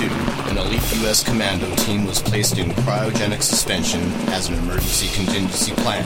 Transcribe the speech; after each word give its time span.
II, 0.00 0.08
an 0.50 0.58
elite 0.58 0.96
U.S. 1.02 1.22
commando 1.22 1.72
team 1.76 2.04
was 2.06 2.20
placed 2.20 2.58
in 2.58 2.70
cryogenic 2.70 3.42
suspension 3.42 4.00
as 4.30 4.48
an 4.48 4.54
emergency 4.54 5.08
contingency 5.14 5.72
plan. 5.74 6.04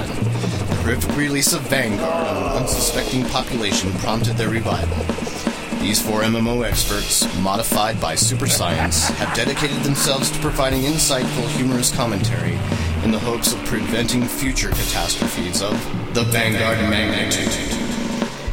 The 0.69 0.75
horrific 0.83 1.17
release 1.17 1.53
of 1.53 1.63
Vanguard 1.63 2.27
on 2.27 2.37
an 2.37 2.63
unsuspecting 2.63 3.25
population 3.27 3.91
prompted 3.95 4.37
their 4.37 4.51
revival. 4.51 4.97
These 5.81 6.03
four 6.03 6.21
MMO 6.21 6.67
experts, 6.67 7.27
modified 7.39 8.01
by 8.01 8.15
super 8.15 8.47
science, 8.47 9.09
have 9.09 9.35
dedicated 9.35 9.79
themselves 9.79 10.31
to 10.31 10.39
providing 10.41 10.83
insightful, 10.83 11.49
humorous 11.57 11.95
commentary 11.95 12.59
in 13.03 13.11
the 13.11 13.19
hopes 13.19 13.55
of 13.55 13.65
preventing 13.65 14.25
future 14.25 14.69
catastrophes 14.69 15.63
of 15.63 15.73
the 16.15 16.25
Vanguard 16.25 16.79
magnitude. 16.91 17.49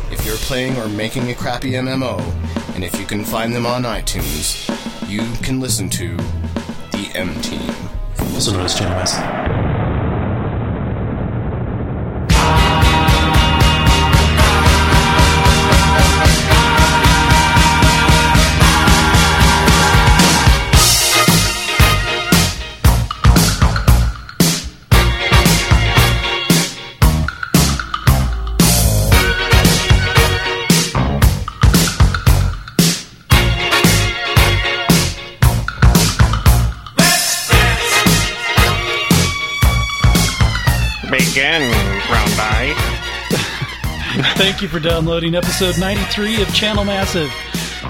If 0.10 0.26
you're 0.26 0.38
playing 0.38 0.78
or 0.78 0.88
making 0.88 1.30
a 1.30 1.36
crappy 1.36 1.72
MMO, 1.72 2.22
and 2.76 2.84
if 2.84 2.98
you 3.00 3.06
can 3.06 3.26
find 3.26 3.54
them 3.54 3.66
on 3.66 3.84
iTunes, 3.84 4.77
you 5.08 5.22
can 5.42 5.60
listen 5.60 5.90
to 5.90 6.16
the 6.92 7.12
M 7.16 7.34
Team. 7.42 7.72
Also 8.34 8.52
known 8.52 8.66
as 8.66 8.78
Channel 8.78 9.47
Thank 44.58 44.74
you 44.74 44.80
for 44.80 44.84
downloading 44.84 45.36
episode 45.36 45.78
93 45.78 46.42
of 46.42 46.52
Channel 46.52 46.84
Massive. 46.84 47.32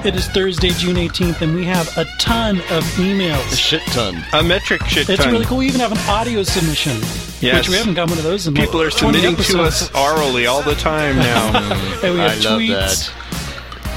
It 0.05 0.15
is 0.15 0.27
Thursday, 0.27 0.71
June 0.71 0.97
18th, 0.97 1.41
and 1.41 1.55
we 1.55 1.63
have 1.63 1.87
a 1.97 2.03
ton 2.19 2.57
of 2.57 2.83
emails. 2.97 3.53
A 3.53 3.55
shit 3.55 3.81
ton. 3.85 4.21
A 4.33 4.43
metric 4.43 4.83
shit 4.83 5.07
ton. 5.07 5.15
It's 5.15 5.25
really 5.25 5.45
cool. 5.45 5.59
We 5.59 5.67
even 5.67 5.79
have 5.79 5.93
an 5.93 5.97
audio 6.09 6.43
submission, 6.43 6.97
Yes. 7.39 7.59
which 7.59 7.69
we 7.69 7.75
haven't 7.77 7.93
got 7.93 8.09
one 8.09 8.17
of 8.17 8.25
those 8.25 8.47
in 8.47 8.53
People 8.53 8.81
are 8.81 8.89
20 8.89 9.17
submitting 9.17 9.41
to 9.45 9.61
us 9.63 9.89
orally 9.95 10.45
all 10.45 10.61
the 10.61 10.75
time 10.75 11.15
now. 11.19 11.55
And 12.03 12.13
we 12.15 12.19
have 12.19 12.31
I 12.31 12.49
love 12.49 12.59
that. 12.67 13.11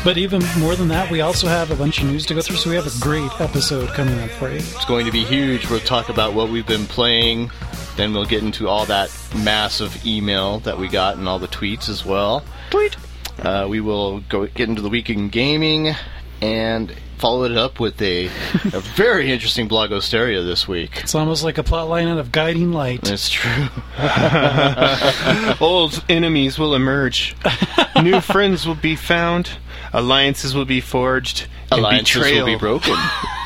But 0.02 0.16
even 0.16 0.42
more 0.58 0.76
than 0.76 0.88
that, 0.88 1.10
we 1.10 1.20
also 1.20 1.46
have 1.46 1.70
a 1.70 1.76
bunch 1.76 2.00
of 2.00 2.06
news 2.06 2.24
to 2.26 2.34
go 2.34 2.40
through. 2.40 2.56
So 2.56 2.70
we 2.70 2.76
have 2.76 2.86
a 2.86 3.00
great 3.00 3.30
episode 3.38 3.90
coming 3.90 4.18
up 4.18 4.30
for 4.30 4.48
you. 4.48 4.56
It's 4.56 4.86
going 4.86 5.04
to 5.04 5.12
be 5.12 5.24
huge. 5.24 5.68
We'll 5.68 5.80
talk 5.80 6.08
about 6.08 6.32
what 6.32 6.48
we've 6.48 6.66
been 6.66 6.86
playing. 6.86 7.50
Then 7.96 8.14
we'll 8.14 8.24
get 8.24 8.42
into 8.42 8.66
all 8.66 8.86
that 8.86 9.14
massive 9.36 10.06
email 10.06 10.60
that 10.60 10.78
we 10.78 10.88
got 10.88 11.18
and 11.18 11.28
all 11.28 11.38
the 11.38 11.48
tweets 11.48 11.90
as 11.90 12.04
well. 12.04 12.42
Tweet. 12.70 12.96
Uh, 13.40 13.66
we 13.68 13.80
will 13.80 14.20
go 14.20 14.46
get 14.46 14.70
into 14.70 14.80
the 14.80 14.88
week 14.88 15.10
in 15.10 15.28
gaming 15.28 15.94
and 16.40 16.94
follow 17.18 17.44
it 17.44 17.54
up 17.54 17.78
with 17.78 18.00
a, 18.00 18.26
a 18.26 18.30
very 18.96 19.30
interesting 19.30 19.68
blog 19.68 19.90
blogosteria 19.90 20.42
this 20.42 20.66
week. 20.66 20.96
It's 21.02 21.14
almost 21.14 21.44
like 21.44 21.58
a 21.58 21.62
plot 21.62 21.90
line 21.90 22.08
out 22.08 22.16
of 22.16 22.32
Guiding 22.32 22.72
Light. 22.72 23.10
It's 23.10 23.28
true. 23.28 23.68
Old 25.60 26.02
enemies 26.08 26.58
will 26.58 26.74
emerge. 26.74 27.36
New 28.02 28.22
friends 28.22 28.66
will 28.66 28.74
be 28.74 28.96
found. 28.96 29.50
Alliances 29.92 30.54
will 30.54 30.64
be 30.64 30.80
forged. 30.80 31.46
and 31.70 31.80
Alliances 31.80 32.16
will 32.32 32.46
be 32.46 32.56
broken. 32.56 32.94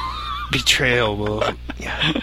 Betrayal 0.53 1.16
will. 1.16 1.43
Yeah. 1.78 2.21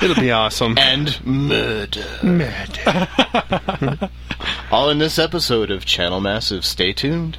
It'll 0.00 0.14
be 0.14 0.30
awesome. 0.30 0.78
and 0.78 1.24
murder. 1.26 2.04
Murder. 2.22 4.10
All 4.70 4.90
in 4.90 4.98
this 4.98 5.18
episode 5.18 5.70
of 5.70 5.84
Channel 5.84 6.20
Massive. 6.20 6.64
Stay 6.64 6.92
tuned. 6.92 7.38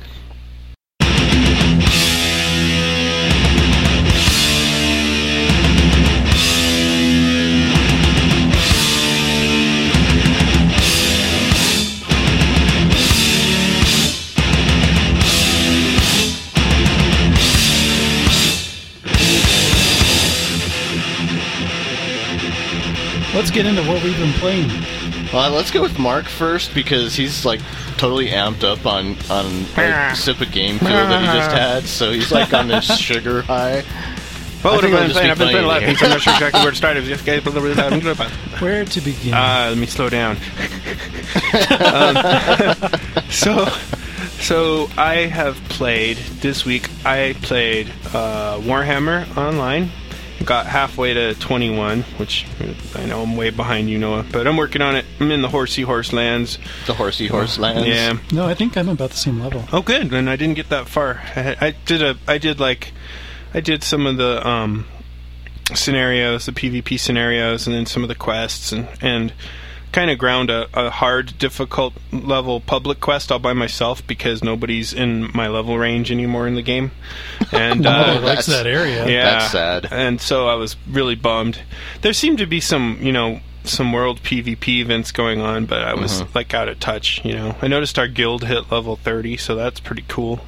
Let's 23.34 23.50
get 23.50 23.66
into 23.66 23.82
what 23.84 24.04
we've 24.04 24.18
been 24.18 24.34
playing. 24.34 24.70
Well, 25.34 25.52
let's 25.52 25.72
go 25.72 25.82
with 25.82 25.98
Mark 25.98 26.26
first 26.26 26.74
because 26.76 27.16
he's 27.16 27.46
like 27.46 27.60
totally 27.98 28.28
amped 28.28 28.64
up 28.64 28.86
on 28.86 29.16
on 29.30 29.66
like, 29.76 30.16
sip 30.16 30.40
of 30.42 30.52
game 30.52 30.78
feel 30.78 30.90
that 30.90 31.20
he 31.22 31.26
just 31.26 31.52
had. 31.52 31.84
So 31.86 32.12
he's 32.12 32.32
like 32.32 32.54
on 32.54 32.68
this 32.68 32.86
sugar 33.00 33.42
high. 33.42 33.82
What 34.62 34.76
would 34.76 34.82
think 34.84 34.94
have 34.94 35.02
I'll 35.02 35.08
been 35.08 35.14
playing? 35.14 35.32
I've 35.32 35.38
been 35.38 35.48
playing 35.50 35.66
a 35.66 35.68
lot 35.68 35.78
of 35.78 35.84
things. 35.88 36.04
I'm 36.04 36.10
not 36.12 36.22
sure 36.22 36.34
exactly 36.34 36.62
where 36.62 36.72
to 36.72 36.78
start. 36.78 36.96
It's 36.98 37.08
just- 37.08 37.24
okay, 37.24 37.40
blah, 37.40 37.52
blah, 37.52 37.62
blah, 37.74 38.00
blah, 38.00 38.14
blah. 38.14 38.30
Where 38.60 38.86
to 38.86 39.02
begin? 39.02 39.34
Uh, 39.34 39.66
let 39.70 39.78
me 39.78 39.88
slow 39.88 40.10
down. 40.10 40.38
um, 41.82 42.16
so, 43.30 43.66
so 44.40 44.90
I 44.98 45.28
have 45.30 45.56
played 45.68 46.16
this 46.40 46.64
week. 46.66 46.90
I 47.06 47.36
played 47.42 47.90
uh, 48.14 48.60
Warhammer 48.62 49.36
online. 49.36 49.92
Got 50.46 50.66
halfway 50.66 51.14
to 51.14 51.34
21, 51.36 52.04
which 52.18 52.46
I 52.96 53.06
know 53.06 53.22
I'm 53.22 53.36
way 53.36 53.50
behind 53.50 53.90
you, 53.90 53.98
Noah, 53.98 54.26
but 54.32 54.46
I'm 54.48 54.58
working 54.58 54.82
on 54.82 54.96
it. 54.96 55.06
I'm 55.20 55.32
in 55.32 55.42
the 55.42 55.50
horsey 55.50 55.84
horse 55.84 56.12
lands. 56.12 56.58
The 56.86 56.94
horsey 56.94 57.28
horse 57.28 57.58
lands. 57.58 57.88
Yeah. 57.88 58.18
no, 58.32 58.46
I 58.46 58.54
think 58.54 58.76
I'm 58.78 58.90
about 58.90 59.12
the 59.12 59.18
same 59.18 59.40
level. 59.40 59.64
Oh, 59.72 59.82
good. 59.82 60.14
And 60.14 60.30
I 60.30 60.36
didn't 60.36 60.56
get 60.56 60.70
that 60.70 60.88
far. 60.88 61.22
I, 61.36 61.56
I 61.60 61.72
did 61.86 62.02
a. 62.02 62.18
I 62.28 62.38
did 62.38 62.60
like. 62.60 62.92
I 63.54 63.62
did 63.62 63.84
some 63.84 64.06
of 64.06 64.18
the 64.18 64.46
um, 64.48 64.86
scenarios, 65.74 66.46
the 66.46 66.52
PvP 66.52 67.00
scenarios, 67.00 67.68
and 67.68 67.76
then 67.76 67.86
some 67.86 68.04
of 68.04 68.10
the 68.10 68.16
quests, 68.16 68.72
and 68.72 68.88
and 69.02 69.34
kind 69.94 70.12
of 70.12 70.18
ground 70.18 70.50
a, 70.50 70.68
a 70.74 70.90
hard, 70.90 71.38
difficult 71.38 71.94
level 72.12 72.60
public 72.60 73.00
quest 73.00 73.32
all 73.32 73.40
by 73.40 73.54
myself 73.54 74.06
because 74.06 74.44
nobody's 74.44 74.92
in 74.92 75.32
my 75.34 75.48
level 75.48 75.78
range 75.78 76.12
anymore 76.12 76.48
in 76.48 76.56
the 76.56 76.62
game. 76.62 76.92
And 77.54 77.82
Nobody 77.82 78.18
uh, 78.18 78.22
likes 78.22 78.48
that 78.48 78.66
area. 78.66 79.08
yeah, 79.08 79.26
That's 79.26 79.52
sad. 79.52 79.88
And 79.92 80.20
so 80.20 80.48
I 80.48 80.56
was 80.56 80.76
really 80.90 81.14
bummed. 81.14 81.60
There 82.02 82.14
seemed 82.14 82.40
to 82.40 82.48
be 82.48 82.60
some, 82.60 82.98
you 83.00 83.12
know, 83.12 83.42
some 83.64 83.94
world 83.94 84.22
PvP 84.24 84.80
events 84.80 85.12
going 85.12 85.40
on, 85.40 85.68
but 85.68 85.84
I 85.84 85.94
was 85.94 86.24
like 86.34 86.54
out 86.56 86.68
of 86.68 86.80
touch. 86.80 87.24
You 87.24 87.36
know, 87.36 87.56
I 87.62 87.68
noticed 87.68 88.00
our 88.00 88.08
guild 88.08 88.44
hit 88.44 88.72
level 88.72 88.96
thirty, 88.96 89.38
so 89.38 89.56
that's 89.56 89.80
pretty 89.80 90.04
cool. 90.08 90.40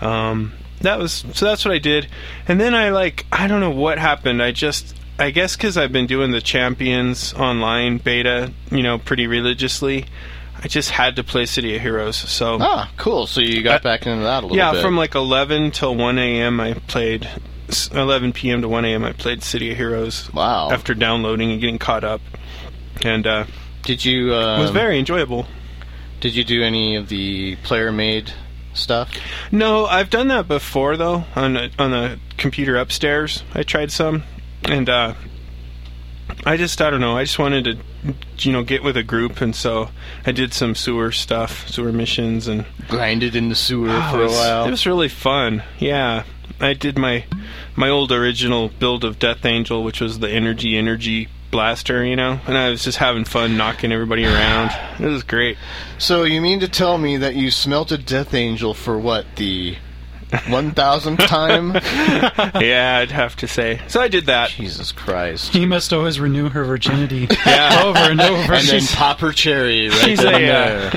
Um, 0.00 0.52
that 0.80 0.98
was 0.98 1.24
so. 1.34 1.46
That's 1.46 1.64
what 1.64 1.72
I 1.72 1.78
did, 1.78 2.08
and 2.48 2.60
then 2.60 2.74
I 2.74 2.90
like 2.90 3.24
I 3.32 3.46
don't 3.46 3.60
know 3.60 3.70
what 3.70 3.98
happened. 3.98 4.42
I 4.42 4.50
just 4.52 4.94
I 5.18 5.30
guess 5.30 5.56
because 5.56 5.76
I've 5.76 5.92
been 5.92 6.06
doing 6.06 6.32
the 6.32 6.40
Champions 6.40 7.32
online 7.34 7.98
beta, 7.98 8.52
you 8.70 8.82
know, 8.82 8.98
pretty 8.98 9.26
religiously. 9.26 10.06
I 10.62 10.68
just 10.68 10.90
had 10.90 11.16
to 11.16 11.24
play 11.24 11.46
City 11.46 11.76
of 11.76 11.82
Heroes. 11.82 12.16
So 12.16 12.58
Ah, 12.60 12.90
cool. 12.96 13.26
So 13.26 13.40
you 13.40 13.62
got 13.62 13.82
back 13.82 14.06
into 14.06 14.24
that 14.24 14.42
a 14.42 14.46
little 14.46 14.56
yeah, 14.56 14.70
bit. 14.72 14.76
Yeah, 14.78 14.82
from 14.82 14.96
like 14.96 15.14
11 15.14 15.72
till 15.72 15.94
1 15.94 16.18
a.m. 16.18 16.60
I 16.60 16.74
played. 16.74 17.28
11 17.92 18.32
p.m. 18.34 18.60
to 18.62 18.68
1 18.68 18.84
a.m. 18.84 19.04
I 19.04 19.12
played 19.12 19.42
City 19.42 19.70
of 19.70 19.76
Heroes. 19.76 20.32
Wow. 20.32 20.70
After 20.70 20.94
downloading 20.94 21.50
and 21.50 21.60
getting 21.60 21.78
caught 21.78 22.04
up, 22.04 22.20
and 23.02 23.26
uh, 23.26 23.44
did 23.82 24.04
you 24.04 24.34
um, 24.34 24.60
it 24.60 24.62
was 24.62 24.70
very 24.70 24.98
enjoyable. 24.98 25.46
Did 26.20 26.34
you 26.34 26.44
do 26.44 26.62
any 26.62 26.96
of 26.96 27.08
the 27.08 27.56
player 27.56 27.90
made 27.90 28.32
stuff? 28.74 29.10
No, 29.50 29.86
I've 29.86 30.10
done 30.10 30.28
that 30.28 30.46
before 30.46 30.96
though 30.96 31.24
on 31.34 31.56
a, 31.56 31.70
on 31.78 31.92
a 31.92 32.18
computer 32.36 32.76
upstairs. 32.76 33.42
I 33.54 33.62
tried 33.62 33.90
some, 33.90 34.22
and 34.68 34.88
uh, 34.88 35.14
I 36.44 36.56
just 36.56 36.80
I 36.80 36.90
don't 36.90 37.00
know. 37.00 37.16
I 37.16 37.24
just 37.24 37.38
wanted 37.38 37.64
to 37.64 38.14
you 38.46 38.52
know 38.52 38.62
get 38.62 38.82
with 38.82 38.96
a 38.96 39.02
group, 39.02 39.40
and 39.40 39.54
so 39.54 39.90
I 40.26 40.32
did 40.32 40.52
some 40.52 40.74
sewer 40.74 41.12
stuff, 41.12 41.68
sewer 41.68 41.92
missions, 41.92 42.48
and 42.48 42.66
Grinded 42.88 43.34
in 43.36 43.48
the 43.48 43.54
sewer 43.54 43.88
Oh, 43.90 44.10
for 44.10 44.22
a 44.22 44.28
while. 44.28 44.66
It 44.66 44.70
was 44.70 44.86
really 44.86 45.08
fun. 45.08 45.62
Yeah, 45.78 46.24
I 46.60 46.74
did 46.74 46.98
my 46.98 47.24
my 47.76 47.88
old 47.88 48.12
original 48.12 48.68
build 48.68 49.04
of 49.04 49.18
Death 49.18 49.44
Angel, 49.44 49.82
which 49.82 50.00
was 50.00 50.18
the 50.18 50.30
energy 50.30 50.76
energy 50.76 51.28
blaster, 51.50 52.04
you 52.04 52.16
know, 52.16 52.40
and 52.48 52.58
I 52.58 52.70
was 52.70 52.82
just 52.82 52.98
having 52.98 53.24
fun 53.24 53.56
knocking 53.56 53.92
everybody 53.92 54.24
around. 54.24 54.72
It 54.98 55.06
was 55.06 55.22
great. 55.22 55.56
So 55.98 56.24
you 56.24 56.40
mean 56.40 56.58
to 56.60 56.68
tell 56.68 56.98
me 56.98 57.16
that 57.18 57.36
you 57.36 57.52
smelted 57.52 58.04
Death 58.06 58.34
Angel 58.34 58.74
for 58.74 58.98
what 58.98 59.24
the 59.36 59.76
one 60.48 60.70
thousandth 60.72 61.20
time? 61.20 61.72
yeah, 62.60 62.98
I'd 63.00 63.10
have 63.10 63.36
to 63.36 63.48
say. 63.48 63.80
So 63.88 64.00
I 64.00 64.08
did 64.08 64.26
that. 64.26 64.50
Jesus 64.50 64.92
Christ! 64.92 65.52
He 65.52 65.66
must 65.66 65.92
always 65.92 66.18
renew 66.20 66.48
her 66.48 66.64
virginity 66.64 67.26
Yeah. 67.46 67.82
over 67.84 67.98
and 67.98 68.20
over. 68.20 68.52
And 68.54 68.66
then 68.68 68.80
She's- 68.80 68.94
pop 68.94 69.20
her 69.20 69.32
cherry 69.32 69.88
right 69.88 69.98
she's 69.98 70.22
a, 70.24 70.28
and 70.30 70.92
uh. 70.94 70.96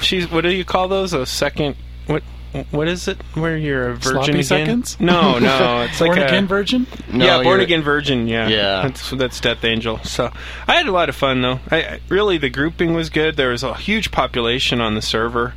She's 0.00 0.30
what 0.30 0.42
do 0.42 0.50
you 0.50 0.64
call 0.64 0.88
those? 0.88 1.12
A 1.12 1.26
second 1.26 1.76
what 2.06 2.22
what 2.70 2.88
is 2.88 3.06
it? 3.08 3.20
Where 3.34 3.56
you're 3.56 3.90
a 3.90 3.94
virgin 3.96 4.12
Sloppy 4.12 4.30
again? 4.32 4.44
seconds? 4.44 4.96
No, 4.98 5.38
no, 5.38 5.82
it's 5.90 6.00
like 6.00 6.08
Born 6.10 6.18
a, 6.20 6.24
again 6.26 6.46
virgin? 6.46 6.86
No, 7.12 7.24
yeah, 7.24 7.42
born 7.42 7.60
again 7.60 7.82
virgin. 7.82 8.26
Yeah, 8.28 8.48
Yeah. 8.48 8.82
That's 8.82 9.10
that's 9.10 9.40
Death 9.40 9.62
Angel. 9.64 9.98
So 10.04 10.30
I 10.66 10.76
had 10.76 10.86
a 10.86 10.92
lot 10.92 11.10
of 11.10 11.16
fun 11.16 11.42
though. 11.42 11.60
I, 11.70 11.76
I 11.82 12.00
really 12.08 12.38
the 12.38 12.48
grouping 12.48 12.94
was 12.94 13.10
good. 13.10 13.36
There 13.36 13.50
was 13.50 13.62
a 13.62 13.74
huge 13.74 14.10
population 14.10 14.80
on 14.80 14.94
the 14.94 15.02
server. 15.02 15.52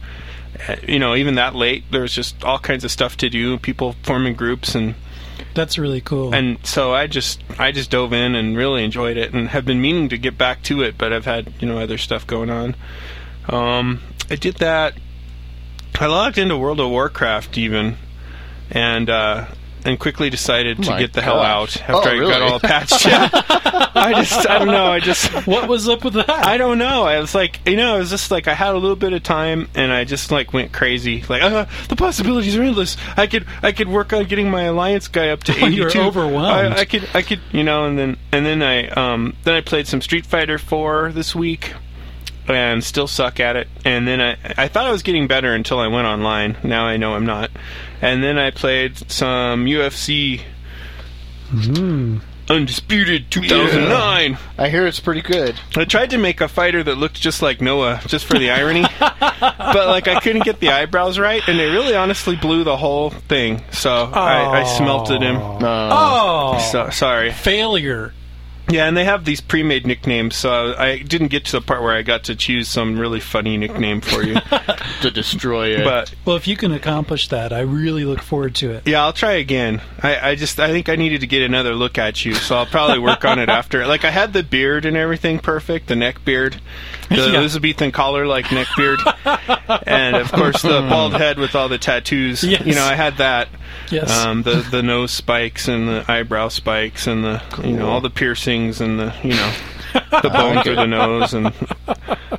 You 0.87 0.99
know, 0.99 1.15
even 1.15 1.35
that 1.35 1.55
late, 1.55 1.85
there 1.91 2.01
was 2.01 2.13
just 2.13 2.43
all 2.43 2.59
kinds 2.59 2.83
of 2.83 2.91
stuff 2.91 3.17
to 3.17 3.29
do. 3.29 3.57
People 3.57 3.95
forming 4.03 4.33
groups 4.33 4.75
and 4.75 4.95
That's 5.53 5.77
really 5.77 6.01
cool. 6.01 6.33
and 6.35 6.57
so 6.65 6.93
I 6.93 7.07
just 7.07 7.41
I 7.57 7.71
just 7.71 7.89
dove 7.91 8.13
in 8.13 8.35
and 8.35 8.57
really 8.57 8.83
enjoyed 8.83 9.17
it 9.17 9.33
and 9.33 9.49
have 9.49 9.65
been 9.65 9.81
meaning 9.81 10.09
to 10.09 10.17
get 10.17 10.37
back 10.37 10.61
to 10.63 10.81
it, 10.83 10.97
but 10.97 11.13
I've 11.13 11.25
had 11.25 11.53
you 11.59 11.67
know 11.67 11.79
other 11.79 11.97
stuff 11.97 12.27
going 12.27 12.49
on. 12.49 12.75
Um, 13.47 14.01
I 14.29 14.35
did 14.35 14.55
that. 14.55 14.93
I 15.99 16.05
logged 16.05 16.37
into 16.37 16.57
World 16.57 16.79
of 16.79 16.89
Warcraft 16.89 17.57
even, 17.57 17.97
and 18.69 19.09
uh, 19.09 19.47
and 19.85 19.99
quickly 19.99 20.29
decided 20.29 20.81
to 20.83 20.89
My 20.91 20.99
get 20.99 21.13
the 21.13 21.21
hell 21.21 21.35
gosh. 21.37 21.77
out 21.77 21.89
after 21.89 22.09
Oh, 22.09 22.11
I 22.11 22.17
really? 22.17 22.31
got 22.31 22.41
all 22.41 22.59
patched. 22.59 23.05
Yeah. 23.05 23.29
I 23.95 24.13
just 24.23 24.47
I 24.49 24.59
don't 24.59 24.67
know. 24.67 24.91
I 24.91 24.99
just 24.99 25.29
what 25.47 25.67
was 25.67 25.89
up 25.89 26.03
with 26.03 26.13
that? 26.13 26.29
I 26.29 26.57
don't 26.57 26.77
know. 26.77 27.03
I 27.03 27.19
was 27.19 27.33
like, 27.35 27.59
you 27.67 27.75
know, 27.75 27.95
it 27.95 27.99
was 27.99 28.09
just 28.09 28.31
like 28.31 28.47
I 28.47 28.53
had 28.53 28.73
a 28.73 28.77
little 28.77 28.95
bit 28.95 29.13
of 29.13 29.23
time, 29.23 29.67
and 29.75 29.91
I 29.91 30.03
just 30.05 30.31
like 30.31 30.53
went 30.53 30.71
crazy. 30.71 31.23
Like, 31.27 31.41
uh, 31.41 31.65
the 31.89 31.95
possibilities 31.95 32.55
are 32.55 32.61
endless. 32.63 32.97
I 33.17 33.27
could, 33.27 33.45
I 33.61 33.71
could 33.71 33.87
work 33.89 34.13
on 34.13 34.25
getting 34.25 34.49
my 34.49 34.63
alliance 34.63 35.07
guy 35.07 35.29
up 35.29 35.43
to 35.45 35.53
You 35.69 35.81
were 35.83 35.87
eighty-two. 35.89 36.01
overwhelmed. 36.01 36.73
I, 36.73 36.79
I 36.81 36.85
could, 36.85 37.07
I 37.13 37.21
could, 37.21 37.39
you 37.51 37.63
know, 37.63 37.85
and 37.85 37.97
then, 37.97 38.17
and 38.31 38.45
then 38.45 38.61
I, 38.63 38.87
um, 38.89 39.35
then 39.43 39.55
I 39.55 39.61
played 39.61 39.87
some 39.87 40.01
Street 40.01 40.25
Fighter 40.25 40.57
Four 40.57 41.11
this 41.11 41.35
week, 41.35 41.73
and 42.49 42.83
still 42.83 43.07
suck 43.07 43.39
at 43.39 43.55
it. 43.55 43.67
And 43.85 44.07
then 44.07 44.19
I, 44.19 44.37
I 44.57 44.67
thought 44.67 44.85
I 44.87 44.91
was 44.91 45.03
getting 45.03 45.27
better 45.27 45.53
until 45.53 45.79
I 45.79 45.87
went 45.87 46.07
online. 46.07 46.57
Now 46.63 46.85
I 46.85 46.97
know 46.97 47.13
I'm 47.13 47.25
not. 47.25 47.51
And 48.01 48.23
then 48.23 48.37
I 48.37 48.51
played 48.51 48.97
some 49.11 49.65
UFC. 49.65 50.41
Undisputed 52.49 53.29
2009. 53.29 54.37
I 54.57 54.69
hear 54.69 54.87
it's 54.87 54.99
pretty 54.99 55.21
good. 55.21 55.59
I 55.75 55.85
tried 55.85 56.09
to 56.11 56.17
make 56.17 56.41
a 56.41 56.47
fighter 56.47 56.81
that 56.83 56.95
looked 56.95 57.21
just 57.21 57.43
like 57.43 57.61
Noah, 57.61 58.01
just 58.07 58.25
for 58.25 58.39
the 58.39 58.49
irony. 58.49 58.85
but 58.99 59.87
like 59.87 60.07
I 60.07 60.19
couldn't 60.19 60.45
get 60.45 60.59
the 60.59 60.69
eyebrows 60.69 61.19
right, 61.19 61.47
and 61.47 61.59
it 61.59 61.65
really 61.71 61.95
honestly 61.95 62.35
blew 62.35 62.63
the 62.63 62.75
whole 62.75 63.11
thing. 63.11 63.61
So 63.71 63.91
I, 63.91 64.61
I 64.61 64.63
smelted 64.63 65.21
him. 65.21 65.37
Uh, 65.37 65.89
Oh, 65.91 66.69
So, 66.71 66.89
sorry. 66.89 67.31
failure. 67.31 68.13
Yeah, 68.69 68.87
and 68.87 68.95
they 68.95 69.05
have 69.05 69.25
these 69.25 69.41
pre-made 69.41 69.85
nicknames, 69.87 70.35
so 70.35 70.75
I 70.77 70.99
didn't 70.99 71.27
get 71.29 71.45
to 71.45 71.51
the 71.53 71.61
part 71.61 71.81
where 71.81 71.95
I 71.95 72.01
got 72.01 72.25
to 72.25 72.35
choose 72.35 72.67
some 72.67 72.99
really 72.99 73.19
funny 73.19 73.57
nickname 73.57 74.01
for 74.01 74.23
you. 74.23 74.35
to 75.01 75.11
destroy 75.11 75.69
it. 75.75 75.83
but 75.83 76.13
Well, 76.25 76.35
if 76.35 76.47
you 76.47 76.55
can 76.57 76.71
accomplish 76.73 77.27
that, 77.29 77.51
I 77.53 77.61
really 77.61 78.05
look 78.05 78.21
forward 78.21 78.55
to 78.55 78.71
it. 78.71 78.87
yeah, 78.87 79.03
I'll 79.03 79.13
try 79.13 79.33
again. 79.33 79.81
I, 80.01 80.31
I 80.31 80.35
just 80.35 80.59
I 80.59 80.69
think 80.69 80.89
I 80.89 80.95
needed 80.95 81.21
to 81.21 81.27
get 81.27 81.41
another 81.41 81.73
look 81.73 81.97
at 81.97 82.25
you, 82.25 82.33
so 82.35 82.55
I'll 82.57 82.65
probably 82.65 82.99
work 82.99 83.25
on 83.25 83.39
it 83.39 83.49
after. 83.59 83.87
Like 83.87 84.05
I 84.05 84.11
had 84.11 84.33
the 84.33 84.43
beard 84.43 84.85
and 84.85 84.95
everything 84.97 85.39
perfect, 85.39 85.87
the 85.87 85.95
neck 85.95 86.23
beard, 86.25 86.61
the 87.09 87.15
Yeah. 87.31 87.39
Elizabethan 87.39 87.91
collar 87.91 88.25
like 88.25 88.51
neck 88.51 88.67
beard, 88.77 88.99
and 89.87 90.15
of 90.15 90.31
course 90.31 90.61
the 90.61 90.85
bald 90.89 91.13
head 91.13 91.37
with 91.39 91.55
all 91.55 91.69
the 91.69 91.77
tattoos. 91.77 92.43
Yes. 92.43 92.65
You 92.65 92.75
know, 92.75 92.83
I 92.83 92.95
had 92.95 93.17
that. 93.17 93.49
Yes. 93.91 94.11
Um, 94.11 94.43
the 94.43 94.55
the 94.69 94.83
nose 94.83 95.11
spikes 95.11 95.67
and 95.67 95.87
the 95.87 96.05
eyebrow 96.07 96.47
spikes 96.49 97.07
and 97.07 97.23
the 97.23 97.41
you 97.63 97.73
know 97.77 97.89
all 97.89 98.01
the 98.01 98.09
piercings 98.09 98.81
and 98.81 98.99
the 98.99 99.13
you 99.23 99.31
know 99.31 99.53
the 100.21 100.29
bone 100.29 100.63
through 100.63 100.75
the 100.75 100.85
nose 100.85 101.33
and 101.33 101.47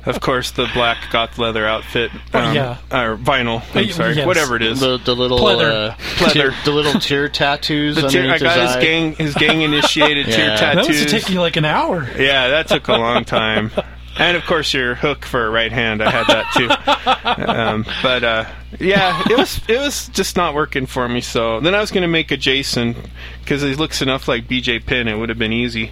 of 0.05 0.21
course 0.21 0.51
the 0.51 0.69
black 0.73 0.97
goth 1.11 1.37
leather 1.37 1.65
outfit. 1.67 2.11
Um, 2.33 2.55
Yeah. 2.55 2.77
Or 2.91 3.17
vinyl. 3.17 3.61
I'm 3.75 3.89
Uh, 3.89 3.91
sorry. 3.91 4.15
yes. 4.15 4.25
Whatever 4.25 4.55
it 4.55 4.61
is. 4.61 4.79
the 4.79 4.97
the 4.97 5.13
little 5.15 5.39
Pleather. 5.39 5.89
uh, 5.91 5.95
Pleather. 6.15 6.31
tear- 6.33 6.55
the 6.63 6.71
little 6.71 6.99
tear 7.01 7.27
tattoos 7.27 7.95
The 7.97 8.07
tear, 8.07 8.31
I 8.31 8.37
got 8.37 8.57
his 8.57 8.75
his 8.75 8.83
gang 8.83 9.13
his 9.15 9.33
gang 9.35 9.61
initiated 9.61 10.27
tear 10.27 10.39
Yeah. 10.49 10.55
That 10.57 10.75
tattoos. 10.75 11.03
was 11.03 11.11
taking 11.11 11.35
like 11.37 11.57
an 11.57 11.65
hour. 11.65 12.07
yeah, 12.17 12.47
that 12.49 12.67
took 12.69 12.87
a 12.87 12.93
long 12.93 13.25
time. 13.25 13.71
And 14.19 14.35
of 14.37 14.43
course, 14.45 14.73
your 14.73 14.95
hook 14.95 15.25
for 15.25 15.45
a 15.45 15.49
right 15.49 15.71
hand. 15.71 16.01
I 16.03 16.11
had 16.11 16.27
that 16.27 16.51
too. 16.53 16.69
Um, 17.51 17.85
but 18.03 18.23
uh, 18.23 18.45
yeah, 18.79 19.21
it 19.29 19.37
was 19.37 19.61
it 19.67 19.79
was 19.79 20.07
just 20.09 20.35
not 20.35 20.53
working 20.55 20.85
for 20.85 21.07
me. 21.07 21.21
So 21.21 21.59
then 21.59 21.73
I 21.75 21.79
was 21.79 21.91
going 21.91 22.01
to 22.01 22.07
make 22.07 22.31
a 22.31 22.37
Jason 22.37 22.95
because 23.41 23.61
he 23.61 23.75
looks 23.75 24.01
enough 24.01 24.27
like 24.27 24.47
BJ 24.47 24.83
Penn. 24.85 25.07
It 25.07 25.15
would 25.15 25.29
have 25.29 25.37
been 25.39 25.53
easy, 25.53 25.91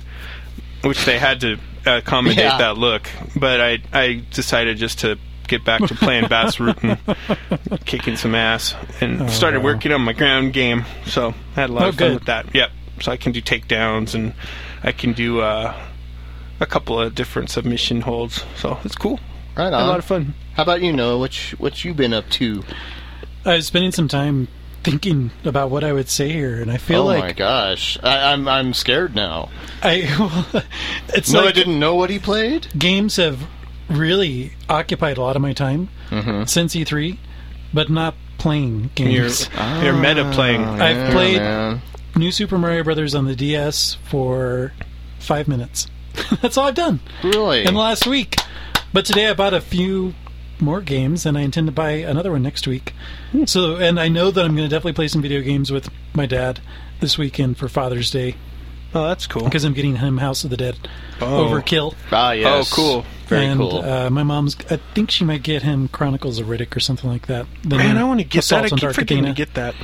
which 0.83 1.06
they 1.06 1.18
had 1.19 1.42
to 1.42 1.57
accommodate 1.86 2.39
Yeah. 2.39 2.57
that 2.57 2.77
look. 2.77 3.07
But 3.36 3.62
I 3.62 3.77
I 3.94 4.24
decided 4.31 4.77
just 4.77 5.00
to 5.00 5.18
get 5.48 5.63
back 5.66 5.81
to 5.88 5.95
playing 5.95 6.27
Bas 6.27 6.57
Rutten 6.57 6.98
and 7.71 7.86
kicking 7.86 8.16
some 8.18 8.36
ass, 8.36 8.75
and 9.01 9.30
started 9.31 9.63
working 9.63 9.92
on 9.92 10.01
my 10.01 10.13
ground 10.13 10.54
game. 10.54 10.86
So 11.06 11.33
I 11.56 11.62
had 11.62 11.69
a 11.69 11.74
lot 11.74 11.83
Oh, 11.83 11.89
of 11.89 11.95
fun 11.95 12.07
good. 12.10 12.13
with 12.16 12.25
that. 12.25 12.54
Yep. 12.56 12.71
So 13.01 13.12
I 13.12 13.18
can 13.18 13.31
do 13.31 13.42
takedowns 13.42 14.13
and 14.13 14.33
I 14.83 14.92
can 14.92 15.13
do 15.13 15.42
uh, 15.42 15.74
a 16.59 16.65
couple 16.65 17.00
of 17.00 17.15
different 17.15 17.50
submission 17.50 18.01
holds. 18.01 18.44
So 18.57 18.77
it's 18.83 18.95
cool. 18.95 19.19
Right 19.57 19.65
Had 19.65 19.73
a 19.73 19.88
lot 19.88 20.00
of 20.00 20.06
fun. 20.06 20.33
How 20.56 20.63
about 20.63 20.81
you, 20.81 20.94
Noah? 20.94 21.17
What 21.17 21.51
you, 21.51 21.57
what 21.57 21.83
you 21.83 21.94
been 21.94 22.13
up 22.13 22.29
to? 22.31 22.63
I 23.45 23.56
was 23.56 23.67
spending 23.67 23.91
some 23.91 24.07
time 24.07 24.47
thinking 24.83 25.31
about 25.44 25.69
what 25.69 25.83
I 25.83 25.91
would 25.91 26.07
say 26.09 26.31
here, 26.31 26.61
and 26.61 26.71
I 26.71 26.77
feel 26.77 27.01
oh 27.01 27.06
like 27.06 27.19
Oh 27.23 27.25
my 27.27 27.31
gosh, 27.33 27.97
I, 28.01 28.31
I'm 28.31 28.47
I'm 28.47 28.73
scared 28.73 29.15
now. 29.15 29.50
I. 29.81 30.63
it's 31.09 31.31
Noah 31.31 31.45
like 31.45 31.56
didn't 31.56 31.79
know 31.79 31.95
what 31.95 32.09
he 32.09 32.19
played. 32.19 32.67
games 32.77 33.17
have 33.17 33.45
really 33.89 34.53
occupied 34.69 35.17
a 35.17 35.21
lot 35.21 35.35
of 35.35 35.41
my 35.41 35.53
time 35.53 35.89
Mm-hmm. 36.09 36.45
since 36.45 36.73
E3, 36.75 37.17
but 37.73 37.89
not 37.89 38.15
playing 38.39 38.89
You're, 38.97 39.23
games. 39.23 39.47
you're 39.83 39.94
meta 39.94 40.29
playing. 40.33 40.61
I've 40.63 40.95
Yeah, 40.97 41.11
played- 41.11 41.38
man. 41.38 41.81
New 42.15 42.31
Super 42.31 42.57
Mario 42.57 42.83
Brothers 42.83 43.13
on 43.13 43.25
the 43.25 43.35
DS 43.35 43.97
for 44.06 44.73
five 45.19 45.47
minutes. 45.47 45.88
That's 46.41 46.57
all 46.57 46.67
I've 46.67 46.75
done 46.75 47.00
really. 47.23 47.65
in 47.65 47.73
the 47.73 47.79
last 47.79 48.06
week. 48.07 48.35
But 48.94 49.06
today 49.06 49.27
I 49.29 49.33
bought 49.33 49.53
a 49.53 49.61
few 49.61 50.13
more 50.59 50.81
games, 50.81 51.25
and 51.25 51.38
I 51.38 51.41
intend 51.41 51.67
to 51.67 51.71
buy 51.71 51.91
another 51.91 52.31
one 52.31 52.41
next 52.44 52.67
week. 52.67 52.94
So, 53.45 53.75
and 53.77 54.00
I 54.00 54.07
know 54.07 54.31
that 54.31 54.44
I'm 54.44 54.56
going 54.56 54.67
to 54.67 54.73
definitely 54.75 54.94
play 54.94 55.07
some 55.07 55.21
video 55.21 55.41
games 55.41 55.71
with 55.71 55.89
my 56.13 56.25
dad 56.25 56.59
this 57.00 57.17
weekend 57.17 57.57
for 57.57 57.69
Father's 57.69 58.11
Day 58.11 58.35
Oh, 58.94 59.07
that's 59.07 59.27
cool. 59.27 59.44
because 59.44 59.63
I'm 59.63 59.73
getting 59.73 59.97
him 59.97 60.17
House 60.17 60.44
of 60.44 60.50
the 60.50 60.57
Dead 60.57 60.89
Oh. 61.21 61.45
Overkill. 61.47 61.94
ah, 62.11 62.31
yes. 62.31 62.71
Oh, 62.71 62.75
cool. 62.75 63.06
Very 63.27 63.45
and, 63.45 63.59
cool. 63.59 63.79
Uh, 63.83 64.09
my 64.09 64.23
mom's, 64.23 64.57
I 64.71 64.77
think 64.95 65.11
she 65.11 65.23
might 65.23 65.44
get 65.44 65.61
him 65.61 65.88
Chronicles 65.89 66.39
of 66.39 66.47
Riddick 66.47 66.75
or 66.75 66.80
something 66.80 67.09
like 67.09 67.28
that. 67.28 67.45
The 67.63 67.78
Man, 67.78 67.97
I 67.97 68.04
want 68.04 68.19
to 68.19 68.23
get 68.25 68.39
Assault 68.44 68.63
that. 68.63 68.71
I 68.71 68.75
on 68.75 68.80
keep 68.80 68.92
forgetting 68.94 69.25
to 69.25 69.33
get 69.33 69.54
that. 69.54 69.75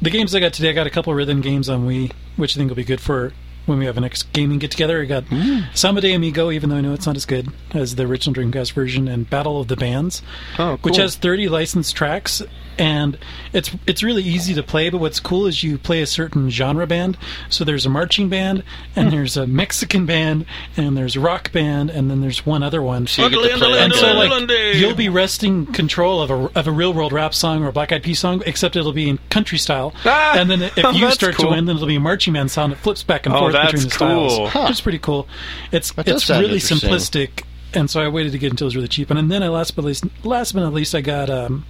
The 0.00 0.10
games 0.10 0.34
I 0.34 0.40
got 0.40 0.52
today, 0.54 0.70
I 0.70 0.72
got 0.72 0.86
a 0.86 0.90
couple 0.90 1.12
rhythm 1.14 1.42
games 1.42 1.68
on 1.68 1.86
Wii, 1.86 2.12
which 2.36 2.56
I 2.56 2.58
think 2.58 2.70
will 2.70 2.76
be 2.76 2.84
good 2.84 3.00
for 3.00 3.32
when 3.66 3.78
we 3.78 3.86
have 3.86 3.96
a 3.96 4.00
next 4.00 4.32
gaming 4.32 4.58
get 4.58 4.70
together. 4.70 5.00
I 5.00 5.04
got 5.04 5.24
mm. 5.24 5.64
Samba 5.76 6.00
de 6.00 6.12
Amigo, 6.12 6.50
even 6.50 6.70
though 6.70 6.76
I 6.76 6.80
know 6.80 6.92
it's 6.92 7.06
not 7.06 7.16
as 7.16 7.24
good 7.26 7.48
as 7.72 7.96
the 7.96 8.04
original 8.04 8.34
Dreamcast 8.34 8.72
version, 8.72 9.08
and 9.08 9.28
Battle 9.28 9.60
of 9.60 9.68
the 9.68 9.76
Bands, 9.76 10.22
Oh, 10.58 10.76
which 10.82 10.96
has 10.96 11.16
30 11.16 11.48
licensed 11.48 11.94
tracks. 11.96 12.42
And 12.78 13.18
it's 13.52 13.70
it's 13.86 14.02
really 14.02 14.22
easy 14.22 14.54
to 14.54 14.62
play, 14.62 14.88
but 14.88 14.98
what's 14.98 15.20
cool 15.20 15.46
is 15.46 15.62
you 15.62 15.76
play 15.76 16.00
a 16.00 16.06
certain 16.06 16.48
genre 16.48 16.86
band. 16.86 17.18
So 17.50 17.64
there's 17.64 17.84
a 17.84 17.90
marching 17.90 18.28
band, 18.30 18.62
and 18.96 19.12
there's 19.12 19.36
a 19.36 19.46
Mexican 19.46 20.06
band, 20.06 20.46
and 20.76 20.96
there's 20.96 21.14
a 21.16 21.20
rock 21.20 21.52
band, 21.52 21.90
and 21.90 22.10
then 22.10 22.22
there's 22.22 22.46
one 22.46 22.62
other 22.62 22.80
one. 22.80 23.06
so 23.06 23.26
you 23.26 23.42
get 23.42 23.52
to 23.52 23.58
play. 23.58 23.78
And 23.78 23.92
so 23.92 24.14
like 24.14 24.48
you'll 24.76 24.94
be 24.94 25.08
wresting 25.10 25.66
control 25.66 26.22
of 26.22 26.30
a, 26.30 26.58
of 26.58 26.66
a 26.66 26.72
real 26.72 26.94
world 26.94 27.12
rap 27.12 27.34
song 27.34 27.62
or 27.62 27.68
a 27.68 27.72
Black 27.72 27.92
Eyed 27.92 28.02
Peas 28.02 28.18
song, 28.18 28.42
except 28.46 28.74
it'll 28.74 28.92
be 28.92 29.08
in 29.08 29.18
country 29.28 29.58
style. 29.58 29.92
Ah! 30.06 30.38
and 30.38 30.50
then 30.50 30.62
if 30.62 30.76
you 30.96 31.10
start 31.12 31.34
cool. 31.36 31.50
to 31.50 31.54
win, 31.54 31.66
then 31.66 31.76
it'll 31.76 31.86
be 31.88 31.96
a 31.96 32.00
marching 32.00 32.32
band 32.32 32.50
sound. 32.50 32.72
It 32.72 32.76
flips 32.78 33.02
back 33.02 33.26
and 33.26 33.34
Oh, 33.34 33.38
forth 33.40 33.52
that's 33.52 33.72
between 33.72 33.88
the 33.90 33.94
cool. 33.96 34.30
styles, 34.30 34.50
Huh. 34.50 34.60
which 34.62 34.70
is 34.72 34.80
pretty 34.80 34.98
cool. 34.98 35.28
It's 35.70 35.92
That 35.92 36.08
it's 36.08 36.28
really 36.30 36.58
simplistic, 36.58 37.42
and 37.74 37.90
so 37.90 38.00
I 38.00 38.08
waited 38.08 38.32
to 38.32 38.38
get 38.38 38.50
until 38.50 38.64
it 38.64 38.68
was 38.68 38.76
really 38.76 38.88
cheap. 38.88 39.10
And 39.10 39.30
then 39.30 39.42
I 39.42 39.48
last 39.48 39.76
but 39.76 39.84
least, 39.84 40.04
last 40.24 40.52
but 40.52 40.60
not 40.60 40.72
least, 40.72 40.94
I 40.94 41.00
got 41.02 41.28
um, 41.28 41.64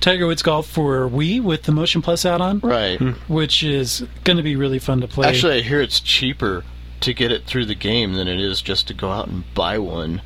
Tiger 0.00 0.26
Woods 0.26 0.42
Golf 0.42 0.66
for 0.66 1.08
Wii 1.08 1.42
with 1.42 1.62
the 1.62 1.72
Motion 1.72 2.02
Plus 2.02 2.24
add-on, 2.24 2.60
right. 2.60 2.98
Hmm. 2.98 3.12
which 3.32 3.62
is 3.62 4.04
going 4.24 4.36
to 4.36 4.42
be 4.42 4.56
really 4.56 4.78
fun 4.78 5.00
to 5.00 5.08
play. 5.08 5.28
Actually, 5.28 5.58
I 5.58 5.60
hear 5.60 5.80
it's 5.80 6.00
cheaper 6.00 6.64
to 7.00 7.14
get 7.14 7.32
it 7.32 7.44
through 7.46 7.66
the 7.66 7.74
game 7.74 8.14
than 8.14 8.28
it 8.28 8.40
is 8.40 8.60
just 8.62 8.88
to 8.88 8.94
go 8.94 9.10
out 9.10 9.28
and 9.28 9.44
buy 9.54 9.78
one. 9.78 10.22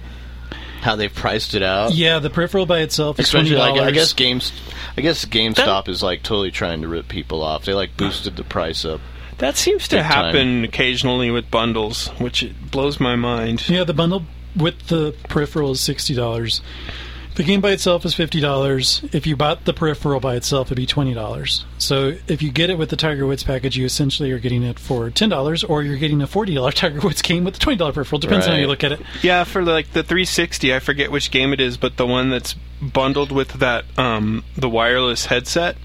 How 0.80 0.94
they've 0.94 1.12
priced 1.12 1.54
it 1.54 1.62
out. 1.62 1.92
yeah, 1.92 2.20
the 2.20 2.30
peripheral 2.30 2.64
by 2.64 2.80
itself 2.80 3.18
is 3.18 3.28
twenty 3.28 3.48
Especially 3.48 3.58
like 3.60 3.74
dollars. 3.74 3.88
I 3.88 3.90
guess 3.92 4.12
games, 4.12 4.52
I 4.96 5.00
guess 5.00 5.24
GameStop 5.24 5.88
is 5.88 6.04
like 6.04 6.22
totally 6.22 6.52
trying 6.52 6.82
to 6.82 6.88
rip 6.88 7.08
people 7.08 7.42
off. 7.42 7.64
They 7.64 7.74
like 7.74 7.96
boosted 7.96 8.36
the 8.36 8.44
price 8.44 8.84
up. 8.84 9.00
That 9.38 9.56
seems 9.56 9.88
to 9.88 9.96
Big 9.96 10.04
time. 10.04 10.24
happen 10.24 10.64
occasionally 10.64 11.32
with 11.32 11.50
bundles, 11.50 12.08
which 12.18 12.44
it 12.44 12.70
blows 12.70 13.00
my 13.00 13.16
mind. 13.16 13.68
Yeah, 13.68 13.82
the 13.82 13.92
bundle 13.94 14.22
with 14.54 14.86
the 14.86 15.16
peripheral 15.28 15.72
is 15.72 15.80
sixty 15.80 16.14
dollars. 16.14 16.60
The 17.38 17.44
game 17.44 17.60
by 17.60 17.70
itself 17.70 18.04
is 18.04 18.14
fifty 18.14 18.40
dollars. 18.40 19.00
If 19.12 19.24
you 19.24 19.36
bought 19.36 19.64
the 19.64 19.72
peripheral 19.72 20.18
by 20.18 20.34
itself, 20.34 20.66
it'd 20.66 20.76
be 20.76 20.86
twenty 20.86 21.14
dollars. 21.14 21.64
So 21.78 22.14
if 22.26 22.42
you 22.42 22.50
get 22.50 22.68
it 22.68 22.76
with 22.76 22.90
the 22.90 22.96
Tiger 22.96 23.28
Woods 23.28 23.44
package, 23.44 23.76
you 23.76 23.84
essentially 23.84 24.32
are 24.32 24.40
getting 24.40 24.64
it 24.64 24.76
for 24.76 25.08
ten 25.10 25.28
dollars, 25.28 25.62
or 25.62 25.84
you're 25.84 25.98
getting 25.98 26.20
a 26.20 26.26
forty 26.26 26.52
dollar 26.52 26.72
Tiger 26.72 26.98
Woods 26.98 27.22
game 27.22 27.44
with 27.44 27.54
the 27.54 27.60
twenty 27.60 27.76
dollar 27.76 27.92
peripheral. 27.92 28.18
Depends 28.18 28.48
on 28.48 28.54
how 28.54 28.58
you 28.58 28.66
look 28.66 28.82
at 28.82 28.90
it. 28.90 29.00
Yeah, 29.22 29.44
for 29.44 29.62
like 29.62 29.92
the 29.92 30.02
360, 30.02 30.74
I 30.74 30.80
forget 30.80 31.12
which 31.12 31.30
game 31.30 31.52
it 31.52 31.60
is, 31.60 31.76
but 31.76 31.96
the 31.96 32.08
one 32.08 32.30
that's 32.30 32.56
bundled 32.82 33.30
with 33.30 33.52
that 33.60 33.84
um, 33.96 34.42
the 34.56 34.68
wireless 34.68 35.26
headset. 35.26 35.76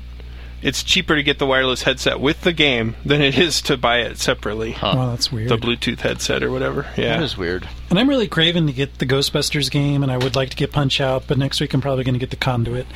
It's 0.63 0.81
cheaper 0.81 1.15
to 1.15 1.21
get 1.23 1.39
the 1.39 1.45
wireless 1.45 1.83
headset 1.83 2.19
with 2.19 2.41
the 2.41 2.53
game 2.53 2.95
than 3.05 3.21
it 3.21 3.37
is 3.37 3.61
to 3.63 3.75
buy 3.77 3.99
it 3.99 4.17
separately. 4.17 4.75
Wow, 4.81 5.09
that's 5.11 5.31
weird. 5.31 5.49
The 5.49 5.57
Bluetooth 5.57 5.99
headset 5.99 6.41
or 6.41 6.49
whatever. 6.51 6.87
Yeah. 6.97 7.17
That 7.17 7.23
is 7.23 7.37
weird. 7.37 7.67
And 7.89 7.99
I'm 7.99 8.07
really 8.09 8.27
craving 8.27 8.67
to 8.67 8.73
get 8.73 8.97
the 8.99 9.05
Ghostbusters 9.05 9.69
game, 9.69 10.03
and 10.03 10.11
I 10.11 10.17
would 10.17 10.35
like 10.35 10.49
to 10.51 10.55
get 10.55 10.71
Punch 10.71 11.01
Out, 11.01 11.25
but 11.27 11.37
next 11.37 11.59
week 11.59 11.73
I'm 11.73 11.81
probably 11.81 12.03
going 12.05 12.13
to 12.15 12.19
get 12.19 12.29
the 12.29 12.37
Conduit 12.37 12.87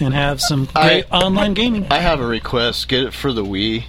and 0.00 0.14
have 0.14 0.40
some 0.40 0.64
great 0.74 1.04
I- 1.10 1.18
online 1.18 1.54
gaming. 1.54 1.86
I 1.90 1.98
have 1.98 2.20
a 2.20 2.26
request. 2.26 2.88
Get 2.88 3.04
it 3.04 3.12
for 3.14 3.32
the 3.32 3.44
Wii. 3.44 3.84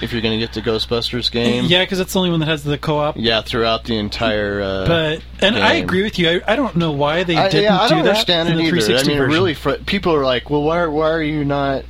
If 0.00 0.12
you're 0.12 0.22
going 0.22 0.40
to 0.40 0.46
get 0.46 0.54
the 0.54 0.62
Ghostbusters 0.62 1.30
game. 1.30 1.66
yeah, 1.66 1.82
because 1.84 2.00
it's 2.00 2.14
the 2.14 2.18
only 2.20 2.30
one 2.30 2.40
that 2.40 2.46
has 2.48 2.64
the 2.64 2.78
co-op. 2.78 3.16
Yeah, 3.18 3.42
throughout 3.42 3.84
the 3.84 3.98
entire. 3.98 4.62
Uh, 4.62 4.86
But 4.86 5.22
and 5.42 5.58
I 5.58 5.74
agree 5.74 6.02
with 6.02 6.18
you. 6.18 6.30
I, 6.46 6.52
I 6.52 6.56
don't 6.56 6.74
know 6.76 6.92
why 6.92 7.24
they 7.24 7.36
I, 7.36 7.50
didn't 7.50 7.64
yeah, 7.64 7.78
I 7.80 7.88
do 7.88 7.94
don't 7.96 8.04
that 8.04 8.10
understand 8.10 8.48
in 8.48 8.54
it 8.54 8.56
the 8.58 8.62
either. 8.68 8.76
I 8.76 8.80
360 9.02 9.08
mean, 9.10 9.18
version. 9.18 9.30
really, 9.32 9.52
fr- 9.54 9.72
people 9.84 10.14
are 10.14 10.24
like, 10.24 10.48
"Well, 10.48 10.62
why, 10.62 10.78
are- 10.78 10.90
why 10.90 11.10
are 11.10 11.22
you 11.22 11.44
not, 11.44 11.84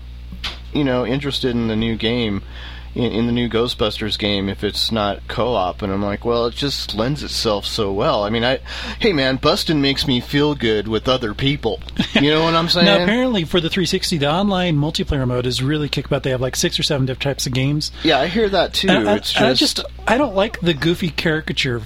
you 0.72 0.84
know, 0.84 1.06
interested 1.06 1.50
in 1.50 1.68
the 1.68 1.76
new 1.76 1.96
game, 1.96 2.42
in, 2.94 3.12
in 3.12 3.26
the 3.26 3.32
new 3.32 3.48
Ghostbusters 3.48 4.18
game, 4.18 4.48
if 4.48 4.64
it's 4.64 4.90
not 4.90 5.26
co-op?" 5.28 5.82
And 5.82 5.92
I'm 5.92 6.02
like, 6.02 6.24
"Well, 6.24 6.46
it 6.46 6.54
just 6.54 6.94
lends 6.94 7.22
itself 7.22 7.64
so 7.64 7.92
well. 7.92 8.24
I 8.24 8.30
mean, 8.30 8.44
I, 8.44 8.60
hey 8.98 9.12
man, 9.12 9.36
Bustin 9.36 9.80
makes 9.80 10.06
me 10.06 10.20
feel 10.20 10.54
good 10.54 10.88
with 10.88 11.08
other 11.08 11.34
people. 11.34 11.80
You 12.14 12.30
know 12.30 12.42
what 12.42 12.54
I'm 12.54 12.68
saying? 12.70 12.86
Now, 12.86 13.02
apparently, 13.02 13.44
for 13.44 13.60
the 13.60 13.68
360, 13.70 14.18
the 14.18 14.30
online 14.30 14.76
multiplayer 14.76 15.26
mode 15.26 15.46
is 15.46 15.62
really 15.62 15.88
kick 15.88 16.08
butt. 16.08 16.22
They 16.22 16.30
have 16.30 16.40
like 16.40 16.56
six 16.56 16.78
or 16.78 16.82
seven 16.82 17.06
different 17.06 17.22
types 17.22 17.46
of 17.46 17.52
games. 17.52 17.92
yeah, 18.02 18.18
I 18.18 18.26
hear 18.26 18.48
that 18.48 18.74
too. 18.74 18.88
I, 18.90 19.12
I 19.14 19.18
just, 19.18 19.58
just, 19.58 19.80
I 20.06 20.18
don't 20.18 20.34
like 20.34 20.60
the 20.60 20.74
goofy 20.74 21.10
caricature 21.10 21.82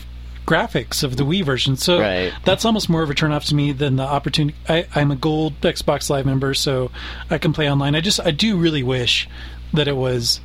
graphics 0.46 1.02
of 1.02 1.16
the 1.16 1.24
Wii 1.24 1.44
version. 1.44 1.76
So 1.76 2.00
Right. 2.00 2.32
that's 2.44 2.64
almost 2.64 2.88
more 2.90 3.02
of 3.02 3.10
a 3.10 3.14
turnoff 3.14 3.46
to 3.48 3.54
me 3.54 3.72
than 3.72 3.96
the 3.96 4.02
opportunity. 4.02 4.56
I, 4.68 4.86
I'm 4.94 5.10
a 5.10 5.16
gold 5.16 5.60
Xbox 5.62 6.10
Live 6.10 6.26
member, 6.26 6.52
so 6.54 6.90
I 7.30 7.38
can 7.38 7.52
play 7.52 7.70
online. 7.70 7.94
I 7.94 8.00
just, 8.00 8.20
I 8.20 8.30
do 8.30 8.56
really 8.56 8.82
wish 8.82 9.28
that 9.72 9.88
it 9.88 9.96
was 9.96 10.40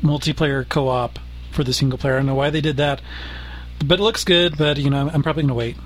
multiplayer 0.00 0.68
co-op 0.68 1.18
for 1.50 1.64
the 1.64 1.72
single 1.72 1.98
player. 1.98 2.14
I 2.14 2.16
don't 2.18 2.26
know 2.26 2.34
why 2.34 2.50
they 2.50 2.60
did 2.60 2.76
that, 2.78 3.00
but 3.84 4.00
it 4.00 4.02
looks 4.02 4.24
good. 4.24 4.56
But 4.56 4.78
you 4.78 4.90
know, 4.90 5.00
I'm, 5.02 5.08
I'm 5.10 5.22
probably 5.22 5.42
going 5.42 5.48
to 5.48 5.54
wait. 5.54 5.76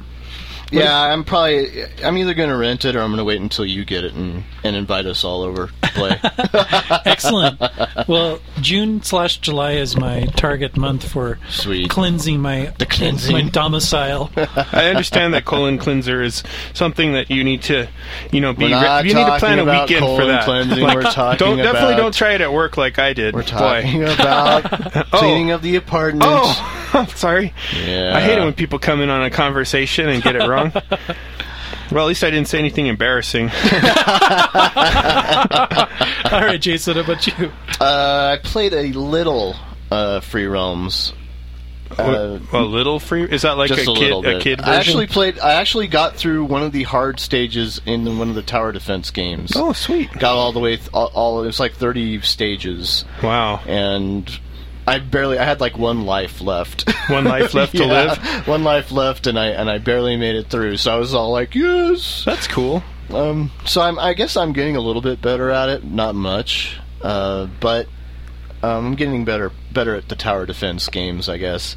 Yeah, 0.70 1.00
I'm 1.00 1.24
probably, 1.24 1.84
I'm 2.02 2.16
either 2.18 2.34
going 2.34 2.48
to 2.48 2.56
rent 2.56 2.84
it 2.84 2.96
or 2.96 3.00
I'm 3.00 3.08
going 3.08 3.18
to 3.18 3.24
wait 3.24 3.40
until 3.40 3.64
you 3.64 3.84
get 3.84 4.04
it 4.04 4.14
and 4.14 4.44
and 4.64 4.74
invite 4.76 5.06
us 5.06 5.22
all 5.24 5.42
over 5.42 5.68
to 5.68 5.90
play. 5.92 6.18
Excellent. 7.04 7.60
well, 8.08 8.40
June 8.60 9.02
slash 9.02 9.38
July 9.38 9.72
is 9.72 9.96
my 9.96 10.24
target 10.36 10.76
month 10.76 11.06
for 11.08 11.38
Sweet. 11.48 11.88
cleansing 11.90 12.40
my 12.40 12.72
The 12.78 12.86
cleansing. 12.86 13.32
my 13.32 13.42
domicile. 13.48 14.30
I 14.36 14.86
understand 14.88 15.34
that 15.34 15.44
colon 15.44 15.78
cleanser 15.78 16.22
is 16.22 16.42
something 16.74 17.12
that 17.12 17.30
you 17.30 17.44
need 17.44 17.62
to, 17.62 17.88
you 18.32 18.40
know, 18.40 18.52
be. 18.52 18.64
We're 18.64 18.70
not 18.70 19.02
re- 19.04 19.08
you 19.08 19.14
need 19.14 19.24
to 19.26 19.38
plan 19.38 19.58
talking 19.58 19.58
a 19.58 19.62
about 19.62 19.88
weekend 19.88 20.00
for 20.04 20.18
colon 20.18 20.28
that. 20.28 20.44
cleansing, 20.44 20.82
we're 20.84 21.02
talking 21.02 21.38
don't 21.38 21.56
definitely 21.58 21.94
about- 21.94 21.96
don't 21.96 22.14
try 22.14 22.32
it 22.32 22.40
at 22.40 22.52
work 22.52 22.76
like 22.76 22.98
I 22.98 23.12
did. 23.12 23.34
We're 23.34 23.42
talking 23.44 24.00
Boy. 24.00 24.12
about 24.14 24.96
oh. 25.12 25.18
cleaning 25.18 25.50
of 25.52 25.62
the 25.62 25.76
apartment. 25.76 26.24
Oh, 26.26 26.90
I'm 26.92 27.08
sorry. 27.08 27.52
Yeah. 27.84 28.16
I 28.16 28.20
hate 28.20 28.38
it 28.38 28.44
when 28.44 28.54
people 28.54 28.78
come 28.78 29.00
in 29.00 29.10
on 29.10 29.22
a 29.22 29.30
conversation 29.30 30.08
and 30.08 30.22
get 30.22 30.34
it 30.34 30.40
wrong. 30.48 30.55
well, 31.90 32.04
at 32.04 32.08
least 32.08 32.24
I 32.24 32.30
didn't 32.30 32.48
say 32.48 32.58
anything 32.58 32.86
embarrassing. 32.86 33.50
All 36.32 36.40
right, 36.42 36.60
Jason, 36.60 36.94
how 36.94 37.00
about 37.02 37.26
you? 37.26 37.52
Uh, 37.80 38.36
I 38.36 38.40
played 38.42 38.72
a 38.72 38.92
little 38.92 39.54
uh, 39.90 40.20
Free 40.20 40.46
Realms. 40.46 41.12
Uh, 41.98 42.40
a 42.52 42.62
little 42.62 42.98
free? 42.98 43.22
Is 43.22 43.42
that 43.42 43.56
like 43.56 43.68
just 43.68 43.86
a, 43.86 43.92
a, 43.92 43.94
kid? 43.94 44.12
A 44.12 44.40
kid 44.40 44.58
version? 44.58 44.74
I 44.74 44.76
actually 44.76 45.06
played. 45.06 45.38
I 45.38 45.52
actually 45.54 45.86
got 45.86 46.16
through 46.16 46.44
one 46.44 46.62
of 46.62 46.72
the 46.72 46.82
hard 46.82 47.20
stages 47.20 47.80
in 47.86 48.18
one 48.18 48.28
of 48.28 48.34
the 48.34 48.42
tower 48.42 48.72
defense 48.72 49.10
games. 49.12 49.52
oh, 49.54 49.72
sweet! 49.72 50.12
Got 50.12 50.34
all 50.34 50.52
the 50.52 50.58
way. 50.58 50.76
Th- 50.76 50.88
all, 50.92 51.12
all 51.14 51.42
it 51.42 51.46
was 51.46 51.60
like 51.60 51.74
thirty 51.74 52.20
stages, 52.22 53.04
Wow. 53.22 53.60
and 53.66 54.28
I 54.86 54.98
barely. 54.98 55.38
I 55.38 55.44
had 55.44 55.60
like 55.60 55.76
one 55.76 56.04
life 56.06 56.40
left. 56.40 56.88
One 57.10 57.24
life 57.24 57.54
left 57.54 57.76
to 57.76 57.78
Yeah, 57.86 58.14
live. 58.14 58.46
One 58.46 58.62
life 58.64 58.92
left, 58.92 59.26
and 59.26 59.38
I 59.38 59.48
and 59.48 59.68
I 59.68 59.78
barely 59.78 60.16
made 60.16 60.36
it 60.36 60.48
through. 60.48 60.76
So 60.76 60.94
I 60.94 60.96
was 60.96 61.14
all 61.14 61.32
like, 61.32 61.54
yes. 61.54 62.24
That's 62.24 62.46
cool. 62.46 62.82
Um, 63.10 63.50
so 63.64 63.80
I'm, 63.80 63.98
I 63.98 64.14
guess 64.14 64.36
I'm 64.36 64.52
getting 64.52 64.76
a 64.76 64.80
little 64.80 65.02
bit 65.02 65.20
better 65.22 65.50
at 65.50 65.68
it. 65.68 65.84
Not 65.84 66.14
much, 66.14 66.78
uh, 67.02 67.46
but 67.60 67.86
um, 68.62 68.86
I'm 68.86 68.94
getting 68.94 69.24
better 69.24 69.52
better 69.72 69.94
at 69.94 70.08
the 70.08 70.16
tower 70.16 70.46
defense 70.46 70.88
games, 70.88 71.28
I 71.28 71.36
guess. 71.36 71.76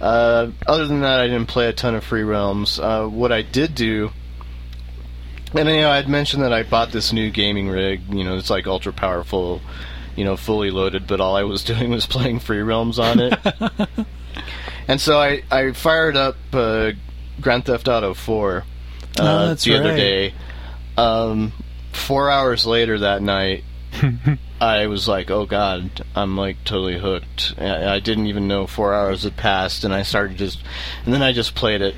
Uh, 0.00 0.50
other 0.66 0.86
than 0.86 1.00
that, 1.00 1.20
I 1.20 1.26
didn't 1.26 1.46
play 1.46 1.68
a 1.68 1.72
ton 1.72 1.94
of 1.94 2.04
Free 2.04 2.22
Realms. 2.22 2.78
Uh, 2.78 3.06
what 3.06 3.32
I 3.32 3.42
did 3.42 3.74
do, 3.74 4.10
and 5.54 5.68
you 5.68 5.76
know, 5.80 5.90
I'd 5.90 6.08
mentioned 6.08 6.42
that 6.42 6.52
I 6.52 6.62
bought 6.62 6.92
this 6.92 7.12
new 7.12 7.30
gaming 7.30 7.68
rig. 7.68 8.02
You 8.08 8.24
know, 8.24 8.36
it's 8.36 8.50
like 8.50 8.66
ultra 8.66 8.92
powerful, 8.92 9.60
you 10.18 10.24
know, 10.24 10.36
fully 10.36 10.70
loaded. 10.72 11.06
But 11.06 11.20
all 11.20 11.36
I 11.36 11.44
was 11.44 11.62
doing 11.72 11.90
was 11.90 12.06
playing 12.06 12.40
Free 12.40 12.60
Realms 12.60 12.98
on 12.98 13.20
it. 13.20 13.38
and 14.88 15.00
so 15.00 15.18
I 15.18 15.42
I 15.50 15.72
fired 15.72 16.16
up 16.16 16.36
uh, 16.52 16.92
Grand 17.40 17.64
Theft 17.64 17.88
Auto 17.88 18.14
4 18.14 18.56
uh, 18.58 18.62
Oh, 19.20 19.54
the 19.54 19.76
other 19.76 19.96
day. 19.96 20.34
Um, 20.96 21.52
four 21.92 22.28
hours 22.28 22.66
later 22.66 22.98
that 22.98 23.22
night, 23.22 23.62
I 24.60 24.88
was 24.88 25.06
like, 25.06 25.30
"Oh 25.30 25.46
God, 25.46 26.04
I'm 26.16 26.36
like 26.36 26.64
totally 26.64 26.98
hooked." 26.98 27.54
I, 27.56 27.94
I 27.94 28.00
didn't 28.00 28.26
even 28.26 28.48
know 28.48 28.66
four 28.66 28.92
hours 28.92 29.22
had 29.22 29.36
passed, 29.36 29.84
and 29.84 29.94
I 29.94 30.02
started 30.02 30.36
just, 30.36 30.58
and 31.04 31.14
then 31.14 31.22
I 31.22 31.32
just 31.32 31.54
played 31.54 31.80
it 31.82 31.94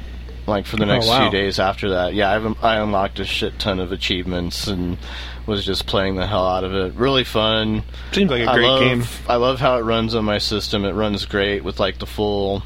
like 0.51 0.67
for 0.67 0.77
the 0.77 0.87
next 0.87 1.07
wow. 1.07 1.31
few 1.31 1.39
days 1.39 1.59
after 1.59 1.91
that. 1.91 2.15
Yeah, 2.15 2.31
I've 2.31 2.65
I 2.65 2.77
unlocked 2.77 3.19
a 3.21 3.25
shit 3.25 3.59
ton 3.59 3.81
of 3.81 3.93
achievements 3.93 4.67
and 4.67 4.99
was 5.47 5.65
just 5.65 5.87
playing 5.87 6.17
the 6.17 6.27
hell 6.27 6.47
out 6.47 6.65
of 6.65 6.75
it. 6.75 6.95
Really 6.95 7.25
fun. 7.25 7.83
Seems 8.13 8.31
like 8.31 8.43
a 8.43 8.51
I 8.51 8.55
great 8.55 8.67
love, 8.67 8.81
game. 8.81 9.05
I 9.29 9.37
love 9.37 9.59
how 9.59 9.79
it 9.79 9.83
runs 9.83 10.15
on 10.15 10.25
my 10.25 10.39
system. 10.39 10.85
It 10.85 10.93
runs 10.93 11.25
great 11.25 11.65
with 11.65 11.81
like 11.81 11.99
the 11.99 12.07
full, 12.07 12.63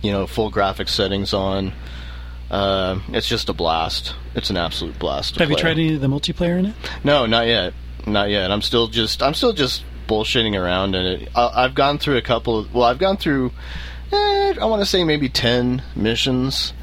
you 0.00 0.12
know, 0.12 0.26
full 0.26 0.50
graphics 0.50 0.90
settings 0.90 1.34
on. 1.34 1.72
Uh, 2.50 3.00
it's 3.08 3.26
just 3.26 3.48
a 3.48 3.52
blast. 3.52 4.14
It's 4.34 4.50
an 4.50 4.56
absolute 4.56 4.98
blast. 4.98 5.36
Have 5.36 5.50
you 5.50 5.56
tried 5.56 5.72
any 5.72 5.94
of 5.94 6.00
the 6.00 6.06
multiplayer 6.06 6.58
in 6.58 6.66
it? 6.66 6.74
No, 7.02 7.26
not 7.26 7.46
yet. 7.46 7.72
Not 8.06 8.30
yet. 8.30 8.50
I'm 8.50 8.62
still 8.62 8.88
just. 8.88 9.22
I'm 9.22 9.34
still 9.34 9.52
just 9.52 9.84
bullshitting 10.06 10.60
around 10.60 10.94
in 10.94 11.06
it. 11.06 11.28
I, 11.34 11.64
I've 11.64 11.74
gone 11.74 11.98
through 11.98 12.16
a 12.16 12.22
couple. 12.22 12.58
Of, 12.58 12.74
well, 12.74 12.84
I've 12.84 12.98
gone 12.98 13.16
through. 13.16 13.52
Eh, 14.12 14.54
I 14.60 14.64
want 14.66 14.82
to 14.82 14.86
say 14.86 15.04
maybe 15.04 15.28
ten 15.28 15.82
missions, 15.96 16.74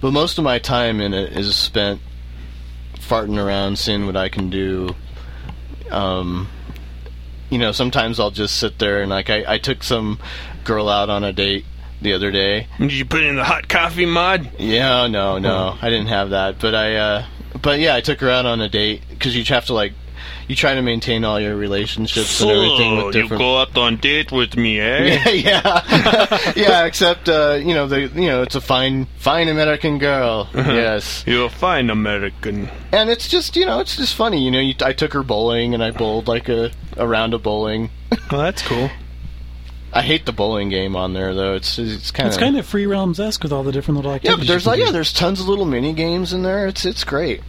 but 0.00 0.12
most 0.12 0.38
of 0.38 0.44
my 0.44 0.58
time 0.58 1.00
in 1.00 1.14
it 1.14 1.36
is 1.36 1.54
spent 1.54 2.00
farting 2.96 3.42
around, 3.42 3.78
seeing 3.78 4.06
what 4.06 4.16
I 4.16 4.28
can 4.28 4.50
do. 4.50 4.94
Um, 5.90 6.48
you 7.50 7.58
know, 7.58 7.72
sometimes 7.72 8.18
I'll 8.18 8.30
just 8.32 8.56
sit 8.56 8.78
there 8.78 9.02
and 9.02 9.10
like 9.10 9.30
I, 9.30 9.54
I 9.54 9.58
took 9.58 9.82
some 9.84 10.18
girl 10.64 10.88
out 10.88 11.08
on 11.10 11.22
a 11.24 11.32
date 11.32 11.64
the 12.02 12.12
other 12.12 12.30
day, 12.30 12.66
Did 12.78 12.92
you 12.92 13.06
put 13.06 13.22
in 13.22 13.36
the 13.36 13.44
hot 13.44 13.68
coffee 13.68 14.04
mod? 14.04 14.50
yeah, 14.58 15.06
no, 15.06 15.38
no, 15.38 15.78
I 15.80 15.88
didn't 15.88 16.08
have 16.08 16.30
that, 16.30 16.58
but 16.60 16.74
I, 16.74 16.96
uh, 16.96 17.26
but 17.62 17.78
yeah, 17.80 17.94
I 17.94 18.02
took 18.02 18.20
her 18.20 18.28
out 18.28 18.44
on 18.44 18.60
a 18.60 18.68
date 18.68 19.02
because 19.08 19.34
you 19.34 19.42
have 19.46 19.64
to 19.66 19.74
like, 19.74 19.94
you 20.48 20.56
try 20.56 20.74
to 20.74 20.82
maintain 20.82 21.24
all 21.24 21.40
your 21.40 21.56
relationships 21.56 22.40
and 22.40 22.50
everything 22.50 23.04
with 23.04 23.14
you 23.14 23.28
go 23.28 23.58
out 23.58 23.76
on 23.76 23.96
date 23.96 24.32
with 24.32 24.56
me, 24.56 24.80
eh? 24.80 25.30
yeah, 25.30 25.82
yeah, 25.88 26.52
yeah. 26.56 26.84
Except, 26.84 27.28
uh, 27.28 27.54
you 27.60 27.74
know, 27.74 27.86
the 27.86 28.02
you 28.02 28.28
know, 28.28 28.42
it's 28.42 28.54
a 28.54 28.60
fine, 28.60 29.06
fine 29.18 29.48
American 29.48 29.98
girl. 29.98 30.48
yes, 30.54 31.24
You're 31.26 31.46
a 31.46 31.50
fine 31.50 31.90
American. 31.90 32.68
and 32.92 33.10
it's 33.10 33.28
just, 33.28 33.56
you 33.56 33.66
know, 33.66 33.80
it's 33.80 33.96
just 33.96 34.14
funny. 34.14 34.44
You 34.44 34.50
know, 34.50 34.60
you, 34.60 34.74
I 34.82 34.92
took 34.92 35.12
her 35.12 35.22
bowling 35.22 35.74
and 35.74 35.82
I 35.82 35.90
bowled 35.90 36.28
like 36.28 36.48
a, 36.48 36.70
a 36.96 37.06
round 37.06 37.34
of 37.34 37.42
bowling. 37.42 37.90
Well, 38.30 38.42
that's 38.42 38.62
cool. 38.62 38.90
I 39.92 40.02
hate 40.02 40.26
the 40.26 40.32
bowling 40.32 40.68
game 40.68 40.94
on 40.94 41.14
there 41.14 41.34
though. 41.34 41.54
It's 41.54 41.78
it's 41.78 42.10
kind 42.10 42.26
of 42.26 42.30
It's 42.32 42.36
of 42.36 42.42
kind 42.42 42.58
of 42.58 42.66
free 42.66 42.84
realms 42.84 43.18
esque 43.18 43.42
with 43.42 43.52
all 43.52 43.62
the 43.62 43.72
different 43.72 43.96
little 43.96 44.12
activities. 44.12 44.36
yeah, 44.38 44.42
but 44.42 44.46
there's 44.46 44.66
like 44.66 44.78
can 44.78 44.86
yeah, 44.86 44.92
there's 44.92 45.12
tons 45.12 45.40
of 45.40 45.48
little 45.48 45.64
mini 45.64 45.94
games 45.94 46.34
in 46.34 46.42
there. 46.42 46.66
It's 46.66 46.84
it's 46.84 47.02
great. 47.02 47.40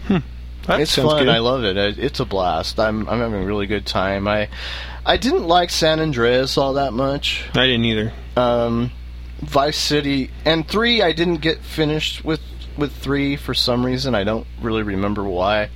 That 0.66 0.82
it's 0.82 0.92
sounds 0.92 1.12
fun. 1.14 1.26
good. 1.26 1.30
I 1.34 1.40
love 1.40 1.64
it. 1.64 1.78
It- 1.78 2.00
It's 2.00 2.20
a 2.20 2.26
blast. 2.26 2.80
I'm 2.80 3.08
I'm 3.08 3.20
having 3.20 3.42
a 3.44 3.46
really 3.46 3.68
good 3.68 3.86
time. 3.86 4.28
I 4.28 4.50
I 5.06 5.16
didn't 5.18 5.48
like 5.48 5.70
San 5.70 6.00
Andreas 6.02 6.58
all 6.58 6.74
that 6.74 6.92
much. 6.94 7.46
I 7.56 7.66
didn't 7.68 7.86
either. 7.86 8.14
Um, 8.36 8.92
Vice 9.42 9.78
City 9.78 10.32
and 10.44 10.68
three 10.68 11.02
I 11.02 11.12
didn't 11.14 11.38
get 11.38 11.62
finished 11.64 12.26
with 12.26 12.42
with 12.78 12.92
three 12.92 13.36
for 13.38 13.54
some 13.54 13.86
reason. 13.86 14.14
I 14.16 14.24
don't 14.24 14.46
really 14.62 14.84
remember 14.84 15.24
why. 15.24 15.70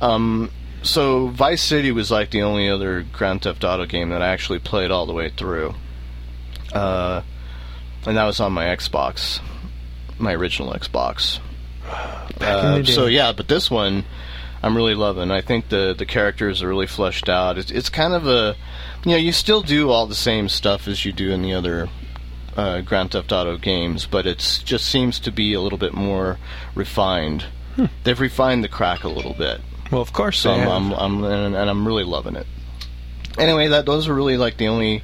Um, 0.00 0.50
so 0.82 1.28
Vice 1.28 1.62
City 1.62 1.90
was 1.92 2.10
like 2.10 2.30
the 2.30 2.42
only 2.42 2.68
other 2.68 3.02
Grand 3.12 3.42
Theft 3.42 3.64
Auto 3.64 3.86
game 3.86 4.10
that 4.10 4.22
I 4.22 4.28
actually 4.28 4.58
played 4.60 4.90
all 4.90 5.06
the 5.06 5.12
way 5.12 5.30
through. 5.30 5.74
Uh, 6.72 7.22
and 8.06 8.16
that 8.16 8.24
was 8.24 8.40
on 8.40 8.52
my 8.52 8.64
Xbox, 8.64 9.40
my 10.18 10.32
original 10.32 10.72
Xbox. 10.72 11.38
Uh, 12.40 12.82
so 12.84 13.06
yeah, 13.06 13.32
but 13.32 13.48
this 13.48 13.70
one 13.70 14.04
I'm 14.62 14.76
really 14.76 14.94
loving. 14.94 15.30
I 15.30 15.40
think 15.40 15.68
the 15.68 15.94
the 15.96 16.06
characters 16.06 16.62
are 16.62 16.68
really 16.68 16.86
fleshed 16.86 17.28
out. 17.28 17.58
It's 17.58 17.70
it's 17.70 17.88
kind 17.88 18.14
of 18.14 18.26
a 18.26 18.56
you 19.04 19.12
know 19.12 19.16
you 19.16 19.32
still 19.32 19.62
do 19.62 19.90
all 19.90 20.06
the 20.06 20.14
same 20.14 20.48
stuff 20.48 20.86
as 20.86 21.04
you 21.04 21.12
do 21.12 21.32
in 21.32 21.42
the 21.42 21.54
other 21.54 21.88
uh, 22.56 22.80
Grand 22.82 23.10
Theft 23.10 23.32
Auto 23.32 23.56
games, 23.56 24.06
but 24.06 24.26
it 24.26 24.38
just 24.64 24.86
seems 24.86 25.18
to 25.20 25.32
be 25.32 25.54
a 25.54 25.60
little 25.60 25.78
bit 25.78 25.94
more 25.94 26.38
refined. 26.74 27.46
Hmm. 27.74 27.86
They've 28.04 28.18
refined 28.18 28.62
the 28.62 28.68
crack 28.68 29.02
a 29.02 29.08
little 29.08 29.34
bit. 29.34 29.60
Well, 29.90 30.02
of 30.02 30.12
course. 30.12 30.38
So 30.38 30.54
they 30.54 30.62
I'm, 30.62 30.90
have. 30.90 30.98
I'm, 30.98 31.24
I'm 31.24 31.24
and, 31.24 31.56
and 31.56 31.70
I'm 31.70 31.86
really 31.86 32.04
loving 32.04 32.36
it. 32.36 32.46
Anyway, 33.38 33.68
that 33.68 33.86
those 33.86 34.08
are 34.08 34.14
really 34.14 34.36
like 34.36 34.58
the 34.58 34.68
only 34.68 35.02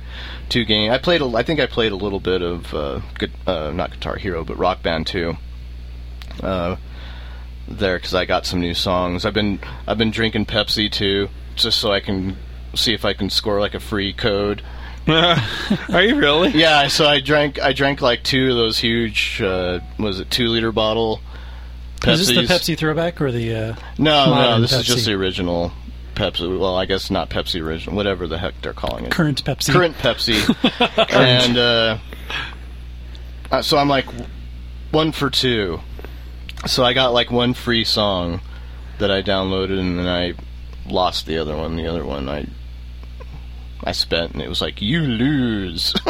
two 0.51 0.65
games 0.65 0.93
I 0.93 0.99
played. 0.99 1.21
A, 1.21 1.27
I 1.35 1.43
think 1.43 1.59
I 1.59 1.67
played 1.67 1.93
a 1.93 1.97
little 1.97 2.21
bit 2.21 2.43
of 2.43 2.73
uh, 2.75 3.01
gu- 3.19 3.29
uh, 3.47 3.73
not 3.75 3.91
Guitar 3.91 4.17
Hero, 4.17 4.45
but 4.45 4.57
Rock 4.57 4.83
Band 4.83 5.09
2. 5.09 5.37
Uh, 6.42 6.76
there 7.66 7.99
because 7.99 8.14
I 8.14 8.25
got 8.25 8.47
some 8.47 8.61
new 8.61 8.75
songs. 8.75 9.25
I've 9.25 9.35
been 9.35 9.59
I've 9.87 9.99
been 9.99 10.11
drinking 10.11 10.47
Pepsi 10.47 10.90
too, 10.90 11.28
just 11.57 11.78
so 11.78 11.92
I 11.92 12.00
can 12.00 12.37
see 12.75 12.95
if 12.95 13.04
I 13.04 13.12
can 13.12 13.30
score 13.30 13.61
like 13.61 13.75
a 13.75 13.80
free 13.80 14.12
code. 14.12 14.62
Are 15.09 16.02
you 16.02 16.16
really? 16.16 16.50
Yeah, 16.50 16.88
so 16.88 17.07
I 17.07 17.21
drank 17.21 17.61
I 17.61 17.73
drank 17.73 18.00
like 18.00 18.23
two 18.23 18.50
of 18.50 18.57
those 18.57 18.78
huge 18.78 19.40
uh, 19.42 19.80
was 19.99 20.21
it 20.21 20.30
two 20.30 20.49
liter 20.49 20.73
bottle. 20.73 21.21
Pepsi. 22.00 22.12
Is 22.12 22.26
this 22.28 22.37
the 22.37 22.54
Pepsi 22.54 22.78
throwback 22.78 23.21
or 23.21 23.33
the? 23.33 23.54
Uh, 23.54 23.75
No, 23.99 24.26
no, 24.26 24.30
Modern 24.30 24.62
this 24.62 24.73
is 24.73 24.87
just 24.87 25.07
the 25.07 25.14
original 25.14 25.73
Pepsi. 26.14 26.59
Well, 26.59 26.76
I 26.76 26.85
guess 26.85 27.11
not 27.11 27.28
Pepsi 27.30 27.61
original, 27.61 27.97
whatever 27.97 28.26
the 28.26 28.38
heck 28.38 28.61
they're 28.62 28.73
calling 28.73 29.04
it. 29.04 29.11
current 29.11 29.42
Pepsi. 29.45 29.73
Current 29.73 29.97
Pepsi. 29.97 30.38
and 31.14 31.59
uh, 31.59 31.99
uh, 33.50 33.62
so 33.62 33.78
I'm 33.78 33.88
like 33.88 34.07
one 34.90 35.12
for 35.12 35.30
two. 35.30 35.80
So 36.67 36.85
I 36.85 36.93
got 36.93 37.12
like 37.12 37.31
one 37.31 37.55
free 37.55 37.85
song 37.85 38.41
that 38.99 39.11
I 39.11 39.23
downloaded, 39.23 39.79
and 39.79 39.99
then 39.99 40.09
I 40.09 40.35
lost 40.91 41.27
the 41.27 41.38
other 41.38 41.57
one. 41.57 41.77
The 41.77 41.87
other 41.87 42.05
one 42.05 42.29
I 42.29 42.47
I 43.85 43.93
spent, 43.93 44.33
and 44.33 44.43
it 44.43 44.49
was 44.49 44.61
like 44.61 44.83
you 44.83 45.00
lose. 45.03 45.95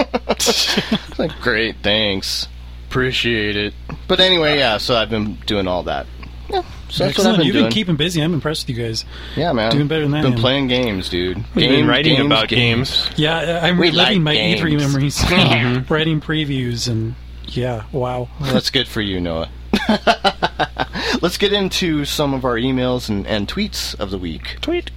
Like 1.18 1.38
great, 1.40 1.76
thanks, 1.82 2.46
appreciate 2.88 3.56
it. 3.56 3.74
But 4.06 4.20
anyway, 4.20 4.56
yeah. 4.58 4.78
So 4.78 4.94
I've 4.94 5.10
been 5.10 5.34
doing 5.46 5.66
all 5.66 5.82
that. 5.84 6.06
Yeah, 6.48 6.62
so 6.88 7.04
that's 7.06 7.18
what 7.18 7.26
I've 7.26 7.36
been 7.38 7.46
You've 7.46 7.52
doing. 7.54 7.64
been 7.66 7.72
keeping 7.72 7.96
busy. 7.96 8.22
I'm 8.22 8.32
impressed 8.32 8.68
with 8.68 8.76
you 8.78 8.84
guys. 8.84 9.04
yeah, 9.36 9.52
man, 9.52 9.72
doing 9.72 9.88
better 9.88 10.02
than 10.04 10.14
I 10.14 10.22
Been 10.22 10.34
am. 10.34 10.38
playing 10.38 10.68
games, 10.68 11.08
dude. 11.08 11.38
We've 11.56 11.68
been 11.68 11.88
writing 11.88 12.14
games, 12.16 12.26
about 12.26 12.48
games. 12.48 13.08
Yeah, 13.16 13.36
uh, 13.36 13.60
I'm 13.66 13.76
We 13.78 13.88
reliving 13.90 14.22
like 14.24 14.36
my 14.36 14.36
E3 14.36 14.78
memories, 14.78 15.20
writing 15.90 16.20
previews, 16.20 16.88
and 16.88 17.16
yeah, 17.48 17.84
wow. 17.92 18.28
Well, 18.40 18.52
that's 18.54 18.70
good 18.70 18.86
for 18.86 19.00
you, 19.00 19.20
Noah. 19.20 19.50
Let's 21.22 21.38
get 21.38 21.52
into 21.52 22.04
some 22.04 22.34
of 22.34 22.44
our 22.44 22.56
emails 22.56 23.08
and, 23.08 23.26
and 23.26 23.48
tweets 23.48 23.98
of 23.98 24.10
the 24.10 24.18
week. 24.18 24.58
Tweet. 24.60 24.90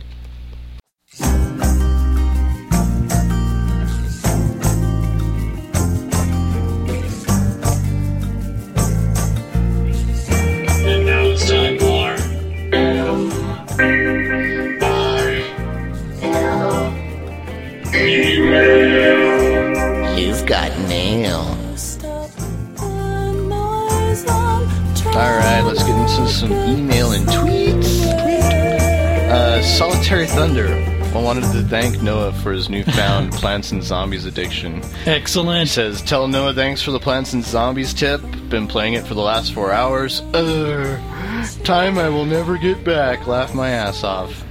Thank 31.72 32.02
Noah 32.02 32.34
for 32.34 32.52
his 32.52 32.68
newfound 32.68 33.32
Plants 33.36 33.72
and 33.72 33.82
Zombies 33.82 34.26
addiction. 34.26 34.82
He 35.06 35.12
Excellent. 35.12 35.70
says, 35.70 36.02
Tell 36.02 36.28
Noah 36.28 36.54
thanks 36.54 36.82
for 36.82 36.92
the 36.92 37.00
Plants 37.00 37.32
and 37.32 37.42
Zombies 37.46 37.94
tip. 37.94 38.20
Been 38.50 38.68
playing 38.68 38.96
it 38.96 39.08
for 39.08 39.14
the 39.14 39.22
last 39.22 39.54
four 39.54 39.72
hours. 39.72 40.20
Ugh. 40.34 41.00
Time 41.64 41.98
I 41.98 42.10
will 42.10 42.26
never 42.26 42.58
get 42.58 42.84
back. 42.84 43.26
Laugh 43.26 43.56
my 43.56 43.70
ass 43.70 44.04
off. 44.04 44.44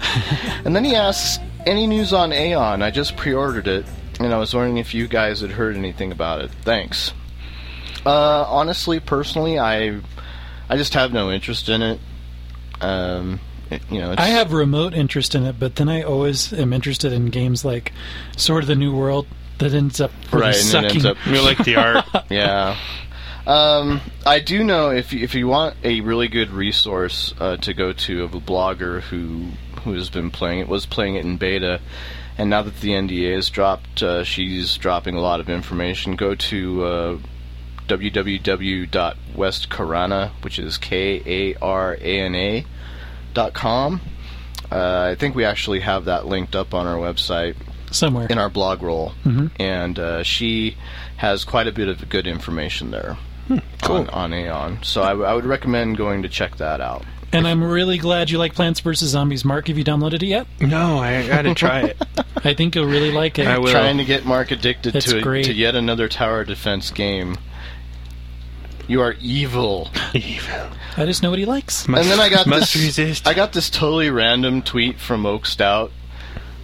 and 0.64 0.74
then 0.74 0.82
he 0.82 0.94
asks, 0.94 1.38
Any 1.66 1.86
news 1.86 2.14
on 2.14 2.30
Aion? 2.30 2.82
I 2.82 2.90
just 2.90 3.18
pre 3.18 3.34
ordered 3.34 3.68
it, 3.68 3.84
and 4.18 4.32
I 4.32 4.38
was 4.38 4.54
wondering 4.54 4.78
if 4.78 4.94
you 4.94 5.06
guys 5.06 5.42
had 5.42 5.50
heard 5.50 5.76
anything 5.76 6.12
about 6.12 6.40
it. 6.40 6.50
Thanks. 6.62 7.12
Uh, 8.06 8.46
honestly, 8.48 8.98
personally, 8.98 9.58
I 9.58 10.00
I 10.70 10.78
just 10.78 10.94
have 10.94 11.12
no 11.12 11.30
interest 11.30 11.68
in 11.68 11.82
it. 11.82 12.00
Um, 12.80 13.40
you 13.90 14.00
know, 14.00 14.12
it's, 14.12 14.20
I 14.20 14.26
have 14.26 14.52
remote 14.52 14.94
interest 14.94 15.34
in 15.34 15.44
it, 15.44 15.58
but 15.58 15.76
then 15.76 15.88
I 15.88 16.02
always 16.02 16.52
am 16.52 16.72
interested 16.72 17.12
in 17.12 17.26
games 17.26 17.64
like 17.64 17.92
Sword 18.36 18.64
of 18.64 18.68
the 18.68 18.76
New 18.76 18.94
World 18.94 19.26
that 19.58 19.74
ends 19.74 20.00
up 20.00 20.10
really 20.32 20.46
right, 20.46 20.56
and 20.56 20.64
sucking. 20.64 20.90
ends 20.90 21.04
up 21.04 21.16
You 21.26 21.42
like 21.42 21.58
the 21.58 21.76
art? 21.76 22.04
yeah. 22.30 22.76
Um, 23.46 24.00
I 24.26 24.40
do 24.40 24.64
know 24.64 24.90
if 24.90 25.12
you, 25.12 25.22
if 25.24 25.34
you 25.34 25.46
want 25.48 25.76
a 25.82 26.00
really 26.00 26.28
good 26.28 26.50
resource 26.50 27.34
uh, 27.38 27.56
to 27.58 27.74
go 27.74 27.92
to 27.92 28.24
of 28.24 28.34
a 28.34 28.40
blogger 28.40 29.00
who 29.02 29.48
who 29.82 29.92
has 29.94 30.10
been 30.10 30.30
playing 30.30 30.60
it 30.60 30.68
was 30.68 30.84
playing 30.86 31.14
it 31.14 31.24
in 31.24 31.36
beta, 31.38 31.80
and 32.36 32.50
now 32.50 32.62
that 32.62 32.80
the 32.80 32.90
NDA 32.90 33.36
is 33.36 33.48
dropped, 33.50 34.02
uh, 34.02 34.24
she's 34.24 34.76
dropping 34.76 35.14
a 35.14 35.20
lot 35.20 35.38
of 35.40 35.48
information. 35.48 36.16
Go 36.16 36.34
to 36.34 36.84
uh, 36.84 37.18
www.westkarana, 37.88 40.30
which 40.42 40.58
is 40.58 40.76
K 40.78 41.22
A 41.26 41.54
R 41.60 41.94
A 41.94 42.20
N 42.20 42.34
A 42.34 42.60
dot 42.60 42.68
com. 43.54 44.00
Uh, 44.70 45.10
I 45.12 45.14
think 45.16 45.34
we 45.34 45.44
actually 45.44 45.80
have 45.80 46.04
that 46.04 46.26
linked 46.26 46.54
up 46.54 46.74
on 46.74 46.86
our 46.86 46.96
website 46.96 47.56
somewhere. 47.90 48.26
in 48.30 48.38
our 48.38 48.48
blog 48.48 48.82
roll, 48.82 49.12
Mhm. 49.26 49.50
and 49.58 49.98
uh, 49.98 50.22
she 50.22 50.76
has 51.16 51.44
quite 51.44 51.66
a 51.66 51.72
bit 51.72 51.88
of 51.88 52.08
good 52.08 52.26
information 52.26 52.90
there 52.92 53.16
on, 53.82 54.08
on 54.10 54.30
Aion. 54.30 54.84
So 54.84 55.02
I, 55.02 55.08
w- 55.08 55.26
I 55.26 55.34
would 55.34 55.44
recommend 55.44 55.96
going 55.96 56.22
to 56.22 56.28
check 56.28 56.56
that 56.58 56.80
out. 56.80 57.04
and 57.32 57.46
I'm 57.48 57.62
really 57.64 57.98
glad 57.98 58.30
you 58.30 58.38
like 58.38 58.54
Plants 58.54 58.78
vs 58.80 59.08
Zombies. 59.10 59.44
Mark, 59.44 59.66
have 59.68 59.76
you 59.78 59.84
downloaded 59.84 60.22
it 60.22 60.26
yet? 60.26 60.46
no, 60.60 60.98
I 60.98 61.26
gotta 61.26 61.52
try 61.54 61.80
it. 61.80 61.96
I 62.44 62.54
think 62.54 62.74
you'll 62.76 62.86
really 62.86 63.10
like 63.12 63.38
it. 63.40 63.46
I 63.48 63.58
will. 63.58 63.70
Trying 63.72 63.98
to 63.98 64.04
get 64.04 64.24
Mark 64.24 64.50
addicted 64.52 64.94
It's 64.96 65.06
to 65.06 65.18
a, 65.18 65.42
to 65.42 65.52
yet 65.52 65.74
another 65.74 66.08
tower 66.08 66.44
defense 66.44 66.90
game. 66.90 67.36
You 68.90 69.02
are 69.02 69.14
evil. 69.20 69.88
Evil. 70.14 70.68
I 70.96 71.06
just 71.06 71.22
know 71.22 71.30
what 71.30 71.38
he 71.38 71.44
likes. 71.44 71.86
and 71.86 71.94
then 71.94 72.18
I 72.18 72.28
got 72.28 72.48
Must 72.48 72.72
this. 72.74 72.82
resist. 72.82 73.28
I 73.28 73.34
got 73.34 73.52
this 73.52 73.70
totally 73.70 74.10
random 74.10 74.62
tweet 74.62 74.98
from 74.98 75.24
Oak 75.26 75.46
Stout 75.46 75.92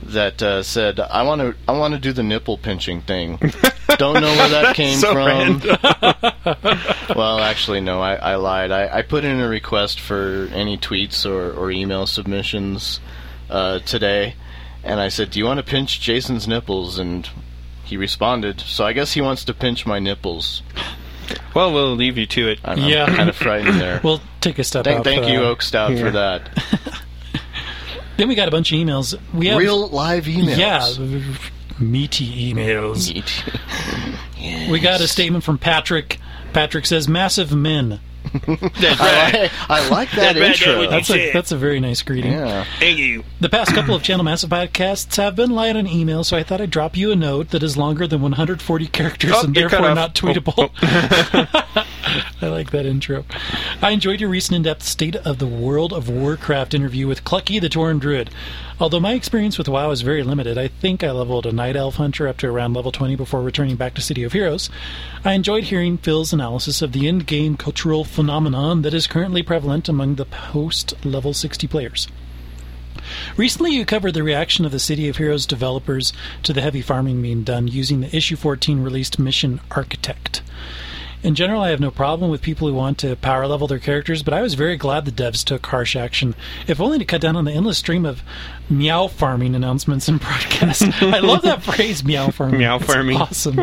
that 0.02 0.42
uh, 0.42 0.64
said, 0.64 0.98
"I 0.98 1.22
want 1.22 1.40
to. 1.40 1.54
I 1.68 1.72
want 1.78 1.94
to 1.94 2.00
do 2.00 2.12
the 2.12 2.24
nipple 2.24 2.58
pinching 2.58 3.00
thing." 3.02 3.38
Don't 3.98 4.20
know 4.20 4.26
where 4.34 4.48
that 4.48 4.74
came 4.74 4.98
So 4.98 5.12
from. 5.12 5.26
random. 5.26 5.78
well, 7.16 7.38
actually, 7.38 7.80
no, 7.80 8.00
I, 8.02 8.16
I 8.16 8.34
lied. 8.34 8.72
I, 8.72 8.98
I 8.98 9.02
put 9.02 9.24
in 9.24 9.38
a 9.38 9.48
request 9.48 10.00
for 10.00 10.48
any 10.52 10.76
tweets 10.76 11.24
or, 11.24 11.52
or 11.52 11.70
email 11.70 12.06
submissions 12.08 12.98
uh, 13.48 13.78
today, 13.80 14.34
and 14.82 14.98
I 14.98 15.08
said, 15.10 15.30
"Do 15.30 15.38
you 15.38 15.44
want 15.44 15.58
to 15.58 15.64
pinch 15.64 16.00
Jason's 16.00 16.48
nipples?" 16.48 16.98
And 16.98 17.30
he 17.84 17.96
responded, 17.96 18.60
"So 18.62 18.84
I 18.84 18.92
guess 18.92 19.12
he 19.12 19.20
wants 19.20 19.44
to 19.44 19.54
pinch 19.54 19.86
my 19.86 20.00
nipples." 20.00 20.62
Well, 21.54 21.72
we'll 21.72 21.94
leave 21.96 22.18
you 22.18 22.26
to 22.26 22.48
it. 22.48 22.60
I'm, 22.64 22.78
Yeah. 22.78 23.04
I'm 23.04 23.14
kind 23.14 23.28
of 23.28 23.36
frightened 23.36 23.80
there. 23.80 24.00
We'll 24.04 24.20
take 24.40 24.58
a 24.58 24.64
step 24.64 24.84
thank 24.84 24.98
out. 24.98 25.04
thank 25.04 25.22
uh, 25.22 25.26
for 25.26 25.30
you. 25.32 25.40
Oak 25.40 25.62
Stout, 25.62 25.96
for 25.98 26.10
that. 26.10 26.50
Then 28.16 28.28
we 28.28 28.34
got 28.34 28.48
a 28.48 28.50
bunch 28.50 28.72
of 28.72 28.78
emails. 28.78 29.18
We 29.34 29.48
have 29.48 29.58
Real 29.58 29.88
live 29.88 30.24
emails. 30.24 30.56
yeah, 30.56 31.36
meaty 31.78 32.52
emails. 32.54 33.12
Neat. 33.12 34.70
We 34.70 34.80
got 34.80 35.02
a 35.02 35.08
statement 35.08 35.44
from 35.44 35.58
Patrick. 35.58 36.18
Patrick 36.54 36.86
says, 36.86 37.08
"Massive 37.08 37.54
men." 37.54 38.00
That's 38.80 39.00
I, 39.00 39.22
right. 39.32 39.34
like, 39.42 39.52
I 39.70 39.88
like 39.88 40.10
that 40.12 40.34
That 40.34 40.40
right 40.40 40.50
intro. 40.50 40.66
there 40.72 40.78
with 40.80 40.90
That's 40.90 41.10
a 41.10 41.32
that's 41.32 41.52
a 41.52 41.56
very 41.56 41.80
nice 41.80 42.02
greeting. 42.02 42.32
yeah. 42.32 42.64
Thank 42.78 42.98
you. 42.98 43.24
The 43.40 43.48
past 43.48 43.72
couple 43.74 43.94
of 43.94 44.02
Channel 44.02 44.24
Massive 44.24 44.50
podcasts 44.50 45.16
have 45.16 45.36
been 45.36 45.50
light 45.50 45.76
on 45.76 45.86
email, 45.86 46.24
so 46.24 46.36
I 46.36 46.42
thought 46.42 46.60
I'd 46.60 46.70
drop 46.70 46.96
you 46.96 47.12
a 47.12 47.16
note 47.16 47.50
that 47.50 47.62
is 47.62 47.76
longer 47.76 48.06
than 48.06 48.20
140 48.22 48.86
characters 48.88 49.32
Oh, 49.34 49.44
and 49.44 49.54
therefore 49.54 49.94
not 49.94 50.20
oh, 50.22 50.26
tweetable. 50.26 50.70
Oh. 50.82 51.84
I 52.42 52.48
like 52.48 52.70
that 52.70 52.86
intro. 52.86 53.24
I 53.82 53.90
enjoyed 53.90 54.20
your 54.20 54.30
recent 54.30 54.56
in-depth 54.56 54.82
State 54.82 55.16
of 55.16 55.38
the 55.38 55.46
World 55.46 55.92
of 55.92 56.08
Warcraft 56.08 56.74
interview 56.74 57.06
with 57.06 57.24
Clucky 57.24 57.60
the 57.60 57.68
Tauren 57.68 57.98
Druid. 58.00 58.30
Although 58.78 59.00
my 59.00 59.14
experience 59.14 59.56
with 59.56 59.70
WoW 59.70 59.90
is 59.90 60.02
very 60.02 60.22
limited, 60.22 60.58
I 60.58 60.68
think 60.68 61.02
I 61.02 61.10
leveled 61.10 61.46
a 61.46 61.52
Night 61.52 61.76
Elf 61.76 61.94
Hunter 61.94 62.28
up 62.28 62.36
to 62.38 62.48
around 62.48 62.74
level 62.74 62.92
20 62.92 63.16
before 63.16 63.40
returning 63.40 63.76
back 63.76 63.94
to 63.94 64.02
City 64.02 64.22
of 64.22 64.34
Heroes. 64.34 64.68
I 65.24 65.32
enjoyed 65.32 65.64
hearing 65.64 65.96
Phil's 65.96 66.34
analysis 66.34 66.82
of 66.82 66.92
the 66.92 67.08
in-game 67.08 67.56
cultural 67.56 68.04
phenomenon 68.04 68.82
that 68.82 68.92
is 68.92 69.06
currently 69.06 69.42
prevalent 69.42 69.88
among 69.88 70.16
the 70.16 70.26
post-level 70.26 71.32
60 71.32 71.66
players. 71.66 72.06
Recently, 73.38 73.70
you 73.70 73.86
covered 73.86 74.12
the 74.12 74.22
reaction 74.22 74.66
of 74.66 74.72
the 74.72 74.78
City 74.78 75.08
of 75.08 75.16
Heroes 75.16 75.46
developers 75.46 76.12
to 76.42 76.52
the 76.52 76.60
heavy 76.60 76.82
farming 76.82 77.22
being 77.22 77.44
done 77.44 77.68
using 77.68 78.02
the 78.02 78.14
issue 78.14 78.36
14 78.36 78.82
released 78.82 79.18
Mission 79.18 79.60
Architect. 79.70 80.42
In 81.26 81.34
general, 81.34 81.60
I 81.60 81.70
have 81.70 81.80
no 81.80 81.90
problem 81.90 82.30
with 82.30 82.40
people 82.40 82.68
who 82.68 82.74
want 82.74 82.98
to 82.98 83.16
power 83.16 83.48
level 83.48 83.66
their 83.66 83.80
characters, 83.80 84.22
but 84.22 84.32
I 84.32 84.42
was 84.42 84.54
very 84.54 84.76
glad 84.76 85.04
the 85.04 85.10
devs 85.10 85.42
took 85.42 85.66
harsh 85.66 85.96
action, 85.96 86.36
if 86.68 86.80
only 86.80 87.00
to 87.00 87.04
cut 87.04 87.20
down 87.20 87.34
on 87.34 87.44
the 87.44 87.50
endless 87.50 87.78
stream 87.78 88.06
of 88.06 88.22
meow 88.70 89.08
farming 89.08 89.56
announcements 89.56 90.06
and 90.06 90.20
broadcasts. 90.20 90.84
I 91.02 91.18
love 91.18 91.42
that 91.42 91.64
phrase, 91.64 92.04
meow 92.04 92.30
farming. 92.30 92.60
Meow 92.60 92.76
It's 92.76 92.86
farming. 92.86 93.16
Awesome. 93.16 93.58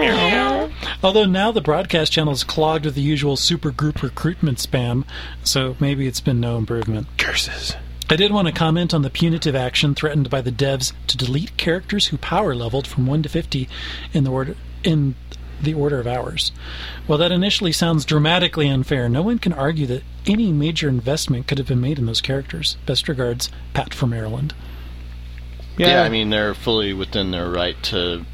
Although 1.01 1.23
now 1.25 1.53
the 1.53 1.61
broadcast 1.61 2.11
channel 2.11 2.33
is 2.33 2.43
clogged 2.43 2.83
with 2.83 2.95
the 2.95 3.01
usual 3.01 3.37
super 3.37 3.71
group 3.71 4.03
recruitment 4.03 4.57
spam, 4.57 5.05
so 5.45 5.77
maybe 5.79 6.05
it's 6.05 6.19
been 6.19 6.41
no 6.41 6.57
improvement. 6.57 7.07
Curses. 7.17 7.77
I 8.09 8.17
did 8.17 8.33
want 8.33 8.49
to 8.49 8.53
comment 8.53 8.93
on 8.93 9.03
the 9.03 9.09
punitive 9.09 9.55
action 9.55 9.95
threatened 9.95 10.29
by 10.29 10.41
the 10.41 10.51
devs 10.51 10.91
to 11.07 11.15
delete 11.15 11.55
characters 11.55 12.07
who 12.07 12.17
power 12.17 12.53
leveled 12.53 12.87
from 12.87 13.07
1 13.07 13.23
to 13.23 13.29
50 13.29 13.69
in 14.11 14.25
the 14.25 14.31
order 14.31 14.57
in 14.83 15.15
the 15.63 15.73
order 15.73 15.99
of 15.99 16.07
hours. 16.07 16.51
While 17.07 17.17
that 17.19 17.31
initially 17.31 17.71
sounds 17.71 18.05
dramatically 18.05 18.67
unfair, 18.69 19.09
no 19.09 19.21
one 19.21 19.39
can 19.39 19.53
argue 19.53 19.85
that 19.87 20.03
any 20.27 20.51
major 20.51 20.87
investment 20.89 21.47
could 21.47 21.57
have 21.57 21.67
been 21.67 21.81
made 21.81 21.97
in 21.99 22.05
those 22.05 22.21
characters. 22.21 22.77
Best 22.85 23.07
regards, 23.07 23.49
Pat 23.73 23.93
from 23.93 24.11
Maryland. 24.11 24.53
Yeah. 25.77 26.03
I 26.03 26.09
mean 26.09 26.29
they're 26.29 26.53
fully 26.53 26.93
within 26.93 27.31
their 27.31 27.49
right 27.49 27.75
to 27.83 28.25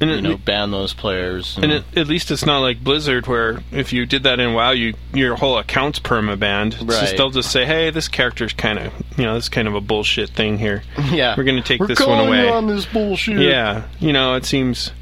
and 0.00 0.10
you 0.10 0.16
it- 0.18 0.22
know 0.22 0.36
ban 0.36 0.70
those 0.70 0.92
players. 0.94 1.58
And 1.60 1.72
it, 1.72 1.84
at 1.96 2.06
least 2.06 2.30
it's 2.30 2.44
not 2.46 2.58
like 2.60 2.84
Blizzard, 2.84 3.26
where 3.26 3.60
if 3.72 3.92
you 3.92 4.06
did 4.06 4.22
that 4.24 4.38
in 4.38 4.52
WoW, 4.54 4.70
you 4.72 4.94
your 5.14 5.34
whole 5.36 5.58
account's 5.58 5.98
perma 5.98 6.38
banned. 6.38 6.74
It's 6.74 6.84
just 6.84 7.02
Right. 7.02 7.16
they'll 7.16 7.30
just 7.30 7.50
say, 7.50 7.64
"Hey, 7.64 7.90
this 7.90 8.06
character's 8.06 8.52
kind 8.52 8.78
of 8.78 8.92
you 9.16 9.24
know 9.24 9.34
this 9.34 9.44
is 9.44 9.48
kind 9.48 9.66
of 9.66 9.74
a 9.74 9.80
bullshit 9.80 10.28
thing 10.30 10.58
here." 10.58 10.82
yeah, 11.10 11.34
we're 11.36 11.42
gonna 11.44 11.62
take 11.62 11.80
We're 11.80 11.86
this 11.88 11.98
one 12.00 12.06
calling 12.10 12.28
away. 12.28 12.44
you 12.46 12.52
on 12.52 12.66
this 12.68 12.84
bullshit. 12.84 13.38
Yeah, 13.40 13.84
you 13.98 14.12
know 14.12 14.34
it 14.34 14.44
seems 14.44 14.92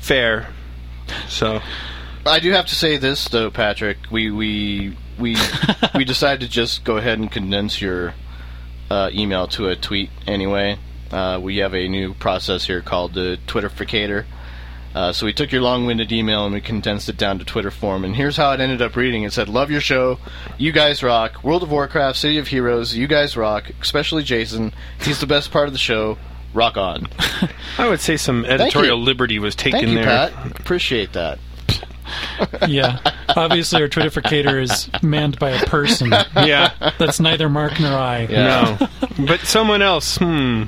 fair. 0.00 0.48
So 1.28 1.60
I 2.24 2.40
do 2.40 2.50
have 2.52 2.66
to 2.66 2.74
say 2.74 2.96
this 2.96 3.28
though, 3.28 3.50
Patrick. 3.50 3.98
We 4.10 4.30
we 4.30 4.96
we 5.18 5.36
we 5.94 6.04
decided 6.04 6.40
to 6.40 6.48
just 6.48 6.84
go 6.84 6.96
ahead 6.96 7.18
and 7.18 7.30
condense 7.30 7.80
your 7.80 8.14
uh, 8.90 9.10
email 9.12 9.46
to 9.48 9.68
a 9.68 9.76
tweet 9.76 10.10
anyway. 10.26 10.78
Uh, 11.10 11.38
we 11.40 11.58
have 11.58 11.74
a 11.74 11.88
new 11.88 12.14
process 12.14 12.66
here 12.66 12.80
called 12.80 13.14
the 13.14 13.38
Twitterficator. 13.46 14.24
Uh, 14.94 15.12
so 15.12 15.26
we 15.26 15.32
took 15.32 15.52
your 15.52 15.60
long-winded 15.60 16.10
email 16.10 16.46
and 16.46 16.54
we 16.54 16.60
condensed 16.60 17.08
it 17.08 17.18
down 17.18 17.38
to 17.38 17.44
Twitter 17.44 17.70
form. 17.70 18.02
And 18.02 18.16
here's 18.16 18.38
how 18.38 18.52
it 18.52 18.60
ended 18.60 18.80
up 18.80 18.96
reading. 18.96 19.24
It 19.24 19.32
said, 19.32 19.48
"Love 19.48 19.70
your 19.70 19.80
show. 19.80 20.18
You 20.56 20.72
guys 20.72 21.02
rock. 21.02 21.44
World 21.44 21.62
of 21.62 21.70
Warcraft, 21.70 22.16
City 22.18 22.38
of 22.38 22.48
Heroes. 22.48 22.96
You 22.96 23.06
guys 23.06 23.36
rock. 23.36 23.70
Especially 23.80 24.22
Jason. 24.22 24.72
He's 25.00 25.20
the 25.20 25.26
best 25.26 25.50
part 25.50 25.66
of 25.66 25.74
the 25.74 25.78
show. 25.78 26.16
Rock 26.56 26.76
on." 26.76 27.06
I 27.78 27.88
would 27.88 28.00
say 28.00 28.16
some 28.16 28.44
editorial 28.44 28.98
liberty 29.00 29.38
was 29.38 29.54
taken 29.54 29.80
Thank 29.80 29.88
you, 29.90 29.94
there. 29.96 30.04
Pat. 30.04 30.60
Appreciate 30.60 31.12
that. 31.12 31.38
Yeah. 32.68 32.98
Obviously, 33.30 33.82
our 33.82 33.88
Twitterficator 33.88 34.62
is 34.62 34.88
manned 35.02 35.38
by 35.40 35.50
a 35.50 35.66
person. 35.66 36.12
Yeah, 36.36 36.70
That's 36.98 37.18
neither 37.18 37.48
Mark 37.48 37.80
nor 37.80 37.92
I. 37.92 38.26
Yeah. 38.30 38.76
no, 38.78 39.26
but 39.26 39.40
someone 39.40 39.82
else. 39.82 40.16
Hmm. 40.16 40.64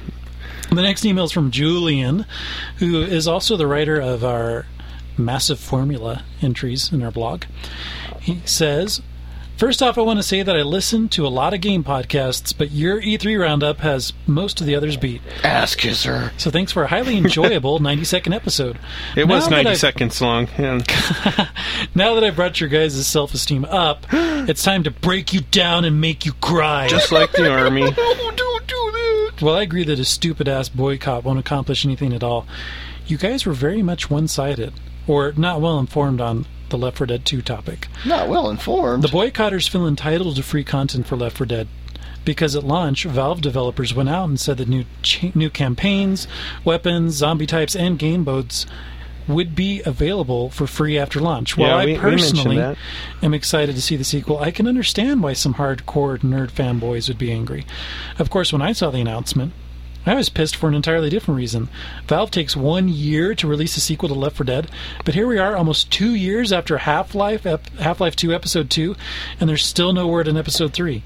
The 0.71 0.83
next 0.83 1.05
email 1.05 1.25
is 1.25 1.33
from 1.33 1.51
Julian, 1.53 2.27
who 2.79 3.01
is 3.03 3.29
also 3.29 3.57
the 3.57 3.67
writer 3.69 4.01
of 4.01 4.25
our 4.25 4.67
massive 5.17 5.59
formula 5.61 6.25
entries 6.43 6.93
in 6.93 7.03
our 7.03 7.11
blog. 7.13 7.45
He 8.21 8.41
says, 8.45 9.01
First 9.59 9.83
off, 9.83 9.99
I 9.99 10.03
want 10.03 10.21
to 10.21 10.23
say 10.23 10.45
that 10.45 10.57
I 10.57 10.63
listen 10.63 11.09
to 11.09 11.27
a 11.27 11.29
lot 11.29 11.53
of 11.53 11.61
game 11.61 11.83
podcasts, 11.83 12.57
but 12.57 12.71
your 12.71 13.03
E3 13.03 13.41
roundup 13.41 13.79
has 13.79 14.13
most 14.25 14.61
of 14.61 14.69
the 14.69 14.77
others 14.77 14.97
beat. 14.97 15.21
Ass 15.43 15.75
kisser. 15.75 16.33
So 16.37 16.53
thanks 16.53 16.71
for 16.71 16.85
a 16.85 16.87
highly 16.87 17.17
enjoyable 17.19 17.81
90 17.81 18.05
second 18.05 18.35
episode. 18.35 18.79
It 19.17 19.27
Now 19.27 19.35
was 19.35 19.51
90 19.51 19.75
seconds 19.75 20.23
long. 20.23 20.47
And 20.59 20.87
Now 21.97 22.15
that 22.15 22.23
I 22.23 22.31
brought 22.31 22.61
your 22.61 22.69
guys' 22.69 23.05
self 23.05 23.35
esteem 23.35 23.65
up, 23.65 24.07
it's 24.13 24.63
time 24.63 24.85
to 24.85 24.93
break 24.93 25.33
you 25.33 25.41
down 25.41 25.85
and 25.85 26.01
make 26.01 26.25
you 26.25 26.35
cry. 26.35 26.87
just 26.87 27.11
like 27.11 27.33
the 27.33 27.51
army. 27.51 27.83
Oh, 27.99 28.33
don't 28.37 28.67
do 28.69 28.93
that. 28.93 29.43
Well, 29.43 29.57
I 29.57 29.63
agree 29.63 29.83
that 29.85 29.99
a 29.99 30.05
stupid 30.05 30.47
ass 30.47 30.69
boycott 30.69 31.25
won't 31.25 31.41
accomplish 31.41 31.85
anything 31.85 32.13
at 32.13 32.23
all. 32.23 32.47
You 33.09 33.19
guys 33.19 33.45
were 33.45 33.53
very 33.55 33.83
much 33.83 34.09
one 34.09 34.29
sided, 34.29 34.73
or 35.09 35.33
not 35.37 35.61
well 35.61 35.81
informed 35.81 36.21
on 36.21 36.47
the 36.71 36.79
Left 36.79 36.99
4 36.99 37.07
Dead 37.07 37.25
2 37.25 37.43
topic. 37.43 37.89
Not 38.07 38.29
well 38.29 38.49
informed. 38.51 39.03
The 39.05 39.09
boycotters 39.09 39.69
feel 39.69 39.87
entitled 39.87 40.37
to 40.37 40.43
free 40.43 40.65
content 40.65 41.07
for 41.07 41.17
Left 41.17 41.37
4 41.39 41.47
Dead 41.47 41.69
because 42.25 42.55
at 42.55 42.65
launch, 42.65 43.05
Valve 43.05 43.41
developers 43.41 43.95
went 43.95 44.09
out 44.09 44.29
and 44.29 44.39
said 44.39 44.59
that 44.59 44.69
new 44.69 44.85
cha- 45.03 45.31
new 45.35 45.49
campaigns, 45.51 46.29
weapons, 46.65 47.15
zombie 47.15 47.47
types, 47.47 47.75
and 47.75 47.99
game 47.99 48.25
modes 48.25 48.67
would 49.27 49.55
be 49.55 49.83
available 49.85 50.49
for 50.51 50.67
free 50.67 50.99
after 50.99 51.21
launch. 51.21 51.57
While 51.57 51.69
Yeah, 51.69 51.77
I 51.77 51.85
we- 51.87 51.93
we 51.93 51.99
mentioned 51.99 52.21
personally 52.39 52.57
am 53.23 53.35
excited 53.35 53.75
to 53.77 53.83
see 53.83 53.97
the 53.97 54.05
sequel, 54.05 54.39
I 54.39 54.51
can 54.51 54.67
understand 54.67 55.23
why 55.23 55.35
some 55.35 55.55
hardcore 55.55 56.19
nerd 56.21 56.51
fanboys 56.51 57.09
would 57.09 57.19
be 57.19 57.31
angry. 57.31 57.67
Of 58.19 58.31
course, 58.31 58.53
when 58.55 58.63
I 58.63 58.73
saw 58.73 58.91
the 58.91 59.01
announcement, 59.01 59.53
I 60.09 60.15
was 60.15 60.29
pissed 60.29 60.57
for 60.57 60.69
an 60.69 60.75
entirely 60.75 61.11
different 61.11 61.39
reason. 61.39 61.69
Valve 62.07 62.31
takes 62.31 62.57
one 62.57 62.89
year 62.89 63.35
to 63.35 63.47
release 63.47 63.77
a 63.77 63.81
sequel 63.81 64.09
to 64.09 64.15
Left 64.15 64.37
4 64.37 64.45
Dead, 64.45 64.71
but 65.05 65.15
here 65.15 65.27
we 65.27 65.39
are 65.39 65.57
almost 65.57 65.91
two 65.91 66.15
years 66.15 66.53
after 66.53 66.79
Half 66.79 67.15
Life, 67.15 67.45
Half 67.79 68.01
Life 68.01 68.17
2 68.17 68.33
Episode 68.33 68.71
2, 68.71 68.97
and 69.41 69.49
there's 69.49 69.65
still 69.65 69.93
no 69.93 70.07
word 70.07 70.29
on 70.29 70.37
Episode 70.37 70.73
3. 70.73 71.03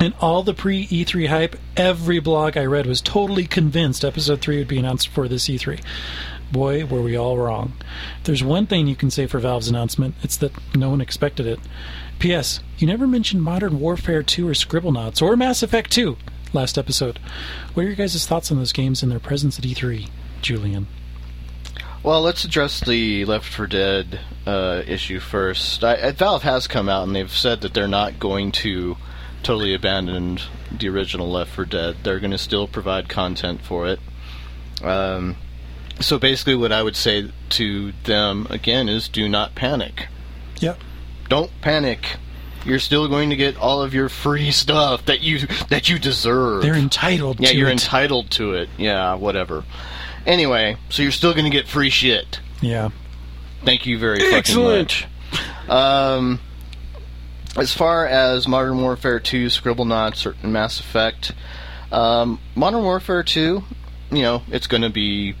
And 0.00 0.14
all 0.20 0.42
the 0.42 0.54
pre 0.54 0.86
E3 0.86 1.28
hype, 1.28 1.56
every 1.76 2.20
blog 2.20 2.56
I 2.56 2.64
read 2.64 2.86
was 2.86 3.00
totally 3.00 3.46
convinced 3.46 4.04
Episode 4.04 4.40
3 4.40 4.58
would 4.58 4.68
be 4.68 4.78
announced 4.78 5.08
for 5.08 5.28
this 5.28 5.48
E3. 5.48 5.80
Boy, 6.50 6.86
were 6.86 7.02
we 7.02 7.16
all 7.16 7.36
wrong. 7.36 7.74
If 8.20 8.24
there's 8.24 8.44
one 8.44 8.66
thing 8.66 8.86
you 8.86 8.96
can 8.96 9.10
say 9.10 9.26
for 9.26 9.38
Valve's 9.38 9.68
announcement, 9.68 10.14
it's 10.22 10.36
that 10.38 10.52
no 10.74 10.88
one 10.90 11.00
expected 11.00 11.46
it. 11.46 11.58
P.S. 12.18 12.60
You 12.78 12.86
never 12.86 13.06
mentioned 13.06 13.42
Modern 13.42 13.78
Warfare 13.78 14.22
2 14.22 14.48
or 14.48 14.52
Scribblenauts 14.52 15.20
or 15.20 15.36
Mass 15.36 15.62
Effect 15.62 15.90
2 15.90 16.16
last 16.52 16.78
episode. 16.78 17.18
What 17.74 17.84
are 17.84 17.86
your 17.86 17.96
guys' 17.96 18.26
thoughts 18.26 18.50
on 18.50 18.58
those 18.58 18.72
games 18.72 19.02
and 19.02 19.10
their 19.10 19.20
presence 19.20 19.58
at 19.58 19.64
E3, 19.64 20.08
Julian? 20.42 20.86
well, 22.02 22.22
let's 22.22 22.44
address 22.44 22.80
the 22.80 23.24
Left 23.24 23.46
4 23.46 23.66
Dead 23.66 24.20
uh, 24.46 24.82
issue 24.86 25.20
first. 25.20 25.82
I, 25.82 26.10
Valve 26.12 26.42
has 26.42 26.66
come 26.66 26.88
out 26.88 27.06
and 27.06 27.14
they've 27.14 27.30
said 27.30 27.60
that 27.62 27.74
they're 27.74 27.88
not 27.88 28.18
going 28.18 28.52
to 28.52 28.96
totally 29.42 29.74
abandon 29.74 30.38
the 30.70 30.88
original 30.88 31.30
Left 31.30 31.50
4 31.50 31.64
Dead. 31.64 31.96
They're 32.02 32.20
going 32.20 32.30
to 32.30 32.38
still 32.38 32.68
provide 32.68 33.08
content 33.08 33.62
for 33.62 33.88
it. 33.88 34.00
Um, 34.82 35.36
so 36.00 36.18
basically, 36.18 36.54
what 36.54 36.72
I 36.72 36.82
would 36.82 36.96
say 36.96 37.30
to 37.50 37.92
them 38.04 38.46
again 38.48 38.88
is, 38.88 39.08
do 39.08 39.28
not 39.28 39.54
panic. 39.54 40.06
Yep. 40.60 40.78
Don't 41.28 41.50
panic. 41.60 42.16
You're 42.64 42.78
still 42.78 43.08
going 43.08 43.30
to 43.30 43.36
get 43.36 43.56
all 43.56 43.82
of 43.82 43.94
your 43.94 44.08
free 44.08 44.50
stuff 44.52 45.04
that 45.06 45.20
you 45.20 45.40
that 45.68 45.88
you 45.88 45.98
deserve. 45.98 46.62
They're 46.62 46.74
entitled 46.74 47.40
Yeah, 47.40 47.50
to 47.50 47.56
you're 47.56 47.68
it. 47.68 47.72
entitled 47.72 48.30
to 48.32 48.54
it. 48.54 48.68
Yeah, 48.76 49.14
whatever. 49.14 49.64
Anyway, 50.26 50.76
so 50.90 51.02
you're 51.02 51.12
still 51.12 51.32
going 51.32 51.44
to 51.44 51.50
get 51.50 51.66
free 51.68 51.90
shit. 51.90 52.40
yeah. 52.60 52.90
Thank 53.64 53.86
you 53.86 53.98
very 53.98 54.20
fucking 54.20 54.34
Excellent. 54.36 55.06
much. 55.68 55.68
Um, 55.68 56.38
as 57.56 57.72
far 57.74 58.06
as 58.06 58.46
Modern 58.46 58.80
Warfare 58.80 59.18
2, 59.18 59.50
Scribble 59.50 59.84
Scribblenauts, 59.84 60.26
or 60.26 60.46
Mass 60.46 60.78
Effect, 60.78 61.32
um, 61.90 62.38
Modern 62.54 62.82
Warfare 62.84 63.24
2, 63.24 63.64
you 64.12 64.22
know, 64.22 64.42
it's 64.48 64.68
going 64.68 64.82
to 64.82 64.90
be 64.90 65.34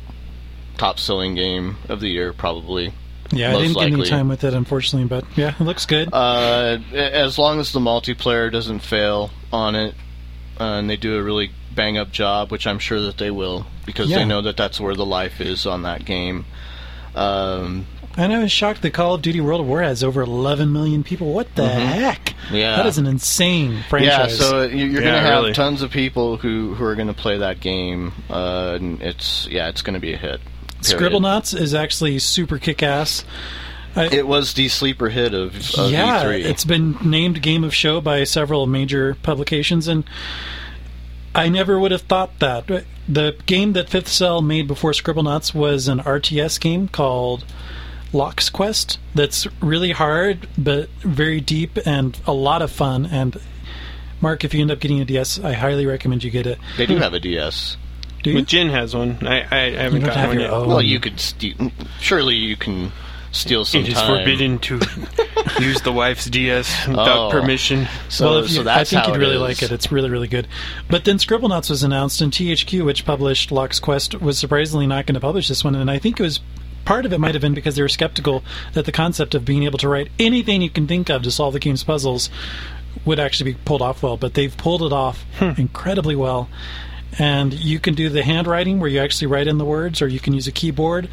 top 0.78 0.98
selling 0.98 1.36
game 1.36 1.76
of 1.88 2.00
the 2.00 2.08
year 2.08 2.32
probably. 2.32 2.92
Yeah, 3.30 3.54
I 3.56 3.60
didn't 3.60 3.74
get 3.74 3.92
any 3.92 4.04
time 4.06 4.28
with 4.28 4.42
it, 4.44 4.54
unfortunately, 4.54 5.06
but 5.08 5.24
yeah, 5.36 5.54
it 5.58 5.62
looks 5.62 5.84
good. 5.86 6.08
Uh, 6.12 6.78
as 6.94 7.38
long 7.38 7.60
as 7.60 7.72
the 7.72 7.80
multiplayer 7.80 8.50
doesn't 8.50 8.80
fail 8.80 9.30
on 9.52 9.74
it, 9.74 9.94
uh, 10.58 10.64
and 10.64 10.88
they 10.88 10.96
do 10.96 11.18
a 11.18 11.22
really 11.22 11.50
bang 11.74 11.98
up 11.98 12.10
job, 12.10 12.50
which 12.50 12.66
I'm 12.66 12.78
sure 12.78 13.00
that 13.02 13.18
they 13.18 13.30
will, 13.30 13.66
because 13.86 14.08
Yeah. 14.08 14.18
they 14.18 14.24
know 14.24 14.40
that 14.42 14.56
that's 14.56 14.80
where 14.80 14.94
the 14.94 15.04
life 15.06 15.40
is 15.40 15.66
on 15.66 15.82
that 15.82 16.04
game. 16.04 16.46
Um, 17.14 17.86
and 18.16 18.32
I 18.32 18.38
was 18.40 18.50
shocked 18.50 18.82
that 18.82 18.90
Call 18.92 19.14
of 19.14 19.22
Duty 19.22 19.40
World 19.40 19.60
of 19.60 19.66
War 19.68 19.82
has 19.82 20.02
over 20.02 20.22
11 20.22 20.72
million 20.72 21.04
people. 21.04 21.32
What 21.32 21.54
the 21.54 21.68
heck? 21.68 22.24
Mm-hmm. 22.30 22.56
Yeah. 22.56 22.76
That 22.76 22.86
is 22.86 22.98
an 22.98 23.06
insane 23.06 23.82
franchise. 23.88 24.40
yeah, 24.40 24.46
so 24.46 24.62
you- 24.62 24.86
you're 24.86 25.02
Yeah, 25.02 25.10
going 25.10 25.14
to 25.14 25.20
have 25.30 25.42
really. 25.42 25.52
tons 25.52 25.82
of 25.82 25.90
people 25.90 26.36
who, 26.38 26.74
who 26.74 26.84
are 26.84 26.94
going 26.96 27.08
to 27.08 27.14
play 27.14 27.38
that 27.38 27.60
game. 27.60 28.12
Uh, 28.28 28.78
and 28.80 29.02
it's 29.02 29.46
yeah, 29.50 29.68
it's 29.68 29.82
going 29.82 29.94
to 29.94 30.00
be 30.00 30.14
a 30.14 30.16
hit. 30.16 30.40
Period. 30.82 31.12
Scribblenauts 31.12 31.58
is 31.58 31.74
actually 31.74 32.18
super 32.18 32.58
kick 32.58 32.82
ass. 32.82 33.24
It 33.96 34.28
was 34.28 34.54
the 34.54 34.68
sleeper 34.68 35.08
hit 35.08 35.34
of, 35.34 35.56
of 35.76 35.90
yeah, 35.90 36.22
E3. 36.22 36.44
it's 36.44 36.64
been 36.64 36.96
named 37.02 37.42
Game 37.42 37.64
of 37.64 37.74
Show 37.74 38.00
by 38.00 38.22
several 38.24 38.66
major 38.66 39.16
publications, 39.22 39.88
and 39.88 40.04
I 41.34 41.48
never 41.48 41.78
would 41.80 41.90
have 41.90 42.02
thought 42.02 42.38
that. 42.38 42.66
The 43.08 43.36
game 43.46 43.72
that 43.72 43.88
Fifth 43.88 44.08
Cell 44.08 44.40
made 44.40 44.68
before 44.68 44.92
Scribblenauts 44.92 45.54
was 45.54 45.88
an 45.88 45.98
RTS 46.00 46.60
game 46.60 46.86
called 46.88 47.44
Lock's 48.12 48.50
Quest. 48.50 48.98
That's 49.14 49.46
really 49.60 49.92
hard, 49.92 50.48
but 50.56 50.88
very 51.00 51.40
deep 51.40 51.78
and 51.84 52.18
a 52.26 52.32
lot 52.32 52.62
of 52.62 52.70
fun. 52.70 53.06
And 53.06 53.40
Mark, 54.20 54.44
if 54.44 54.54
you 54.54 54.60
end 54.60 54.70
up 54.70 54.80
getting 54.80 55.00
a 55.00 55.04
DS, 55.04 55.40
I 55.40 55.54
highly 55.54 55.86
recommend 55.86 56.22
you 56.24 56.30
get 56.30 56.46
it. 56.46 56.58
they 56.76 56.86
do 56.86 56.96
have 56.96 57.14
a 57.14 57.20
DS. 57.20 57.76
Do 58.22 58.30
you? 58.30 58.38
But 58.38 58.46
Jin 58.48 58.68
has 58.70 58.94
one. 58.94 59.18
I, 59.26 59.40
I, 59.42 59.58
I 59.66 59.70
haven't 59.82 60.02
got 60.04 60.16
have 60.16 60.28
one 60.30 60.40
yet. 60.40 60.50
own. 60.50 60.68
Well, 60.68 60.82
you 60.82 61.00
could 61.00 61.20
st- 61.20 61.72
surely 62.00 62.34
you 62.34 62.56
can 62.56 62.92
steal 63.30 63.64
some 63.64 63.82
It 63.82 63.88
is 63.88 63.94
time. 63.94 64.18
forbidden 64.18 64.58
to 64.58 64.80
use 65.60 65.80
the 65.82 65.92
wife's 65.92 66.26
DS 66.26 66.88
without 66.88 67.28
Oh. 67.28 67.30
permission. 67.30 67.86
So, 68.08 68.26
well, 68.26 68.38
if 68.38 68.50
you, 68.50 68.56
so 68.56 68.62
that's 68.64 68.92
I 68.92 68.96
think 68.96 69.06
how 69.06 69.12
you'd 69.12 69.20
really 69.20 69.34
is. 69.36 69.40
like 69.40 69.62
it. 69.62 69.70
It's 69.70 69.92
really, 69.92 70.10
really 70.10 70.28
good. 70.28 70.48
But 70.88 71.04
then 71.04 71.18
Scribblenauts 71.18 71.70
was 71.70 71.82
announced, 71.82 72.20
and 72.20 72.32
THQ, 72.32 72.84
which 72.84 73.04
published 73.04 73.52
Lock's 73.52 73.78
Quest, 73.80 74.20
was 74.20 74.38
surprisingly 74.38 74.86
not 74.86 75.06
going 75.06 75.14
to 75.14 75.20
publish 75.20 75.46
this 75.48 75.62
one. 75.62 75.74
And 75.74 75.90
I 75.90 75.98
think 75.98 76.18
it 76.18 76.22
was 76.22 76.40
part 76.84 77.04
of 77.04 77.12
it 77.12 77.18
might 77.20 77.34
have 77.34 77.42
been 77.42 77.52
because 77.54 77.76
they 77.76 77.82
were 77.82 77.88
skeptical 77.88 78.42
that 78.72 78.86
the 78.86 78.92
concept 78.92 79.34
of 79.34 79.44
being 79.44 79.62
able 79.62 79.78
to 79.78 79.88
write 79.88 80.10
anything 80.18 80.62
you 80.62 80.70
can 80.70 80.86
think 80.86 81.10
of 81.10 81.22
to 81.22 81.30
solve 81.30 81.52
the 81.52 81.58
game's 81.60 81.84
puzzles 81.84 82.30
would 83.04 83.20
actually 83.20 83.52
be 83.52 83.58
pulled 83.66 83.82
off 83.82 84.02
well. 84.02 84.16
But 84.16 84.32
they've 84.34 84.56
pulled 84.56 84.82
it 84.82 84.92
off 84.92 85.22
hmm. 85.38 85.50
incredibly 85.60 86.16
well. 86.16 86.48
And 87.18 87.52
you 87.52 87.80
can 87.80 87.94
do 87.94 88.08
the 88.08 88.22
handwriting 88.22 88.78
where 88.78 88.88
you 88.88 89.00
actually 89.00 89.26
write 89.26 89.48
in 89.48 89.58
the 89.58 89.64
words, 89.64 90.00
or 90.00 90.08
you 90.08 90.20
can 90.20 90.32
use 90.34 90.46
a 90.46 90.52
keyboard. 90.52 91.08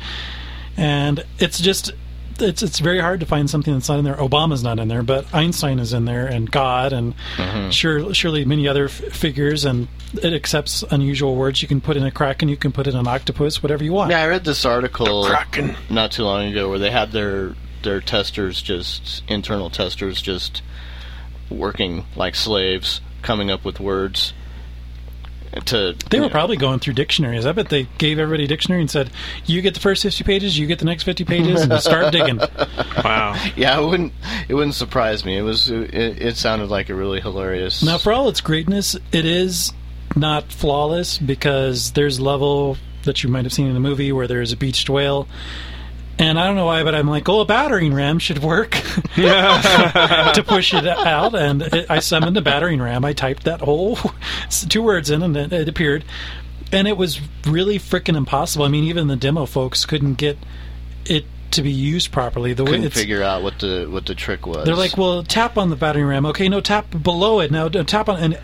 And 0.77 1.25
it's 1.39 1.59
just 1.59 1.93
it's 2.39 2.61
it's 2.63 2.79
very 2.79 2.99
hard 2.99 3.19
to 3.21 3.25
find 3.25 3.49
something 3.49 3.73
that's 3.73 3.89
not 3.89 3.99
in 3.99 4.05
there. 4.05 4.15
Obama's 4.15 4.63
not 4.63 4.79
in 4.79 4.87
there, 4.87 5.03
but 5.03 5.33
Einstein 5.33 5.79
is 5.79 5.93
in 5.93 6.05
there, 6.05 6.27
and 6.27 6.49
God, 6.49 6.93
and 6.93 7.15
mm-hmm. 7.37 7.69
sure, 7.69 8.13
surely 8.13 8.45
many 8.45 8.67
other 8.67 8.85
f- 8.85 8.91
figures. 8.91 9.65
And 9.65 9.87
it 10.21 10.33
accepts 10.33 10.83
unusual 10.83 11.35
words. 11.35 11.61
You 11.61 11.67
can 11.67 11.81
put 11.81 11.97
in 11.97 12.03
a 12.03 12.11
kraken, 12.11 12.49
you 12.49 12.57
can 12.57 12.71
put 12.71 12.87
in 12.87 12.95
an 12.95 13.07
octopus, 13.07 13.61
whatever 13.63 13.83
you 13.83 13.93
want. 13.93 14.11
Yeah, 14.11 14.21
I 14.21 14.27
read 14.27 14.43
this 14.43 14.65
article 14.65 15.25
Kraken. 15.25 15.75
not 15.89 16.11
too 16.11 16.23
long 16.23 16.51
ago 16.51 16.69
where 16.69 16.79
they 16.79 16.91
had 16.91 17.11
their 17.11 17.55
their 17.83 18.01
testers 18.01 18.61
just 18.61 19.23
internal 19.27 19.69
testers 19.69 20.21
just 20.21 20.61
working 21.49 22.05
like 22.15 22.35
slaves, 22.35 23.01
coming 23.21 23.51
up 23.51 23.63
with 23.63 23.79
words 23.79 24.33
to. 25.65 25.95
They 26.09 26.19
were 26.19 26.25
know, 26.25 26.31
probably 26.31 26.57
going 26.57 26.79
through 26.79 26.93
dictionaries. 26.93 27.45
I 27.45 27.51
bet 27.51 27.69
they 27.69 27.87
gave 27.97 28.19
everybody 28.19 28.45
a 28.45 28.47
dictionary 28.47 28.81
and 28.81 28.91
said, 28.91 29.09
"You 29.45 29.61
get 29.61 29.73
the 29.73 29.79
first 29.79 30.03
fifty 30.03 30.23
pages, 30.23 30.57
you 30.57 30.67
get 30.67 30.79
the 30.79 30.85
next 30.85 31.03
fifty 31.03 31.25
pages, 31.25 31.61
and 31.61 31.79
start 31.81 32.11
digging." 32.11 32.37
Wow. 32.37 33.35
Yeah, 33.55 33.79
it 33.79 33.85
wouldn't 33.85 34.13
it 34.47 34.53
wouldn't 34.53 34.75
surprise 34.75 35.25
me. 35.25 35.37
It 35.37 35.43
was 35.43 35.69
it, 35.69 35.93
it 35.93 36.37
sounded 36.37 36.69
like 36.69 36.89
a 36.89 36.95
really 36.95 37.21
hilarious. 37.21 37.83
Now, 37.83 37.97
for 37.97 38.13
all 38.13 38.29
its 38.29 38.41
greatness, 38.41 38.95
it 39.11 39.25
is 39.25 39.73
not 40.15 40.51
flawless 40.51 41.17
because 41.17 41.91
there's 41.91 42.19
a 42.19 42.23
level 42.23 42.77
that 43.03 43.23
you 43.23 43.29
might 43.29 43.45
have 43.45 43.53
seen 43.53 43.67
in 43.67 43.73
the 43.73 43.79
movie 43.79 44.11
where 44.11 44.27
there's 44.27 44.51
a 44.51 44.57
beached 44.57 44.89
whale. 44.89 45.27
And 46.17 46.39
I 46.39 46.47
don't 46.47 46.55
know 46.55 46.65
why, 46.65 46.83
but 46.83 46.95
I'm 46.95 47.09
like, 47.09 47.27
oh, 47.27 47.41
a 47.41 47.45
battering 47.45 47.93
ram 47.93 48.19
should 48.19 48.39
work 48.39 48.71
to 49.15 50.43
push 50.47 50.73
it 50.73 50.87
out. 50.87 51.35
And 51.35 51.61
it, 51.61 51.91
I 51.91 51.99
summoned 51.99 52.37
a 52.37 52.41
battering 52.41 52.81
ram. 52.81 53.03
I 53.03 53.11
typed 53.13 53.43
that 53.43 53.61
whole 53.61 53.99
two 54.69 54.81
words 54.81 55.09
in, 55.09 55.21
and 55.21 55.35
it, 55.35 55.51
it 55.51 55.67
appeared. 55.67 56.05
And 56.71 56.87
it 56.87 56.97
was 56.97 57.19
really 57.45 57.79
freaking 57.79 58.15
impossible. 58.15 58.65
I 58.65 58.69
mean, 58.69 58.85
even 58.85 59.07
the 59.07 59.17
demo 59.17 59.45
folks 59.45 59.85
couldn't 59.85 60.15
get 60.15 60.37
it 61.05 61.25
to 61.51 61.61
be 61.61 61.71
used 61.71 62.11
properly. 62.11 62.53
The 62.53 62.63
way 62.63 62.71
couldn't 62.71 62.85
it's, 62.87 62.95
figure 62.95 63.21
out 63.21 63.43
what 63.43 63.59
the 63.59 63.87
what 63.89 64.05
the 64.05 64.15
trick 64.15 64.47
was. 64.47 64.65
they're 64.65 64.75
like, 64.75 64.97
well, 64.97 65.23
tap 65.23 65.57
on 65.57 65.69
the 65.69 65.75
battering 65.75 66.05
ram. 66.05 66.25
Okay, 66.27 66.47
no, 66.47 66.61
tap 66.61 66.87
below 67.03 67.39
it. 67.41 67.51
Now, 67.51 67.67
tap 67.67 68.07
on. 68.09 68.19
And 68.19 68.39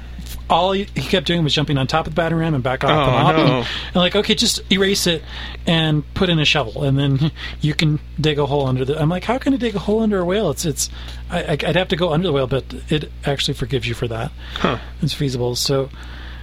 all 0.52 0.74
he, 0.74 0.84
he 0.96 1.02
kept 1.02 1.26
doing 1.26 1.44
was 1.44 1.54
jumping 1.54 1.78
on 1.78 1.88
top 1.88 2.06
of 2.08 2.14
the 2.14 2.16
battering 2.22 2.42
ram 2.42 2.54
and 2.54 2.64
back 2.64 2.84
off 2.84 2.90
Oh, 2.92 2.94
and 2.94 3.28
off. 3.28 3.36
no. 3.36 3.44
And, 3.60 3.68
and 3.88 3.96
like, 3.96 4.16
okay, 4.16 4.36
just 4.36 4.62
erase 4.72 5.08
it 5.08 5.24
and 5.66 6.04
put 6.14 6.30
in 6.30 6.38
a 6.40 6.46
shovel, 6.46 6.84
and 6.84 7.00
then 7.00 7.32
you 7.62 7.74
can 7.74 8.00
dig 8.20 8.38
a 8.38 8.46
hole 8.46 8.68
under 8.68 8.84
the. 8.86 9.02
I'm 9.02 9.10
like, 9.10 9.24
how 9.24 9.38
can 9.38 9.54
I 9.54 9.58
dig 9.58 9.76
a 9.76 9.80
hole 9.80 10.02
under 10.02 10.20
a 10.20 10.26
whale? 10.26 10.52
It's 10.52 10.66
it's. 10.66 10.90
I, 11.30 11.54
I'd 11.54 11.76
have 11.76 11.88
to 11.88 11.96
go 11.96 12.12
under 12.14 12.28
the 12.28 12.34
whale, 12.34 12.48
but 12.48 12.66
it 12.90 13.12
actually 13.26 13.54
forgives 13.54 13.88
you 13.88 13.94
for 13.94 14.08
that. 14.10 14.32
It's 15.02 15.14
feasible. 15.14 15.56
So 15.56 15.90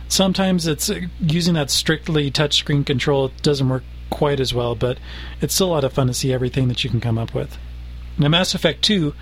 sometimes 0.08 0.66
it's 0.66 0.88
uh, 0.90 1.00
using 1.20 1.54
that 1.54 1.70
strictly 1.70 2.30
touchscreen 2.30 2.84
control. 2.86 3.26
It 3.26 3.42
doesn't 3.42 3.68
work 3.68 3.84
quite 4.10 4.40
as 4.40 4.54
well, 4.54 4.74
but 4.74 4.98
it's 5.42 5.54
still 5.54 5.68
a 5.68 5.72
lot 5.72 5.84
of 5.84 5.92
fun 5.92 6.06
to 6.06 6.14
see 6.14 6.32
everything 6.32 6.68
that 6.68 6.82
you 6.82 6.88
can 6.90 7.00
come 7.00 7.18
up 7.18 7.34
with. 7.34 7.58
Now, 8.16 8.28
Mass 8.28 8.54
Effect 8.54 8.82
2, 8.82 9.14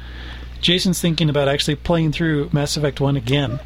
Jason's 0.61 1.01
thinking 1.01 1.29
about 1.29 1.49
actually 1.49 1.75
playing 1.75 2.13
through 2.13 2.49
Mass 2.53 2.77
Effect 2.77 3.01
1 3.01 3.17
again. 3.17 3.59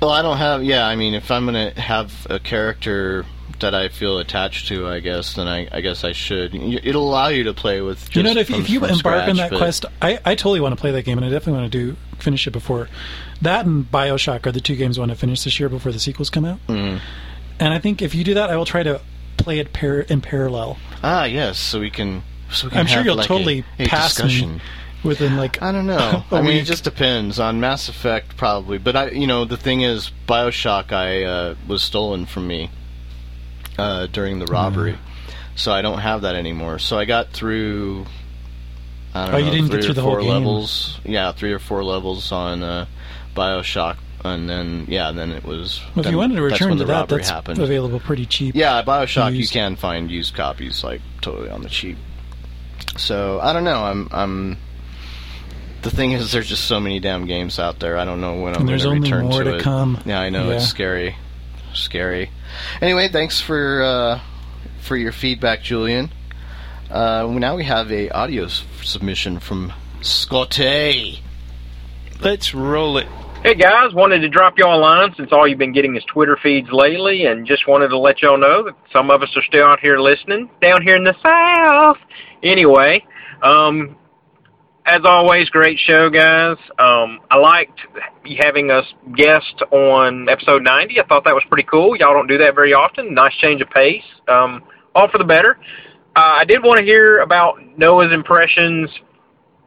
Well, 0.00 0.10
I 0.10 0.22
don't 0.22 0.38
have. 0.38 0.62
Yeah, 0.64 0.86
I 0.86 0.96
mean, 0.96 1.14
if 1.14 1.30
I'm 1.30 1.44
gonna 1.44 1.78
have 1.78 2.26
a 2.30 2.38
character 2.38 3.24
that 3.60 3.74
I 3.74 3.88
feel 3.88 4.18
attached 4.18 4.68
to, 4.68 4.88
I 4.88 5.00
guess 5.00 5.34
then 5.34 5.46
I, 5.46 5.68
I 5.70 5.80
guess 5.82 6.02
I 6.04 6.12
should. 6.12 6.54
It'll 6.54 7.08
allow 7.08 7.28
you 7.28 7.44
to 7.44 7.52
play 7.54 7.80
with. 7.82 7.98
Just 8.10 8.16
you 8.16 8.22
know? 8.22 8.32
If, 8.40 8.46
from- 8.48 8.60
if 8.60 8.70
you 8.70 8.84
embark 8.84 9.28
on 9.28 9.36
that 9.36 9.50
but- 9.50 9.58
quest, 9.58 9.84
I, 10.00 10.18
I 10.24 10.34
totally 10.34 10.60
want 10.60 10.74
to 10.74 10.80
play 10.80 10.92
that 10.92 11.04
game, 11.04 11.18
and 11.18 11.24
I 11.24 11.30
definitely 11.30 11.60
want 11.60 11.72
to 11.72 11.78
do 11.78 11.96
finish 12.18 12.46
it 12.46 12.50
before. 12.52 12.88
That 13.42 13.66
and 13.66 13.90
Bioshock 13.90 14.46
are 14.46 14.52
the 14.52 14.60
two 14.60 14.76
games 14.76 14.98
I 14.98 15.02
want 15.02 15.12
to 15.12 15.16
finish 15.18 15.44
this 15.44 15.58
year 15.58 15.68
before 15.68 15.92
the 15.92 16.00
sequels 16.00 16.28
come 16.30 16.44
out. 16.44 16.58
Mm. 16.68 17.00
And 17.58 17.74
I 17.74 17.78
think 17.78 18.02
if 18.02 18.14
you 18.14 18.24
do 18.24 18.34
that, 18.34 18.50
I 18.50 18.56
will 18.56 18.66
try 18.66 18.82
to 18.82 19.00
play 19.36 19.58
it 19.58 19.72
par- 19.72 20.00
in 20.00 20.20
parallel. 20.20 20.78
Ah, 21.02 21.24
yes. 21.24 21.58
So 21.58 21.80
we 21.80 21.90
can. 21.90 22.22
So 22.50 22.66
we 22.66 22.70
can 22.72 22.80
I'm 22.80 22.86
sure 22.86 23.02
you'll 23.02 23.16
like, 23.16 23.26
totally 23.26 23.64
a, 23.78 23.84
a 23.84 23.86
pass 23.86 24.14
discussion. 24.14 24.54
me 24.56 24.60
within 25.04 25.36
like 25.36 25.60
I 25.62 25.72
don't 25.72 25.86
know. 25.86 26.24
I 26.30 26.42
mean, 26.42 26.56
it 26.56 26.64
just 26.64 26.84
depends 26.84 27.38
on 27.40 27.60
Mass 27.60 27.88
Effect, 27.88 28.36
probably. 28.36 28.78
But 28.78 28.96
I, 28.96 29.10
you 29.10 29.26
know, 29.26 29.44
the 29.44 29.56
thing 29.56 29.80
is, 29.82 30.10
Bioshock, 30.28 30.92
I 30.92 31.24
uh, 31.24 31.54
was 31.66 31.82
stolen 31.82 32.26
from 32.26 32.46
me 32.46 32.70
uh, 33.78 34.06
during 34.06 34.38
the 34.38 34.46
robbery, 34.46 34.98
so 35.56 35.72
I 35.72 35.82
don't 35.82 35.98
have 35.98 36.22
that 36.22 36.34
anymore. 36.34 36.78
So 36.78 36.98
I 36.98 37.04
got 37.04 37.30
through. 37.30 38.06
I 39.14 39.26
don't 39.26 39.34
Oh, 39.34 39.38
know, 39.38 39.44
you 39.44 39.50
didn't 39.50 39.70
get 39.70 39.84
through 39.84 39.94
the 39.94 40.02
whole 40.02 40.20
game. 40.20 40.28
levels. 40.28 41.00
Yeah, 41.04 41.32
three 41.32 41.52
or 41.52 41.58
four 41.58 41.82
levels 41.82 42.30
on 42.30 42.62
uh, 42.62 42.86
Bioshock, 43.34 43.96
and 44.24 44.48
then 44.48 44.84
yeah, 44.88 45.10
then 45.10 45.30
it 45.32 45.42
was. 45.44 45.80
Well, 45.96 46.04
if 46.06 46.12
you 46.12 46.18
wanted 46.18 46.36
to 46.36 46.42
return 46.42 46.76
to 46.78 46.84
that, 46.84 47.08
that's 47.08 47.28
happened. 47.28 47.58
available 47.58 47.98
pretty 48.00 48.26
cheap. 48.26 48.54
Yeah, 48.54 48.82
Bioshock, 48.84 49.34
you 49.34 49.48
can 49.48 49.74
find 49.76 50.08
used 50.10 50.34
copies 50.34 50.84
like 50.84 51.00
totally 51.22 51.50
on 51.50 51.62
the 51.62 51.68
cheap. 51.68 51.96
So 52.96 53.40
I 53.40 53.52
don't 53.52 53.64
know. 53.64 53.82
I'm 53.82 54.08
I'm. 54.12 54.56
The 55.82 55.90
thing 55.90 56.12
is, 56.12 56.30
there's 56.32 56.48
just 56.48 56.64
so 56.66 56.78
many 56.78 57.00
damn 57.00 57.26
games 57.26 57.58
out 57.58 57.78
there. 57.80 57.96
I 57.96 58.04
don't 58.04 58.20
know 58.20 58.34
when 58.40 58.54
I'm 58.54 58.60
And 58.60 58.68
there's 58.68 58.84
going 58.84 59.02
to 59.02 59.06
only 59.06 59.10
return 59.10 59.30
more 59.30 59.44
to 59.44 59.50
to 59.52 59.56
it. 59.56 59.62
come. 59.62 59.98
Yeah, 60.04 60.20
I 60.20 60.28
know 60.28 60.48
Yeah. 60.50 60.56
it's 60.56 60.66
scary, 60.66 61.16
scary. 61.72 62.30
Anyway, 62.82 63.08
thanks 63.08 63.40
for 63.40 63.82
uh, 63.82 64.20
for 64.80 64.96
your 64.96 65.12
feedback, 65.12 65.62
Julian. 65.62 66.10
Uh, 66.90 67.26
now 67.32 67.56
we 67.56 67.64
have 67.64 67.90
a 67.92 68.10
audio 68.10 68.44
s- 68.44 68.64
submission 68.82 69.38
from 69.38 69.72
Scotty. 70.02 71.20
Let's 72.20 72.52
roll 72.54 72.98
it. 72.98 73.06
Hey 73.42 73.54
guys, 73.54 73.94
wanted 73.94 74.18
to 74.18 74.28
drop 74.28 74.58
y'all 74.58 74.78
a 74.78 74.80
line 74.82 75.14
since 75.16 75.32
all 75.32 75.48
you've 75.48 75.58
been 75.58 75.72
getting 75.72 75.96
is 75.96 76.04
Twitter 76.04 76.36
feeds 76.42 76.68
lately, 76.70 77.24
and 77.24 77.46
just 77.46 77.66
wanted 77.66 77.88
to 77.88 77.96
let 77.96 78.20
y'all 78.20 78.36
know 78.36 78.62
that 78.64 78.74
some 78.92 79.10
of 79.10 79.22
us 79.22 79.30
are 79.34 79.42
still 79.44 79.64
out 79.64 79.80
here 79.80 79.98
listening 79.98 80.50
down 80.60 80.82
here 80.82 80.94
in 80.96 81.04
the 81.04 81.14
South. 81.22 81.96
Anyway, 82.42 83.02
um, 83.42 83.96
as 84.90 85.02
always, 85.04 85.48
great 85.50 85.78
show, 85.78 86.10
guys. 86.10 86.56
Um, 86.78 87.20
I 87.30 87.36
liked 87.36 87.78
having 88.40 88.72
us 88.72 88.84
guest 89.16 89.62
on 89.70 90.28
episode 90.28 90.64
90. 90.64 91.00
I 91.00 91.04
thought 91.06 91.24
that 91.24 91.34
was 91.34 91.44
pretty 91.48 91.66
cool. 91.70 91.96
Y'all 91.96 92.12
don't 92.12 92.26
do 92.26 92.38
that 92.38 92.56
very 92.56 92.74
often. 92.74 93.14
Nice 93.14 93.34
change 93.36 93.62
of 93.62 93.70
pace. 93.70 94.02
Um, 94.26 94.64
all 94.92 95.08
for 95.08 95.18
the 95.18 95.24
better. 95.24 95.58
Uh, 96.16 96.38
I 96.40 96.44
did 96.44 96.64
want 96.64 96.78
to 96.78 96.84
hear 96.84 97.20
about 97.20 97.60
Noah's 97.78 98.12
impressions 98.12 98.90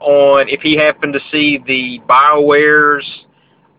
on 0.02 0.50
if 0.50 0.60
he 0.60 0.76
happened 0.76 1.14
to 1.14 1.22
see 1.32 1.58
the 1.66 2.02
BioWare's 2.06 3.26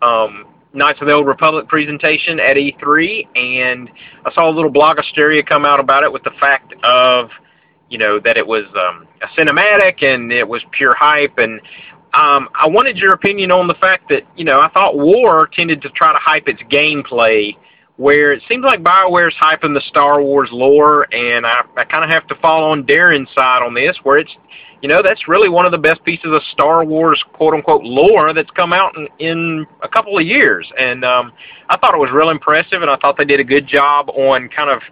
um, 0.01 0.47
Knights 0.73 1.01
of 1.03 1.09
the 1.09 1.13
Old 1.13 1.27
Republic 1.27 1.69
presentation 1.69 2.41
at 2.41 2.57
E3, 2.57 3.29
and 3.37 3.91
I 4.25 4.33
saw 4.33 4.49
a 4.49 4.51
little 4.51 4.71
blog 4.71 4.97
blogosteria 4.97 5.47
come 5.47 5.67
out 5.67 5.79
about 5.79 6.05
it 6.05 6.13
with 6.13 6.25
the 6.25 6.33
fact 6.41 6.73
of, 6.83 7.29
you 7.95 7.99
know, 7.99 8.19
that 8.19 8.37
it 8.37 8.45
was 8.45 8.65
um, 8.75 9.07
a 9.23 9.29
cinematic 9.39 10.03
and 10.03 10.33
it 10.33 10.49
was 10.49 10.61
pure 10.73 10.97
hype, 10.97 11.39
and 11.39 11.61
um, 12.13 12.49
I 12.61 12.67
wanted 12.67 12.97
your 12.97 13.13
opinion 13.13 13.53
on 13.53 13.69
the 13.69 13.75
fact 13.75 14.09
that, 14.09 14.23
you 14.37 14.45
know, 14.45 14.59
I 14.61 14.69
thought 14.71 14.97
War 14.97 15.49
tended 15.53 15.81
to 15.83 15.91
try 15.91 16.13
to 16.13 16.19
hype 16.19 16.49
its 16.49 16.61
gameplay, 16.65 17.57
where 17.97 18.33
it 18.33 18.43
seems 18.49 18.65
like 18.65 18.83
BioWare's 18.83 19.37
hyping 19.41 19.75
the 19.75 19.83
Star 19.87 20.21
Wars 20.21 20.49
lore, 20.51 21.07
and 21.15 21.47
I, 21.47 21.61
I 21.77 21.85
kind 21.85 22.03
of 22.03 22.11
have 22.11 22.27
to 22.27 22.35
fall 22.43 22.65
on 22.65 22.83
Darren's 22.83 23.33
side 23.33 23.63
on 23.63 23.75
this, 23.75 23.97
where 24.03 24.19
it's 24.19 24.33
you 24.83 24.89
know, 24.89 25.03
that's 25.03 25.29
really 25.29 25.49
one 25.49 25.65
of 25.65 25.73
the 25.73 25.79
best 25.79 26.05
pieces 26.05 26.31
of 26.33 26.43
Star 26.53 26.85
Wars 26.85 27.23
quote 27.33 27.55
unquote 27.55 27.85
lore 27.85 28.35
that's 28.35 28.51
come 28.51 28.73
out 28.73 28.95
in, 28.97 29.09
in 29.19 29.67
a 29.83 29.89
couple 29.89 30.19
of 30.19 30.27
years. 30.27 30.71
And 30.79 31.07
um, 31.07 31.33
I 31.71 31.79
thought 31.79 31.95
it 31.95 31.99
was 31.99 32.11
real 32.13 32.29
impressive, 32.29 32.83
and 32.83 32.91
I 32.91 32.97
thought 32.97 33.17
they 33.17 33.25
did 33.25 33.41
a 33.41 33.45
good 33.45 33.67
job 33.67 34.11
on 34.11 34.51
kind 34.51 34.69
of 34.69 34.83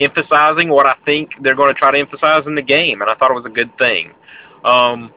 emphasizing 0.00 0.68
what 0.68 0.86
I 0.86 0.94
think 1.04 1.30
they're 1.42 1.56
going 1.56 1.74
to 1.74 1.78
try 1.78 1.90
to 1.90 1.98
emphasize 1.98 2.44
in 2.46 2.54
the 2.54 2.62
game, 2.62 3.00
and 3.00 3.10
I 3.10 3.14
thought 3.14 3.30
it 3.30 3.34
was 3.34 3.46
a 3.46 3.54
good 3.54 3.76
thing. 3.78 4.12
Um, 4.64 5.12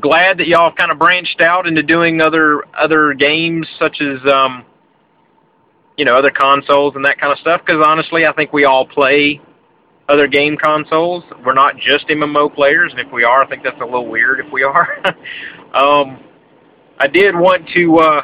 glad 0.00 0.38
that 0.38 0.46
y'all 0.46 0.72
kind 0.72 0.90
of 0.90 0.98
branched 0.98 1.40
out 1.40 1.66
into 1.66 1.82
doing 1.82 2.20
other 2.20 2.64
other 2.78 3.14
games 3.14 3.66
such 3.78 4.00
as 4.00 4.18
um, 4.32 4.64
you 5.96 6.04
know 6.04 6.16
other 6.16 6.30
consoles 6.30 6.94
and 6.96 7.04
that 7.04 7.18
kind 7.18 7.32
of 7.32 7.38
stuff 7.38 7.60
because 7.64 7.84
honestly 7.86 8.26
I 8.26 8.32
think 8.32 8.52
we 8.52 8.64
all 8.64 8.86
play 8.86 9.40
other 10.08 10.28
game 10.28 10.56
consoles. 10.56 11.24
We're 11.44 11.54
not 11.54 11.76
just 11.78 12.06
MMO 12.08 12.54
players, 12.54 12.92
and 12.92 13.00
if 13.00 13.12
we 13.12 13.24
are, 13.24 13.42
I 13.42 13.48
think 13.48 13.64
that's 13.64 13.80
a 13.80 13.84
little 13.84 14.06
weird 14.06 14.40
if 14.40 14.52
we 14.52 14.62
are. 14.62 14.88
um, 15.74 16.22
I 16.98 17.08
did 17.08 17.34
want 17.34 17.68
to 17.74 17.96
uh, 17.96 18.22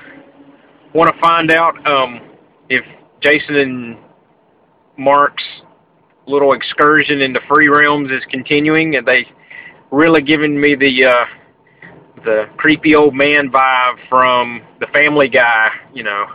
want 0.95 1.12
to 1.14 1.21
find 1.21 1.51
out 1.51 1.75
um, 1.87 2.21
if 2.68 2.85
Jason 3.21 3.57
and 3.57 3.99
Mark's 4.96 5.44
little 6.26 6.52
excursion 6.52 7.20
into 7.20 7.40
free 7.48 7.68
realms 7.68 8.11
is 8.11 8.22
continuing, 8.31 8.96
and 8.96 9.07
they 9.07 9.26
really 9.90 10.22
giving 10.22 10.61
me 10.61 10.74
the 10.74 11.05
uh, 11.05 11.24
the 12.24 12.44
creepy 12.57 12.94
old 12.94 13.14
man 13.14 13.50
vibe 13.50 13.96
from 14.09 14.62
the 14.81 14.87
Family 14.88 15.28
Guy. 15.28 15.70
You 15.94 16.05
know, 16.05 16.26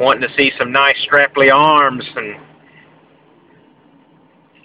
wanting 0.00 0.28
to 0.28 0.34
see 0.36 0.52
some 0.58 0.72
nice 0.72 0.96
strapply 1.02 1.50
arms 1.50 2.04
and 2.16 2.36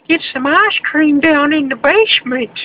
get 0.07 0.21
some 0.33 0.47
ice 0.47 0.77
cream 0.83 1.19
down 1.19 1.53
in 1.53 1.69
the 1.69 1.75
basement. 1.75 2.57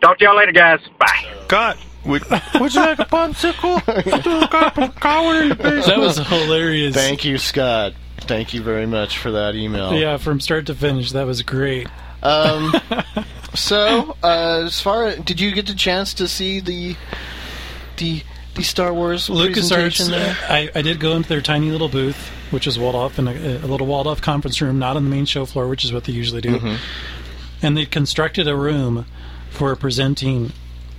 Talk 0.00 0.18
to 0.18 0.24
y'all 0.24 0.36
later, 0.36 0.52
guys. 0.52 0.80
Bye. 0.98 1.46
God, 1.48 1.78
would, 2.04 2.22
would 2.60 2.74
you 2.74 2.80
like 2.80 2.98
a 2.98 3.04
popsicle? 3.04 3.82
That 5.86 5.98
was 5.98 6.18
hilarious. 6.18 6.94
Thank 6.94 7.24
you, 7.24 7.38
Scott. 7.38 7.94
Thank 8.26 8.54
you 8.54 8.62
very 8.62 8.86
much 8.86 9.18
for 9.18 9.32
that 9.32 9.54
email. 9.54 9.94
Yeah, 9.94 10.16
from 10.16 10.40
start 10.40 10.66
to 10.66 10.74
finish, 10.74 11.12
that 11.12 11.26
was 11.26 11.42
great. 11.42 11.88
Um, 12.22 12.74
so, 13.54 14.16
uh, 14.22 14.64
as 14.66 14.80
far 14.80 15.06
as, 15.06 15.18
did 15.20 15.40
you 15.40 15.52
get 15.52 15.66
the 15.66 15.74
chance 15.74 16.14
to 16.14 16.28
see 16.28 16.60
the 16.60 16.96
the 17.98 18.22
the 18.54 18.62
Star 18.62 18.92
Wars 18.92 19.28
LucasArts, 19.28 20.08
there? 20.08 20.36
I, 20.48 20.70
I 20.74 20.82
did 20.82 20.98
go 20.98 21.12
into 21.12 21.28
their 21.28 21.42
tiny 21.42 21.70
little 21.70 21.88
booth, 21.88 22.30
which 22.50 22.66
is 22.66 22.78
walled 22.78 22.94
off 22.94 23.18
in 23.18 23.28
a, 23.28 23.32
a 23.32 23.66
little 23.66 23.86
walled 23.86 24.06
off 24.06 24.20
conference 24.20 24.60
room, 24.60 24.78
not 24.78 24.96
on 24.96 25.04
the 25.04 25.10
main 25.10 25.26
show 25.26 25.44
floor, 25.44 25.68
which 25.68 25.84
is 25.84 25.92
what 25.92 26.04
they 26.04 26.12
usually 26.12 26.40
do. 26.40 26.58
Mm-hmm. 26.58 26.76
And 27.62 27.76
they 27.76 27.86
constructed 27.86 28.48
a 28.48 28.56
room 28.56 29.06
for 29.50 29.74
presenting 29.76 30.52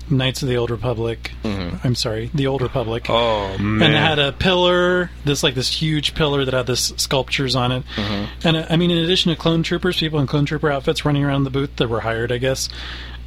Knights 0.10 0.42
of 0.42 0.50
the 0.50 0.58
Old 0.58 0.72
Republic. 0.72 1.32
Mm-hmm. 1.44 1.86
I'm 1.86 1.96
sorry, 1.96 2.30
the 2.34 2.48
Old 2.48 2.62
Republic. 2.62 3.06
Oh 3.10 3.58
man! 3.58 3.82
and 3.88 3.94
it 3.94 3.98
had 3.98 4.20
a 4.20 4.32
pillar, 4.32 5.10
this 5.26 5.44
like 5.44 5.56
this 5.56 5.70
huge 5.70 6.16
pillar 6.16 6.46
that 6.46 6.54
had 6.54 6.68
this 6.68 6.94
sculptures 6.98 7.56
on 7.56 7.72
it. 7.72 7.84
Mm-hmm. 7.96 8.48
And 8.48 8.58
uh, 8.58 8.66
I 8.70 8.76
mean, 8.78 8.92
in 8.92 8.98
addition 9.00 9.32
to 9.34 9.40
clone 9.40 9.64
troopers, 9.64 9.98
people 10.00 10.20
in 10.20 10.28
clone 10.28 10.46
trooper 10.46 10.72
outfits 10.72 11.06
running 11.06 11.24
around 11.24 11.44
the 11.44 11.50
booth 11.50 11.76
that 11.78 11.90
were 11.90 12.00
hired, 12.02 12.32
I 12.32 12.38
guess, 12.38 12.70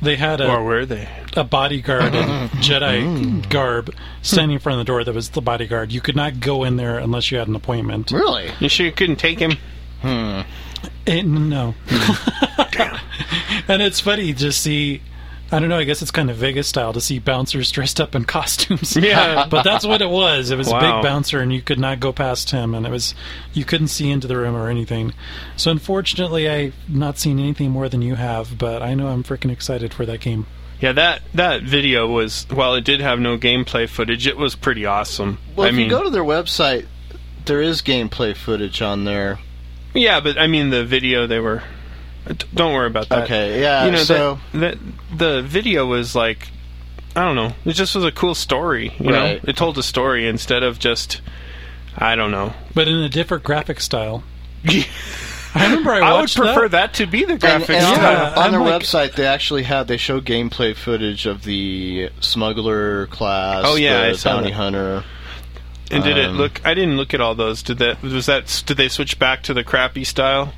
they 0.03 0.17
had 0.17 0.41
or 0.41 0.59
a, 0.59 0.63
were 0.63 0.87
they? 0.87 1.09
a 1.37 1.45
bodyguard 1.45 2.15
in 2.15 2.49
Jedi 2.61 3.03
Mm. 3.03 3.49
garb 3.51 3.95
standing 4.23 4.55
in 4.55 4.59
front 4.61 4.81
of 4.81 4.87
the 4.87 4.91
door. 4.91 5.05
That 5.05 5.15
was 5.15 5.31
the 5.31 5.43
bodyguard. 5.43 5.93
You 5.93 6.01
could 6.01 6.17
not 6.17 6.41
go 6.41 6.65
in 6.65 6.77
there 6.77 6.99
unless 6.99 7.31
you 7.31 7.39
had 7.39 7.49
an 7.49 7.55
appointment. 7.55 8.11
Really? 8.11 8.51
You 8.61 8.69
sure 8.69 8.87
you 8.87 8.93
couldn't 8.93 9.17
take 9.17 9.39
him? 9.39 9.53
Eh, 11.07 11.23
no. 11.23 11.75
and 13.69 13.83
it's 13.83 14.01
funny 14.01 14.33
to 14.35 14.51
see. 14.53 15.03
I 15.53 15.59
don't 15.59 15.69
know. 15.69 15.79
I 15.79 15.85
guess 15.85 16.01
it's 16.01 16.11
kind 16.13 16.31
of 16.31 16.37
Vegas 16.37 16.69
style 16.69 16.93
to 16.93 17.01
see 17.01 17.19
bouncers 17.19 17.71
dressed 17.73 18.01
up 18.01 18.15
in 18.15 18.25
costumes. 18.37 18.97
Yeah. 18.97 19.47
but 19.49 19.63
that's 19.63 19.85
what 19.85 20.01
it 20.01 20.09
was. 20.09 20.51
It 20.51 20.57
was 20.59 20.69
a 20.69 20.75
big 20.79 21.03
bouncer, 21.03 21.41
and 21.41 21.53
you 21.53 21.61
could 21.61 21.79
not 21.81 21.99
go 22.01 22.13
past 22.13 22.51
him, 22.51 22.75
and 22.75 22.87
it 22.87 22.91
was 22.91 23.15
you 23.53 23.65
couldn't 23.65 23.89
see 23.89 24.11
into 24.11 24.27
the 24.29 24.37
room 24.37 24.55
or 24.55 24.69
anything. 24.69 25.13
So 25.57 25.71
unfortunately, 25.71 26.49
I've 26.49 26.75
not 26.89 27.19
seen 27.19 27.39
anything 27.41 27.71
more 27.71 27.89
than 27.89 28.01
you 28.03 28.15
have. 28.15 28.59
But 28.59 28.83
I 28.83 28.95
know 28.95 29.09
I'm 29.09 29.25
freaking 29.25 29.51
excited 29.51 29.93
for 29.93 30.07
that 30.07 30.21
game. 30.21 30.47
Yeah, 30.81 30.93
that 30.93 31.23
that 31.35 31.63
video 31.63 32.07
was 32.07 32.47
while 32.49 32.75
it 32.75 32.85
did 32.85 33.01
have 33.01 33.19
no 33.21 33.37
gameplay 33.37 33.89
footage, 33.89 34.27
it 34.27 34.37
was 34.37 34.55
pretty 34.55 34.87
awesome. 34.87 35.39
Well, 35.57 35.67
I 35.67 35.71
if 35.71 35.75
mean, 35.77 35.85
you 35.87 35.91
go 35.91 36.03
to 36.05 36.11
their 36.11 36.25
website, 36.25 36.87
there 37.45 37.61
is 37.61 37.83
gameplay 37.83 38.37
footage 38.37 38.81
on 38.81 39.05
there. 39.05 39.39
yeah, 39.95 40.21
but 40.21 40.39
I 40.39 40.47
mean 40.47 40.71
the 40.71 40.85
video 40.85 41.27
they 41.27 41.41
were. 41.41 41.63
D- 42.29 42.47
Don't 42.55 42.73
worry 42.75 42.87
about 42.87 43.09
that. 43.09 43.25
Okay, 43.25 43.61
yeah, 43.61 43.85
You 43.87 43.93
know 43.93 43.99
so- 44.03 44.39
that, 44.53 44.61
that 44.61 44.79
the 45.19 45.43
video 45.43 45.87
was 45.87 46.15
like, 46.15 46.49
I 47.17 47.25
don't 47.25 47.37
know, 47.37 47.53
it 47.65 47.73
just 47.73 47.95
was 47.95 48.05
a 48.05 48.13
cool 48.13 48.35
story. 48.35 48.95
You 49.01 49.11
Right. 49.13 49.43
know, 49.43 49.49
it 49.51 49.57
told 49.57 49.77
a 49.79 49.83
story 49.83 50.29
instead 50.29 50.63
of 50.63 50.79
just, 50.79 51.21
I 51.97 52.15
don't 52.17 52.31
know. 52.31 52.53
But 52.75 52.89
in 52.89 52.95
a 52.97 53.09
different 53.09 53.43
graphic 53.45 53.81
style. 53.81 54.23
I 55.53 55.65
remember 55.65 55.91
I 55.91 55.99
I 56.01 56.21
would 56.21 56.31
prefer 56.31 56.69
that. 56.69 56.95
to 56.95 57.07
be 57.07 57.25
the 57.25 57.33
And, 57.33 57.41
graphics. 57.43 57.75
and 57.75 57.85
on, 57.85 57.95
style. 57.97 58.13
Yeah, 58.13 58.19
their, 58.31 58.39
on 58.39 58.45
I'm 58.45 58.53
their 58.53 58.61
like- 58.61 58.83
website, 58.83 59.15
they 59.17 59.27
actually 59.27 59.65
had 59.65 59.89
they 59.89 59.97
show 59.97 60.21
gameplay 60.21 60.77
footage 60.77 61.27
of 61.27 61.43
the 61.43 62.11
smuggler 62.21 63.07
class. 63.09 63.65
Oh, 63.67 63.75
yeah, 63.75 64.13
the 64.13 64.21
bounty 64.23 64.51
that. 64.51 64.55
hunter. 64.57 65.05
And 65.91 66.05
did 66.05 66.17
it 66.19 66.27
Um, 66.27 66.37
look? 66.39 66.61
I 66.65 66.75
didn't 66.75 66.97
look 66.97 67.15
at 67.15 67.21
all 67.21 67.35
those. 67.35 67.65
Did 67.65 67.79
that? 67.79 68.01
Was 68.01 68.27
that? 68.27 68.63
Did 68.65 68.77
they 68.77 68.89
switch 68.89 69.19
back 69.19 69.43
to 69.45 69.53
the 69.55 69.65
crappy 69.65 70.05
style, 70.05 70.53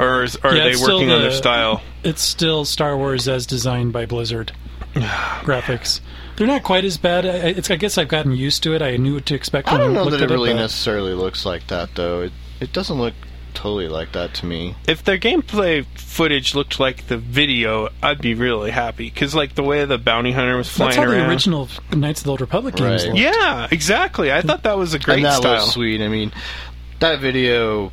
or 0.00 0.24
is, 0.24 0.36
are 0.36 0.54
Yeah, 0.56 0.64
they 0.64 0.70
it's 0.70 0.80
still 0.82 0.96
working 0.96 1.10
on 1.12 1.20
their 1.22 1.30
style? 1.30 1.82
It's 2.02 2.22
still 2.22 2.64
Star 2.64 2.96
Wars 2.96 3.28
as 3.28 3.46
designed 3.46 3.92
by 3.92 4.06
Blizzard. 4.06 4.52
graphics. 4.94 6.00
They're 6.36 6.46
not 6.46 6.62
quite 6.62 6.84
as 6.84 6.96
bad. 6.96 7.26
I, 7.26 7.28
it's, 7.50 7.70
I 7.70 7.76
guess 7.76 7.98
I've 7.98 8.08
gotten 8.08 8.32
used 8.32 8.62
to 8.64 8.74
it. 8.74 8.82
I 8.82 8.96
knew 8.96 9.14
what 9.14 9.26
to 9.26 9.34
expect. 9.34 9.68
I 9.68 9.76
don't 9.78 9.92
know 9.94 10.08
that 10.10 10.20
it 10.22 10.30
really 10.30 10.50
but- 10.52 10.56
necessarily 10.60 11.14
looks 11.14 11.44
like 11.44 11.66
that, 11.68 11.94
though. 11.94 12.22
It 12.22 12.32
it 12.60 12.72
doesn't 12.72 12.98
look 12.98 13.14
totally 13.54 13.88
like 13.88 14.12
that 14.12 14.32
to 14.34 14.46
me. 14.46 14.74
If 14.86 15.02
their 15.04 15.18
gameplay 15.18 15.84
footage 15.96 16.54
looked 16.54 16.78
like 16.78 17.08
the 17.08 17.16
video, 17.16 17.88
I'd 18.02 18.20
be 18.20 18.34
really 18.34 18.70
happy 18.70 19.10
because 19.10 19.34
like 19.34 19.54
the 19.54 19.62
way 19.62 19.84
the 19.86 19.98
bounty 19.98 20.32
hunter 20.32 20.56
was 20.56 20.68
flying 20.68 20.90
That's 20.90 20.96
how 20.96 21.10
around. 21.10 21.22
the 21.24 21.28
original 21.28 21.68
Knights 21.94 22.20
of 22.20 22.24
the 22.24 22.30
Old 22.30 22.40
Republic 22.40 22.74
games 22.76 23.02
Right. 23.04 23.08
looked. 23.14 23.20
Yeah, 23.20 23.68
exactly. 23.70 24.30
I 24.32 24.40
thought 24.42 24.62
that 24.64 24.76
was 24.78 24.94
a 24.94 24.98
great 24.98 25.16
and 25.16 25.24
that 25.26 25.36
style. 25.38 25.54
was 25.54 25.72
sweet. 25.72 26.00
I 26.00 26.08
mean, 26.08 26.32
that 27.00 27.20
video. 27.20 27.92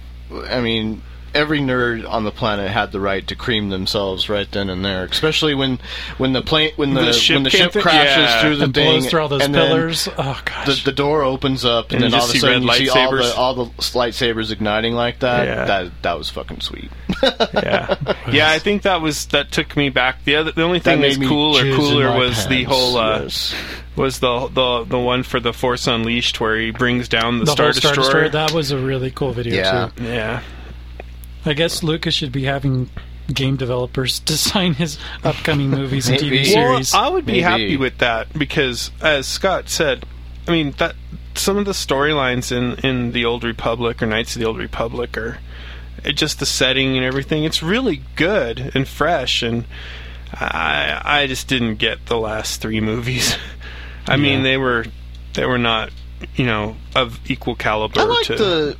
I 0.50 0.60
mean, 0.62 1.02
every 1.34 1.60
nerd 1.60 2.08
on 2.10 2.24
the 2.24 2.32
planet 2.32 2.70
had 2.72 2.92
the 2.92 3.00
right 3.00 3.26
to 3.28 3.36
cream 3.36 3.70
themselves 3.70 4.30
right 4.30 4.50
then 4.52 4.70
and 4.70 4.84
there. 4.84 5.06
Especially 5.06 5.54
when 5.56 5.80
when 6.18 6.34
the 6.34 6.42
plane 6.42 6.72
when 6.76 6.94
the, 6.94 7.02
The 7.06 7.14
ship 7.14 7.36
when 7.36 7.44
the 7.44 7.50
ship 7.50 7.72
through- 7.72 7.82
crashes 7.84 8.18
yeah. 8.24 8.42
through 8.42 8.56
the 8.58 8.64
And 8.66 8.74
thing 8.74 9.00
blows 9.00 9.10
through 9.10 9.22
all 9.22 9.28
those 9.28 9.44
and 9.44 9.54
then 9.56 9.68
pillars. 9.68 10.08
Oh 10.18 10.42
The, 10.46 10.52
gosh. 10.52 10.84
the 10.84 10.92
door 10.92 11.24
opens 11.24 11.66
up, 11.66 11.92
and, 11.92 12.04
And 12.04 12.14
then 12.14 12.20
all 12.20 12.28
of 12.30 12.36
a 12.36 12.40
sudden 12.40 12.64
you 12.64 12.74
see 12.74 12.90
all 12.90 13.12
the 13.12 13.18
lightsabers. 13.24 13.38
all 13.38 13.54
the 13.56 13.66
lightsabers 13.82 14.52
igniting 14.52 14.94
like 14.94 15.20
that. 15.20 15.46
Yeah. 15.48 15.66
That 15.66 16.02
that 16.04 16.18
was 16.18 16.30
fucking 16.30 16.62
sweet. 16.62 16.92
yeah, 17.24 17.96
yeah. 18.32 18.50
I 18.52 18.60
think 18.60 18.84
that 18.84 19.02
was 19.02 19.26
that 19.28 19.52
took 19.52 19.76
me 19.76 19.90
back. 19.90 20.24
The 20.24 20.36
other, 20.36 20.52
the 20.52 20.64
only 20.64 20.80
thing 20.80 21.00
made 21.02 21.12
that's 21.12 21.20
me 21.20 21.28
cool 21.28 21.58
or 21.58 21.64
cooler 21.76 22.10
my 22.10 22.18
was 22.18 22.48
the 22.48 22.64
whole 22.64 22.98
uh, 22.98 23.22
yes. 23.24 23.56
was 23.96 24.20
the 24.20 24.48
the 24.50 24.84
the 24.86 25.00
one 25.00 25.24
for 25.24 25.40
the 25.40 25.54
Force 25.54 25.88
Unleashed 25.88 26.40
where 26.40 26.58
he 26.58 26.72
brings 26.72 27.08
down 27.08 27.40
the, 27.40 27.46
the 27.46 27.52
Star 27.52 27.66
whole 27.68 27.74
Star 27.74 27.96
Destroyer. 27.96 28.24
Destroyer. 28.26 28.30
That 28.46 28.54
was 28.54 28.72
a 28.72 28.78
really 28.78 29.10
cool 29.12 29.32
video 29.34 29.56
Yeah. 29.56 29.90
too. 29.96 30.04
yeah, 30.04 30.44
I 31.48 31.54
guess 31.54 31.84
Lucas 31.84 32.14
should 32.14 32.32
be 32.32 32.44
having 32.44 32.90
game 33.34 33.56
developers 33.56 34.20
design 34.26 34.74
his 34.74 34.98
upcoming 35.24 35.70
movies 35.70 36.10
and 36.10 36.22
Maybe. 36.22 36.40
TV 36.40 36.56
well, 36.56 36.74
series. 36.74 36.94
I 36.94 37.10
would 37.10 37.26
be 37.26 37.34
Maybe. 37.34 37.42
happy 37.42 37.78
with 37.78 37.98
that 38.00 38.32
because, 38.38 38.92
as 39.02 39.28
Scott 39.28 39.70
said, 39.70 40.06
I 40.48 40.52
mean 40.52 40.72
that 40.78 40.96
some 41.36 41.58
of 41.58 41.66
the 41.66 41.72
storylines 41.72 42.52
in 42.52 42.86
in 42.86 43.12
the 43.12 43.26
Old 43.26 43.44
Republic 43.44 44.02
or 44.02 44.06
Knights 44.06 44.36
of 44.36 44.42
the 44.42 44.48
Old 44.48 44.58
Republic 44.58 45.18
are 45.18 45.40
it 46.04 46.14
just 46.14 46.40
the 46.40 46.46
setting 46.46 46.96
and 46.96 47.06
everything. 47.06 47.44
It's 47.44 47.62
really 47.64 48.02
good 48.16 48.72
and 48.76 48.88
fresh, 48.88 49.42
and 49.42 49.66
I 50.34 51.02
I 51.04 51.28
just 51.28 51.48
didn't 51.48 51.76
get 51.76 52.06
the 52.06 52.18
last 52.18 52.62
three 52.62 52.82
movies. 52.82 53.36
I 54.08 54.16
mean, 54.16 54.44
they 54.44 54.58
were 54.58 54.86
they 55.34 55.46
were 55.46 55.58
not 55.58 55.92
you 56.36 56.46
know 56.46 56.78
of 56.96 57.20
equal 57.30 57.56
caliber 57.56 58.00
I 58.00 58.04
liked 58.04 58.28
to. 58.28 58.36
the 58.36 58.78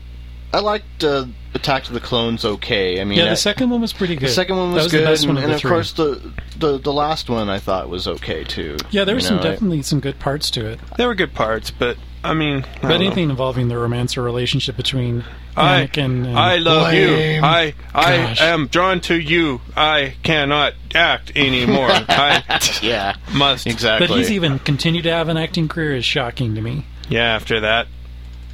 I 0.54 0.60
liked 0.60 1.04
uh, 1.04 1.26
Attack 1.58 1.88
of 1.88 1.94
the 1.94 2.00
Clones. 2.00 2.46
Okay, 2.46 3.02
I 3.02 3.04
mean 3.04 3.18
yeah, 3.20 3.26
I- 3.26 3.30
the 3.32 3.36
second 3.36 3.70
one 3.70 3.82
was 3.82 3.92
pretty 3.94 4.16
good. 4.16 4.30
The 4.30 4.34
second 4.34 4.58
one 4.58 4.70
That 4.70 4.76
was, 4.76 4.84
was 4.86 4.92
good, 4.94 5.02
the 5.02 5.06
best 5.12 5.24
and, 5.24 5.30
one 5.36 5.38
of 5.38 5.44
and 5.44 5.52
the 5.52 5.56
of 5.56 5.62
three. 5.62 5.70
course 5.72 5.92
the, 5.94 6.32
the 6.58 6.78
the 6.80 6.94
last 6.94 7.30
one 7.30 7.50
I 7.50 7.60
thought 7.60 7.90
was 7.90 8.08
okay 8.08 8.44
too. 8.44 8.78
yeah, 8.92 9.04
there 9.04 9.16
were 9.16 9.22
some 9.22 9.38
know, 9.38 9.42
I- 9.42 9.50
definitely 9.52 9.82
some 9.82 10.00
good 10.00 10.20
parts 10.20 10.50
to 10.52 10.66
it. 10.66 10.80
there 10.98 11.08
were 11.08 11.16
good 11.16 11.34
parts, 11.34 11.70
but 11.72 11.98
I 12.24 12.34
mean, 12.34 12.58
I 12.58 12.62
But 12.62 12.82
don't 12.82 12.90
know. 12.90 12.96
anything 12.96 13.30
involving 13.30 13.68
the 13.70 13.78
romance 13.78 14.18
or 14.18 14.24
relationship 14.24 14.76
between 14.76 15.24
I, 15.56 15.86
Anakin 15.88 16.26
and 16.26 16.38
I 16.38 16.58
love 16.58 16.94
you. 16.94 17.40
I 17.44 17.74
I 17.94 18.18
Gosh. 18.18 18.42
am 18.42 18.68
drawn 18.68 19.00
to 19.02 19.16
you. 19.16 19.62
I 19.78 20.16
cannot 20.24 20.74
act 20.94 21.32
anymore. 21.36 21.90
I 21.92 22.44
yeah, 22.82 23.16
must. 23.34 23.66
exactly. 23.68 24.08
That 24.08 24.18
he's 24.18 24.32
even 24.32 24.60
continued 24.60 25.04
to 25.04 25.12
have 25.12 25.30
an 25.30 25.38
acting 25.38 25.68
career 25.68 25.96
is 25.96 26.06
shocking 26.06 26.56
to 26.56 26.62
me. 26.62 26.86
Yeah, 27.10 27.36
after 27.36 27.62
that. 27.62 27.88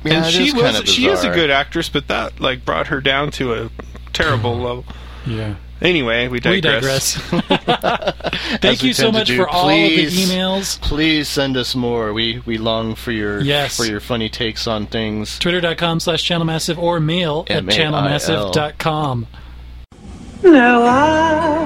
Yeah, 0.03 0.25
and 0.25 0.25
she 0.25 0.51
was 0.51 0.89
she 0.89 1.07
is 1.07 1.23
a 1.23 1.29
good 1.29 1.49
actress, 1.49 1.89
but 1.89 2.07
that 2.07 2.39
like 2.39 2.65
brought 2.65 2.87
her 2.87 3.01
down 3.01 3.31
to 3.31 3.53
a 3.53 3.69
terrible 4.11 4.55
hmm. 4.57 4.63
level. 4.63 4.85
Yeah. 5.25 5.55
Anyway, 5.81 6.29
we 6.29 6.39
digress. 6.39 7.17
We 7.31 7.39
digress. 7.41 7.49
digress. 7.49 8.13
Thank 8.61 8.81
we 8.81 8.87
you 8.89 8.93
so 8.93 9.11
much 9.11 9.27
do. 9.27 9.35
for 9.35 9.49
all 9.49 9.69
of 9.69 9.75
the 9.75 10.05
emails. 10.07 10.79
Please 10.81 11.27
send 11.27 11.57
us 11.57 11.75
more. 11.75 12.13
We 12.13 12.41
we 12.45 12.57
long 12.57 12.95
for 12.95 13.11
your 13.11 13.41
Yes. 13.41 13.75
for 13.75 13.85
your 13.85 13.99
funny 13.99 14.29
takes 14.29 14.65
on 14.65 14.87
things. 14.87 15.37
Twitter.com 15.39 15.99
slash 15.99 16.27
channelmassive 16.27 16.77
or 16.77 17.01
mail 17.01 17.45
at 17.49 17.63
channelmassive.com. 17.65 19.27
Now 20.43 20.83
I 20.83 21.65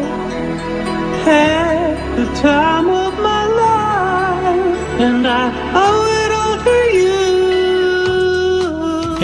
had 1.24 2.18
the 2.18 2.26
time 2.42 2.90
of 2.90 3.20
my 3.20 3.46
life, 3.46 5.00
and 5.00 5.28
I 5.28 6.07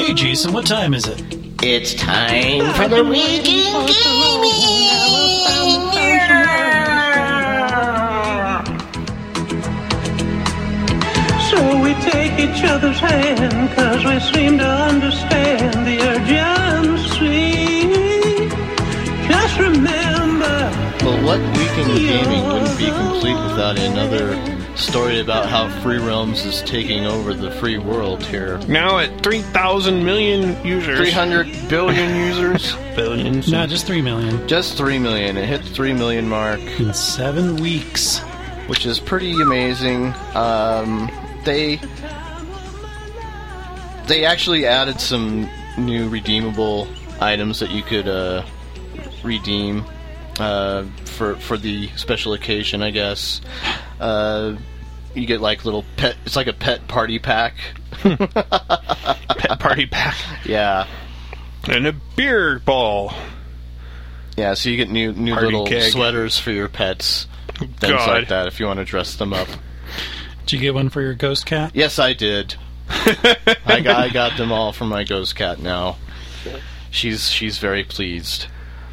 Hey 0.05 0.13
Jason, 0.13 0.51
what 0.51 0.65
time 0.65 0.93
is 0.93 1.07
it? 1.07 1.23
It's 1.63 1.93
time 1.93 2.73
for 2.73 2.89
the 2.89 3.05
weekend 3.05 3.89
So 11.49 11.81
we 11.81 11.93
take 12.11 12.33
each 12.37 12.65
other's 12.65 12.99
hand, 12.99 13.71
cause 13.77 14.03
we 14.03 14.19
seem 14.19 14.57
to 14.57 14.67
understand 14.67 15.87
the 15.87 15.97
urgency. 16.11 17.53
Just 19.29 19.57
remember, 19.57 20.69
Well, 21.05 21.23
what 21.23 21.39
week 21.57 21.77
Weekend 21.77 21.91
in 21.91 21.97
Gaming 21.97 22.45
wouldn't 22.45 22.77
be 22.77 22.87
complete 22.87 23.41
without 23.47 23.79
another 23.79 24.35
story 24.75 25.19
about 25.19 25.47
how 25.47 25.69
Free 25.81 25.97
Realms 25.99 26.45
is 26.45 26.61
taking 26.63 27.05
over 27.05 27.33
the 27.33 27.51
free 27.51 27.77
world 27.77 28.23
here. 28.23 28.57
Now 28.67 28.97
at 28.99 29.21
3,000 29.23 30.03
million 30.03 30.63
users. 30.65 30.97
300 30.97 31.69
billion 31.69 32.15
users? 32.27 32.75
billions. 32.95 33.51
No, 33.51 33.65
just 33.67 33.85
three 33.87 34.01
million 34.01 34.47
Just 34.47 34.77
3 34.77 34.99
million. 34.99 35.37
It 35.37 35.45
hit 35.47 35.63
the 35.63 35.69
3 35.69 35.93
million 35.93 36.27
mark, 36.29 36.59
in 36.79 36.93
seven 36.93 37.55
weeks. 37.57 38.19
which 38.67 38.85
is 38.85 38.99
pretty 38.99 39.31
amazing. 39.41 40.13
Um, 40.35 41.09
they 41.45 41.79
they 44.07 44.25
actually 44.25 44.65
added 44.65 44.99
some 44.99 45.49
new 45.77 46.09
redeemable 46.09 46.87
items 47.21 47.59
that 47.59 47.71
you 47.71 47.81
could 47.83 48.07
uh, 48.07 48.43
redeem 49.23 49.85
uh, 50.39 50.83
for 51.05 51.35
for 51.37 51.57
the 51.57 51.87
special 51.95 52.33
occasion, 52.33 52.81
I 52.83 52.91
guess. 52.91 53.41
Uh, 54.03 54.57
you 55.13 55.25
get 55.25 55.39
like 55.41 55.63
little 55.65 55.85
pet. 55.97 56.15
It's 56.25 56.35
like 56.35 56.47
a 56.47 56.53
pet 56.53 56.87
party 56.87 57.19
pack. 57.19 57.55
Pet 58.03 59.59
party 59.59 59.85
pack. 59.85 60.15
Yeah, 60.45 60.87
And 61.69 61.87
a 61.87 61.93
beer 62.15 62.59
ball. 62.59 63.13
yeah. 64.35 64.55
So 64.55 64.69
you 64.69 64.77
get 64.77 64.89
new 64.89 65.13
new 65.13 65.33
Party 65.33 65.45
little 65.47 65.65
keg. 65.65 65.91
sweaters 65.91 66.37
for 66.37 66.51
your 66.51 66.67
pets, 66.67 67.27
things 67.57 67.77
God. 67.79 68.09
like 68.09 68.27
that. 68.29 68.47
If 68.47 68.59
you 68.59 68.65
want 68.65 68.79
to 68.79 68.85
dress 68.85 69.15
them 69.15 69.33
up. 69.33 69.47
Did 70.45 70.53
you 70.53 70.59
get 70.59 70.73
one 70.73 70.89
for 70.89 71.01
your 71.01 71.13
ghost 71.13 71.45
cat? 71.45 71.71
Yes, 71.73 71.99
I 71.99 72.13
did. 72.13 72.55
I 72.89 73.79
got 73.83 73.87
I 73.87 74.09
got 74.09 74.37
them 74.37 74.51
all 74.51 74.73
for 74.73 74.85
my 74.85 75.03
ghost 75.05 75.35
cat 75.35 75.59
now. 75.59 75.97
She's 76.91 77.29
she's 77.29 77.57
very 77.57 77.83
pleased. 77.83 78.47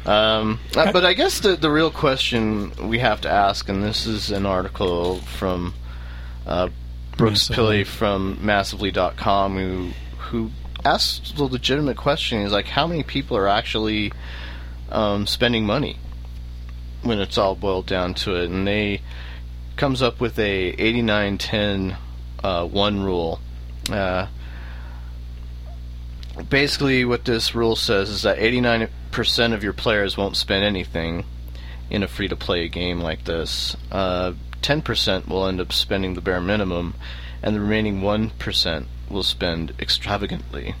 Um, 0.05 0.59
uh, 0.75 0.91
but 0.91 1.05
I 1.05 1.13
guess 1.13 1.39
the 1.39 1.55
the 1.55 1.69
real 1.69 1.91
question 1.91 2.89
we 2.89 2.99
have 2.99 3.21
to 3.21 3.29
ask, 3.29 3.69
and 3.69 3.83
this 3.83 4.07
is 4.07 4.31
an 4.31 4.45
article 4.45 5.17
from 5.19 5.75
uh, 6.47 6.69
Brooks 7.17 7.49
Massively. 7.49 7.83
Pilley 7.83 7.85
from 7.85 8.39
Massively.com, 8.41 9.55
who 9.55 9.91
who 10.17 10.51
asks 10.83 11.31
the 11.33 11.43
legitimate 11.43 11.97
question: 11.97 12.41
is 12.41 12.51
like 12.51 12.67
how 12.67 12.87
many 12.87 13.03
people 13.03 13.37
are 13.37 13.47
actually 13.47 14.11
um, 14.89 15.27
spending 15.27 15.65
money 15.65 15.97
when 17.03 17.19
it's 17.19 17.37
all 17.37 17.55
boiled 17.55 17.85
down 17.85 18.15
to 18.15 18.35
it, 18.35 18.49
and 18.49 18.67
they 18.67 19.01
comes 19.75 20.01
up 20.01 20.19
with 20.19 20.37
a 20.39 20.69
89 20.79 21.37
10 21.37 21.97
uh, 22.43 22.65
1 22.67 23.03
rule. 23.03 23.39
Uh, 23.89 24.27
basically, 26.49 27.05
what 27.05 27.25
this 27.25 27.53
rule 27.53 27.75
says 27.75 28.09
is 28.09 28.23
that 28.23 28.37
89% 28.37 28.89
of 29.17 29.63
your 29.63 29.73
players 29.73 30.17
won't 30.17 30.37
spend 30.37 30.63
anything 30.63 31.25
in 31.89 32.03
a 32.03 32.07
free 32.07 32.27
to 32.27 32.35
play 32.35 32.67
game 32.69 33.01
like 33.01 33.25
this. 33.25 33.75
Uh, 33.91 34.33
10% 34.61 35.27
will 35.27 35.45
end 35.45 35.59
up 35.59 35.73
spending 35.73 36.13
the 36.13 36.21
bare 36.21 36.41
minimum, 36.41 36.93
and 37.43 37.55
the 37.55 37.59
remaining 37.59 38.01
1% 38.01 38.85
will 39.09 39.23
spend 39.23 39.73
extravagantly. 39.79 40.75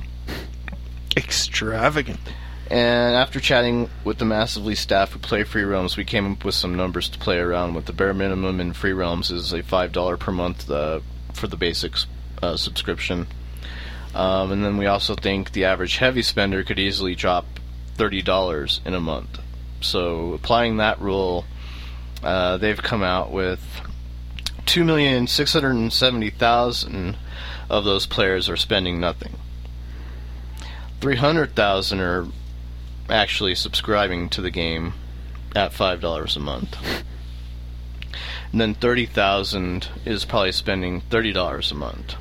Extravagant. 1.17 2.19
And 2.69 3.15
after 3.15 3.41
chatting 3.41 3.89
with 4.05 4.19
the 4.19 4.25
massively 4.25 4.75
staff 4.75 5.11
who 5.11 5.19
play 5.19 5.43
Free 5.43 5.63
Realms, 5.63 5.97
we 5.97 6.05
came 6.05 6.31
up 6.31 6.45
with 6.45 6.55
some 6.55 6.75
numbers 6.75 7.09
to 7.09 7.19
play 7.19 7.37
around 7.37 7.73
with. 7.73 7.85
The 7.85 7.91
bare 7.91 8.13
minimum 8.13 8.61
in 8.61 8.71
Free 8.71 8.93
Realms 8.93 9.29
is 9.29 9.51
a 9.51 9.61
five 9.61 9.91
dollar 9.91 10.15
per 10.15 10.31
month 10.31 10.71
uh, 10.71 11.01
for 11.33 11.47
the 11.47 11.57
basics 11.57 12.05
uh, 12.41 12.55
subscription, 12.55 13.27
um, 14.15 14.53
and 14.53 14.63
then 14.63 14.77
we 14.77 14.85
also 14.85 15.15
think 15.15 15.51
the 15.51 15.65
average 15.65 15.97
heavy 15.97 16.21
spender 16.21 16.63
could 16.63 16.79
easily 16.79 17.13
drop 17.13 17.45
thirty 18.01 18.23
dollars 18.23 18.81
in 18.83 18.95
a 18.95 18.99
month. 18.99 19.39
So 19.79 20.33
applying 20.33 20.77
that 20.77 20.99
rule, 20.99 21.45
uh, 22.23 22.57
they've 22.57 22.81
come 22.81 23.03
out 23.03 23.31
with 23.31 23.61
two 24.65 24.83
million 24.83 25.27
six 25.27 25.53
hundred 25.53 25.75
and 25.75 25.93
seventy 25.93 26.31
thousand 26.31 27.15
of 27.69 27.83
those 27.83 28.07
players 28.07 28.49
are 28.49 28.57
spending 28.57 28.99
nothing. 28.99 29.35
Three 30.99 31.17
hundred 31.17 31.53
thousand 31.53 31.99
are 31.99 32.25
actually 33.07 33.53
subscribing 33.53 34.29
to 34.29 34.41
the 34.41 34.49
game 34.49 34.93
at 35.55 35.71
five 35.71 36.01
dollars 36.01 36.35
a 36.35 36.39
month. 36.39 36.75
And 38.51 38.59
then 38.59 38.73
thirty 38.73 39.05
thousand 39.05 39.89
is 40.05 40.25
probably 40.25 40.53
spending 40.53 41.01
thirty 41.01 41.33
dollars 41.33 41.71
a 41.71 41.75
month, 41.75 42.15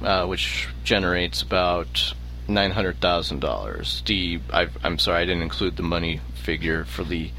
uh, 0.00 0.24
which 0.24 0.68
generates 0.84 1.42
about 1.42 2.14
nine 2.50 2.72
hundred 2.72 3.00
thousand 3.00 3.40
dollars. 3.40 4.02
The 4.06 4.40
I've, 4.50 4.76
I'm 4.84 4.98
sorry, 4.98 5.22
I 5.22 5.24
didn't 5.24 5.42
include 5.42 5.76
the 5.76 5.82
money 5.82 6.20
figure 6.34 6.84
for 6.84 7.04
the 7.04 7.30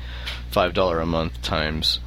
five 0.50 0.74
dollar 0.74 1.00
a 1.00 1.06
month 1.06 1.42
times 1.42 2.00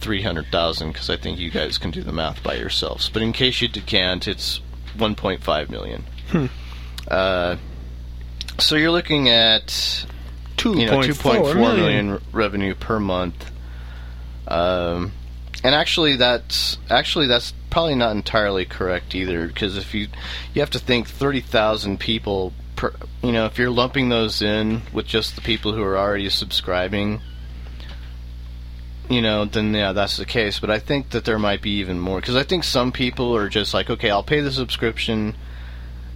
three 0.00 0.22
hundred 0.22 0.46
thousand 0.52 0.92
because 0.92 1.10
I 1.10 1.16
think 1.16 1.38
you 1.38 1.50
guys 1.50 1.78
can 1.78 1.90
do 1.90 2.02
the 2.02 2.12
math 2.12 2.42
by 2.42 2.54
yourselves. 2.54 3.08
But 3.08 3.22
in 3.22 3.32
case 3.32 3.60
you 3.60 3.68
can't, 3.68 4.26
it's 4.28 4.60
one 4.96 5.14
point 5.14 5.42
five 5.42 5.70
million. 5.70 6.04
Hmm. 6.28 6.46
Uh, 7.06 7.56
so 8.58 8.76
you're 8.76 8.90
looking 8.90 9.28
at 9.28 10.06
Two 10.56 10.76
you 10.76 10.86
know, 10.86 10.92
point 10.92 11.06
two 11.06 11.14
point 11.14 11.38
four 11.38 11.52
four 11.52 11.54
million. 11.54 12.06
million 12.08 12.22
revenue 12.32 12.74
per 12.74 12.98
month. 12.98 13.50
Um, 14.48 15.12
and 15.64 15.74
actually, 15.74 16.16
that's 16.16 16.78
actually 16.88 17.26
that's 17.26 17.52
probably 17.70 17.94
not 17.94 18.16
entirely 18.16 18.64
correct 18.64 19.14
either, 19.14 19.46
because 19.46 19.76
if 19.76 19.94
you 19.94 20.08
you 20.54 20.60
have 20.60 20.70
to 20.70 20.78
think 20.78 21.08
thirty 21.08 21.40
thousand 21.40 22.00
people 22.00 22.52
per, 22.76 22.94
you 23.22 23.32
know, 23.32 23.46
if 23.46 23.58
you're 23.58 23.70
lumping 23.70 24.08
those 24.08 24.40
in 24.40 24.82
with 24.92 25.06
just 25.06 25.34
the 25.34 25.42
people 25.42 25.72
who 25.72 25.82
are 25.82 25.98
already 25.98 26.30
subscribing, 26.30 27.20
you 29.10 29.20
know, 29.20 29.44
then 29.44 29.74
yeah, 29.74 29.92
that's 29.92 30.16
the 30.16 30.24
case. 30.24 30.60
But 30.60 30.70
I 30.70 30.78
think 30.78 31.10
that 31.10 31.24
there 31.24 31.38
might 31.38 31.62
be 31.62 31.78
even 31.78 31.98
more, 31.98 32.20
because 32.20 32.36
I 32.36 32.44
think 32.44 32.64
some 32.64 32.92
people 32.92 33.36
are 33.36 33.48
just 33.48 33.74
like, 33.74 33.90
okay, 33.90 34.10
I'll 34.10 34.22
pay 34.22 34.40
the 34.40 34.52
subscription 34.52 35.34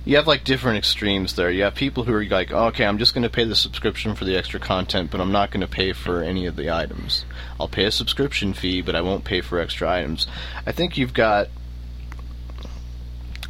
you 0.05 0.17
have 0.17 0.27
like 0.27 0.45
different 0.45 0.79
extremes 0.79 1.37
there. 1.37 1.51
You 1.51 1.63
have 1.65 1.75
people 1.75 2.05
who 2.05 2.13
are 2.15 2.25
like, 2.25 2.53
oh, 2.53 2.67
okay, 2.67 2.85
I'm 2.85 2.99
just 2.99 3.15
going 3.15 3.23
to 3.23 3.31
pay 3.31 3.45
the 3.45 3.55
subscription 3.55 4.15
for 4.15 4.25
the 4.25 4.37
extra 4.37 4.59
content, 4.59 5.11
but 5.11 5.21
I'm 5.21 5.33
not 5.33 5.51
going 5.51 5.61
to 5.61 5.69
pay 5.69 5.93
for 5.93 6.23
any 6.23 6.47
of 6.47 6.57
the 6.57 6.71
items. 6.71 7.25
I'll 7.61 7.69
pay 7.69 7.85
a 7.85 7.93
subscription 7.93 8.53
fee, 8.53 8.83
but 8.83 8.97
I 8.97 9.01
won't 9.01 9.25
pay 9.25 9.41
for 9.41 9.61
extra 9.61 9.91
items. 9.91 10.27
I 10.67 10.73
think 10.73 10.97
you've 10.97 11.15
got 11.15 11.49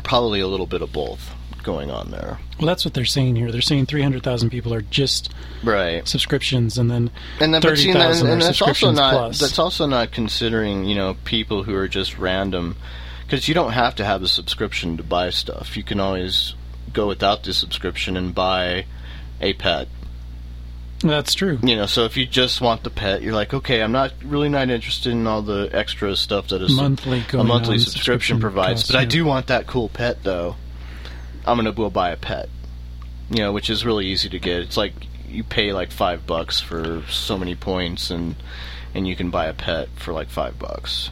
probably 0.03 0.41
a 0.41 0.47
little 0.47 0.67
bit 0.67 0.83
of 0.83 0.93
both 0.93 1.31
going 1.63 1.91
on 1.91 2.11
there. 2.11 2.39
Well, 2.59 2.67
that's 2.67 2.85
what 2.85 2.93
they're 2.93 3.05
saying 3.05 3.37
here. 3.37 3.51
They're 3.53 3.61
saying 3.61 3.87
300,000 3.87 4.51
people 4.51 4.75
are 4.75 4.83
just 4.83 5.33
Right. 5.63 6.07
subscriptions, 6.07 6.77
and 6.77 6.91
then 6.91 7.11
And 7.41 7.55
then, 7.55 7.63
but 7.63 7.79
see, 7.79 7.91
and, 7.91 7.99
30,000 7.99 8.29
and 8.29 8.43
that's 8.43 8.61
also 8.63 8.91
not 8.91 9.13
plus. 9.13 9.39
that's 9.39 9.59
also 9.59 9.87
not 9.87 10.11
considering 10.11 10.85
you 10.85 10.97
know 10.97 11.17
people 11.25 11.63
who 11.63 11.75
are 11.77 11.89
just 11.89 12.19
random, 12.19 12.77
because 13.33 13.49
you 13.49 13.55
don't 13.55 13.73
have 13.73 13.95
to 13.95 14.05
have 14.05 14.23
a 14.23 14.29
subscription 14.29 14.99
to 14.99 15.03
buy 15.03 15.31
stuff. 15.31 15.75
You 15.75 15.83
can 15.83 15.99
always 15.99 16.53
go 16.93 17.09
without 17.09 17.43
the 17.43 17.55
subscription 17.55 18.15
and 18.15 18.35
buy 18.35 18.85
a 19.41 19.55
pet. 19.55 19.89
That's 20.99 21.33
true. 21.33 21.59
You 21.63 21.77
know, 21.77 21.87
so 21.87 22.05
if 22.05 22.19
you 22.19 22.27
just 22.27 22.61
want 22.61 22.85
the 22.85 22.91
pet, 22.91 23.23
you're 23.23 23.33
like, 23.33 23.55
okay, 23.55 23.81
I'm 23.83 23.91
not 23.91 24.13
really 24.23 24.51
not 24.51 24.69
interested 24.69 25.13
in 25.13 25.27
all 25.27 25.41
the 25.41 25.71
extra 25.73 26.15
stuff 26.15 26.49
that 26.49 26.61
a, 26.61 26.69
sub- 26.69 26.77
Monthly 26.77 27.25
a 27.33 27.43
monthly 27.43 27.79
subscription, 27.79 27.79
subscription 27.79 28.41
provides, 28.41 28.83
costs, 28.83 28.93
but 28.93 28.99
I 28.99 29.07
do 29.07 29.25
want 29.25 29.47
that 29.47 29.67
cool 29.67 29.89
pet 29.89 30.23
though. 30.23 30.57
I'm 31.47 31.57
gonna 31.57 31.73
go 31.73 31.89
buy 31.89 32.11
a 32.11 32.19
pet. 32.19 32.51
You 33.31 33.39
know, 33.39 33.53
which 33.55 33.71
is 33.71 33.83
really 33.83 34.09
easy 34.09 34.29
to 34.29 34.39
get. 34.39 34.61
It's 34.61 34.77
like 34.77 34.93
you 35.27 35.43
pay 35.43 35.73
like 35.73 35.91
five 35.91 36.27
bucks 36.27 36.61
for 36.61 37.03
so 37.09 37.39
many 37.39 37.55
points, 37.55 38.11
and 38.11 38.37
and 38.95 39.09
you 39.09 39.17
can 39.17 39.31
buy 39.31 39.47
a 39.47 39.55
pet 39.55 39.89
for 39.97 40.13
like 40.13 40.29
five 40.29 40.59
bucks. 40.59 41.09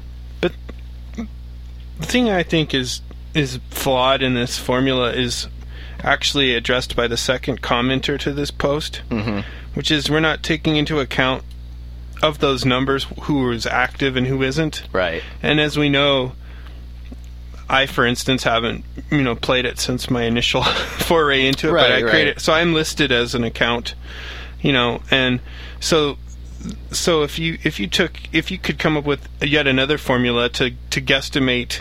The 2.00 2.06
thing 2.06 2.28
I 2.30 2.42
think 2.42 2.74
is 2.74 3.02
is 3.32 3.60
flawed 3.70 4.22
in 4.22 4.34
this 4.34 4.58
formula 4.58 5.12
is 5.12 5.46
actually 6.02 6.54
addressed 6.54 6.96
by 6.96 7.06
the 7.06 7.16
second 7.16 7.62
commenter 7.62 8.18
to 8.18 8.32
this 8.32 8.50
post, 8.50 9.02
Mhm. 9.10 9.44
which 9.74 9.90
is 9.90 10.10
we're 10.10 10.18
not 10.18 10.42
taking 10.42 10.76
into 10.76 10.98
account 10.98 11.44
of 12.22 12.40
those 12.40 12.64
numbers 12.64 13.06
who 13.22 13.50
is 13.52 13.66
active 13.66 14.16
and 14.16 14.26
who 14.26 14.42
isn't. 14.42 14.82
Right. 14.92 15.22
And 15.42 15.60
as 15.60 15.76
we 15.78 15.88
know, 15.88 16.32
I, 17.68 17.86
for 17.86 18.04
instance, 18.04 18.42
haven't 18.42 18.84
you 19.12 19.22
know 19.22 19.36
played 19.36 19.64
it 19.64 19.78
since 19.78 20.10
my 20.10 20.22
initial 20.24 20.62
foray 20.98 21.46
into 21.46 21.68
it, 21.68 21.72
but 21.72 21.76
Right, 21.76 21.92
I 21.92 22.02
right. 22.02 22.10
created 22.10 22.40
so 22.40 22.52
I'm 22.52 22.74
listed 22.74 23.12
as 23.12 23.34
an 23.36 23.44
account, 23.44 23.94
you 24.60 24.72
know, 24.72 25.02
and 25.10 25.38
so 25.78 26.18
so 26.90 27.22
if 27.22 27.38
you 27.38 27.58
if 27.62 27.80
you 27.80 27.86
took 27.86 28.12
if 28.32 28.50
you 28.50 28.58
could 28.58 28.78
come 28.78 28.96
up 28.96 29.04
with 29.04 29.28
yet 29.40 29.66
another 29.66 29.96
formula 29.98 30.48
to 30.50 30.72
to 30.90 31.00
guesstimate 31.00 31.80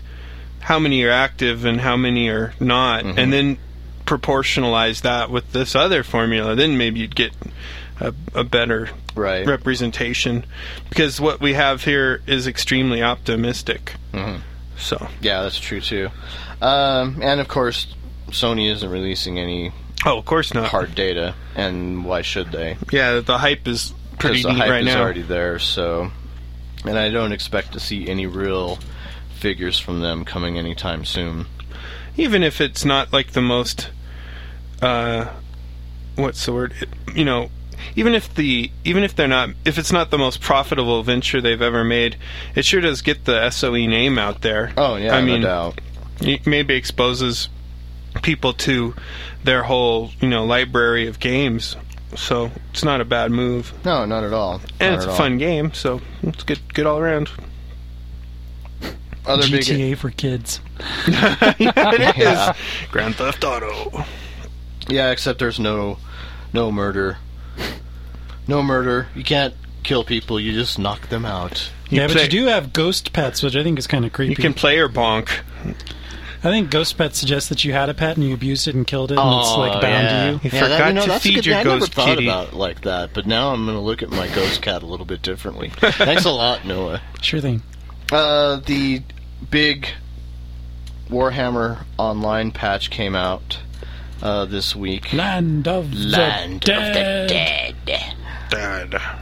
how 0.62 0.80
many 0.80 1.04
are 1.04 1.10
active 1.12 1.66
and 1.66 1.82
how 1.82 1.96
many 1.98 2.28
are 2.30 2.54
not, 2.60 3.04
Mm-hmm. 3.04 3.20
and 3.20 3.34
then 3.34 3.58
proportionalize 4.06 5.02
that 5.02 5.30
with 5.30 5.52
this 5.54 5.76
other 5.76 6.04
formula, 6.04 6.56
then 6.56 6.78
maybe 6.78 7.00
you'd 7.00 7.16
get 7.16 7.32
a, 8.00 8.14
a 8.34 8.44
better 8.44 8.90
Right. 9.16 9.46
representation 9.46 10.46
because 10.90 11.20
what 11.20 11.42
we 11.42 11.54
have 11.54 11.84
here 11.84 12.22
is 12.26 12.48
extremely 12.48 13.02
optimistic. 13.04 13.96
Mhm. 14.14 14.42
So, 14.78 15.10
Yeah, 15.22 15.44
that's 15.44 15.60
true 15.60 15.82
too. 15.82 16.10
Um, 16.62 17.20
and 17.22 17.40
of 17.42 17.48
course, 17.48 17.88
Sony 18.30 18.72
isn't 18.72 18.90
releasing 18.90 19.40
any 19.40 19.72
oh, 20.06 20.20
of 20.20 20.26
course 20.26 20.54
not. 20.54 20.70
hard 20.70 20.96
data, 20.96 21.36
and 21.56 22.06
why 22.06 22.22
should 22.22 22.52
they? 22.52 22.78
Yeah, 22.92 23.20
the 23.20 23.38
hype 23.40 23.68
is 23.68 23.94
pretty 24.20 24.44
the 24.44 24.50
neat 24.50 24.58
hype 24.58 24.70
right 24.70 24.82
is 24.82 24.86
now. 24.88 25.02
already 25.02 25.22
there. 25.22 25.60
So, 25.60 26.12
and 26.86 26.98
I 26.98 27.10
don't 27.10 27.32
expect 27.32 27.74
to 27.74 27.80
see 27.80 28.08
any 28.08 28.26
real 28.28 28.78
figures 29.36 29.80
from 29.80 30.02
them 30.02 30.26
coming 30.26 30.58
anytime 30.58 31.06
soon. 31.06 31.46
even 32.18 32.44
if 32.44 32.60
it's 32.60 32.84
not 32.84 33.14
like 33.14 33.32
the 33.32 33.42
most 33.42 33.90
uh 34.82 35.26
what's 36.16 36.46
the 36.46 36.52
word 36.54 36.74
It- 36.82 36.90
you 37.16 37.24
know 37.24 37.50
even 37.96 38.14
if 38.14 38.34
the 38.36 38.70
even 38.84 39.04
if 39.04 39.16
they're 39.16 39.28
not 39.28 39.50
if 39.64 39.78
it's 39.78 39.92
not 39.92 40.10
the 40.12 40.18
most 40.18 40.42
profitable 40.42 41.02
venture 41.04 41.40
they've 41.40 41.62
ever 41.62 41.84
made 41.86 42.18
it 42.56 42.66
sure 42.66 42.82
does 42.82 43.02
get 43.02 43.24
the 43.26 43.50
SOE 43.50 43.86
name 43.88 44.18
out 44.20 44.42
there 44.42 44.72
Oh 44.78 44.96
yeah, 44.98 45.16
I 45.16 45.22
mean 45.22 45.42
no 45.42 45.48
doubt. 45.48 45.82
it 46.22 46.46
maybe 46.46 46.74
exposes 46.76 47.48
people 48.22 48.52
to 48.54 48.94
their 49.46 49.64
whole 49.64 50.12
you 50.20 50.28
know 50.28 50.44
library 50.46 51.08
of 51.08 51.20
games 51.22 51.78
so 52.16 52.52
it's 52.72 52.84
not 52.84 53.02
a 53.02 53.06
bad 53.06 53.32
move 53.32 53.74
No, 53.86 54.06
not 54.06 54.24
at 54.24 54.34
all. 54.34 54.62
and 54.80 54.92
Not 54.92 54.98
it's 54.98 55.06
a 55.06 55.10
all. 55.12 55.16
fun 55.16 55.38
game 55.38 55.74
so 55.74 56.02
it's 56.24 56.44
good 56.44 56.60
good 56.74 56.86
all 56.86 56.98
around 57.00 57.30
Other 59.26 59.44
big 59.50 59.62
GTA 59.62 59.96
for 59.98 60.10
kids. 60.10 60.60
it 61.08 62.02
is 62.02 62.18
Yeah. 62.18 62.54
Grand 62.92 63.16
Theft 63.16 63.44
Auto 63.44 64.04
Yeah, 64.88 65.12
except 65.12 65.40
there's 65.40 65.60
no 65.60 65.98
no 66.52 66.72
murder. 66.72 67.18
No 68.48 68.64
murder. 68.64 69.08
You 69.14 69.24
can't 69.24 69.54
kill 69.84 70.04
people. 70.04 70.40
You 70.40 70.54
just 70.54 70.80
knock 70.80 71.10
them 71.10 71.26
out. 71.26 71.70
yeah, 71.92 72.08
but 72.08 72.14
play- 72.14 72.24
you 72.24 72.30
do 72.30 72.46
have 72.48 72.74
ghost 72.74 73.14
pets, 73.14 73.44
which 73.44 73.56
I 73.56 73.62
think 73.62 73.78
is 73.78 73.86
kind 73.86 74.04
of 74.04 74.12
creepy. 74.14 74.32
you 74.32 74.36
can 74.36 74.56
play 74.56 74.80
or 74.80 74.90
bonk 74.90 75.30
I 76.42 76.50
think 76.52 76.70
ghost 76.72 76.98
pet 76.98 77.16
suggests 77.16 77.50
that 77.50 77.66
you 77.66 77.74
had 77.74 77.90
a 77.90 77.94
pet 77.94 78.16
and 78.16 78.26
you 78.26 78.34
abused 78.34 78.68
it 78.68 78.76
and 78.76 78.88
killed 78.88 79.12
it, 79.12 79.20
and 79.20 79.40
it's 79.40 79.50
Oh, 79.50 79.60
like 79.60 79.82
bound 79.82 79.84
yeah. 79.84 80.20
to 80.26 80.26
you. 80.28 80.32
You 80.32 80.40
Yeah, 80.44 80.50
that- 80.68 80.72
forgot 80.78 80.88
you 80.88 80.94
know, 80.94 81.06
to 81.14 81.20
feed 81.20 81.36
good 81.36 81.46
your 81.46 81.56
thing. 81.56 81.68
I 81.68 81.70
never 81.70 81.80
ghost 81.82 81.94
thought 81.94 82.22
about 82.22 82.48
it 82.50 82.54
like 82.54 82.82
that, 82.82 83.14
but 83.14 83.26
now 83.28 83.52
I'm 83.54 83.66
going 83.66 83.78
to 83.78 83.82
look 83.84 84.02
at 84.02 84.10
my 84.10 84.28
ghost 84.30 84.62
cat 84.62 84.82
a 84.82 84.86
little 84.86 85.06
bit 85.06 85.22
differently. 85.22 85.70
Thanks 85.80 86.24
a 86.26 86.32
lot, 86.32 86.66
Noah. 86.66 87.02
Sure 87.22 87.42
thing. 87.42 87.62
Uh, 88.12 88.58
the 88.66 89.02
big 89.52 89.88
Warhammer 91.10 91.84
Online 91.98 92.52
patch 92.52 92.90
came 92.90 93.16
out 93.16 93.60
uh, 94.22 94.46
this 94.46 94.76
week. 94.76 95.12
Land 95.14 95.68
of 95.68 95.94
Land 95.94 96.62
the 96.64 96.74
of 96.76 96.88
the 96.88 97.28
dead. 97.28 97.76
dead. 97.86 98.16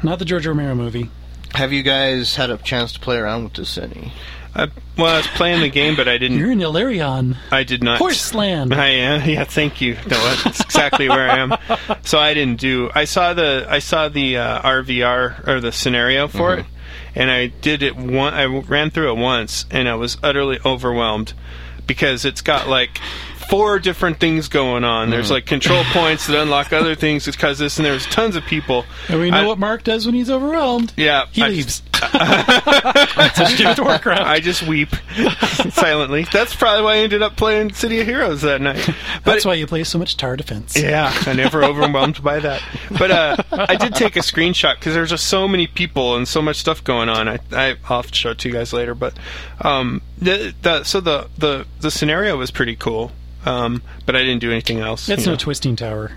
Not 0.04 0.20
the 0.20 0.26
George 0.26 0.46
Romero 0.48 0.76
movie. 0.76 1.10
Have 1.56 1.74
you 1.74 1.82
guys 1.84 2.36
had 2.36 2.50
a 2.50 2.58
chance 2.58 2.94
to 2.94 3.00
play 3.00 3.18
around 3.18 3.44
with 3.46 3.54
this 3.54 3.78
any? 3.78 4.14
I, 4.58 4.72
well, 4.98 5.14
I 5.14 5.18
was 5.18 5.28
playing 5.28 5.62
the 5.62 5.70
game, 5.70 5.96
but 5.96 6.08
I 6.08 6.18
didn't. 6.18 6.40
You're 6.40 6.52
in 6.52 6.62
Illyrian. 6.62 7.38
I 7.52 7.64
did 7.64 7.84
not. 7.84 8.00
Horseland. 8.00 8.74
I 8.74 8.88
am. 8.88 9.30
Yeah, 9.30 9.44
thank 9.44 9.82
you. 9.82 9.94
No, 9.94 10.36
that's 10.44 10.62
exactly 10.62 11.08
where 11.10 11.30
I 11.30 11.38
am. 11.38 11.58
So 12.04 12.18
I 12.18 12.34
didn't 12.34 12.60
do. 12.60 12.90
I 12.96 13.04
saw 13.06 13.34
the. 13.34 13.66
I 13.70 13.80
saw 13.80 14.08
the 14.10 14.38
uh, 14.38 14.62
RVR 14.62 15.48
or 15.48 15.60
the 15.60 15.72
scenario 15.72 16.28
for 16.28 16.56
it, 16.56 16.66
and 17.16 17.30
I 17.30 17.48
did 17.48 17.84
it 17.84 17.96
one. 17.98 18.34
I 18.34 18.46
ran 18.46 18.90
through 18.92 19.12
it 19.12 19.18
once, 19.18 19.66
and 19.70 19.90
I 19.90 19.96
was 19.96 20.18
utterly 20.24 20.58
overwhelmed 20.66 21.34
because 21.86 22.24
it's 22.26 22.42
got 22.42 22.68
like 22.68 23.00
four 23.50 23.80
different 23.80 24.20
things 24.20 24.48
going 24.48 24.84
on. 24.84 25.10
There's 25.10 25.32
like 25.32 25.46
control 25.46 25.84
points 25.94 26.28
that 26.28 26.42
unlock 26.42 26.74
other 26.74 26.96
things. 26.96 27.28
It's 27.28 27.38
because 27.38 27.60
this, 27.60 27.78
and 27.78 27.86
there's 27.86 28.06
tons 28.08 28.36
of 28.36 28.44
people. 28.46 28.86
And 29.10 29.20
we 29.20 29.32
know 29.32 29.38
I- 29.38 29.46
what 29.46 29.60
Mark 29.60 29.84
does 29.84 30.06
when 30.06 30.16
he's 30.16 30.30
overwhelmed. 30.30 30.94
Yeah, 30.98 31.26
He 31.32 31.42
I 31.44 31.48
leaves. 31.50 31.82
That's 32.02 33.40
what 33.40 33.52
you 33.52 33.58
do 33.58 33.68
with 33.70 33.80
Warcraft. 33.80 34.22
I 34.22 34.40
just 34.40 34.62
weep 34.68 34.90
silently. 35.72 36.26
That's 36.32 36.56
probably 36.56 36.84
why 36.84 36.94
I 36.94 36.98
ended 36.98 37.22
up 37.24 37.36
playing 37.36 37.74
City 37.74 38.00
of 38.00 38.06
Heroes 38.08 38.42
that 38.44 38.62
night. 38.62 38.86
But 39.24 39.34
That's 39.34 39.46
why 39.46 39.56
you 39.56 39.66
play 39.68 39.84
so 39.84 39.98
much 39.98 40.16
tower 40.18 40.36
defense. 40.36 40.78
yeah, 40.78 41.12
I 41.26 41.34
never 41.34 41.64
overwhelmed 41.64 42.22
by 42.24 42.40
that. 42.40 42.62
But 42.98 43.12
uh, 43.12 43.38
I 43.52 43.76
did 43.78 43.96
take 43.96 44.16
a 44.16 44.20
screenshot 44.20 44.76
because 44.76 44.94
there's 44.94 45.10
just 45.10 45.26
so 45.28 45.48
many 45.48 45.66
people 45.68 46.16
and 46.16 46.28
so 46.28 46.42
much 46.42 46.58
stuff 46.58 46.84
going 46.84 47.10
on. 47.10 47.28
I, 47.28 47.40
I 47.52 47.70
I'll 47.90 48.02
have 48.02 48.12
to 48.12 48.16
show 48.16 48.30
it 48.32 48.38
to 48.40 48.48
you 48.50 48.54
guys 48.54 48.74
later. 48.74 48.94
But 48.94 49.16
um, 49.62 50.02
the, 50.20 50.54
the 50.62 50.84
so 50.84 51.00
the 51.02 51.30
the 51.38 51.66
the 51.80 51.90
scenario 51.92 52.38
was 52.38 52.52
pretty 52.52 52.76
cool. 52.76 53.12
Um, 53.48 53.82
but 54.06 54.16
I 54.16 54.20
didn't 54.20 54.40
do 54.40 54.52
anything 54.52 54.80
else. 54.80 55.10
It's 55.10 55.26
no 55.26 55.32
know. 55.34 55.38
twisting 55.38 55.76
tower. 55.76 56.12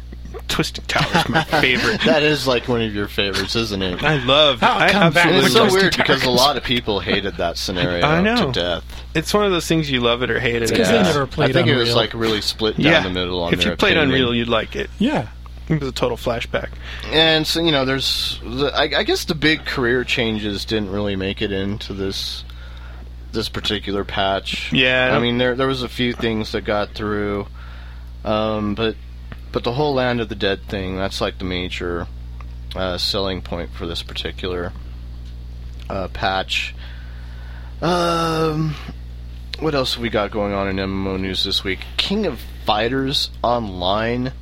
Twisting 0.48 0.84
Tower 0.86 1.06
is 1.22 1.28
my 1.28 1.44
favorite. 1.60 2.00
That 2.04 2.22
is 2.24 2.46
like 2.46 2.66
one 2.66 2.82
of 2.82 2.92
your 2.92 3.06
favorites, 3.06 3.54
isn't 3.54 3.82
it? 3.82 4.02
I 4.02 4.16
love. 4.24 4.60
I'll 4.62 4.82
I 4.82 4.90
come 4.90 5.12
back 5.12 5.26
absolutely 5.26 5.44
it's 5.46 5.54
so 5.54 5.60
love- 5.62 5.70
Twisted 5.70 5.82
weird 5.82 5.96
because 5.96 6.24
a 6.24 6.30
lot 6.30 6.56
of 6.56 6.64
people 6.64 6.98
hated 6.98 7.36
that 7.36 7.56
scenario 7.56 8.04
I 8.04 8.20
know. 8.20 8.46
to 8.46 8.52
death. 8.52 9.02
It's 9.14 9.32
one 9.32 9.44
of 9.44 9.52
those 9.52 9.66
things 9.68 9.88
you 9.90 10.00
love 10.00 10.22
it 10.22 10.30
or 10.30 10.40
hate 10.40 10.62
it. 10.62 10.70
Because 10.70 10.88
Yeah. 10.90 10.98
they 10.98 11.02
never 11.04 11.26
played 11.26 11.50
I 11.50 11.52
think 11.52 11.68
it 11.68 11.76
was 11.76 11.94
like 11.94 12.14
really 12.14 12.40
split 12.40 12.76
down 12.76 12.84
yeah, 12.84 13.02
the 13.02 13.10
middle 13.10 13.40
on 13.42 13.52
if 13.52 13.64
you 13.64 13.76
played 13.76 13.96
opinion. 13.96 14.08
Unreal, 14.16 14.34
you'd 14.34 14.48
like 14.48 14.74
it. 14.74 14.90
Yeah. 14.98 15.28
It 15.68 15.78
was 15.80 15.88
a 15.88 15.92
total 15.92 16.16
flashback. 16.16 16.70
And 17.12 17.46
so 17.46 17.60
you 17.60 17.70
know, 17.70 17.84
there's 17.84 18.40
the, 18.42 18.72
I, 18.74 18.98
I 18.98 19.02
guess 19.04 19.24
the 19.26 19.36
big 19.36 19.64
career 19.66 20.02
changes 20.02 20.64
didn't 20.64 20.90
really 20.90 21.14
make 21.14 21.42
it 21.42 21.52
into 21.52 21.92
this 21.92 22.44
this 23.32 23.48
particular 23.48 24.04
patch. 24.04 24.72
Yeah, 24.72 25.16
I 25.16 25.20
mean 25.20 25.38
there 25.38 25.54
there 25.54 25.66
was 25.66 25.82
a 25.82 25.88
few 25.88 26.12
things 26.12 26.52
that 26.52 26.62
got 26.62 26.90
through, 26.90 27.46
um, 28.24 28.74
but 28.74 28.96
but 29.52 29.64
the 29.64 29.72
whole 29.72 29.94
Land 29.94 30.20
of 30.20 30.28
the 30.28 30.34
Dead 30.34 30.62
thing 30.68 30.96
that's 30.96 31.20
like 31.20 31.38
the 31.38 31.44
major 31.44 32.06
uh, 32.74 32.98
selling 32.98 33.42
point 33.42 33.70
for 33.70 33.86
this 33.86 34.02
particular 34.02 34.72
uh, 35.88 36.08
patch. 36.08 36.74
Um, 37.82 38.74
what 39.58 39.74
else 39.74 39.94
have 39.94 40.02
we 40.02 40.10
got 40.10 40.30
going 40.30 40.52
on 40.52 40.68
in 40.68 40.76
MMO 40.76 41.18
news 41.18 41.44
this 41.44 41.64
week? 41.64 41.80
King 41.96 42.26
of 42.26 42.40
Fighters 42.64 43.30
Online. 43.42 44.32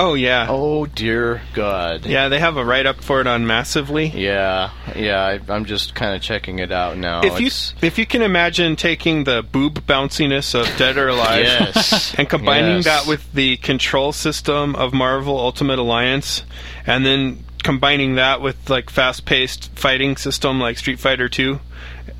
Oh 0.00 0.14
yeah, 0.14 0.46
Oh 0.48 0.86
dear 0.86 1.42
God. 1.54 2.06
yeah. 2.06 2.28
They 2.28 2.38
have 2.38 2.56
a 2.56 2.64
write 2.64 2.86
up 2.86 3.02
for 3.02 3.20
it 3.20 3.26
on 3.26 3.46
Massively. 3.46 4.06
Yeah, 4.06 4.70
yeah. 4.94 5.20
I, 5.24 5.52
I'm 5.52 5.64
just 5.64 5.94
kind 5.94 6.14
of 6.14 6.22
checking 6.22 6.60
it 6.60 6.70
out 6.70 6.96
now. 6.96 7.22
if 7.24 7.40
you 7.40 7.50
if 7.86 7.98
you 7.98 8.06
can 8.06 8.22
imagine 8.22 8.76
taking 8.76 9.24
the 9.24 9.42
boob 9.42 9.84
bounciness 9.86 10.54
of 10.54 10.66
Dead 10.78 10.96
or 10.96 11.08
Alive 11.08 11.44
yes, 11.74 12.14
and 12.16 12.28
combining 12.28 12.76
Yes. 12.76 12.84
that 12.84 13.06
with 13.06 13.32
the 13.32 13.56
control 13.58 14.12
system 14.12 14.76
of 14.76 14.94
Marvel 14.94 15.36
Ultimate 15.38 15.78
Alliance, 15.80 16.44
and 16.86 17.04
then 17.04 17.44
combining 17.64 18.14
that 18.14 18.40
with 18.40 18.70
like 18.70 18.90
fast 18.90 19.24
paced 19.24 19.70
fighting 19.76 20.16
system 20.16 20.60
like 20.60 20.78
Street 20.78 21.00
Fighter 21.00 21.28
Two, 21.28 21.58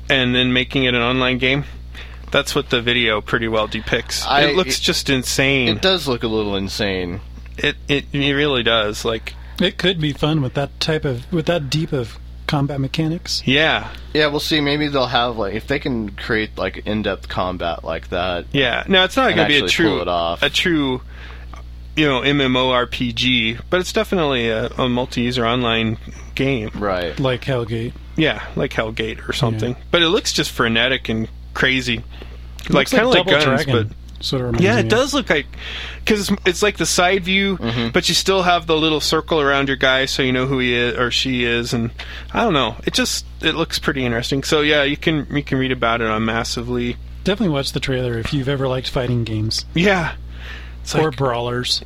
and 0.09 0.35
then 0.35 0.51
making 0.51 0.83
it 0.83 0.93
an 0.93 1.01
online 1.01 1.37
game. 1.37 1.63
That's 2.31 2.53
what 2.53 2.69
the 2.69 2.79
video 2.79 3.21
pretty 3.21 3.47
well 3.47 3.65
depicts. 3.65 4.23
I- 4.23 4.41
it 4.43 4.55
looks 4.55 4.77
it- 4.77 4.81
just 4.83 5.09
insane. 5.09 5.67
it 5.69 5.81
does 5.81 6.07
look 6.07 6.21
a 6.23 6.27
little 6.27 6.55
insane. 6.55 7.21
It, 7.63 7.75
it 7.87 8.05
it 8.13 8.33
really 8.33 8.63
does. 8.63 9.05
Like 9.05 9.35
It 9.61 9.77
could 9.77 9.99
be 9.99 10.13
fun 10.13 10.41
with 10.41 10.53
that 10.55 10.79
type 10.79 11.05
of 11.05 11.31
with 11.31 11.45
that 11.47 11.69
deep 11.69 11.91
of 11.93 12.17
combat 12.47 12.79
mechanics. 12.79 13.43
yeah, 13.45 13.89
Yeah, 14.13 14.27
we'll 14.27 14.39
see. 14.39 14.59
Maybe 14.59 14.87
they'll 14.87 15.05
have 15.05 15.37
like 15.37 15.53
if 15.53 15.67
they 15.67 15.77
can 15.79 16.09
create 16.11 16.57
like 16.57 16.77
in-depth 16.85 17.29
combat 17.29 17.83
like 17.83 18.09
that. 18.09 18.45
yeah. 18.51 18.83
No, 18.87 19.03
it's 19.03 19.15
not 19.15 19.35
going 19.35 19.47
to 19.47 19.59
be 19.59 19.65
a 19.65 19.69
true 19.69 20.01
it 20.01 20.07
off. 20.07 20.41
a 20.41 20.49
true 20.49 21.01
you 21.95 22.05
know 22.07 22.21
MMORPG, 22.21 23.61
but 23.69 23.79
it's 23.79 23.93
definitely 23.93 24.49
a, 24.49 24.67
a 24.69 24.87
multi-user 24.89 25.45
online 25.45 25.97
game. 26.35 26.71
Right. 26.75 27.19
Like 27.19 27.41
Hellgate. 27.41 27.93
Yeah, 28.15 28.45
like 28.55 28.71
Hellgate 28.71 29.27
or 29.29 29.33
something. 29.33 29.75
But 29.91 30.01
it 30.01 30.09
looks 30.09 30.33
just 30.33 30.51
frenetic 30.51 31.07
and 31.09 31.29
crazy, 31.53 32.03
like 32.69 32.89
kind 32.89 33.03
of 33.03 33.09
like, 33.09 33.25
Double 33.25 33.31
guns. 33.31 33.43
Dragon, 33.65 33.87
But 33.89 33.97
sort 34.21 34.41
of 34.41 34.47
reminds 34.47 34.63
yeah, 34.63 34.73
me 34.75 34.79
it 34.81 34.83
of. 34.85 34.89
does 34.89 35.13
look 35.13 35.29
like 35.29 35.47
because 36.03 36.29
it's, 36.29 36.41
it's 36.45 36.63
like 36.63 36.77
the 36.77 36.85
side 36.85 37.23
view, 37.23 37.57
Mm-hmm. 37.57 37.89
but 37.89 38.07
you 38.09 38.15
still 38.15 38.43
have 38.43 38.67
the 38.67 38.75
little 38.77 38.99
circle 39.01 39.39
around 39.41 39.67
your 39.67 39.77
guy, 39.77 40.05
so 40.05 40.21
you 40.23 40.31
know 40.31 40.45
who 40.45 40.59
he 40.59 40.73
is 40.73 40.97
or 40.97 41.11
she 41.11 41.43
is, 41.43 41.73
and 41.73 41.91
I 42.33 42.43
don't 42.43 42.53
know. 42.53 42.75
It 42.85 42.93
just 42.93 43.25
it 43.41 43.55
looks 43.55 43.79
pretty 43.79 44.05
interesting. 44.05 44.43
So 44.43 44.61
yeah, 44.61 44.83
you 44.83 44.97
can 44.97 45.27
you 45.35 45.43
can 45.43 45.57
read 45.57 45.71
about 45.71 46.01
it 46.01 46.07
on 46.07 46.25
Massively. 46.25 46.97
Definitely 47.23 47.53
watch 47.53 47.73
the 47.73 47.79
trailer 47.79 48.17
if 48.17 48.33
you've 48.33 48.49
ever 48.49 48.67
liked 48.67 48.89
fighting 48.89 49.23
games 49.25 49.65
Yeah, 49.73 50.15
it's 50.81 50.95
or 50.95 51.09
like 51.09 51.17
brawlers. 51.17 51.83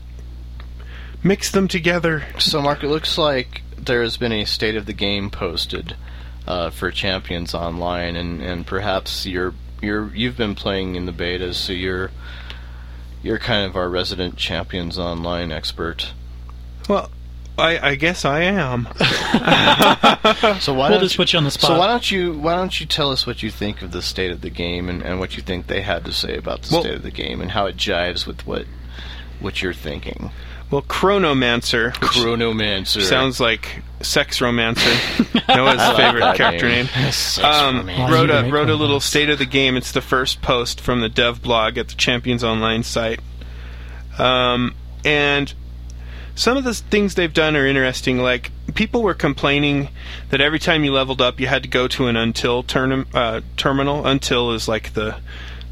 mix 1.23 1.51
them 1.51 1.67
together. 1.67 2.23
So, 2.39 2.61
Mark, 2.61 2.84
it 2.84 2.88
looks 2.89 3.17
like 3.17 3.61
there 3.77 4.01
has 4.03 4.15
been 4.17 4.31
a 4.31 4.45
state 4.45 4.75
of 4.75 4.86
the 4.86 4.93
game 4.93 5.29
posted 5.29 5.95
uh, 6.47 6.69
for 6.69 6.91
Champions 6.91 7.53
Online, 7.53 8.15
and, 8.15 8.41
and 8.41 8.65
perhaps 8.65 9.25
you're 9.25 9.53
you're 9.84 10.13
you've 10.15 10.38
been 10.38 10.55
playing 10.55 10.95
in 10.95 11.05
the 11.05 11.11
betas, 11.11 11.55
so 11.55 11.73
you're 11.73 12.11
you're 13.21 13.39
kind 13.39 13.65
of 13.65 13.75
our 13.75 13.89
resident 13.89 14.38
Champions 14.38 14.97
Online 14.97 15.51
expert. 15.51 16.13
Well, 16.89 17.11
I 17.57 17.89
I 17.91 17.95
guess 17.95 18.25
I 18.25 18.41
am. 18.41 18.88
So 20.59 20.73
why 20.73 20.89
We'll 20.89 20.99
don't 20.99 21.07
just 21.07 21.17
put 21.17 21.34
you 21.34 21.38
on 21.38 21.43
the 21.43 21.51
spot. 21.51 21.67
So 21.69 21.77
why 21.77 21.88
don't 21.88 22.09
you 22.09 22.34
why 22.38 22.55
don't 22.55 22.79
you 22.79 22.86
tell 22.86 23.11
us 23.11 23.27
what 23.27 23.43
you 23.43 23.49
think 23.51 23.81
of 23.81 23.91
the 23.91 24.01
state 24.01 24.31
of 24.31 24.41
the 24.41 24.49
game 24.49 24.88
and, 24.89 25.01
and 25.01 25.19
what 25.19 25.36
you 25.36 25.43
think 25.43 25.67
they 25.67 25.81
had 25.81 26.05
to 26.05 26.13
say 26.13 26.38
about 26.38 26.61
the 26.63 26.73
Well- 26.73 26.84
state 26.84 26.95
of 26.95 27.03
the 27.03 27.11
game 27.11 27.41
and 27.41 27.51
how 27.51 27.65
it 27.65 27.75
jives 27.75 28.25
with 28.25 28.45
what 28.47 28.65
what 29.39 29.61
you're 29.61 29.73
thinking. 29.73 30.31
Well, 30.72 30.82
Chronomancer, 30.82 31.93
Chronomancer 31.93 33.01
sounds 33.01 33.39
like 33.39 33.84
sex 34.01 34.41
romancer. 34.41 34.89
Noah's 35.47 35.80
I 35.80 35.95
favorite 35.95 36.36
character 36.36 36.68
name. 36.68 36.86
Sex 37.11 37.38
um, 37.39 37.88
wrote 37.88 38.30
a 38.30 38.49
wrote 38.51 38.70
a 38.70 38.76
little 38.76 38.99
state 38.99 39.30
of 39.30 39.39
the 39.39 39.45
game. 39.45 39.78
It's 39.78 39.91
the 39.91 40.01
first 40.01 40.41
post 40.41 40.82
from 40.82 41.01
the 41.01 41.09
dev 41.09 41.41
blog 41.41 41.78
at 41.78 41.89
the 41.89 41.95
Champions 41.95 42.43
Online 42.43 42.84
site. 42.84 43.20
Um, 44.18 44.76
and 45.05 45.53
some 46.36 46.57
of 46.57 46.64
the 46.64 46.74
things 46.74 47.16
they've 47.16 47.34
done 47.34 47.55
are 47.55 47.66
interesting. 47.66 48.18
Like 48.20 48.51
people 48.74 49.03
were 49.03 49.14
complaining 49.14 49.89
that 50.30 50.41
every 50.41 50.59
time 50.59 50.84
you 50.84 50.91
leveled 50.91 51.22
up, 51.22 51.39
you 51.39 51.47
had 51.47 51.64
to 51.64 51.70
go 51.70 51.88
to 51.89 52.07
an 52.07 52.16
until 52.16 52.64
term, 52.64 53.07
uh, 53.14 53.41
terminal. 53.57 54.05
Until 54.05 54.51
is 54.53 54.68
like 54.68 54.93
the 54.93 55.18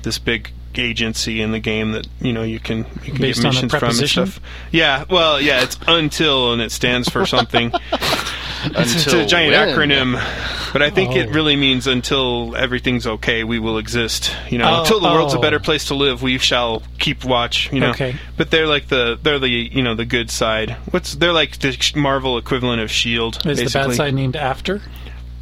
this 0.04 0.20
big 0.20 0.52
agency 0.80 1.42
in 1.42 1.52
the 1.52 1.60
game 1.60 1.92
that 1.94 2.08
you 2.22 2.34
know 2.34 2.44
you 2.44 2.60
can 2.60 2.80
you 3.04 3.12
can 3.14 3.22
Based 3.22 3.42
get 3.42 3.48
missions 3.50 3.72
from 3.74 3.90
and 3.90 4.10
stuff. 4.10 4.40
Yeah, 4.72 5.06
well, 5.10 5.40
yeah, 5.42 5.62
it's 5.64 5.78
until 5.88 6.54
and 6.54 6.62
it 6.62 6.72
stands 6.72 7.10
for 7.10 7.26
something. 7.26 7.72
it's, 7.94 8.96
it's 9.06 9.08
a 9.14 9.26
giant 9.26 9.54
when? 9.54 9.90
acronym, 9.90 10.74
but 10.74 10.82
I 10.82 10.90
think 10.90 11.16
it 11.16 11.30
Oh. 11.30 11.34
really 11.34 11.56
means 11.56 11.88
until 11.88 12.56
everything's 12.56 13.06
okay, 13.08 13.44
we 13.44 13.60
will 13.60 13.78
exist. 13.78 14.36
You 14.50 14.58
know, 14.58 14.66
Oh, 14.68 14.82
until 14.82 15.00
the 15.00 15.10
world's 15.10 15.34
a 15.34 15.38
oh. 15.38 15.42
better 15.42 15.60
place 15.60 15.86
to 15.86 15.96
live, 15.96 16.22
we 16.22 16.38
shall 16.38 16.84
keep 17.00 17.24
watch. 17.26 17.72
You 17.72 17.80
know, 17.82 17.90
Okay. 17.92 18.16
but 18.38 18.52
they're 18.52 18.68
like 18.68 18.88
the 18.88 19.20
they're 19.22 19.40
the 19.40 19.50
you 19.50 19.82
know 19.84 19.96
the 19.96 20.06
good 20.06 20.30
side. 20.32 20.78
What's 20.92 21.16
they're 21.16 21.34
like 21.34 21.60
the 21.60 21.76
Marvel 21.96 22.38
equivalent 22.38 22.82
of 22.82 22.92
Shield. 22.92 23.38
Is 23.38 23.58
the 23.58 23.64
basically. 23.66 23.88
bad 23.90 23.96
side 23.96 24.14
named 24.14 24.36
after? 24.36 24.82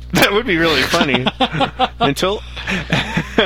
That 0.13 0.31
would 0.33 0.45
be 0.47 0.57
really 0.57 0.81
funny. 0.83 1.25
Until, 1.99 2.41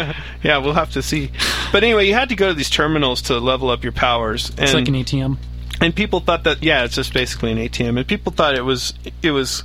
yeah, 0.44 0.58
we'll 0.58 0.74
have 0.74 0.92
to 0.94 1.02
see. 1.02 1.32
But 1.72 1.84
anyway, 1.84 2.08
you 2.08 2.14
had 2.14 2.30
to 2.30 2.36
go 2.36 2.48
to 2.50 2.54
these 2.54 2.70
terminals 2.70 3.22
to 3.24 3.38
level 3.40 3.70
up 3.70 3.84
your 3.84 3.92
powers, 3.94 4.50
and 4.52 4.60
It's 4.62 4.74
like 4.74 4.88
an 4.88 4.96
ATM. 4.96 5.38
and 5.82 5.96
people 5.96 6.20
thought 6.20 6.44
that 6.46 6.64
yeah, 6.64 6.84
it's 6.84 6.96
just 6.96 7.14
basically 7.14 7.52
an 7.52 7.58
ATM, 7.58 7.98
and 7.98 8.08
people 8.08 8.32
thought 8.32 8.56
it 8.56 8.62
was 8.64 8.94
it 9.22 9.32
was 9.32 9.64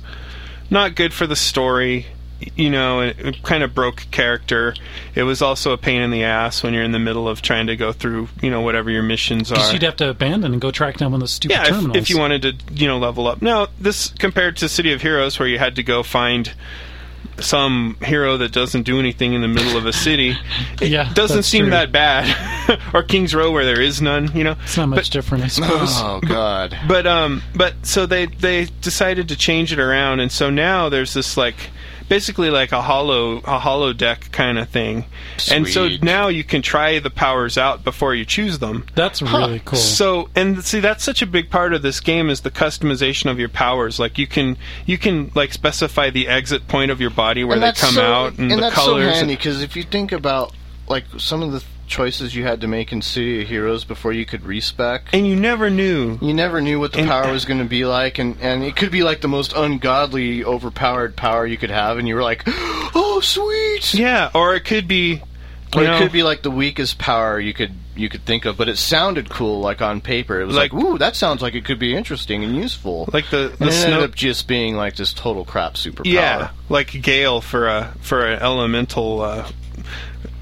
not 0.69 0.95
good 0.95 1.13
for 1.13 1.25
the 1.27 1.35
story. 1.35 2.05
You 2.55 2.69
know, 2.69 3.01
it, 3.01 3.19
it 3.19 3.43
kind 3.43 3.63
of 3.63 3.75
broke 3.75 4.05
character. 4.11 4.73
It 5.13 5.23
was 5.23 5.41
also 5.41 5.73
a 5.73 5.77
pain 5.77 6.01
in 6.01 6.09
the 6.09 6.23
ass 6.23 6.63
when 6.63 6.73
you're 6.73 6.83
in 6.83 6.93
the 6.93 6.99
middle 6.99 7.27
of 7.27 7.41
trying 7.41 7.67
to 7.67 7.75
go 7.75 7.91
through, 7.91 8.29
you 8.41 8.49
know, 8.49 8.61
whatever 8.61 8.89
your 8.89 9.03
missions 9.03 9.51
are. 9.51 9.73
you'd 9.73 9.81
have 9.83 9.97
to 9.97 10.09
abandon 10.09 10.53
and 10.53 10.61
go 10.61 10.71
track 10.71 10.95
down 10.95 11.11
one 11.11 11.17
of 11.17 11.23
those 11.23 11.31
stupid 11.31 11.55
yeah, 11.55 11.89
if, 11.89 11.95
if 11.97 12.09
you 12.09 12.17
wanted 12.17 12.41
to, 12.43 12.53
you 12.73 12.87
know, 12.87 12.97
level 12.97 13.27
up. 13.27 13.41
Now, 13.41 13.67
this 13.81 14.13
compared 14.19 14.55
to 14.57 14.69
City 14.69 14.93
of 14.93 15.01
Heroes, 15.01 15.37
where 15.37 15.49
you 15.49 15.59
had 15.59 15.75
to 15.75 15.83
go 15.83 16.01
find 16.01 16.53
some 17.43 17.97
hero 18.03 18.37
that 18.37 18.51
doesn't 18.51 18.83
do 18.83 18.99
anything 18.99 19.33
in 19.33 19.41
the 19.41 19.47
middle 19.47 19.77
of 19.77 19.85
a 19.85 19.93
city, 19.93 20.35
it 20.81 20.89
Yeah, 20.89 21.11
doesn't 21.13 21.43
seem 21.43 21.65
true. 21.65 21.71
that 21.71 21.91
bad. 21.91 22.79
or 22.93 23.03
Kings 23.03 23.33
Row, 23.35 23.51
where 23.51 23.65
there 23.65 23.81
is 23.81 24.01
none. 24.01 24.35
You 24.35 24.43
know, 24.43 24.55
It's 24.63 24.77
not 24.77 24.89
much 24.89 25.09
different, 25.09 25.43
I 25.43 25.47
suppose. 25.47 25.89
Oh 26.01 26.19
God. 26.27 26.77
but 26.87 27.05
um, 27.07 27.41
but 27.55 27.73
so 27.83 28.05
they 28.05 28.25
they 28.27 28.65
decided 28.81 29.27
to 29.29 29.35
change 29.35 29.71
it 29.73 29.79
around, 29.79 30.19
and 30.19 30.31
so 30.31 30.49
now 30.49 30.89
there's 30.89 31.13
this 31.13 31.37
like 31.37 31.55
basically 32.09 32.49
like 32.49 32.71
a 32.71 32.81
hollow 32.81 33.37
a 33.37 33.59
holodeck 33.59 34.31
kind 34.31 34.57
of 34.57 34.67
thing, 34.67 35.05
and 35.49 35.67
so 35.67 35.87
now 36.01 36.27
you 36.27 36.43
can 36.43 36.61
try 36.61 36.99
the 36.99 37.09
powers 37.09 37.57
out 37.57 37.83
before 37.83 38.13
you 38.13 38.25
choose 38.25 38.59
them. 38.59 38.85
That's 38.95 39.21
really 39.21 39.61
cool. 39.63 39.79
So 39.79 40.29
and 40.35 40.63
see 40.63 40.79
that's 40.79 41.03
such 41.03 41.21
a 41.21 41.27
big 41.27 41.49
part 41.49 41.73
of 41.73 41.81
this 41.81 41.99
game 41.99 42.29
is 42.29 42.41
the 42.41 42.51
customization 42.51 43.31
of 43.31 43.39
your 43.39 43.49
powers. 43.49 43.99
Like 43.99 44.17
you 44.17 44.27
can 44.27 44.57
you 44.85 44.97
can 44.97 45.31
like 45.35 45.53
specify 45.53 46.09
the 46.09 46.27
exit 46.27 46.67
point 46.67 46.91
of 46.91 46.99
your 46.99 47.11
body 47.11 47.43
where 47.43 47.55
and 47.55 47.63
they 47.63 47.71
come 47.71 47.93
so, 47.93 48.03
out 48.03 48.37
and, 48.37 48.51
the 48.51 48.57
that's 48.57 48.75
colors. 48.75 49.05
so 49.05 49.09
handy 49.11 49.35
because 49.35 49.61
if 49.61 49.75
you 49.75 49.83
think 49.83 50.11
about 50.11 50.53
like 50.87 51.05
some 51.17 51.43
of 51.43 51.51
the 51.51 51.63
choices 51.89 52.33
you 52.35 52.43
had 52.43 52.61
to 52.61 52.67
make 52.67 52.93
in 52.93 53.01
City 53.01 53.41
of 53.41 53.47
Heroes 53.49 53.83
before 53.83 54.13
you 54.13 54.25
could 54.25 54.45
respec. 54.45 55.09
and 55.11 55.27
you 55.27 55.35
never 55.35 55.69
knew. 55.69 56.17
You 56.21 56.33
never 56.33 56.61
knew 56.61 56.79
what 56.79 56.93
the 56.93 56.99
And- 56.99 57.09
power 57.09 57.31
was 57.31 57.43
going 57.45 57.59
to 57.59 57.65
be 57.65 57.83
like, 57.85 58.19
and, 58.19 58.37
and 58.39 58.63
it 58.63 58.75
could 58.77 58.91
be 58.91 59.03
like 59.03 59.19
the 59.21 59.27
most 59.27 59.51
ungodly, 59.53 60.43
overpowered 60.45 61.15
power 61.17 61.45
you 61.45 61.57
could 61.57 61.71
have, 61.71 61.97
and 61.97 62.07
you 62.07 62.15
were 62.15 62.23
like, 62.23 62.43
"Oh, 62.47 63.19
sweet!" 63.21 63.93
Yeah, 63.93 64.29
or 64.33 64.55
it 64.55 64.63
could 64.65 64.87
be. 64.87 65.21
Or 65.75 65.83
you 65.83 65.89
it 65.91 65.99
could 65.99 66.11
be 66.11 66.23
like 66.23 66.41
the 66.41 66.49
weakest 66.49 66.97
power 66.97 67.39
you 67.39 67.53
could 67.53 67.71
you 67.95 68.09
could 68.09 68.25
think 68.25 68.45
of, 68.45 68.57
but 68.57 68.67
it 68.69 68.77
sounded 68.77 69.29
cool, 69.29 69.59
like 69.59 69.81
on 69.83 70.01
paper. 70.01 70.41
It 70.41 70.45
was 70.45 70.55
like, 70.55 70.73
Like- 70.73 70.83
"Ooh, 70.83 70.97
that 70.97 71.15
sounds 71.15 71.41
like 71.43 71.53
it 71.53 71.63
could 71.65 71.77
be 71.77 71.95
interesting 71.95 72.43
and 72.43 72.55
useful." 72.55 73.07
like 73.13 73.29
the 73.29 73.49
the 73.55 73.55
and 73.59 73.69
it 73.69 73.73
snow. 73.73 73.91
ended 73.95 74.09
up 74.09 74.15
just 74.15 74.47
being 74.47 74.75
like 74.77 74.95
this 74.95 75.13
total 75.13 75.45
crap 75.45 75.73
superpower. 75.75 76.05
Yeah, 76.05 76.49
like 76.69 76.99
Gale 77.03 77.39
for 77.41 77.67
a 77.67 77.93
for 78.01 78.25
an 78.25 78.39
elemental 78.41 79.21
uh, 79.21 79.47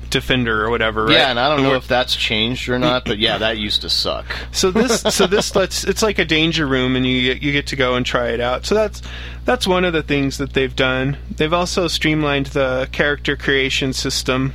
defender 0.10 0.64
or 0.66 0.70
whatever. 0.70 1.05
Right? 1.05 1.14
Yeah, 1.14 1.30
and 1.30 1.39
I 1.39 1.49
don't 1.49 1.64
know 1.64 1.76
if 1.76 1.88
that's 1.88 2.16
changed 2.16 2.70
or 2.70 2.80
not, 2.80 3.05
but 3.05 3.18
yeah, 3.20 3.38
that 3.38 3.58
used 3.58 3.82
to 3.82 3.89
suck. 3.89 4.26
So 4.51 4.72
this 4.72 5.01
so 5.01 5.28
this 5.28 5.55
lets 5.55 5.84
it's 5.84 6.01
like 6.01 6.20
a 6.20 6.26
danger 6.26 6.66
room, 6.66 6.95
and 6.95 7.05
you 7.05 7.34
get, 7.34 7.43
you 7.43 7.51
get 7.51 7.68
to 7.68 7.76
go 7.76 7.95
and 7.95 8.05
try 8.05 8.30
it 8.30 8.39
out. 8.39 8.66
So 8.66 8.76
that's 8.76 9.01
that's 9.45 9.68
one 9.68 9.86
of 9.86 9.93
the 9.93 10.03
things 10.03 10.38
that 10.38 10.53
they've 10.53 10.76
done. 10.76 11.18
They've 11.36 11.53
also 11.53 11.88
streamlined 11.88 12.47
the 12.47 12.89
character 12.91 13.36
creation 13.36 13.93
system. 13.93 14.53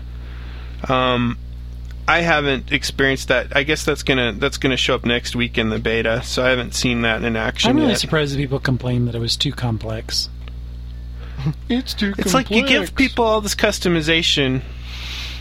Um, 0.89 1.39
I 2.09 2.21
haven't 2.21 2.73
experienced 2.73 3.29
that. 3.29 3.57
I 3.57 3.63
guess 3.63 3.85
that's 3.85 4.03
gonna 4.03 4.33
that's 4.33 4.59
gonna 4.59 4.77
show 4.77 4.95
up 4.95 5.05
next 5.05 5.37
week 5.37 5.57
in 5.57 5.71
the 5.71 5.79
beta. 5.79 6.23
So 6.25 6.45
I 6.45 6.51
haven't 6.51 6.75
seen 6.75 7.03
that 7.03 7.23
in 7.23 7.37
action 7.37 7.71
I'm 7.71 7.77
really 7.77 7.91
yet. 7.91 8.01
surprised 8.01 8.35
that 8.35 8.39
people 8.39 8.59
complain 8.59 9.05
that 9.07 9.15
it 9.15 9.21
was 9.21 9.37
too 9.37 9.53
complex. 9.53 10.29
It's 11.69 11.95
too 11.95 12.15
It's 12.19 12.35
like 12.35 12.51
you 12.51 12.65
give 12.67 12.95
people 12.95 13.25
all 13.25 13.41
this 13.41 13.55
customization. 13.57 14.63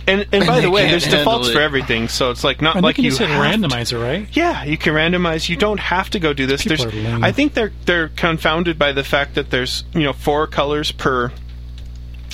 And, 0.08 0.26
and 0.32 0.48
by 0.48 0.56
they 0.56 0.62
the 0.62 0.72
way, 0.72 0.88
there's 0.90 1.06
defaults 1.08 1.50
it. 1.50 1.54
for 1.54 1.62
everything, 1.62 2.08
so 2.08 2.32
it's 2.32 2.44
like 2.44 2.62
not 2.62 2.76
And 2.76 2.84
like 2.84 2.98
you 2.98 3.04
can 3.04 3.04
you 3.06 3.10
just 3.12 3.20
hit 3.22 3.30
have 3.30 3.54
to- 3.62 3.68
randomizer, 3.68 4.02
right? 4.02 4.28
Yeah, 4.36 4.64
you 4.64 4.78
can 4.78 4.94
randomize. 4.94 5.48
You 5.48 5.56
don't 5.56 5.80
have 5.80 6.10
to 6.12 6.20
go 6.20 6.34
do 6.34 6.46
this. 6.48 6.64
People 6.64 6.90
There's. 6.90 7.24
I 7.24 7.32
think 7.32 7.54
they're 7.54 7.72
they're 7.86 8.10
confounded 8.10 8.80
by 8.80 8.92
the 8.94 9.04
fact 9.04 9.36
that 9.36 9.52
there's 9.52 9.84
you 9.94 10.02
know 10.04 10.14
four 10.14 10.48
colors 10.48 10.92
per 10.92 11.32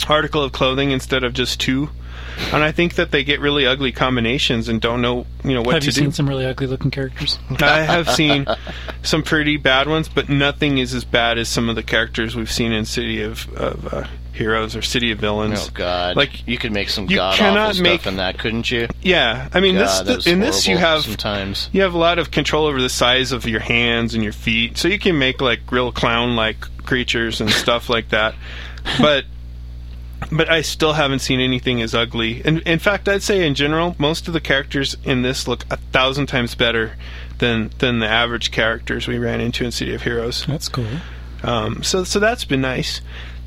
article 0.08 0.44
of 0.44 0.52
clothing 0.52 0.92
instead 0.92 1.24
of 1.24 1.34
just 1.34 1.60
two, 1.60 1.90
and 2.54 2.64
I 2.64 2.72
think 2.72 2.96
that 2.96 3.12
they 3.12 3.24
get 3.24 3.40
really 3.40 3.66
ugly 3.66 3.92
combinations 3.92 4.70
and 4.70 4.80
don't 4.80 5.02
know 5.02 5.26
you 5.44 5.54
know 5.54 5.62
what 5.62 5.74
Have 5.74 5.82
to 5.84 5.88
you 5.88 5.92
do. 5.92 6.02
seen 6.02 6.12
some 6.12 6.30
really 6.30 6.46
ugly 6.46 6.68
looking 6.68 6.92
characters? 6.92 7.38
I 7.60 7.82
have 7.82 8.10
seen 8.12 8.46
some 9.04 9.24
pretty 9.24 9.58
bad 9.58 9.88
ones, 9.90 10.08
but 10.08 10.30
nothing 10.30 10.78
is 10.78 10.94
as 10.94 11.04
bad 11.04 11.38
as 11.38 11.50
some 11.50 11.68
of 11.68 11.76
the 11.76 11.84
characters 11.84 12.36
we've 12.36 12.52
seen 12.52 12.72
in 12.72 12.86
City 12.86 13.22
of, 13.22 13.52
of 13.56 13.94
uh, 13.94 14.08
Heroes 14.38 14.76
or 14.76 14.82
City 14.82 15.12
of 15.12 15.20
Villains. 15.20 15.68
Oh 15.68 15.72
God! 15.74 16.16
Like 16.16 16.48
you 16.48 16.58
could 16.58 16.72
make 16.72 16.90
some 16.90 17.10
you 17.10 17.18
god 17.18 17.36
cannot 17.38 17.72
awful 17.72 17.84
make- 17.84 18.02
stuff 18.02 18.12
in 18.12 18.18
that, 18.18 18.38
couldn't 18.38 18.70
you? 18.72 18.88
yeah, 19.02 19.50
I 19.54 19.60
mean 19.60 19.76
God, 19.76 20.06
this 20.06 20.26
that 20.26 20.32
in 20.32 20.40
this 20.40 20.68
you 20.68 20.78
have 20.78 21.04
sometimes. 21.04 21.70
you 21.74 21.82
have 21.82 21.94
a 21.94 21.98
lot 21.98 22.20
of 22.20 22.32
control 22.32 22.66
over 22.66 22.82
the 22.82 22.90
size 22.90 23.32
of 23.32 23.46
your 23.46 23.60
hands 23.60 24.14
and 24.14 24.24
your 24.24 24.34
feet, 24.34 24.78
so 24.78 24.88
you 24.88 25.00
can 25.00 25.18
make 25.20 25.42
like 25.42 25.72
real 25.72 25.92
clown-like 25.92 26.86
creatures 26.86 27.42
and 27.42 27.50
stuff 27.50 27.90
like 27.96 28.10
that. 28.10 28.36
But 29.00 29.26
but 30.32 30.50
I 30.50 30.62
still 30.62 30.94
haven't 30.94 31.20
seen 31.20 31.40
anything 31.40 31.82
as 31.82 31.94
ugly. 31.94 32.42
And 32.44 32.60
in 32.60 32.80
fact, 32.80 33.08
I'd 33.08 33.22
say 33.22 33.46
in 33.46 33.54
general, 33.54 33.96
most 34.00 34.28
of 34.28 34.34
the 34.34 34.42
characters 34.42 34.98
in 35.04 35.22
this 35.22 35.48
look 35.48 35.66
a 35.70 35.78
thousand 35.78 36.26
times 36.28 36.56
better 36.56 36.94
than 37.38 37.72
than 37.78 38.00
the 38.00 38.08
average 38.08 38.52
characters 38.52 39.08
we 39.08 39.20
ran 39.20 39.42
into 39.42 39.64
in 39.64 39.72
City 39.72 39.94
of 39.94 40.02
Heroes. 40.02 40.46
That's 40.48 40.70
cool. 40.70 40.88
Um, 41.44 41.84
so 41.84 42.04
so 42.04 42.20
that's 42.20 42.46
been 42.46 42.62
nice. 42.62 43.02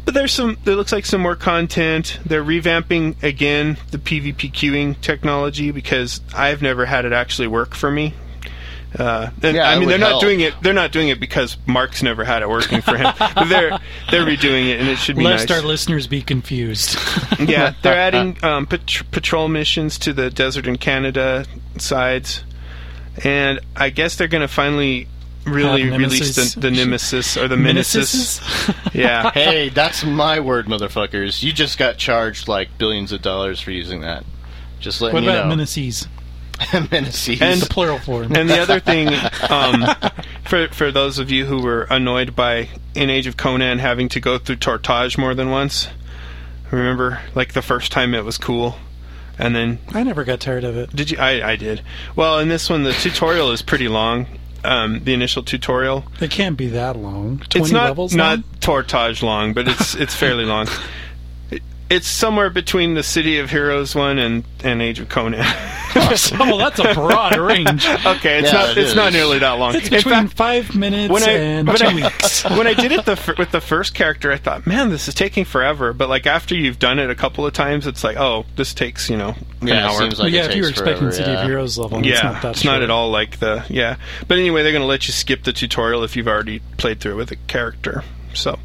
But 0.04 0.14
there's 0.14 0.32
some. 0.32 0.56
There 0.64 0.74
looks 0.76 0.92
like 0.92 1.06
some 1.06 1.20
more 1.20 1.36
content. 1.36 2.18
They're 2.24 2.44
revamping 2.44 3.22
again 3.22 3.76
the 3.90 3.98
PvP 3.98 4.52
queuing 4.52 5.00
technology 5.00 5.70
because 5.70 6.20
I've 6.34 6.62
never 6.62 6.86
had 6.86 7.04
it 7.04 7.12
actually 7.12 7.48
work 7.48 7.74
for 7.74 7.90
me. 7.90 8.14
Uh, 8.98 9.30
and, 9.42 9.54
Yeah, 9.54 9.70
I 9.70 9.78
mean, 9.78 9.88
they're 9.88 9.98
not 9.98 10.08
help. 10.08 10.22
doing 10.22 10.40
it. 10.40 10.54
They're 10.62 10.72
not 10.72 10.90
doing 10.90 11.08
it 11.10 11.20
because 11.20 11.56
Mark's 11.64 12.02
never 12.02 12.24
had 12.24 12.42
it 12.42 12.48
working 12.48 12.80
for 12.80 12.96
him. 12.96 13.12
but 13.18 13.44
they're 13.44 13.78
they're 14.10 14.24
redoing 14.26 14.68
it, 14.70 14.80
and 14.80 14.88
it 14.88 14.96
should 14.98 15.16
be 15.16 15.22
Lest 15.22 15.48
nice. 15.48 15.58
our 15.60 15.64
listeners 15.64 16.08
be 16.08 16.22
confused. 16.22 16.98
yeah, 17.38 17.74
they're 17.82 17.94
adding 17.96 18.36
um, 18.42 18.66
pat- 18.66 19.02
patrol 19.12 19.46
missions 19.48 19.98
to 20.00 20.12
the 20.12 20.28
desert 20.30 20.66
and 20.66 20.80
Canada 20.80 21.44
sides, 21.78 22.42
and 23.22 23.60
I 23.76 23.90
guess 23.90 24.16
they're 24.16 24.26
going 24.28 24.40
to 24.42 24.48
finally 24.48 25.06
really 25.44 25.82
Have 25.90 25.98
release 25.98 26.54
the, 26.54 26.60
the 26.60 26.70
nemesis 26.70 27.36
or 27.36 27.48
the 27.48 27.56
menaces. 27.56 28.40
Yeah, 28.92 29.30
Hey, 29.30 29.68
that's 29.68 30.04
my 30.04 30.40
word, 30.40 30.66
motherfuckers. 30.66 31.42
You 31.42 31.52
just 31.52 31.78
got 31.78 31.96
charged 31.96 32.48
like 32.48 32.76
billions 32.78 33.12
of 33.12 33.22
dollars 33.22 33.60
for 33.60 33.70
using 33.70 34.00
that. 34.02 34.24
Just 34.80 35.00
letting 35.00 35.14
what 35.14 35.22
you 35.24 35.30
about 35.30 35.44
know. 35.44 35.50
Menaces? 35.56 36.08
Menaces. 36.90 37.40
And- 37.40 37.60
The 37.62 37.66
plural 37.66 37.98
form. 37.98 38.34
and 38.36 38.48
the 38.50 38.58
other 38.58 38.80
thing, 38.80 39.08
um, 39.48 39.86
for 40.44 40.68
for 40.68 40.90
those 40.92 41.18
of 41.18 41.30
you 41.30 41.46
who 41.46 41.62
were 41.62 41.82
annoyed 41.84 42.34
by 42.36 42.68
in 42.94 43.08
Age 43.10 43.26
of 43.26 43.36
Conan 43.36 43.78
having 43.78 44.08
to 44.10 44.20
go 44.20 44.38
through 44.38 44.56
Tortage 44.56 45.16
more 45.16 45.34
than 45.34 45.50
once, 45.50 45.88
remember, 46.70 47.20
like 47.34 47.52
the 47.54 47.62
first 47.62 47.92
time 47.92 48.14
it 48.14 48.24
was 48.24 48.36
cool, 48.38 48.76
and 49.38 49.54
then 49.56 49.78
I 49.94 50.02
never 50.02 50.24
got 50.24 50.40
tired 50.40 50.64
of 50.64 50.76
it. 50.76 50.94
did 50.94 51.10
you? 51.10 51.18
I 51.18 51.52
I 51.52 51.56
did. 51.56 51.82
Well, 52.16 52.38
in 52.40 52.48
this 52.48 52.68
one, 52.68 52.82
the 52.82 52.92
tutorial 52.92 53.52
is 53.52 53.62
pretty 53.62 53.88
long. 53.88 54.26
Um, 54.62 55.02
the 55.04 55.14
initial 55.14 55.42
tutorial. 55.42 56.04
It 56.20 56.30
can't 56.30 56.56
be 56.56 56.68
that 56.68 56.96
long. 56.96 57.38
Twenty 57.38 57.60
it's 57.60 57.70
not 57.70 57.84
levels. 57.84 58.14
not 58.14 58.38
long? 58.38 58.44
Tortage 58.60 59.22
long, 59.22 59.54
but 59.54 59.68
it's 59.68 59.94
it's 59.94 60.14
fairly 60.14 60.44
long. 60.44 60.68
It- 61.90 61.96
It's 61.96 62.08
somewhere 62.08 62.50
between 62.50 62.94
the 62.94 63.02
City 63.02 63.38
of 63.38 63.50
Heroes 63.50 63.94
one 63.94 64.18
and, 64.18 64.44
and 64.64 64.80
Age 64.80 65.00
of 65.00 65.08
Conan. 65.08 65.40
oh, 65.96 66.56
that's 66.58 66.78
a 66.78 66.94
broad 66.94 67.36
range. 67.36 67.84
okay, 68.06 68.38
it's 68.38 68.52
Yeah, 68.52 68.58
not 68.60 68.70
it 68.70 68.78
it's 68.78 68.94
not 68.94 69.12
nearly 69.12 69.40
that 69.40 69.52
long. 69.52 69.74
It's 69.74 69.88
between 69.88 70.14
fact, 70.14 70.32
five 70.34 70.76
minutes 70.76 71.12
when 71.12 71.22
I 71.24 71.30
and 71.32 71.66
when 71.68 71.76
two 71.76 71.86
I, 71.86 71.94
weeks. 71.94 72.44
when 72.50 72.66
I 72.68 72.74
did 72.74 72.92
it 72.92 73.04
the 73.04 73.34
with 73.36 73.50
the 73.50 73.60
first 73.60 73.92
character, 73.94 74.30
I 74.30 74.36
thought, 74.36 74.66
man, 74.68 74.90
this 74.90 75.08
is 75.08 75.14
taking 75.14 75.44
forever. 75.44 75.92
But 75.92 76.08
like 76.08 76.26
after 76.26 76.54
you've 76.54 76.78
done 76.78 76.98
it 77.00 77.10
a 77.10 77.14
couple 77.16 77.44
of 77.44 77.52
times, 77.52 77.86
it's 77.88 78.04
like, 78.04 78.16
oh, 78.16 78.46
this 78.56 78.72
takes 78.72 79.10
you 79.10 79.16
know 79.16 79.34
an 79.60 79.66
yeah, 79.66 79.74
it 79.74 79.90
hour. 79.90 79.98
seems 79.98 80.18
like 80.20 80.32
yeah, 80.32 80.44
it 80.44 80.50
if 80.52 80.56
you 80.56 80.62
were 80.62 80.68
expecting 80.68 80.98
forever, 81.10 81.16
City 81.16 81.30
yeah. 81.32 81.40
of 81.40 81.46
Heroes 81.46 81.76
level, 81.76 81.98
it's 81.98 82.06
yeah, 82.06 82.22
not 82.22 82.42
that 82.42 82.50
it's 82.52 82.64
not 82.64 82.82
at 82.82 82.90
all 82.90 83.10
like 83.10 83.40
the 83.40 83.64
yeah. 83.68 83.96
But 84.28 84.38
anyway, 84.38 84.62
they're 84.62 84.72
going 84.72 84.82
to 84.82 84.86
let 84.88 85.08
you 85.08 85.12
skip 85.12 85.42
the 85.42 85.52
tutorial 85.52 86.04
if 86.04 86.14
you've 86.14 86.28
already 86.28 86.60
played 86.76 87.00
through 87.00 87.14
it 87.14 87.16
with 87.16 87.32
a 87.32 87.36
character. 87.48 88.04
So, 88.34 88.58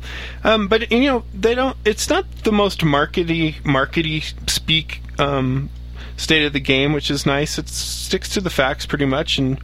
um, 0.44 0.68
but 0.68 0.92
you 0.92 1.02
know, 1.08 1.24
they 1.34 1.56
don't. 1.56 1.78
It's 1.86 2.10
not 2.10 2.26
the 2.44 2.52
most 2.52 2.82
markety, 2.82 3.56
markety 3.64 4.24
speak 4.50 5.02
um, 5.20 5.70
state 6.18 6.46
of 6.46 6.54
the 6.54 6.60
game, 6.60 6.94
which 6.94 7.10
is 7.10 7.26
nice. 7.26 7.58
It 7.58 7.70
sticks 7.70 8.30
to 8.30 8.42
the 8.42 8.50
facts 8.50 8.86
pretty 8.86 9.06
much, 9.06 9.38
and 9.38 9.60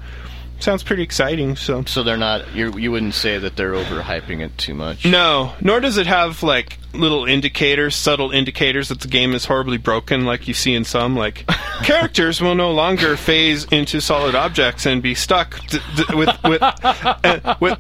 sounds 0.60 0.84
pretty 0.84 1.04
exciting. 1.04 1.56
So, 1.56 1.84
So 1.86 2.04
they're 2.04 2.18
not. 2.18 2.54
You 2.56 2.78
you 2.78 2.92
wouldn't 2.92 3.14
say 3.16 3.38
that 3.38 3.56
they're 3.56 3.74
overhyping 3.74 4.42
it 4.42 4.58
too 4.58 4.74
much. 4.74 5.06
no, 5.06 5.54
nor 5.62 5.80
does 5.80 5.98
it 5.98 6.08
have 6.08 6.44
like 6.44 6.78
little 6.94 7.26
indicators, 7.26 7.96
subtle 7.96 8.32
indicators 8.32 8.90
that 8.90 9.00
the 9.02 9.08
game 9.08 9.34
is 9.34 9.46
horribly 9.46 9.78
broken, 9.78 10.26
like 10.26 10.48
you 10.48 10.54
see 10.54 10.74
in 10.74 10.84
some. 10.84 11.16
Like 11.16 11.46
characters 11.84 12.42
will 12.42 12.56
no 12.56 12.72
longer 12.72 13.18
phase 13.18 13.66
into 13.66 14.00
solid 14.02 14.36
objects 14.36 14.86
and 14.86 15.02
be 15.02 15.16
stuck 15.16 15.60
d- 15.68 15.80
d- 15.96 16.16
with 16.16 16.30
with, 16.44 16.62
uh, 16.62 17.56
with 17.60 17.80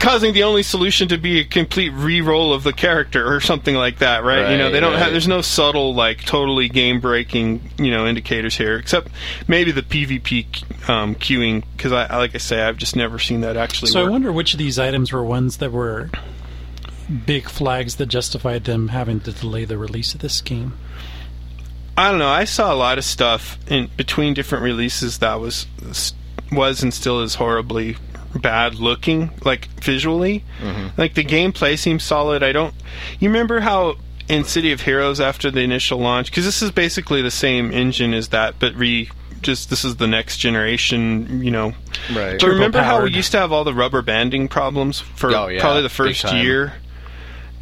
causing 0.00 0.32
the 0.34 0.42
only 0.42 0.62
solution 0.62 1.08
to 1.08 1.18
be 1.18 1.40
a 1.40 1.44
complete 1.44 1.90
re-roll 1.90 2.52
of 2.52 2.62
the 2.62 2.72
character 2.72 3.32
or 3.32 3.40
something 3.40 3.74
like 3.74 3.98
that. 3.98 4.24
Right? 4.24 4.50
you 4.52 4.58
know, 4.58 4.70
they 4.70 4.80
don't 4.80 4.94
have. 4.98 5.10
There's 5.12 5.28
no 5.28 5.40
subtle 5.42 5.94
like 5.94 6.24
totally 6.24 6.68
game 6.68 7.00
breaking 7.00 7.60
you 7.78 7.90
know 7.90 8.06
indicators 8.06 8.56
here, 8.56 8.76
except 8.76 9.08
maybe 9.48 9.70
the 9.72 9.82
PvP 9.82 10.88
um, 10.88 11.14
queuing 11.14 11.62
because 11.76 11.92
I 11.92 12.04
I- 12.06 12.16
like 12.18 12.34
I 12.34 12.38
say 12.38 12.62
I've 12.62 12.76
just 12.76 12.96
never 12.96 13.18
seen 13.18 13.42
that 13.42 13.56
actually. 13.56 13.90
So 13.90 14.04
I 14.04 14.08
wonder 14.08 14.32
which 14.32 14.54
of 14.54 14.58
these 14.58 14.78
items 14.78 15.12
were 15.12 15.24
ones 15.24 15.58
that 15.58 15.72
were 15.72 16.10
big 17.26 17.48
flags 17.48 17.96
that 17.96 18.06
justified 18.06 18.64
them 18.64 18.88
having 18.88 19.20
to 19.20 19.32
delay 19.32 19.64
the 19.64 19.78
release 19.78 20.14
of 20.14 20.20
this 20.20 20.40
game. 20.40 20.76
I 21.96 22.10
don't 22.10 22.18
know. 22.18 22.28
I 22.28 22.44
saw 22.44 22.72
a 22.72 22.76
lot 22.76 22.98
of 22.98 23.04
stuff 23.04 23.58
in 23.68 23.88
between 23.96 24.34
different 24.34 24.64
releases 24.64 25.18
that 25.18 25.40
was 25.40 25.66
was 26.50 26.82
and 26.82 26.92
still 26.92 27.22
is 27.22 27.36
horribly 27.36 27.96
bad 28.34 28.76
looking, 28.76 29.30
like 29.44 29.68
visually. 29.80 30.44
Mm-hmm. 30.60 31.00
Like 31.00 31.14
the 31.14 31.24
gameplay 31.24 31.78
seems 31.78 32.02
solid. 32.02 32.42
I 32.42 32.52
don't. 32.52 32.74
You 33.20 33.28
remember 33.28 33.60
how 33.60 33.94
in 34.28 34.44
City 34.44 34.72
of 34.72 34.80
Heroes 34.80 35.20
after 35.20 35.50
the 35.50 35.60
initial 35.60 35.98
launch, 35.98 36.30
because 36.30 36.44
this 36.44 36.62
is 36.62 36.70
basically 36.70 37.22
the 37.22 37.30
same 37.30 37.70
engine 37.70 38.14
as 38.14 38.28
that, 38.28 38.58
but 38.58 38.74
re. 38.74 39.08
Just 39.42 39.68
this 39.68 39.84
is 39.84 39.96
the 39.96 40.06
next 40.06 40.38
generation, 40.38 41.44
you 41.44 41.50
know. 41.50 41.74
Right. 42.14 42.40
Do 42.40 42.46
you 42.46 42.52
remember 42.52 42.80
how 42.80 43.02
we 43.02 43.10
used 43.10 43.30
to 43.32 43.38
have 43.38 43.52
all 43.52 43.62
the 43.62 43.74
rubber 43.74 44.00
banding 44.00 44.48
problems 44.48 45.00
for 45.00 45.36
Oh, 45.36 45.48
yeah, 45.48 45.60
probably 45.60 45.82
the 45.82 45.90
first 45.90 46.32
year? 46.32 46.72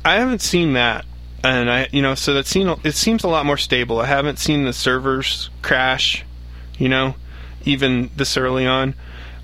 I 0.04 0.14
haven't 0.14 0.40
seen 0.40 0.72
that, 0.72 1.04
and 1.44 1.70
I, 1.70 1.88
you 1.92 2.02
know, 2.02 2.14
so 2.14 2.34
that 2.34 2.46
seen 2.46 2.74
it 2.84 2.94
seems 2.94 3.24
a 3.24 3.28
lot 3.28 3.46
more 3.46 3.56
stable. 3.56 4.00
I 4.00 4.06
haven't 4.06 4.38
seen 4.38 4.64
the 4.64 4.72
servers 4.72 5.50
crash, 5.62 6.24
you 6.78 6.88
know, 6.88 7.14
even 7.64 8.10
this 8.16 8.36
early 8.36 8.66
on. 8.66 8.94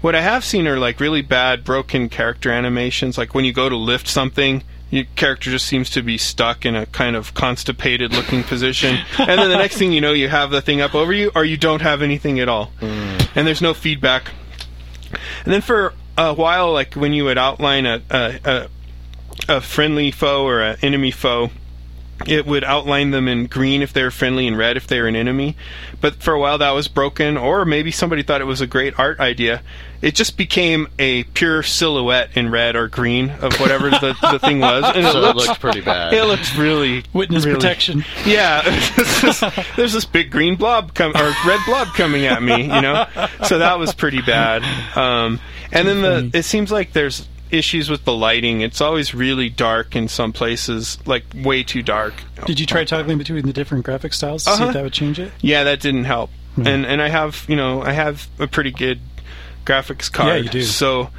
What 0.00 0.14
I 0.14 0.20
have 0.20 0.44
seen 0.44 0.66
are 0.68 0.78
like 0.78 1.00
really 1.00 1.22
bad, 1.22 1.64
broken 1.64 2.08
character 2.08 2.50
animations. 2.50 3.18
Like 3.18 3.34
when 3.34 3.44
you 3.44 3.52
go 3.52 3.68
to 3.68 3.76
lift 3.76 4.06
something, 4.06 4.62
your 4.90 5.04
character 5.16 5.50
just 5.50 5.66
seems 5.66 5.90
to 5.90 6.02
be 6.02 6.18
stuck 6.18 6.64
in 6.64 6.74
a 6.74 6.86
kind 6.86 7.14
of 7.14 7.34
constipated 7.34 8.12
looking 8.12 8.42
position, 8.42 8.98
and 9.18 9.38
then 9.38 9.48
the 9.48 9.56
next 9.56 9.76
thing 9.76 9.92
you 9.92 10.00
know, 10.00 10.12
you 10.12 10.28
have 10.28 10.50
the 10.50 10.62
thing 10.62 10.80
up 10.80 10.94
over 10.94 11.12
you, 11.12 11.30
or 11.34 11.44
you 11.44 11.56
don't 11.56 11.82
have 11.82 12.02
anything 12.02 12.40
at 12.40 12.48
all, 12.48 12.66
hmm. 12.80 13.18
and 13.34 13.46
there's 13.46 13.62
no 13.62 13.74
feedback. 13.74 14.30
And 15.44 15.52
then 15.52 15.60
for 15.60 15.94
a 16.16 16.34
while, 16.34 16.72
like 16.72 16.94
when 16.94 17.12
you 17.12 17.24
would 17.24 17.38
outline 17.38 17.86
a 17.86 18.02
a, 18.10 18.68
a, 19.48 19.56
a 19.56 19.60
friendly 19.60 20.10
foe 20.10 20.44
or 20.46 20.60
an 20.60 20.78
enemy 20.82 21.10
foe, 21.10 21.50
it 22.26 22.46
would 22.46 22.64
outline 22.64 23.12
them 23.12 23.28
in 23.28 23.46
green 23.46 23.80
if 23.80 23.92
they're 23.92 24.10
friendly 24.10 24.48
and 24.48 24.58
red 24.58 24.76
if 24.76 24.88
they're 24.88 25.06
an 25.06 25.14
enemy. 25.14 25.56
But 26.00 26.16
for 26.20 26.34
a 26.34 26.40
while 26.40 26.58
that 26.58 26.70
was 26.72 26.88
broken, 26.88 27.36
or 27.36 27.64
maybe 27.64 27.92
somebody 27.92 28.24
thought 28.24 28.40
it 28.40 28.44
was 28.44 28.60
a 28.60 28.66
great 28.66 28.98
art 28.98 29.20
idea. 29.20 29.62
It 30.02 30.16
just 30.16 30.36
became 30.36 30.88
a 30.98 31.22
pure 31.24 31.62
silhouette 31.62 32.30
in 32.36 32.50
red 32.50 32.74
or 32.74 32.88
green 32.88 33.30
of 33.30 33.54
whatever 33.60 33.90
the, 33.90 34.16
the 34.32 34.38
thing 34.42 34.58
was. 34.58 34.84
And 34.96 35.06
So 35.06 35.18
it 35.18 35.22
looked- 35.22 35.46
looks 35.48 35.58
pretty 35.58 35.80
bad. 35.80 36.12
It 36.12 36.24
looked 36.24 36.56
really 36.56 37.04
Witness 37.12 37.44
really- 37.44 37.54
protection. 37.56 38.04
yeah, 38.26 38.62
there's 39.76 39.92
this 39.92 40.04
big 40.04 40.30
green 40.32 40.56
blob 40.56 40.94
com- 40.94 41.12
or 41.16 41.32
red 41.46 41.60
blob 41.66 41.88
coming 41.94 42.26
at 42.26 42.42
me, 42.42 42.62
you 42.62 42.80
know. 42.80 43.06
So 43.44 43.58
that 43.58 43.78
was 43.78 43.94
pretty 43.94 44.22
bad. 44.22 44.62
Um, 44.96 45.38
and 45.72 45.86
then 45.86 46.02
the 46.02 46.36
it 46.36 46.42
seems 46.44 46.72
like 46.72 46.92
there's 46.92 47.28
issues 47.50 47.88
with 47.90 48.04
the 48.04 48.12
lighting. 48.12 48.60
It's 48.60 48.80
always 48.80 49.14
really 49.14 49.48
dark 49.48 49.94
in 49.96 50.08
some 50.08 50.32
places, 50.32 50.98
like 51.06 51.24
way 51.34 51.62
too 51.62 51.82
dark. 51.82 52.14
Did 52.46 52.58
you 52.60 52.66
try 52.66 52.84
toggling 52.84 53.18
between 53.18 53.46
the 53.46 53.52
different 53.52 53.84
graphic 53.84 54.12
styles 54.14 54.44
to 54.44 54.50
see 54.50 54.54
Uh-huh. 54.54 54.66
if 54.68 54.74
that 54.74 54.82
would 54.84 54.92
change 54.92 55.18
it? 55.18 55.32
Yeah, 55.40 55.64
that 55.64 55.80
didn't 55.80 56.04
help. 56.04 56.30
And 56.56 56.84
and 56.86 57.00
I 57.00 57.08
have 57.08 57.44
you 57.48 57.54
know 57.56 57.82
I 57.82 57.92
have 57.92 58.26
a 58.40 58.46
pretty 58.48 58.72
good 58.72 59.00
graphics 59.64 60.10
card. 60.10 60.28
Yeah, 60.28 60.36
you 60.42 60.48
do. 60.48 60.62
So. 60.62 61.10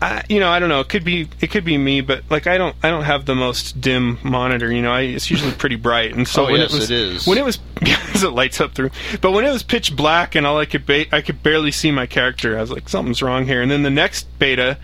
I, 0.00 0.22
you 0.28 0.38
know, 0.38 0.48
I 0.48 0.60
don't 0.60 0.68
know. 0.68 0.78
It 0.78 0.88
could 0.88 1.02
be, 1.02 1.28
it 1.40 1.50
could 1.50 1.64
be 1.64 1.76
me, 1.76 2.02
but 2.02 2.22
like 2.30 2.46
I 2.46 2.56
don't, 2.56 2.76
I 2.84 2.88
don't 2.90 3.02
have 3.02 3.26
the 3.26 3.34
most 3.34 3.80
dim 3.80 4.16
monitor. 4.22 4.72
You 4.72 4.80
know, 4.80 4.92
I, 4.92 5.00
it's 5.00 5.28
usually 5.28 5.50
pretty 5.50 5.74
bright, 5.74 6.14
and 6.14 6.28
so 6.28 6.44
Oh, 6.46 6.52
when 6.52 6.60
yes, 6.60 6.72
it 6.72 6.76
was, 6.76 6.90
it 6.92 6.96
is. 6.96 7.26
when 7.26 7.36
it 7.36 7.44
was, 7.44 7.56
because 7.80 8.22
it 8.22 8.30
lights 8.30 8.60
up 8.60 8.74
through. 8.76 8.90
But 9.20 9.32
when 9.32 9.44
it 9.44 9.50
was 9.50 9.64
pitch 9.64 9.96
black 9.96 10.36
and 10.36 10.46
all 10.46 10.56
I 10.56 10.66
could, 10.66 10.86
ba- 10.86 11.12
I 11.12 11.20
could 11.20 11.42
barely 11.42 11.72
see 11.72 11.90
my 11.90 12.06
character. 12.06 12.56
I 12.56 12.60
was 12.60 12.70
like, 12.70 12.88
something's 12.88 13.22
wrong 13.22 13.44
here. 13.44 13.60
And 13.60 13.68
then 13.72 13.82
the 13.82 13.90
next 13.90 14.28
beta 14.38 14.78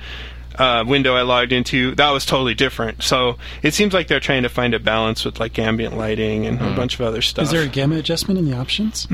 uh, 0.56 0.84
window 0.86 1.14
I 1.14 1.22
logged 1.22 1.52
into, 1.52 1.94
that 1.96 2.10
was 2.10 2.24
totally 2.24 2.54
different. 2.54 3.02
So 3.02 3.38
it 3.62 3.74
seems 3.74 3.92
like 3.94 4.08
they're 4.08 4.20
trying 4.20 4.44
to 4.44 4.48
find 4.48 4.72
a 4.74 4.78
balance 4.78 5.24
with 5.24 5.40
like 5.40 5.58
ambient 5.58 5.96
lighting 5.96 6.46
and 6.46 6.58
Hmm. 6.58 6.66
a 6.66 6.76
bunch 6.76 6.94
of 6.94 7.00
other 7.00 7.22
stuff. 7.22 7.44
Is 7.44 7.50
there 7.50 7.62
a 7.62 7.68
gamma 7.68 7.96
adjustment 7.96 8.38
in 8.38 8.44
the 8.50 8.56
options? 8.56 9.06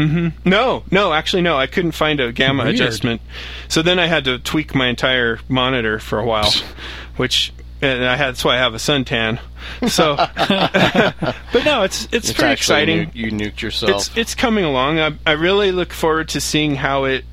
No, 0.45 0.85
no, 0.91 1.13
actually, 1.13 1.43
no. 1.43 1.57
I 1.57 1.67
couldn't 1.67 1.93
find 1.93 2.21
a 2.21 2.33
gamma 2.33 2.65
Weird. 2.65 2.75
adjustment, 2.77 3.21
so 3.69 3.83
then 3.83 3.99
I 3.99 4.07
had 4.07 4.25
to 4.25 4.39
tweak 4.39 4.75
my 4.75 4.89
entire 4.89 5.39
monitor 5.49 5.99
for 5.99 6.19
a 6.19 6.25
while, 6.27 6.53
which 7.17 7.53
and 7.83 8.05
I 8.05 8.17
had. 8.17 8.29
That's 8.35 8.45
why 8.45 8.57
I 8.57 8.59
have 8.59 8.75
a 8.75 8.79
suntan. 8.79 9.39
So, 9.89 10.17
but 11.53 11.65
no, 11.65 11.83
it's 11.83 12.05
it's, 12.13 12.29
It's 12.29 12.33
pretty 12.33 12.53
exciting. 12.53 12.99
nu- 13.15 13.27
you 13.27 13.31
nuked 13.31 13.63
yourself. 13.63 13.91
It's 14.09 14.17
it's 14.17 14.35
coming 14.35 14.65
along. 14.65 14.99
I, 15.01 15.13
I 15.27 15.33
really 15.33 15.73
look 15.73 15.93
forward 15.93 16.29
to 16.31 16.41
seeing 16.41 16.75
how 16.77 17.05
it 17.05 17.25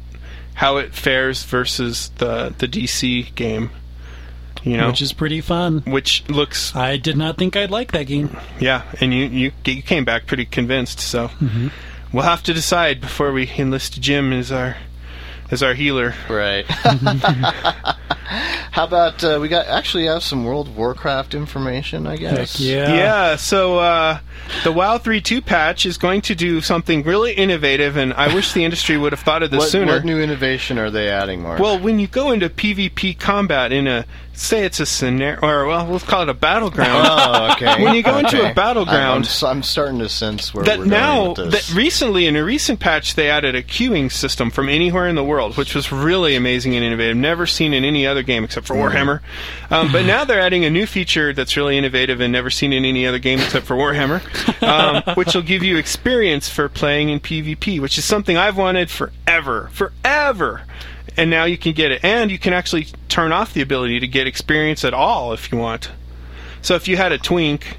how 0.54 0.78
it 0.78 0.94
fares 0.94 1.44
versus 1.44 2.10
the 2.18 2.54
the 2.58 2.68
DC 2.68 3.34
game. 3.36 3.70
You 4.72 4.78
know, 4.78 4.88
Which 4.88 5.02
is 5.02 5.14
pretty 5.14 5.42
fun. 5.42 5.84
which 5.86 6.24
looks 6.30 6.76
I 6.76 6.98
did 6.98 7.16
not 7.18 7.38
think 7.38 7.56
I'd 7.56 7.72
like 7.72 7.92
that 7.94 8.04
game. 8.08 8.36
yeah, 8.60 8.84
and 9.02 9.14
you 9.14 9.26
you 9.26 9.52
you 9.66 9.82
came 9.82 10.04
back 10.06 10.26
pretty 10.26 10.46
convinced. 10.46 11.00
So 11.00 11.30
we'll 12.14 12.24
have 12.24 12.44
to 12.44 12.54
decide 12.54 13.02
before 13.02 13.32
we 13.32 13.50
enlist 13.58 14.02
Jim 14.02 14.34
as 14.34 14.52
our 14.52 14.78
as 15.50 15.64
our 15.64 15.74
healer. 15.74 16.14
Right. 16.30 16.66
How 18.72 18.84
about 18.84 19.24
uh, 19.24 19.40
we 19.42 19.48
got 19.48 19.68
actually 19.68 20.06
have 20.06 20.22
some 20.22 20.44
World 20.44 20.68
of 20.68 20.78
Warcraft 20.78 21.34
information? 21.34 22.06
I 22.06 22.18
guess. 22.18 22.58
Heck 22.58 22.60
yeah. 22.68 22.94
Yeah, 22.94 23.36
so 23.38 23.80
uh, 23.80 24.20
the 24.64 24.72
WoW 24.72 24.98
3.2 24.98 25.44
patch 25.46 25.86
is 25.86 25.98
going 25.98 26.22
to 26.24 26.36
do 26.36 26.62
something 26.62 27.04
really 27.04 27.32
innovative, 27.34 27.96
and 27.98 28.14
I 28.14 28.34
wish 28.36 28.54
the 28.54 28.64
industry 28.66 28.98
would 28.98 29.14
have 29.14 29.22
thought 29.22 29.42
of 29.44 29.50
this 29.52 29.60
What, 29.60 29.70
sooner. 29.70 29.94
what 29.94 30.06
new 30.06 30.22
innovation 30.22 30.78
are 30.78 30.92
they 30.92 31.10
adding, 31.10 31.42
Mark? 31.42 31.60
well, 31.60 31.80
when 31.80 32.00
you 32.00 32.08
go 32.08 32.32
into 32.32 32.50
PvP 32.50 33.18
combat 33.18 33.72
in 33.72 33.88
a 33.88 34.06
say 34.42 34.66
it's 34.66 34.80
a 34.80 34.86
scenario, 34.86 35.40
or 35.42 35.66
well, 35.66 35.86
let's 35.88 36.04
call 36.04 36.24
it 36.24 36.30
a 36.30 36.34
battleground. 36.34 37.08
oh, 37.10 37.52
okay. 37.54 37.84
When 37.84 37.96
you 37.96 38.04
go 38.04 38.18
into 38.18 38.50
a 38.50 38.54
battleground- 38.54 39.30
I'm, 39.42 39.48
I'm, 39.48 39.64
starting 39.64 40.00
to 40.00 40.10
sense 40.10 40.54
where 40.54 40.64
that 40.66 40.80
we're 40.80 40.86
now 40.86 41.16
going 41.16 41.30
with 41.30 41.52
this. 41.52 41.68
that 41.70 41.76
recently 41.76 42.26
in 42.28 42.36
a 42.36 42.44
recent 42.44 42.80
patch 42.80 43.16
they 43.16 43.30
added 43.30 43.56
a 43.56 43.64
queuing 43.64 44.12
system 44.12 44.50
from 44.50 44.70
anywhere 44.70 45.08
in 45.08 45.16
the 45.16 45.24
world 45.24 45.58
which 45.58 45.76
was 45.76 45.92
really 45.92 46.36
amazing 46.36 46.76
and 46.76 46.84
innovative 46.84 47.18
never 47.18 47.46
seen 47.46 47.74
in 47.74 47.84
any 47.84 48.06
other 48.08 48.24
game 48.24 48.44
except 48.44 48.66
for 48.66 48.76
warhammer 48.76 49.22
um, 49.70 49.92
but 49.92 50.06
now 50.06 50.24
they're 50.24 50.40
adding 50.40 50.66
a 50.66 50.70
new 50.70 50.86
feature 50.86 51.34
that's 51.34 51.58
really 51.58 51.78
innovative 51.78 52.22
and 52.22 52.32
never 52.32 52.50
seen 52.50 52.74
in 52.74 52.86
any 52.86 53.06
other 53.06 53.20
game 53.20 53.40
except 53.40 53.66
for 53.66 53.76
warhammer 53.76 54.22
um, 54.64 55.04
which 55.16 55.34
will 55.36 55.42
give 55.42 55.64
you 55.64 55.78
experience 55.78 56.50
for 56.50 56.70
playing 56.70 57.10
in 57.10 57.20
pvp 57.20 57.80
which 57.82 57.98
is 57.98 58.06
something 58.06 58.38
i've 58.38 58.58
wanted 58.58 58.90
forever 58.90 59.70
forever 59.74 60.62
and 61.16 61.30
now 61.30 61.46
you 61.46 61.58
can 61.58 61.74
get 61.74 61.92
it 61.92 62.04
and 62.04 62.30
you 62.32 62.38
can 62.40 62.54
actually 62.54 62.88
turn 63.08 63.32
off 63.32 63.54
the 63.54 63.62
ability 63.62 64.00
to 64.00 64.08
get 64.08 64.28
experience 64.28 64.84
at 64.84 64.94
all 64.94 65.32
if 65.34 65.52
you 65.52 65.58
want 65.58 65.92
so 66.62 66.76
if 66.76 66.88
you 66.88 66.98
had 66.98 67.12
a 67.12 67.18
twink 67.18 67.78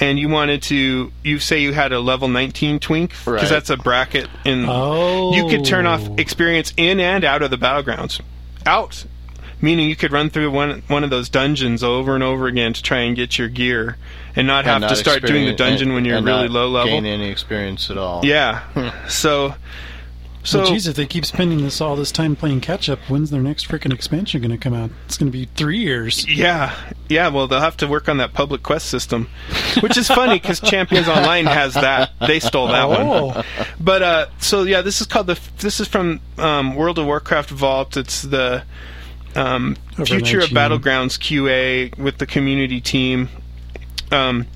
and 0.00 0.18
you 0.18 0.26
wanted 0.30 0.62
to, 0.62 1.12
you 1.22 1.38
say 1.38 1.60
you 1.60 1.74
had 1.74 1.92
a 1.92 2.00
level 2.00 2.26
19 2.26 2.78
twink 2.78 3.10
because 3.10 3.26
Right. 3.26 3.48
that's 3.50 3.68
a 3.68 3.76
bracket, 3.76 4.26
and 4.46 4.64
Oh. 4.66 5.34
you 5.34 5.48
could 5.48 5.66
turn 5.66 5.84
off 5.84 6.00
oh. 6.08 6.14
experience 6.16 6.72
in 6.78 6.98
and 6.98 7.24
out 7.24 7.42
of 7.42 7.50
the 7.50 7.58
battlegrounds. 7.58 8.20
Out, 8.64 9.04
meaning 9.60 9.90
you 9.90 9.96
could 9.96 10.10
run 10.10 10.30
through 10.30 10.50
one 10.50 10.82
one 10.88 11.04
of 11.04 11.10
those 11.10 11.28
dungeons 11.28 11.84
over 11.84 12.14
and 12.14 12.24
over 12.24 12.46
again 12.46 12.72
to 12.72 12.82
try 12.82 13.00
and 13.00 13.14
get 13.14 13.36
your 13.36 13.48
gear, 13.48 13.98
and 14.34 14.46
not 14.46 14.64
have 14.64 14.82
And 14.82 14.88
to 14.88 14.96
start 14.96 15.26
doing 15.26 15.44
the 15.44 15.52
dungeon 15.52 15.88
and- 15.88 15.94
when 15.94 16.06
you're 16.06 16.16
and 16.16 16.24
really 16.26 16.44
not 16.48 16.52
low 16.52 16.68
level. 16.70 16.88
Gain 16.90 17.04
any 17.04 17.28
experience 17.28 17.90
at 17.90 17.98
all? 17.98 18.24
Yeah. 18.24 18.60
so, 19.08 19.56
so 20.44 20.58
well, 20.58 20.68
geez, 20.68 20.88
if 20.88 20.96
they 20.96 21.06
keep 21.06 21.24
spending 21.24 21.62
this 21.62 21.80
all 21.80 21.94
this 21.94 22.10
time 22.10 22.34
playing 22.34 22.60
catch 22.62 22.88
up, 22.88 22.98
when's 23.08 23.30
their 23.30 23.42
next 23.42 23.68
freaking 23.68 23.92
expansion 23.92 24.40
going 24.40 24.50
to 24.50 24.58
come 24.58 24.74
out? 24.74 24.90
It's 25.06 25.16
going 25.16 25.30
to 25.30 25.36
be 25.36 25.44
three 25.54 25.78
years. 25.78 26.28
Yeah, 26.28 26.74
yeah. 27.08 27.28
Well, 27.28 27.46
they'll 27.46 27.60
have 27.60 27.76
to 27.78 27.86
work 27.86 28.08
on 28.08 28.16
that 28.16 28.32
public 28.32 28.62
quest 28.62 28.88
system, 28.88 29.28
which 29.80 29.96
is 29.96 30.08
funny 30.08 30.40
because 30.40 30.60
Champions 30.60 31.08
Online 31.08 31.46
has 31.46 31.74
that. 31.74 32.10
They 32.26 32.40
stole 32.40 32.68
that 32.68 32.88
one. 32.88 33.00
Oh. 33.02 33.42
But 33.78 34.02
uh, 34.02 34.26
so 34.38 34.62
yeah, 34.62 34.82
this 34.82 35.00
is 35.00 35.06
called 35.06 35.28
the. 35.28 35.38
This 35.58 35.80
is 35.80 35.86
from 35.86 36.20
um, 36.38 36.74
World 36.74 36.98
of 36.98 37.06
Warcraft 37.06 37.50
Vault. 37.50 37.96
It's 37.96 38.22
the 38.22 38.64
um, 39.36 39.76
future 40.04 40.40
of 40.40 40.50
Battlegrounds 40.50 41.18
QA 41.18 41.96
with 41.96 42.18
the 42.18 42.26
community 42.26 42.80
team. 42.80 43.28
Um, 44.10 44.46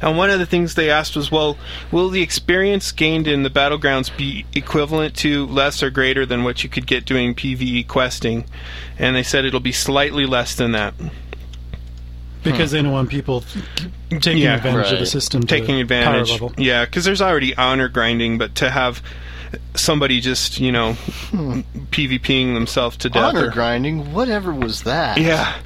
and 0.00 0.16
one 0.16 0.30
of 0.30 0.38
the 0.38 0.46
things 0.46 0.74
they 0.74 0.90
asked 0.90 1.16
was, 1.16 1.30
well, 1.30 1.56
will 1.90 2.08
the 2.08 2.22
experience 2.22 2.92
gained 2.92 3.26
in 3.26 3.42
the 3.42 3.50
Battlegrounds 3.50 4.16
be 4.16 4.44
equivalent 4.54 5.16
to 5.18 5.46
less 5.46 5.82
or 5.82 5.90
greater 5.90 6.24
than 6.26 6.44
what 6.44 6.62
you 6.62 6.68
could 6.70 6.86
get 6.86 7.04
doing 7.04 7.34
PvE 7.34 7.86
questing? 7.88 8.44
And 8.98 9.16
they 9.16 9.22
said 9.22 9.44
it'll 9.44 9.60
be 9.60 9.72
slightly 9.72 10.26
less 10.26 10.54
than 10.54 10.72
that. 10.72 10.94
because 12.42 12.70
they 12.70 12.80
don't 12.80 12.92
want 12.92 13.10
people 13.10 13.42
taking 14.10 14.38
Yeah, 14.38 14.54
advantage 14.56 14.92
of 14.92 14.98
the 15.00 15.06
system. 15.06 15.40
to 15.42 15.46
taking 15.48 15.80
advantage. 15.80 16.28
Power 16.28 16.48
level. 16.48 16.52
Yeah, 16.56 16.84
because 16.84 17.04
there's 17.04 17.20
already 17.22 17.56
honor 17.56 17.88
grinding, 17.88 18.38
but 18.38 18.54
to 18.56 18.70
have 18.70 19.02
somebody 19.74 20.20
just 20.20 20.60
you 20.60 20.70
know 20.70 20.92
PvPing 21.32 22.54
themselves 22.54 22.96
to 22.98 23.08
death. 23.10 23.34
Honor 23.34 23.46
or- 23.46 23.50
grinding, 23.50 24.12
whatever 24.12 24.52
was 24.52 24.82
that? 24.82 25.18
yeah. 25.18 25.56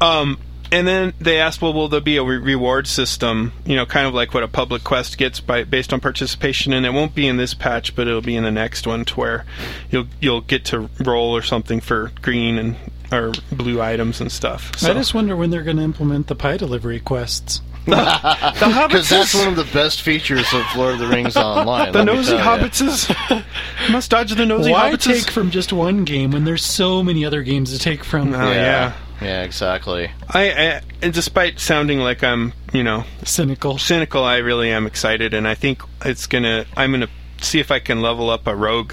Um, 0.00 0.38
and 0.72 0.86
then 0.86 1.12
they 1.20 1.38
asked, 1.40 1.60
well, 1.62 1.72
will 1.72 1.88
there 1.88 2.00
be 2.00 2.16
a 2.16 2.22
re- 2.24 2.36
reward 2.38 2.86
system? 2.86 3.52
You 3.64 3.76
know, 3.76 3.86
kind 3.86 4.06
of 4.06 4.14
like 4.14 4.34
what 4.34 4.42
a 4.42 4.48
public 4.48 4.84
quest 4.84 5.18
gets 5.18 5.40
by 5.40 5.64
based 5.64 5.92
on 5.92 6.00
participation, 6.00 6.72
and 6.72 6.84
it 6.86 6.90
won't 6.92 7.14
be 7.14 7.26
in 7.26 7.36
this 7.36 7.54
patch, 7.54 7.94
but 7.96 8.06
it'll 8.08 8.20
be 8.20 8.36
in 8.36 8.44
the 8.44 8.50
next 8.50 8.86
one, 8.86 9.04
to 9.06 9.14
where 9.14 9.44
you'll 9.90 10.06
you'll 10.20 10.40
get 10.42 10.64
to 10.66 10.88
roll 11.00 11.34
or 11.36 11.42
something 11.42 11.80
for 11.80 12.12
green 12.22 12.58
and 12.58 12.76
or 13.10 13.32
blue 13.50 13.80
items 13.80 14.20
and 14.20 14.30
stuff. 14.30 14.72
So 14.76 14.90
I 14.90 14.94
just 14.94 15.14
wonder 15.14 15.34
when 15.36 15.50
they're 15.50 15.62
going 15.62 15.78
to 15.78 15.82
implement 15.82 16.26
the 16.26 16.34
pie 16.34 16.56
delivery 16.56 17.00
quests. 17.00 17.62
Because 17.88 19.08
that's 19.08 19.34
one 19.34 19.48
of 19.48 19.56
the 19.56 19.64
best 19.72 20.02
features 20.02 20.46
of 20.52 20.62
Lord 20.76 20.94
of 20.94 20.98
the 21.00 21.08
Rings 21.08 21.36
Online. 21.38 21.90
the 21.92 21.98
let 22.00 22.06
me 22.06 22.12
nosy 22.16 22.36
tell 22.36 22.38
ya. 22.38 22.58
hobbitses. 22.58 23.44
Must 23.90 24.10
dodge 24.10 24.34
the 24.34 24.44
nosy 24.44 24.70
Hobbits'. 24.70 24.72
Why 24.72 24.90
hobbitses. 24.92 25.04
take 25.24 25.30
from 25.30 25.50
just 25.50 25.72
one 25.72 26.04
game 26.04 26.32
when 26.32 26.44
there's 26.44 26.64
so 26.64 27.02
many 27.02 27.24
other 27.24 27.42
games 27.42 27.72
to 27.72 27.78
take 27.78 28.04
from? 28.04 28.34
Oh, 28.34 28.50
yeah. 28.50 28.52
Yeah, 28.54 28.92
exactly. 29.20 30.10
I, 30.28 30.50
I 30.50 30.80
and 31.02 31.12
despite 31.12 31.58
sounding 31.60 31.98
like 32.00 32.22
I'm, 32.22 32.52
you 32.72 32.82
know, 32.82 33.04
Cynical. 33.24 33.78
cynical, 33.78 34.24
I 34.24 34.38
really 34.38 34.70
am 34.70 34.86
excited, 34.86 35.34
and 35.34 35.46
I 35.48 35.54
think 35.54 35.82
it's 36.04 36.26
gonna. 36.26 36.64
I'm 36.76 36.92
gonna 36.92 37.08
see 37.40 37.60
if 37.60 37.70
I 37.70 37.78
can 37.80 38.02
level 38.02 38.30
up 38.30 38.46
a 38.46 38.54
rogue 38.54 38.92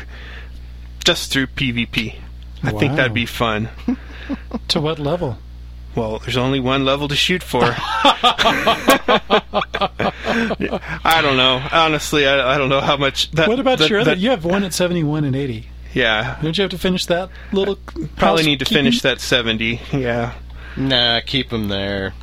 just 1.04 1.32
through 1.32 1.48
PvP. 1.48 2.16
I 2.64 2.72
think 2.72 2.96
that'd 2.96 3.14
be 3.14 3.26
fun. 3.26 3.70
To 4.70 4.82
what 4.82 4.98
level? 4.98 5.38
Well, 5.96 6.18
there's 6.18 6.36
only 6.38 6.60
one 6.60 6.84
level 6.84 7.08
to 7.10 7.16
shoot 7.16 7.44
for. 7.44 7.62
I 7.64 9.32
don't 11.22 11.38
know. 11.38 11.62
Honestly, 11.72 12.26
I, 12.28 12.56
I 12.56 12.58
don't 12.58 12.70
know 12.70 12.82
how 12.82 12.98
much. 12.98 13.30
That, 13.32 13.48
What 13.48 13.60
about 13.60 13.78
that- 13.80 13.90
your 13.90 14.00
other? 14.00 14.12
that- 14.12 14.20
You 14.20 14.30
have 14.32 14.46
one 14.46 14.64
at 14.64 14.74
71 14.74 15.24
and 15.26 15.36
80. 15.36 15.68
Yeah, 15.96 16.38
Don't 16.44 16.56
you 16.58 16.62
have 16.62 16.72
to 16.72 16.78
finish 16.78 17.06
that 17.08 17.30
little? 17.52 17.78
probably 18.18 18.44
need 18.44 18.60
to 18.60 18.66
housekeeping? 18.66 18.84
finish 18.86 19.02
that 19.02 19.20
70. 19.20 19.82
Yeah, 19.94 20.34
Nah, 20.78 21.22
keep 21.26 21.52
him 21.52 21.70
there. 21.70 22.14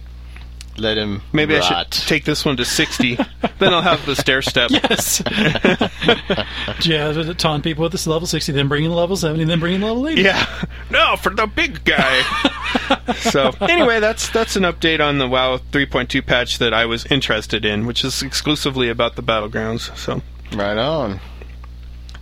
Let 0.78 0.96
him. 0.96 1.20
maybe 1.34 1.54
I 1.56 1.60
should 1.60 1.90
take 1.90 2.24
this 2.24 2.46
one 2.46 2.56
to 2.56 2.64
60. 2.64 3.16
then 3.58 3.74
I'll 3.74 3.82
have 3.82 4.06
the 4.06 4.16
stair 4.16 4.40
step. 4.40 4.70
Yes. 4.70 5.20
yeah, 6.86 7.12
to 7.12 7.34
taunt 7.34 7.62
people 7.62 7.82
with 7.82 7.92
this 7.92 8.06
level 8.06 8.26
60, 8.26 8.52
then 8.52 8.68
bring 8.68 8.84
in 8.84 8.90
level 8.90 9.14
70, 9.16 9.44
then 9.44 9.60
bring 9.60 9.74
in 9.74 9.82
level 9.82 10.08
80. 10.08 10.22
Yeah. 10.22 10.46
No, 10.90 11.16
for 11.16 11.28
the 11.34 11.46
big 11.46 11.84
guy. 11.84 12.22
so 13.16 13.50
anyway, 13.60 14.00
that's 14.00 14.30
that's 14.30 14.56
an 14.56 14.62
update 14.62 15.00
on 15.06 15.18
the 15.18 15.28
WoW 15.28 15.58
3.2 15.72 16.24
patch 16.24 16.56
that 16.58 16.72
I 16.72 16.86
was 16.86 17.04
interested 17.06 17.66
in, 17.66 17.84
which 17.84 18.02
is 18.02 18.22
exclusively 18.22 18.88
about 18.88 19.16
the 19.16 19.22
battlegrounds. 19.22 19.94
So 19.96 20.22
Right 20.54 20.78
on. 20.78 21.20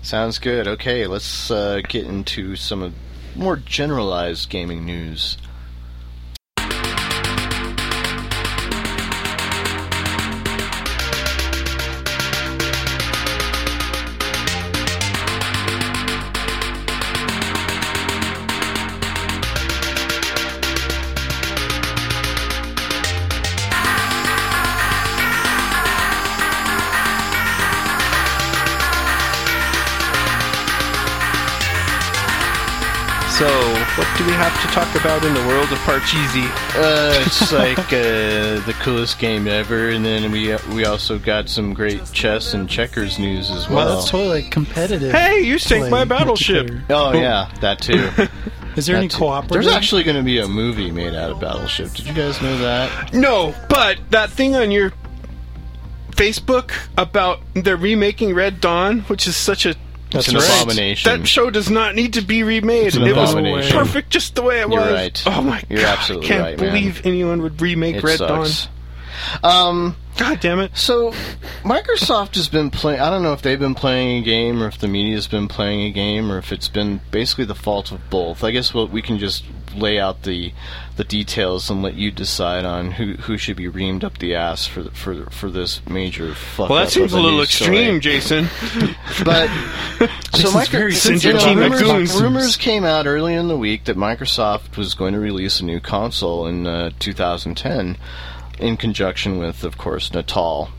Sounds 0.03 0.39
good. 0.39 0.67
Okay, 0.67 1.07
let's 1.07 1.51
uh, 1.51 1.81
get 1.87 2.07
into 2.07 2.57
some 2.57 2.95
more 3.37 3.57
generalized 3.57 4.49
gaming 4.49 4.85
news. 4.85 5.37
So 33.41 33.49
what 33.97 34.19
do 34.19 34.27
we 34.27 34.33
have 34.33 34.53
to 34.61 34.69
talk 34.69 34.95
about 35.01 35.25
in 35.25 35.33
the 35.33 35.41
world 35.49 35.73
of 35.73 35.79
Parcheesi? 35.79 36.45
Uh, 36.77 37.25
it's 37.25 37.51
like 37.65 37.79
uh, 37.79 38.61
the 38.67 38.75
coolest 38.81 39.19
game 39.19 39.49
ever, 39.49 39.89
and 39.89 40.05
then 40.05 40.31
we 40.31 40.55
we 40.75 40.85
also 40.85 41.19
got 41.19 41.49
some 41.49 41.73
great 41.73 42.05
chess 42.13 42.53
and 42.53 42.69
checkers 42.69 43.19
news 43.19 43.51
as 43.51 43.67
well. 43.69 43.87
Well, 43.87 43.97
that's 43.97 44.11
totally 44.11 44.43
like 44.43 44.53
competitive. 44.53 45.11
Hey, 45.13 45.41
you 45.41 45.59
sank 45.59 45.83
play 45.85 45.91
my 45.91 46.05
battleship. 46.05 46.71
oh 46.91 47.15
yeah, 47.15 47.51
that 47.63 47.81
too. 47.81 48.11
Is 48.77 48.87
there 48.87 48.97
any 48.97 49.07
That 49.09 49.13
too. 49.15 49.19
cooperative? 49.19 49.65
There's 49.65 49.75
actually 49.75 50.05
going 50.05 50.17
to 50.19 50.23
be 50.23 50.39
a 50.39 50.47
movie 50.47 50.91
made 50.93 51.15
out 51.15 51.31
of 51.33 51.41
Battleship. 51.41 51.91
Did 51.93 52.07
you 52.07 52.15
guys 52.15 52.41
know 52.41 52.57
that? 52.59 53.13
No, 53.13 53.53
but 53.69 53.99
that 54.11 54.31
thing 54.31 54.55
on 54.55 54.71
your 54.71 54.93
Facebook 56.13 56.71
about 56.97 57.41
they're 57.55 57.77
remaking 57.77 58.33
Red 58.33 58.61
Dawn, 58.61 59.01
which 59.03 59.27
is 59.27 59.37
such 59.37 59.67
a 59.67 59.75
It's 60.13 60.29
an 60.29 60.37
right. 60.37 60.63
abomination. 60.63 61.21
that 61.21 61.29
show 61.29 61.51
does 61.51 61.71
not 61.71 61.95
need 61.95 62.15
to 62.15 62.21
be 62.23 62.43
remade. 62.43 62.95
It 62.95 63.15
was 63.17 63.71
perfect 63.71 64.11
just 64.11 64.35
the 64.35 64.43
way 64.43 64.61
it 64.61 64.69
You're 64.69 64.81
was. 64.81 64.93
right. 64.93 65.23
Oh 65.27 65.41
my 65.43 65.63
You're 65.69 65.81
god! 65.83 65.99
absolutely 65.99 66.27
I 66.27 66.29
can't 66.29 66.43
right, 66.43 66.59
man. 66.59 66.69
believe 66.75 67.07
anyone 67.07 67.43
would 67.43 67.61
remake 67.61 67.97
it 67.97 68.05
Red 68.05 68.19
sucks. 68.19 68.69
Um, 69.43 69.95
Dawn. 69.95 69.97
God 70.21 70.39
damn 70.41 70.61
it! 70.61 70.77
So, 70.77 71.13
Microsoft 71.63 72.35
has 72.35 72.47
been 72.47 72.71
playing. 72.71 73.01
I 73.01 73.09
don't 73.09 73.23
know 73.23 73.33
if 73.33 73.41
they've 73.41 73.59
been 73.59 73.75
playing 73.75 74.23
a 74.23 74.25
game 74.25 74.63
or 74.63 74.67
if 74.67 74.77
the 74.79 74.87
media's 74.87 75.27
been 75.27 75.49
playing 75.49 75.81
a 75.81 75.91
game 75.91 76.31
or 76.31 76.37
if 76.37 76.53
it's 76.53 76.69
been 76.69 77.01
basically 77.11 77.47
the 77.47 77.55
fault 77.55 77.91
of 77.91 78.11
both. 78.11 78.45
I 78.45 78.51
guess 78.51 78.75
what 78.75 78.91
we 78.91 79.01
can 79.01 79.19
just 79.19 79.45
lay 79.75 79.99
out 79.99 80.25
the 80.25 80.53
the 80.97 81.05
details 81.05 81.71
and 81.71 81.81
let 81.83 81.95
you 81.95 82.11
decide 82.11 82.67
on 82.67 82.91
who 82.93 83.15
who 83.15 83.39
should 83.39 83.57
be 83.57 83.67
reamed 83.69 84.05
up 84.05 84.19
the 84.19 84.35
ass 84.35 84.67
for 84.67 84.83
the- 84.83 84.91
for 84.91 85.25
for 85.31 85.49
this 85.51 85.81
major 85.89 86.35
fuck. 86.35 86.69
Well, 86.69 86.81
that 86.85 86.91
seems 86.91 87.15
a 87.15 87.17
little 87.21 87.39
news 87.39 87.51
story. 87.51 87.79
extreme, 87.79 88.01
Jason. 88.01 88.49
But 89.25 89.49
so 90.35 90.51
Microsoft, 90.51 91.25
you 91.25 91.33
know, 91.33 91.69
rumors, 91.69 92.21
rumors 92.21 92.57
came 92.57 92.85
out 92.85 93.07
early 93.07 93.35
in 93.35 93.49
the 93.49 93.57
week 93.57 93.85
that 93.85 93.97
Microsoft 93.97 94.77
was 94.77 94.95
going 94.95 95.15
to 95.15 95.21
release 95.21 95.61
a 95.61 95.65
new 95.65 95.81
console 95.81 96.47
in 96.47 96.67
uh, 96.67 96.91
2010, 96.99 97.97
in 98.61 98.77
conjunction 98.77 99.39
with, 99.39 99.65
of 99.65 99.77
course, 99.79 100.13
Natal, 100.13 100.71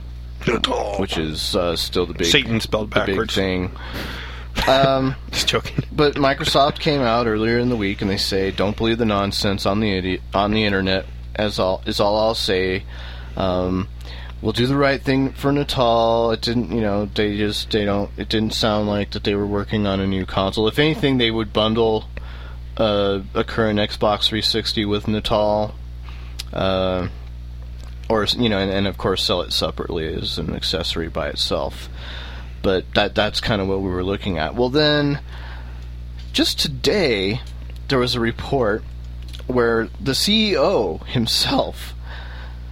Natal. 0.48 0.98
which 1.00 1.18
is 1.18 1.56
uh, 1.56 1.76
still 1.76 2.06
the 2.06 2.14
big 2.14 2.28
Satan 2.28 2.60
spelled 2.60 2.90
backwards. 2.90 3.36
thing. 3.36 3.72
Um, 4.68 5.16
Just 5.32 5.48
joking. 5.48 5.78
but 5.94 6.16
Microsoft 6.16 6.80
came 6.80 7.00
out 7.02 7.26
earlier 7.26 7.58
in 7.58 7.70
the 7.70 7.76
week 7.78 8.02
and 8.02 8.12
they 8.12 8.18
say, 8.18 8.52
"Don't 8.52 8.76
believe 8.76 8.98
the 8.98 9.06
nonsense 9.06 9.66
on 9.66 9.80
the 9.80 9.90
idiot, 9.98 10.22
on 10.34 10.52
the 10.52 10.66
internet." 10.66 11.06
As 11.34 11.58
all 11.58 11.82
is 11.86 12.02
all 12.02 12.20
I'll 12.20 12.36
say. 12.36 12.84
Um, 13.38 13.88
we'll 14.42 14.52
do 14.52 14.68
the 14.68 14.76
right 14.76 15.02
thing 15.02 15.32
for 15.32 15.54
Natal. 15.54 16.32
It 16.32 16.42
didn't, 16.42 16.72
you 16.74 16.82
know, 16.82 17.06
they 17.06 17.38
just 17.38 17.72
they 17.72 17.86
don't. 17.86 18.12
It 18.18 18.28
didn't 18.28 18.54
sound 18.54 18.90
like 18.90 19.12
that 19.12 19.24
they 19.24 19.36
were 19.36 19.48
working 19.48 19.88
on 19.88 20.02
a 20.02 20.06
new 20.06 20.26
console. 20.26 20.68
If 20.68 20.78
anything, 20.78 21.18
they 21.18 21.32
would 21.32 21.54
bundle 21.54 22.10
uh, 22.76 23.22
a 23.34 23.46
current 23.46 23.80
Xbox 23.80 24.26
360 24.28 24.84
with 24.84 25.08
Natal. 25.08 25.74
Uh, 26.52 27.08
or 28.12 28.26
you 28.26 28.50
know, 28.50 28.58
and, 28.58 28.70
and 28.70 28.88
of 28.88 28.98
course 28.98 29.24
sell 29.24 29.42
it 29.42 29.54
separately 29.54 30.14
as 30.14 30.38
an 30.38 30.54
accessory 30.54 31.08
by 31.08 31.30
itself. 31.30 31.88
But 32.62 32.94
that 32.94 33.16
that's 33.16 33.40
kind 33.40 33.62
of 33.62 33.68
what 33.68 33.82
we 33.82 33.90
were 33.90 34.04
looking 34.04 34.38
at. 34.38 34.54
Well, 34.54 34.70
then, 34.70 35.22
just 36.34 36.60
today, 36.60 37.42
there 37.88 37.98
was 37.98 38.14
a 38.14 38.20
report 38.20 38.84
where 39.48 39.88
the 40.00 40.12
CEO 40.12 41.06
himself, 41.08 41.94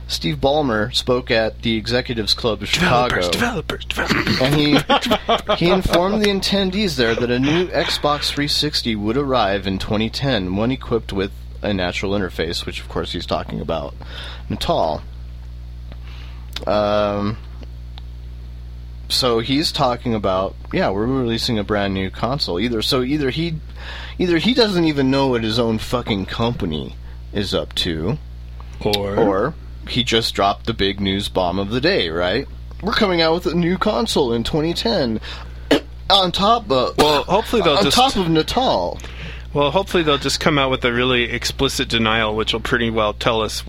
Steve 0.08 0.38
Ballmer, 0.38 0.94
spoke 0.94 1.32
at 1.32 1.62
the 1.62 1.78
Executives 1.78 2.34
Club 2.34 2.62
of 2.62 2.68
Chicago, 2.68 3.30
developers, 3.32 3.86
developers. 3.86 4.42
and 4.42 4.56
he 4.56 4.72
he 5.56 5.72
informed 5.72 6.22
the 6.22 6.28
attendees 6.28 6.98
there 6.98 7.16
that 7.16 7.32
a 7.32 7.40
new 7.40 7.68
Xbox 7.68 8.30
360 8.30 8.96
would 8.98 9.18
arrive 9.18 9.66
in 9.66 9.80
2010, 9.80 10.58
one 10.58 10.72
equipped 10.72 11.14
with 11.14 11.32
a 11.62 11.74
natural 11.74 12.12
interface, 12.12 12.66
which 12.66 12.82
of 12.82 12.90
course 12.90 13.14
he's 13.14 13.26
talking 13.26 13.62
about 13.62 13.94
Natal. 14.50 15.02
Um, 16.68 17.38
so 19.10 19.40
he's 19.40 19.72
talking 19.72 20.14
about 20.14 20.56
yeah, 20.72 20.90
we're 20.92 21.06
releasing 21.06 21.58
a 21.58 21.64
brand 21.64 21.94
new 21.94 22.10
console. 22.12 22.60
Either 22.60 22.82
so 22.82 23.02
either 23.02 23.30
he 23.32 23.56
either 24.20 24.38
he 24.38 24.54
doesn't 24.54 24.86
even 24.86 25.10
know 25.10 25.28
what 25.28 25.44
his 25.44 25.58
own 25.58 25.78
fucking 25.80 26.26
company 26.28 26.96
is 27.34 27.54
up 27.54 27.74
to, 27.76 28.18
Or, 28.84 29.16
or 29.18 29.54
he 29.88 30.04
just 30.04 30.36
dropped 30.36 30.66
the 30.68 30.74
big 30.74 31.00
news 31.00 31.28
bomb 31.30 31.58
of 31.60 31.70
the 31.72 31.82
day, 31.82 32.10
right? 32.10 32.48
We're 32.82 32.94
coming 32.94 33.22
out 33.22 33.34
with 33.34 33.46
a 33.48 33.56
new 33.56 33.78
console 33.78 34.32
in 34.34 34.44
2010. 34.44 35.20
on 36.10 36.32
top 36.32 36.70
of 36.72 36.98
Well, 36.98 37.24
hopefully 37.24 37.62
they'll 37.64 37.78
on 37.78 37.84
just- 37.84 37.98
top 37.98 38.16
of 38.16 38.30
Natal. 38.30 39.00
Well, 39.52 39.72
hopefully 39.72 40.04
they'll 40.04 40.20
just 40.20 40.40
come 40.40 40.60
out 40.60 40.70
with 40.70 40.86
a 40.86 40.94
really 40.94 41.24
explicit 41.32 41.90
denial, 41.90 42.36
which 42.36 42.54
will 42.54 42.60
pretty 42.60 42.92
well 42.92 43.14
tell 43.16 43.42
us 43.42 43.64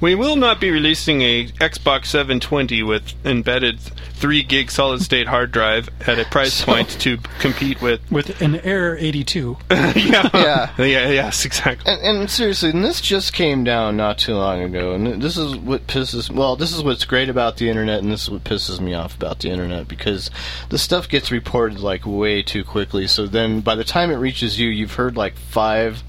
we 0.00 0.14
will 0.14 0.36
not 0.36 0.60
be 0.60 0.70
releasing 0.70 1.22
a 1.22 1.46
Xbox 1.48 2.06
720 2.06 2.82
with 2.82 3.14
embedded 3.24 3.80
three 3.80 4.42
gig 4.42 4.70
solid 4.70 5.00
state 5.02 5.26
hard 5.28 5.52
drive 5.52 5.88
at 6.06 6.18
a 6.18 6.24
price 6.24 6.64
point 6.64 6.88
to 7.00 7.18
compete 7.38 7.80
with. 7.80 8.00
with 8.10 8.40
an 8.42 8.56
Error 8.60 8.96
82. 8.98 9.56
yeah, 9.70 9.94
Yeah. 10.34 10.70
yeah, 10.78 11.08
yes, 11.08 11.44
exactly. 11.44 11.92
And, 11.92 12.00
and 12.18 12.30
seriously, 12.30 12.70
and 12.70 12.84
this 12.84 13.00
just 13.00 13.32
came 13.32 13.64
down 13.64 13.96
not 13.96 14.18
too 14.18 14.34
long 14.34 14.62
ago, 14.62 14.92
and 14.92 15.22
this 15.22 15.36
is 15.36 15.56
what 15.56 15.86
pisses. 15.86 16.30
Well, 16.30 16.56
this 16.56 16.72
is 16.72 16.82
what's 16.82 17.04
great 17.04 17.28
about 17.28 17.56
the 17.56 17.68
internet, 17.68 18.00
and 18.02 18.10
this 18.10 18.24
is 18.24 18.30
what 18.30 18.44
pisses 18.44 18.80
me 18.80 18.94
off 18.94 19.14
about 19.14 19.40
the 19.40 19.50
internet 19.50 19.88
because 19.88 20.30
the 20.68 20.78
stuff 20.78 21.08
gets 21.08 21.30
reported 21.30 21.80
like 21.80 22.06
way 22.06 22.42
too 22.42 22.64
quickly. 22.64 23.06
So 23.06 23.26
then, 23.26 23.60
by 23.60 23.74
the 23.74 23.84
time 23.84 24.10
it 24.10 24.16
reaches 24.16 24.58
you, 24.58 24.68
you've 24.68 24.94
heard 24.94 25.16
like 25.16 25.36
five 25.36 26.02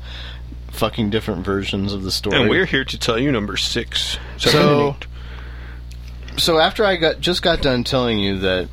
fucking 0.72 1.10
different 1.10 1.46
versions 1.46 1.94
of 1.94 2.04
the 2.04 2.12
story. 2.12 2.40
And 2.40 2.50
we're 2.50 2.66
here 2.66 2.86
to 2.86 2.98
tell 2.98 3.18
you 3.20 3.32
number 3.32 3.58
six. 3.58 4.18
So- 4.38 4.50
Seven 4.50 4.88
eight. 4.88 5.08
so 6.42 6.58
after 6.60 6.86
I 6.86 6.96
got 6.96 7.20
just 7.20 7.42
got 7.42 7.62
done 7.62 7.84
telling 7.84 8.20
you 8.20 8.40
that 8.40 8.70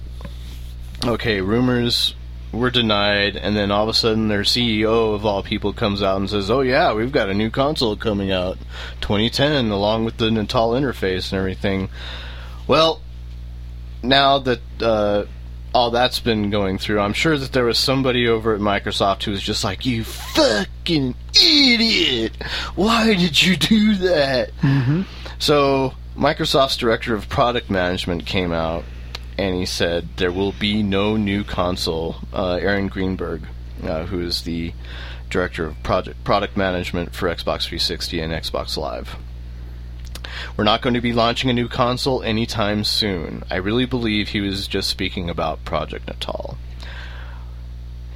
okay, 1.04 1.40
rumors 1.40 2.14
were 2.52 2.70
denied, 2.70 3.36
and 3.36 3.54
then 3.56 3.70
all 3.70 3.82
of 3.82 3.88
a 3.88 3.94
sudden 3.94 4.28
their 4.28 4.42
CEO 4.42 5.14
of 5.14 5.26
all 5.26 5.42
people 5.42 5.72
comes 5.72 6.02
out 6.02 6.18
and 6.18 6.30
says, 6.30 6.50
"Oh 6.50 6.60
yeah, 6.62 6.92
we've 6.94 7.12
got 7.12 7.28
a 7.28 7.34
new 7.34 7.50
console 7.50 7.96
coming 7.96 8.30
out, 8.32 8.56
2010, 9.00 9.70
along 9.70 10.04
with 10.04 10.16
the 10.16 10.30
Natal 10.30 10.72
interface 10.72 11.32
and 11.32 11.38
everything." 11.38 11.88
Well, 12.66 13.00
now 14.02 14.38
that 14.38 14.60
uh, 14.80 15.24
all 15.76 15.90
that's 15.90 16.20
been 16.20 16.48
going 16.48 16.78
through, 16.78 17.00
I'm 17.00 17.12
sure 17.12 17.36
that 17.36 17.52
there 17.52 17.66
was 17.66 17.76
somebody 17.76 18.26
over 18.26 18.54
at 18.54 18.60
Microsoft 18.62 19.24
who 19.24 19.32
was 19.32 19.42
just 19.42 19.62
like, 19.62 19.84
"You 19.84 20.04
fucking 20.04 21.14
idiot! 21.34 22.32
Why 22.74 23.12
did 23.12 23.42
you 23.42 23.56
do 23.56 23.94
that?" 23.96 24.52
So 25.38 25.92
Microsoft's 26.16 26.78
director 26.78 27.14
of 27.14 27.28
product 27.28 27.68
management 27.68 28.24
came 28.24 28.52
out 28.52 28.84
and 29.36 29.54
he 29.54 29.66
said 29.66 30.08
there 30.16 30.32
will 30.32 30.52
be 30.52 30.82
no 30.82 31.18
new 31.18 31.44
console. 31.44 32.16
Uh, 32.32 32.54
Aaron 32.54 32.88
Greenberg, 32.88 33.42
uh, 33.84 34.06
who 34.06 34.20
is 34.20 34.42
the 34.42 34.72
director 35.28 35.66
of 35.66 35.82
project 35.82 36.24
product 36.24 36.56
management 36.56 37.14
for 37.14 37.28
Xbox 37.28 37.66
360 37.66 38.20
and 38.20 38.32
Xbox 38.32 38.78
Live. 38.78 39.16
We're 40.56 40.64
not 40.64 40.82
going 40.82 40.94
to 40.94 41.00
be 41.00 41.12
launching 41.12 41.50
a 41.50 41.52
new 41.52 41.68
console 41.68 42.22
anytime 42.22 42.84
soon. 42.84 43.44
I 43.50 43.56
really 43.56 43.86
believe 43.86 44.28
he 44.28 44.40
was 44.40 44.66
just 44.66 44.88
speaking 44.88 45.30
about 45.30 45.64
Project 45.64 46.06
Natal. 46.08 46.56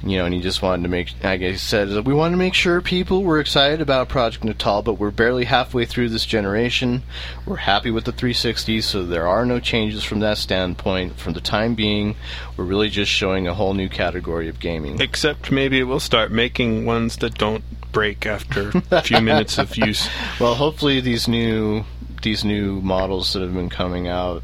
You 0.03 0.17
know, 0.17 0.25
and 0.25 0.33
he 0.33 0.41
just 0.41 0.63
wanted 0.63 0.83
to 0.83 0.89
make, 0.89 1.13
I 1.23 1.55
said, 1.55 2.07
we 2.07 2.13
wanted 2.13 2.31
to 2.31 2.37
make 2.37 2.55
sure 2.55 2.81
people 2.81 3.23
were 3.23 3.39
excited 3.39 3.81
about 3.81 4.09
Project 4.09 4.43
Natal, 4.43 4.81
but 4.81 4.95
we're 4.95 5.11
barely 5.11 5.45
halfway 5.45 5.85
through 5.85 6.09
this 6.09 6.25
generation. 6.25 7.03
We're 7.45 7.57
happy 7.57 7.91
with 7.91 8.05
the 8.05 8.11
360, 8.11 8.81
so 8.81 9.05
there 9.05 9.27
are 9.27 9.45
no 9.45 9.59
changes 9.59 10.03
from 10.03 10.19
that 10.21 10.39
standpoint. 10.39 11.17
For 11.17 11.31
the 11.31 11.41
time 11.41 11.75
being, 11.75 12.15
we're 12.57 12.63
really 12.63 12.89
just 12.89 13.11
showing 13.11 13.47
a 13.47 13.53
whole 13.53 13.75
new 13.75 13.89
category 13.89 14.49
of 14.49 14.59
gaming. 14.59 14.99
Except 14.99 15.51
maybe 15.51 15.79
it 15.79 15.83
will 15.83 15.99
start 15.99 16.31
making 16.31 16.85
ones 16.85 17.17
that 17.17 17.37
don't 17.37 17.63
break 17.91 18.25
after 18.25 18.71
a 18.89 19.03
few 19.03 19.21
minutes 19.21 19.59
of 19.59 19.77
use. 19.77 20.09
Well, 20.39 20.55
hopefully 20.55 20.99
these 21.01 21.27
new 21.27 21.85
these 22.21 22.43
new 22.43 22.81
models 22.81 23.33
that 23.33 23.41
have 23.41 23.53
been 23.53 23.69
coming 23.69 24.07
out, 24.07 24.43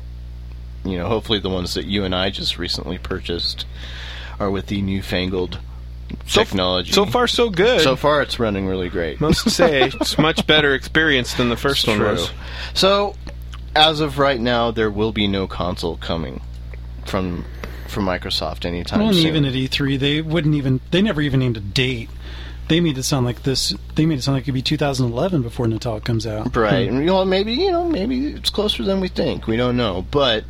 you 0.86 0.98
know, 0.98 1.08
hopefully 1.08 1.40
the 1.40 1.50
ones 1.50 1.74
that 1.76 1.86
you 1.86 2.04
and 2.04 2.14
I 2.16 2.30
just 2.30 2.58
recently 2.58 2.98
purchased 2.98 3.66
are 4.40 4.50
with 4.52 4.68
the 4.68 4.82
newfangled 4.82 5.60
So 6.26 6.42
f- 6.42 6.48
technology. 6.50 6.92
So 6.92 7.06
far, 7.06 7.28
so 7.28 7.50
good. 7.50 7.82
so 7.82 7.96
far 7.96 8.22
it's 8.22 8.40
running 8.40 8.68
really 8.68 8.90
great. 8.90 9.20
Must 9.20 9.50
say, 9.50 9.84
it's 9.84 10.18
much 10.18 10.46
better 10.48 10.74
experience 10.76 11.34
than 11.34 11.50
the 11.50 11.58
first 11.58 11.88
one 11.88 11.98
True. 11.98 12.12
was. 12.12 12.32
So, 12.74 13.16
as 13.76 14.00
of 14.00 14.18
right 14.18 14.40
now, 14.40 14.72
there 14.72 14.90
will 14.90 15.12
be 15.12 15.28
no 15.28 15.48
console 15.48 15.98
coming 15.98 16.42
from 17.06 17.46
from 17.88 18.06
Microsoft 18.06 18.66
anytime 18.66 19.00
Well, 19.00 19.14
soon. 19.14 19.26
even 19.28 19.46
at 19.46 19.54
E3, 19.54 19.98
they 19.98 20.22
wouldn't 20.22 20.56
even. 20.56 20.82
They 20.92 21.02
never 21.02 21.22
even 21.22 21.40
named 21.40 21.56
a 21.58 21.62
date. 21.62 22.10
They 22.68 22.80
made 22.80 22.98
it 22.98 23.04
sound 23.04 23.26
like 23.26 23.44
this. 23.44 23.74
They 23.96 24.06
made 24.06 24.20
it 24.20 24.22
sound 24.24 24.36
like 24.36 24.44
it 24.44 24.46
could 24.46 24.54
be 24.54 24.62
2011 24.62 25.42
before 25.42 25.68
Natal 25.68 26.00
comes 26.02 26.28
out. 26.28 26.56
Right. 26.56 26.90
And, 26.90 27.00
you 27.00 27.06
know, 27.06 27.24
maybe 27.24 27.54
you 27.54 27.72
know, 27.72 27.86
maybe 27.86 28.28
it's 28.28 28.50
closer 28.50 28.84
than 28.84 29.00
we 29.00 29.08
think. 29.08 29.48
We 29.48 29.58
don't 29.58 29.78
know, 29.78 30.06
but 30.12 30.44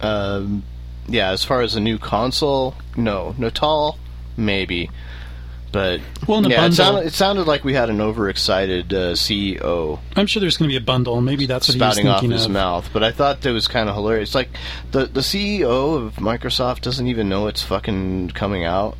um, 0.00 0.62
yeah, 1.06 1.30
as 1.30 1.44
far 1.44 1.60
as 1.62 1.74
a 1.76 1.80
new 1.80 1.98
console, 1.98 2.74
no, 2.96 3.34
Natal, 3.38 3.98
maybe. 4.36 4.90
But 5.72 6.00
Well, 6.28 6.46
yeah, 6.46 6.66
it 6.66 6.74
sounded, 6.74 7.06
it 7.06 7.14
sounded 7.14 7.46
like 7.46 7.64
we 7.64 7.72
had 7.72 7.88
an 7.88 8.00
overexcited 8.00 8.92
uh, 8.92 9.12
CEO 9.12 9.98
I'm 10.14 10.26
sure 10.26 10.40
there's 10.40 10.58
going 10.58 10.68
to 10.68 10.72
be 10.72 10.76
a 10.76 10.84
bundle. 10.84 11.18
Maybe 11.22 11.46
that's 11.46 11.66
what 11.66 11.74
he 11.74 11.80
was 11.80 11.94
spouting 11.96 12.08
off 12.08 12.22
his 12.22 12.44
of. 12.44 12.50
mouth. 12.50 12.90
But 12.92 13.02
I 13.02 13.10
thought 13.10 13.40
that 13.40 13.52
was 13.52 13.68
kind 13.68 13.88
of 13.88 13.94
hilarious. 13.94 14.34
Like 14.34 14.50
the 14.90 15.06
the 15.06 15.20
CEO 15.20 15.96
of 15.96 16.16
Microsoft 16.16 16.82
doesn't 16.82 17.06
even 17.06 17.30
know 17.30 17.46
it's 17.46 17.62
fucking 17.62 18.30
coming 18.30 18.64
out. 18.64 18.98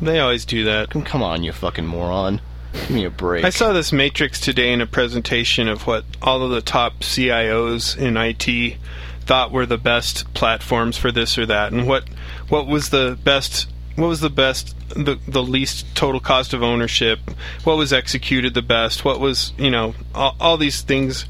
They 0.00 0.20
always 0.20 0.44
do 0.44 0.64
that. 0.64 0.90
Come 0.90 1.22
on, 1.22 1.42
you 1.42 1.52
fucking 1.52 1.86
moron! 1.86 2.40
Give 2.72 2.90
me 2.90 3.04
a 3.04 3.10
break. 3.10 3.44
I 3.44 3.50
saw 3.50 3.72
this 3.72 3.92
matrix 3.92 4.40
today 4.40 4.72
in 4.72 4.80
a 4.80 4.86
presentation 4.86 5.68
of 5.68 5.86
what 5.86 6.04
all 6.22 6.42
of 6.42 6.50
the 6.50 6.60
top 6.60 7.00
CIOs 7.00 7.96
in 7.96 8.16
IT 8.16 8.76
thought 9.22 9.52
were 9.52 9.66
the 9.66 9.78
best 9.78 10.32
platforms 10.34 10.96
for 10.96 11.10
this 11.12 11.36
or 11.38 11.46
that, 11.46 11.72
and 11.72 11.86
what 11.86 12.04
what 12.48 12.66
was 12.66 12.90
the 12.90 13.18
best 13.24 13.68
what 13.96 14.08
was 14.08 14.20
the 14.20 14.30
best 14.30 14.74
the 14.90 15.18
the 15.26 15.42
least 15.42 15.86
total 15.94 16.20
cost 16.20 16.54
of 16.54 16.62
ownership, 16.62 17.18
what 17.64 17.76
was 17.76 17.92
executed 17.92 18.54
the 18.54 18.62
best, 18.62 19.04
what 19.04 19.20
was 19.20 19.52
you 19.58 19.70
know 19.70 19.94
all, 20.14 20.36
all 20.40 20.56
these 20.56 20.82
things, 20.82 21.26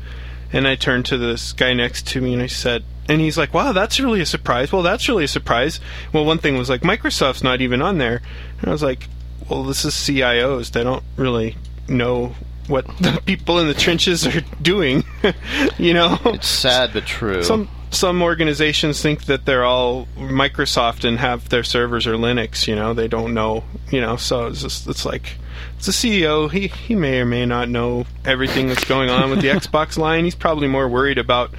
and 0.53 0.67
I 0.67 0.77
turned 0.77 1.07
to 1.07 1.19
this 1.19 1.53
guy 1.53 1.73
next 1.73 2.07
to 2.09 2.21
me 2.21 2.35
and 2.35 2.43
I 2.43 2.47
said. 2.47 2.85
And 3.11 3.23
he's 3.23 3.39
like, 3.39 3.55
"Wow, 3.55 3.73
that's 3.73 3.99
really 3.99 4.21
a 4.21 4.27
surprise." 4.27 4.71
Well, 4.71 4.83
that's 4.83 5.09
really 5.09 5.25
a 5.25 5.29
surprise. 5.29 5.81
Well, 6.13 6.27
one 6.27 6.37
thing 6.37 6.59
was 6.59 6.69
like 6.69 6.83
Microsoft's 6.83 7.43
not 7.43 7.63
even 7.63 7.81
on 7.81 7.97
there, 7.97 8.21
and 8.61 8.69
I 8.69 8.71
was 8.71 8.83
like, 8.83 9.09
"Well, 9.49 9.65
this 9.65 9.85
is 9.85 9.95
CIOs. 9.95 10.73
They 10.73 10.85
don't 10.85 11.05
really 11.17 11.57
know 11.89 12.35
what 12.69 12.87
the 13.01 13.21
people 13.25 13.59
in 13.59 13.67
the 13.67 13.75
trenches 13.75 14.27
are 14.27 14.41
doing. 14.63 15.05
you 15.79 15.95
know, 15.95 16.19
it's 16.27 16.49
sad 16.49 16.93
but 16.93 17.07
true. 17.07 17.43
some 17.43 17.69
some 17.91 18.23
organizations 18.23 19.01
think 19.01 19.25
that 19.25 19.47
they're 19.47 19.65
all 19.65 20.07
Microsoft 20.17 21.05
and 21.09 21.19
have 21.19 21.49
their 21.49 21.65
servers 21.65 22.07
are 22.07 22.15
Linux. 22.15 22.67
You 22.67 22.77
know, 22.77 22.95
they 22.95 23.09
don't 23.09 23.35
know. 23.35 23.65
You 23.91 24.01
know, 24.01 24.17
so 24.17 24.47
it's 24.47 24.63
just 24.63 24.87
it's 24.87 25.05
like 25.05 25.37
it's 25.77 25.89
a 25.89 25.93
CEO. 25.93 26.51
He 26.51 26.69
he 26.69 26.95
may 26.95 27.21
or 27.21 27.25
may 27.25 27.47
not 27.47 27.69
know 27.69 28.07
everything 28.25 28.69
that's 28.69 28.85
going 28.85 29.11
on 29.11 29.31
with 29.31 29.41
the 29.41 29.49
Xbox 29.49 29.99
line. 29.99 30.25
He's 30.25 30.35
probably 30.35 30.69
more 30.69 30.89
worried 30.89 31.19
about 31.19 31.55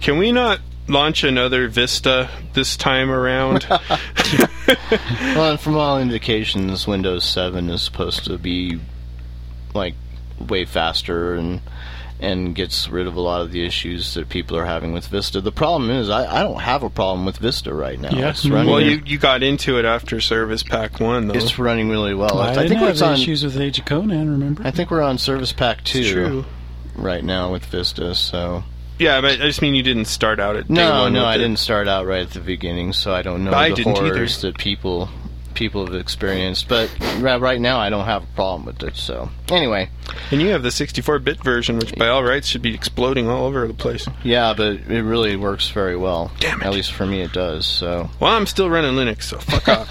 can 0.00 0.18
we 0.18 0.32
not 0.32 0.60
launch 0.88 1.24
another 1.24 1.68
Vista 1.68 2.30
this 2.54 2.76
time 2.76 3.10
around? 3.10 3.66
Well, 4.68 5.52
and 5.52 5.60
from 5.60 5.76
all 5.76 5.98
indications, 5.98 6.86
Windows 6.86 7.24
7 7.24 7.70
is 7.70 7.80
supposed 7.80 8.24
to 8.26 8.36
be 8.36 8.78
like 9.72 9.94
way 10.38 10.64
faster 10.66 11.34
and 11.34 11.60
and 12.20 12.54
gets 12.54 12.88
rid 12.88 13.06
of 13.06 13.14
a 13.14 13.20
lot 13.20 13.40
of 13.42 13.52
the 13.52 13.64
issues 13.64 14.14
that 14.14 14.28
people 14.28 14.56
are 14.56 14.64
having 14.66 14.92
with 14.92 15.06
Vista. 15.06 15.40
The 15.40 15.52
problem 15.52 15.88
is, 15.90 16.10
I, 16.10 16.40
I 16.40 16.42
don't 16.42 16.60
have 16.60 16.82
a 16.82 16.90
problem 16.90 17.24
with 17.24 17.38
Vista 17.38 17.72
right 17.72 17.98
now. 17.98 18.10
Yeah. 18.10 18.32
Mm-hmm. 18.32 18.68
Well, 18.68 18.80
you 18.80 19.00
you 19.06 19.18
got 19.18 19.42
into 19.42 19.78
it 19.78 19.84
after 19.84 20.20
Service 20.20 20.62
Pack 20.62 21.00
One, 21.00 21.28
though. 21.28 21.34
it's 21.34 21.58
running 21.58 21.88
really 21.88 22.14
well. 22.14 22.30
Well, 22.34 22.40
I, 22.42 22.50
I 22.50 22.54
didn't 22.54 22.68
think 22.68 22.80
have 22.80 22.90
it's 22.90 23.02
on. 23.02 23.14
issues 23.14 23.44
with 23.44 23.56
Age 23.58 23.78
of 23.78 23.84
Conan. 23.84 24.30
Remember? 24.30 24.66
I 24.66 24.70
think 24.70 24.90
we're 24.90 25.02
on 25.02 25.16
Service 25.18 25.52
Pack 25.52 25.84
two 25.84 26.12
true. 26.12 26.44
right 26.96 27.22
now 27.24 27.52
with 27.52 27.64
Vista. 27.66 28.14
So 28.14 28.64
Yeah, 28.98 29.20
but 29.20 29.32
I 29.32 29.36
just 29.36 29.62
mean 29.62 29.74
you 29.74 29.82
didn't 29.82 30.06
start 30.06 30.40
out 30.40 30.56
at 30.56 30.68
day 30.68 30.74
no, 30.74 31.02
one 31.02 31.12
no, 31.12 31.24
I 31.24 31.34
it. 31.36 31.38
didn't 31.38 31.58
start 31.58 31.88
out 31.88 32.06
right 32.06 32.22
at 32.22 32.30
the 32.30 32.40
beginning, 32.40 32.92
so 32.92 33.12
I 33.14 33.22
don't 33.22 33.44
know 33.44 33.52
I 33.52 33.68
the 33.70 33.76
didn't 33.76 33.96
either. 33.98 34.14
horrors 34.14 34.40
that 34.42 34.58
people 34.58 35.08
people 35.54 35.84
have 35.86 35.94
experienced. 35.94 36.68
But 36.68 36.88
right 37.20 37.60
now, 37.60 37.78
I 37.80 37.90
don't 37.90 38.04
have 38.04 38.22
a 38.22 38.26
problem 38.36 38.64
with 38.64 38.80
it. 38.84 38.96
So 38.96 39.28
anyway, 39.50 39.90
And 40.30 40.40
you 40.40 40.50
have 40.50 40.62
the 40.62 40.68
64-bit 40.68 41.42
version, 41.42 41.78
which 41.78 41.96
by 41.96 42.06
all 42.08 42.22
rights 42.22 42.46
should 42.46 42.62
be 42.62 42.72
exploding 42.74 43.28
all 43.28 43.44
over 43.46 43.66
the 43.66 43.74
place. 43.74 44.06
yeah, 44.22 44.54
but 44.56 44.74
it 44.88 45.02
really 45.02 45.34
works 45.34 45.68
very 45.70 45.96
well. 45.96 46.30
Damn 46.38 46.60
it. 46.62 46.66
At 46.66 46.72
least 46.72 46.92
for 46.92 47.06
me, 47.06 47.22
it 47.22 47.32
does. 47.32 47.66
So 47.66 48.08
Well, 48.20 48.32
I'm 48.32 48.46
still 48.46 48.70
running 48.70 48.92
Linux, 48.94 49.24
so 49.24 49.38
fuck 49.38 49.68
off. 49.68 49.90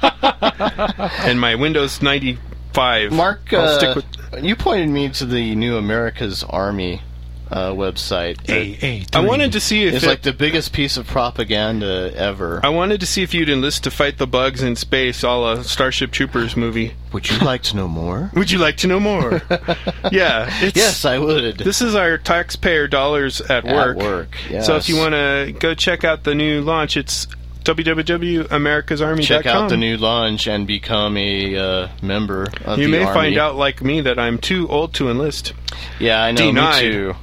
and 1.26 1.38
my 1.40 1.54
Windows 1.54 2.00
95. 2.00 3.12
Mark, 3.12 3.52
I'll 3.52 3.60
uh, 3.60 3.78
stick 3.78 3.94
with. 3.96 4.06
you 4.44 4.56
pointed 4.56 4.88
me 4.88 5.08
to 5.10 5.26
the 5.26 5.54
new 5.54 5.76
America's 5.76 6.44
Army 6.44 7.02
uh, 7.50 7.70
website. 7.72 8.48
A 8.48 8.78
A. 8.84 9.04
I 9.14 9.20
wanted 9.24 9.52
to 9.52 9.60
see 9.60 9.84
if 9.84 9.94
It's 9.94 10.04
it- 10.04 10.08
like 10.08 10.22
the 10.22 10.32
biggest 10.32 10.72
piece 10.72 10.96
of 10.96 11.06
propaganda 11.06 12.12
ever. 12.16 12.60
I 12.62 12.68
wanted 12.68 13.00
to 13.00 13.06
see 13.06 13.22
if 13.22 13.32
you'd 13.34 13.48
enlist 13.48 13.84
to 13.84 13.90
fight 13.90 14.18
the 14.18 14.26
bugs 14.26 14.62
in 14.62 14.76
space, 14.76 15.24
all 15.24 15.48
a 15.48 15.64
Starship 15.64 16.10
Troopers 16.10 16.56
movie. 16.56 16.94
Would 17.12 17.30
you 17.30 17.38
like 17.38 17.62
to 17.64 17.76
know 17.76 17.88
more? 17.88 18.30
Would 18.34 18.50
you 18.50 18.58
like 18.58 18.76
to 18.78 18.86
know 18.86 19.00
more? 19.00 19.40
yeah. 20.12 20.48
It's, 20.62 20.76
yes, 20.76 21.04
I 21.04 21.18
would. 21.18 21.58
This 21.58 21.80
is 21.80 21.94
our 21.94 22.18
taxpayer 22.18 22.86
dollars 22.86 23.40
at 23.40 23.64
work. 23.64 23.96
At 23.96 24.02
work. 24.02 24.28
work, 24.50 24.62
So 24.64 24.76
if 24.76 24.88
you 24.88 24.96
want 24.96 25.14
to 25.14 25.54
go 25.58 25.74
check 25.74 26.04
out 26.04 26.24
the 26.24 26.34
new 26.34 26.60
launch, 26.60 26.96
it's 26.98 27.26
www.americasarmy.com. 27.64 29.22
Check 29.22 29.46
out 29.46 29.68
the 29.68 29.76
new 29.76 29.96
launch 29.96 30.46
and 30.46 30.66
become 30.66 31.16
a 31.16 31.56
uh, 31.56 31.88
member 32.02 32.46
of 32.64 32.78
You 32.78 32.86
the 32.86 32.90
may 32.92 33.02
army. 33.04 33.14
find 33.14 33.38
out, 33.38 33.56
like 33.56 33.82
me, 33.82 34.00
that 34.02 34.18
I'm 34.18 34.38
too 34.38 34.68
old 34.68 34.94
to 34.94 35.10
enlist. 35.10 35.52
Yeah, 35.98 36.22
I 36.22 36.30
know. 36.32 36.46
Denied. 36.46 36.82
Me 36.84 36.90
too. 36.90 37.14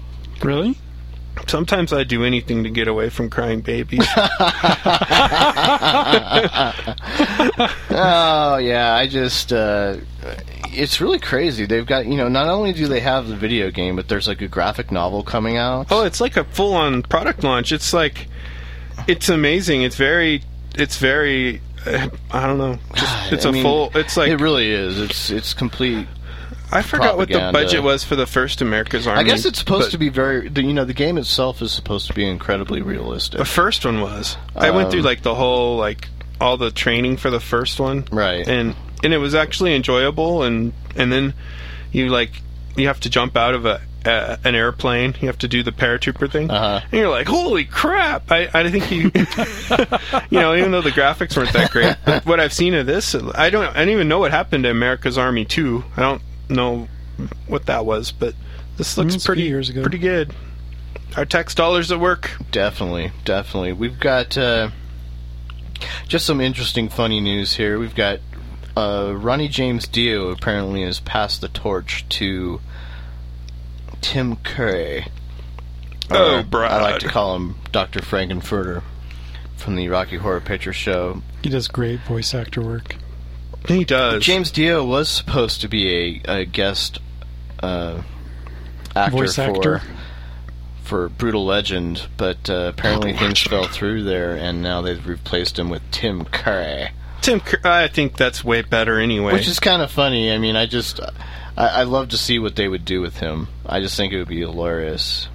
Really? 0.43 0.77
Sometimes 1.47 1.91
I 1.91 2.03
do 2.03 2.23
anything 2.23 2.63
to 2.63 2.69
get 2.69 2.87
away 2.87 3.09
from 3.09 3.29
crying 3.29 3.61
babies. 3.61 4.07
Oh 7.97 8.57
yeah, 8.57 8.93
I 8.95 9.07
just 9.07 9.53
uh, 9.53 9.97
it's 10.71 10.99
really 10.99 11.19
crazy. 11.19 11.65
They've 11.65 11.85
got 11.85 12.05
you 12.05 12.17
know 12.17 12.27
not 12.27 12.47
only 12.47 12.73
do 12.73 12.87
they 12.87 12.99
have 12.99 13.27
the 13.27 13.35
video 13.35 13.71
game, 13.71 13.95
but 13.95 14.07
there's 14.07 14.27
like 14.27 14.41
a 14.41 14.47
graphic 14.47 14.91
novel 14.91 15.23
coming 15.23 15.57
out. 15.57 15.87
oh, 15.91 16.03
it's 16.03 16.19
like 16.19 16.35
a 16.37 16.43
full-on 16.43 17.03
product 17.03 17.43
launch. 17.43 17.71
It's 17.71 17.93
like, 17.93 18.27
it's 19.07 19.29
amazing. 19.29 19.83
It's 19.83 19.95
very, 19.95 20.41
it's 20.75 20.97
very. 20.97 21.61
Uh, 21.85 22.09
I 22.31 22.47
don't 22.47 22.57
know. 22.57 22.77
Just, 22.95 23.31
it's 23.31 23.45
I 23.45 23.49
a 23.49 23.51
mean, 23.53 23.63
full. 23.63 23.91
It's 23.95 24.17
like 24.17 24.31
it 24.31 24.41
really 24.41 24.69
is. 24.69 24.99
It's 24.99 25.29
it's 25.29 25.53
complete. 25.53 26.07
I 26.71 26.81
forgot 26.81 27.17
what 27.17 27.29
the 27.29 27.49
budget 27.53 27.83
was 27.83 28.03
for 28.03 28.15
the 28.15 28.25
first 28.25 28.61
America's 28.61 29.07
Army. 29.07 29.21
I 29.21 29.23
guess 29.23 29.45
it's 29.45 29.59
supposed 29.59 29.91
to 29.91 29.97
be 29.97 30.09
very. 30.09 30.49
The, 30.49 30.63
you 30.63 30.73
know, 30.73 30.85
the 30.85 30.93
game 30.93 31.17
itself 31.17 31.61
is 31.61 31.71
supposed 31.71 32.07
to 32.07 32.13
be 32.13 32.27
incredibly 32.27 32.81
realistic. 32.81 33.37
The 33.37 33.45
first 33.45 33.85
one 33.85 34.01
was. 34.01 34.37
I 34.55 34.71
went 34.71 34.91
through 34.91 35.01
Um, 35.01 35.05
like 35.05 35.21
the 35.21 35.35
whole 35.35 35.77
like 35.77 36.07
all 36.39 36.57
the 36.57 36.71
training 36.71 37.17
for 37.17 37.29
the 37.29 37.39
first 37.39 37.79
one. 37.79 38.05
Right. 38.11 38.47
And 38.47 38.75
and 39.03 39.13
it 39.13 39.17
was 39.17 39.35
actually 39.35 39.75
enjoyable 39.75 40.43
and 40.43 40.73
and 40.95 41.11
then 41.11 41.33
you 41.91 42.09
like 42.09 42.31
you 42.75 42.87
have 42.87 42.99
to 43.01 43.09
jump 43.09 43.37
out 43.37 43.53
of 43.53 43.65
a 43.65 43.81
uh, 44.05 44.37
an 44.43 44.53
airplane. 44.53 45.15
You 45.19 45.27
have 45.27 45.37
to 45.39 45.47
do 45.47 45.63
the 45.63 45.71
paratrooper 45.71 46.31
thing. 46.31 46.51
Uh-huh. 46.51 46.81
And 46.91 46.93
you're 46.93 47.09
like, 47.09 47.27
"Holy 47.27 47.65
crap." 47.65 48.31
I 48.31 48.49
I 48.53 48.69
think 48.69 48.91
you 48.91 49.11
you 50.29 50.39
know, 50.39 50.55
even 50.55 50.71
though 50.71 50.81
the 50.81 50.91
graphics 50.91 51.35
weren't 51.35 51.53
that 51.53 51.71
great, 51.71 51.95
but 52.05 52.25
what 52.25 52.39
I've 52.39 52.53
seen 52.53 52.73
of 52.75 52.85
this, 52.85 53.15
I 53.15 53.49
don't 53.49 53.65
I 53.65 53.79
don't 53.79 53.89
even 53.89 54.07
know 54.07 54.19
what 54.19 54.31
happened 54.31 54.65
to 54.65 54.69
America's 54.69 55.17
Army 55.17 55.45
2. 55.45 55.83
I 55.97 56.01
don't 56.01 56.21
know 56.49 56.87
what 57.47 57.65
that 57.67 57.85
was, 57.85 58.11
but 58.11 58.33
this 58.77 58.97
looks 58.97 59.13
Mm, 59.13 59.15
it's 59.15 59.23
a 59.23 59.27
few 59.27 59.33
pretty 59.35 59.43
years 59.43 59.69
ago. 59.69 59.81
pretty 59.81 59.97
good. 59.99 60.33
Our 61.17 61.25
tax 61.25 61.55
dollars 61.55 61.91
at 61.91 61.99
work. 61.99 62.31
Definitely, 62.51 63.11
definitely. 63.23 63.71
We've 63.73 63.99
got 63.99 64.37
uh, 64.37 64.69
just 66.07 66.25
some 66.25 66.41
interesting, 66.41 66.89
funny 66.89 67.21
news 67.21 67.53
here. 67.53 67.79
We've 67.79 67.95
got 67.95 68.19
uh, 68.75 69.13
Ronnie 69.15 69.47
James 69.47 69.87
Dio 69.87 70.29
apparently 70.29 70.83
has 70.83 70.99
passed 70.99 71.39
the 71.41 71.47
torch 71.47 72.05
to 72.09 72.59
Tim 74.01 74.35
Curry. 74.37 75.05
Oh, 76.11 76.37
Uh, 76.39 76.43
Brad. 76.43 76.71
I 76.71 76.81
like 76.81 76.99
to 76.99 77.07
call 77.07 77.35
him 77.35 77.55
Dr. 77.71 77.99
Frankenfurter 78.01 78.83
from 79.55 79.75
the 79.75 79.87
Rocky 79.89 80.17
Horror 80.17 80.41
Picture 80.41 80.73
Show. 80.73 81.23
He 81.41 81.49
does 81.49 81.67
great 81.67 82.01
voice 82.01 82.33
actor 82.35 82.61
work. 82.61 82.97
He 83.67 83.85
does. 83.85 84.23
James 84.23 84.51
Dio 84.51 84.83
was 84.83 85.09
supposed 85.09 85.61
to 85.61 85.67
be 85.67 86.21
a, 86.25 86.39
a 86.39 86.45
guest 86.45 86.99
uh, 87.61 88.01
actor 88.95 89.11
Voice 89.17 89.35
for 89.35 89.41
actor. 89.41 89.81
for 90.83 91.09
Brutal 91.09 91.45
Legend, 91.45 92.07
but 92.17 92.49
uh, 92.49 92.71
apparently 92.75 93.13
things 93.13 93.41
fell 93.41 93.67
through 93.67 94.03
there, 94.03 94.35
and 94.35 94.61
now 94.61 94.81
they've 94.81 95.05
replaced 95.05 95.57
him 95.59 95.69
with 95.69 95.81
Tim 95.91 96.25
Curry, 96.25 96.89
Tim, 97.21 97.39
Cur- 97.39 97.61
I 97.63 97.87
think 97.87 98.17
that's 98.17 98.43
way 98.43 98.61
better 98.61 98.99
anyway. 98.99 99.33
which 99.33 99.47
is 99.47 99.59
kind 99.59 99.81
of 99.81 99.89
funny. 99.89 100.31
I 100.31 100.37
mean, 100.37 100.55
I 100.55 100.67
just 100.67 100.99
I, 101.57 101.67
I 101.67 101.83
love 101.83 102.09
to 102.09 102.17
see 102.17 102.37
what 102.39 102.55
they 102.55 102.67
would 102.67 102.85
do 102.85 103.01
with 103.01 103.17
him. 103.17 103.47
I 103.65 103.79
just 103.79 103.97
think 103.97 104.13
it 104.13 104.19
would 104.19 104.27
be 104.27 104.41
hilarious. 104.41 105.27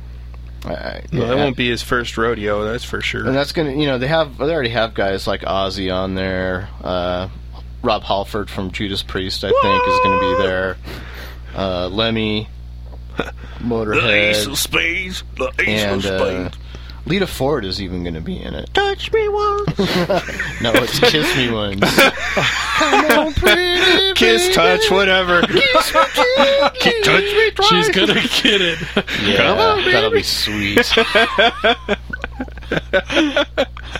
I, 0.65 0.73
I, 0.73 1.05
well, 1.13 1.27
that 1.27 1.37
yeah. 1.37 1.43
won't 1.43 1.57
be 1.57 1.69
his 1.69 1.83
first 1.83 2.17
rodeo, 2.19 2.65
that's 2.65 2.85
for 2.85 3.01
sure. 3.01 3.27
And 3.27 3.35
that's 3.35 3.53
gonna, 3.53 3.73
you 3.73 3.87
know, 3.87 3.99
they 3.99 4.07
have 4.07 4.37
they 4.39 4.53
already 4.53 4.69
have 4.71 4.95
guys 4.95 5.27
like 5.27 5.41
Ozzy 5.41 5.93
on 5.93 6.15
there. 6.15 6.69
Uh, 6.83 7.29
Rob 7.83 8.03
Halford 8.03 8.51
from 8.51 8.71
Judas 8.73 9.03
Priest, 9.03 9.45
I 9.45 9.49
think, 9.51 9.89
is 9.89 9.99
going 10.05 10.21
to 10.21 10.37
be 10.37 10.43
there. 10.43 10.77
Uh, 11.55 11.89
Lemmy, 11.89 12.49
Motorhead, 13.59 14.55
spades, 14.57 15.23
the 15.37 15.53
Ace 15.59 15.81
and 16.05 16.07
uh, 16.07 16.51
Lita 17.07 17.27
Ford 17.27 17.65
is 17.65 17.81
even 17.83 18.03
going 18.05 18.15
to 18.15 18.21
be 18.21 18.41
in 18.41 18.55
it. 18.55 18.73
Touch 18.75 19.11
me 19.13 19.29
once. 19.29 19.79
No, 20.63 20.73
it's 20.75 20.99
Kiss 21.01 21.37
Me 21.39 21.51
Once. 21.51 21.81
Come 22.77 23.19
on, 23.19 23.33
pretty 23.33 24.13
Kiss, 24.15 24.43
baby. 24.43 24.55
touch, 24.55 24.91
whatever. 24.91 25.41
Kiss 25.43 25.95
me 25.95 27.03
touch 27.03 27.25
me 27.25 27.51
twice. 27.53 27.69
She's 27.71 27.89
gonna 27.89 28.15
get 28.43 28.61
it. 28.61 28.79
Yeah, 29.25 29.53
on, 29.53 29.85
that'll 29.91 30.11
be 30.11 30.23
sweet. 30.23 30.93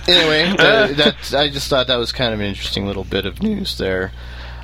Anyway, 0.09 0.45
uh, 0.59 0.87
that 0.95 1.35
I 1.35 1.49
just 1.49 1.69
thought 1.69 1.87
that 1.89 1.97
was 1.97 2.13
kind 2.13 2.33
of 2.35 2.41
an 2.41 2.47
interesting 2.47 2.87
little 2.87 3.05
bit 3.05 3.27
of 3.27 3.43
news 3.43 3.79
there. 3.79 4.13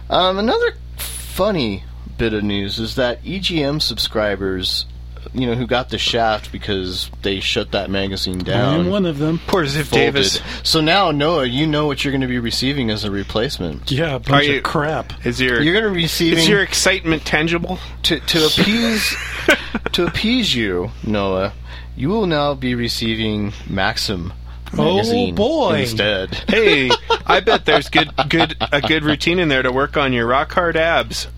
Um, 0.09 0.39
another 0.39 0.75
funny 0.97 1.85
bit 2.19 2.33
of 2.33 2.43
news 2.45 2.79
is 2.79 2.95
that 2.95 3.23
EGM 3.25 3.83
subscribers, 3.83 4.87
you 5.35 5.47
know, 5.47 5.55
who 5.55 5.67
got 5.67 5.91
the 5.91 5.99
shaft 5.99 6.51
because 6.53 7.11
they 7.23 7.41
shut 7.41 7.73
that 7.73 7.91
magazine 7.91 8.39
down. 8.39 8.75
I'm 8.75 8.83
down, 8.85 8.91
one 8.91 9.07
of 9.07 9.19
them. 9.19 9.41
Poor 9.47 9.65
Ziff 9.65 9.87
folded. 9.89 10.13
Davis. 10.15 10.41
So 10.63 10.81
now, 10.81 11.11
Noah, 11.11 11.45
you 11.47 11.67
know 11.67 11.87
what 11.87 12.05
you're 12.05 12.13
going 12.13 12.21
to 12.23 12.27
be 12.27 12.39
receiving 12.39 12.91
as 12.91 13.05
a 13.05 13.11
replacement. 13.11 13.91
Yeah, 13.91 14.13
a 14.13 14.17
Are 14.17 14.21
bunch 14.21 14.47
you- 14.47 14.59
of 14.59 14.63
crap. 14.63 15.27
Is 15.27 15.41
your 15.41 15.61
You're 15.61 15.75
going 15.75 15.85
to 15.85 15.91
be 15.91 16.03
receiving 16.05 16.39
is 16.39 16.49
your 16.49 16.63
excitement 16.63 17.25
tangible? 17.27 17.79
to 18.05 18.21
to 18.21 18.47
appease 18.47 19.15
to 19.93 20.07
appease 20.07 20.55
you, 20.55 20.91
Noah. 21.05 21.53
You 21.97 22.09
will 22.11 22.27
now 22.27 22.55
be 22.55 22.75
receiving 22.75 23.53
Maxim 23.69 24.33
Oh, 24.77 25.33
boy. 25.33 25.81
instead. 25.83 26.35
Hey, 26.49 26.91
I 27.27 27.41
bet 27.41 27.65
there's 27.65 27.89
good 27.89 28.11
good 28.29 28.57
a 28.61 28.81
good 28.83 29.05
routine 29.05 29.39
in 29.39 29.49
there 29.49 29.63
to 29.63 29.73
work 29.73 29.97
on 29.97 30.13
your 30.13 30.27
rock 30.27 30.53
hard 30.53 30.77
abs. 30.77 31.29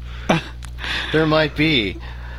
There 1.12 1.26
might 1.26 1.54
be. 1.56 1.98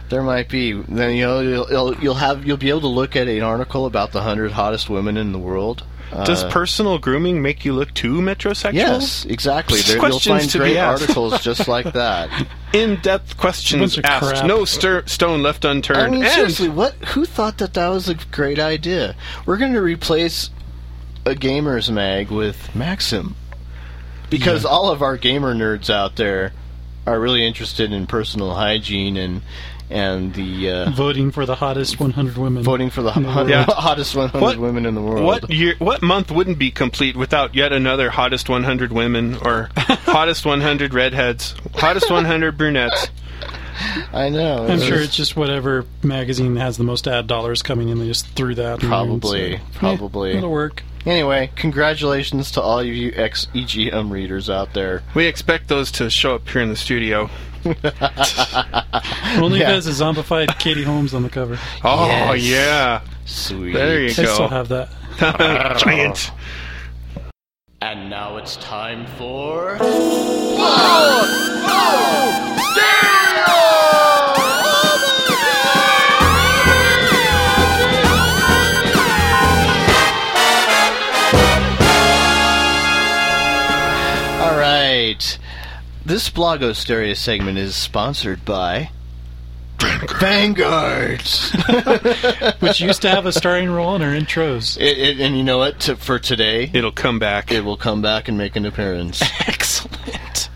There 0.10 0.24
might 0.24 0.50
be. 0.50 0.74
Then 0.74 1.16
you 1.16 1.26
know 1.26 1.40
you'll, 1.42 1.68
you'll 1.70 1.96
you'll 1.98 2.14
have 2.16 2.46
you'll 2.46 2.58
be 2.58 2.70
able 2.70 2.82
to 2.82 2.88
look 2.88 3.16
at 3.16 3.28
an 3.28 3.42
article 3.44 3.86
about 3.86 4.12
the 4.12 4.22
hundred 4.22 4.52
hottest 4.52 4.90
women 4.90 5.16
in 5.18 5.32
the 5.32 5.40
world. 5.40 5.84
Does 6.26 6.44
Uh, 6.44 6.50
personal 6.50 6.98
grooming 6.98 7.42
make 7.42 7.64
you 7.66 7.74
look 7.74 7.94
too 7.94 8.16
metrosexual? 8.16 8.74
yes, 8.74 9.26
exactly. 9.26 9.80
There, 9.82 9.98
you'll 9.98 10.00
Questions 10.00 10.40
find 10.42 10.50
to 10.52 10.58
be 10.58 10.64
great 10.66 10.78
asked. 10.78 11.02
articles 11.04 11.42
just 11.44 11.68
like 11.68 11.94
that. 11.94 12.30
In-depth 12.74 13.38
questions 13.38 14.00
asked. 14.04 14.28
crap. 14.32 14.46
No 14.46 14.66
stir- 14.66 15.06
stone 15.06 15.44
left 15.44 15.66
unturned. 15.66 16.00
I 16.00 16.10
mean, 16.10 16.24
and 16.24 16.32
seriously, 16.34 16.70
what? 16.70 16.94
Who 17.10 17.26
thought 17.26 17.60
that 17.60 17.74
that 17.76 17.88
was 17.90 18.10
a 18.10 18.16
great 18.32 18.60
idea? 18.60 19.16
We're 19.46 19.58
going 19.58 19.74
to 19.74 19.82
replace 19.82 20.50
a 21.26 21.36
gamers 21.36 21.92
mag 21.92 22.32
with 22.32 22.74
Maxim 22.76 23.36
because 24.30 24.66
all 24.66 24.90
of 24.90 25.02
our 25.02 25.18
gamer 25.18 25.54
nerds 25.54 25.90
out 25.90 26.16
there 26.16 26.54
are 27.06 27.20
really 27.20 27.46
interested 27.46 27.92
in 27.92 28.08
personal 28.08 28.56
hygiene 28.56 29.18
and 29.18 29.42
and 29.90 30.34
the 30.34 30.70
uh, 30.70 30.90
Voting 30.92 31.32
for 31.32 31.46
the 31.46 31.56
hottest 31.56 32.00
100 32.00 32.38
women. 32.38 32.64
voting 32.64 32.90
for 32.90 33.02
the 33.02 33.12
in 33.16 33.24
the 33.24 33.46
Yeah. 33.46 33.64
hottest 33.68 34.16
100 34.16 34.42
What- 34.42 34.58
women 34.58 34.86
in 34.86 34.96
the 34.96 35.02
world. 35.02 35.24
What 35.26 35.50
year? 35.50 35.76
What 35.80 36.02
month 36.02 36.32
wouldn't 36.32 36.60
be 36.60 36.72
complete 36.72 37.16
without 37.16 37.56
yet 37.56 37.74
another 37.74 38.10
hottest 38.10 38.50
100 38.50 38.92
women 38.92 39.36
or 39.42 39.70
hottest 39.78 40.46
100 40.46 40.94
redheads, 40.94 41.56
hottest 41.76 42.10
100 42.12 42.58
brunettes? 42.58 43.08
I 44.12 44.28
know. 44.28 44.68
I'm 44.68 44.82
sure 44.82 45.00
it's 45.00 45.16
just 45.16 45.38
whatever 45.38 45.86
magazine 46.04 46.58
has 46.58 46.78
the 46.78 46.84
most 46.84 47.08
ad 47.08 47.28
dollars 47.28 47.62
coming 47.62 47.88
in. 47.90 47.98
They 48.00 48.08
just 48.08 48.28
threw 48.28 48.54
that. 48.56 48.74
in 48.76 48.80
there 48.82 48.90
Probably, 48.90 49.52
said, 49.54 49.62
probably. 49.74 50.34
"Eh, 50.34 50.38
it'll 50.38 50.52
work. 50.52 50.84
Anyway, 51.06 51.50
congratulations 51.56 52.52
to 52.52 52.62
all 52.62 52.84
you 52.84 53.14
ex 53.16 53.48
EGM 53.56 54.12
readers 54.12 54.50
out 54.50 54.74
there. 54.74 55.02
We 55.16 55.28
expect 55.28 55.70
those 55.70 55.92
to 55.94 56.10
show 56.10 56.36
up 56.36 56.50
here 56.50 56.62
in 56.62 56.68
the 56.68 56.76
studio. 56.76 57.30
Only 59.42 59.60
Yeah. 59.60 59.70
if 59.70 59.76
has 59.76 59.88
a 59.88 59.92
zombified 59.92 60.58
Katie 60.60 60.84
Holmes 60.84 61.14
on 61.14 61.24
the 61.24 61.30
cover. 61.30 61.58
Oh 61.84 62.34
Yes. 62.34 62.44
yeah, 62.44 63.02
Sweet. 63.26 63.74
there 63.74 64.00
you 64.02 64.08
I 64.10 64.12
still 64.12 64.48
have 64.48 64.68
that. 64.70 64.90
Giant. 65.80 66.32
And 67.82 68.10
now 68.10 68.38
it's 68.38 68.58
time 68.58 69.06
for. 69.18 69.78
Whoa! 69.78 70.58
Whoa! 70.58 71.26
All 71.72 73.19
This 86.10 86.28
Blogosteria 86.32 87.16
segment 87.16 87.60
is 87.60 87.76
sponsored 87.76 88.44
by. 88.44 88.90
Vanguard. 90.20 91.22
Which 92.62 92.82
used 92.82 93.04
to 93.04 93.10
have 93.12 93.28
a 93.28 93.32
starring 93.32 93.70
role 93.70 93.96
in 93.96 94.02
our 94.02 94.16
intros. 94.16 94.76
It, 94.82 94.98
it, 94.98 95.20
and 95.20 95.38
you 95.38 95.44
know 95.44 95.60
what? 95.60 95.82
To, 95.82 95.96
for 95.96 96.18
today, 96.18 96.72
It'll 96.74 96.92
come 96.92 97.20
back. 97.20 97.52
it 97.52 97.64
will 97.64 97.78
come 97.78 98.02
back 98.02 98.28
and 98.28 98.40
make 98.40 98.56
an 98.56 98.66
appearance. 98.66 99.22
Excellent. 99.48 100.50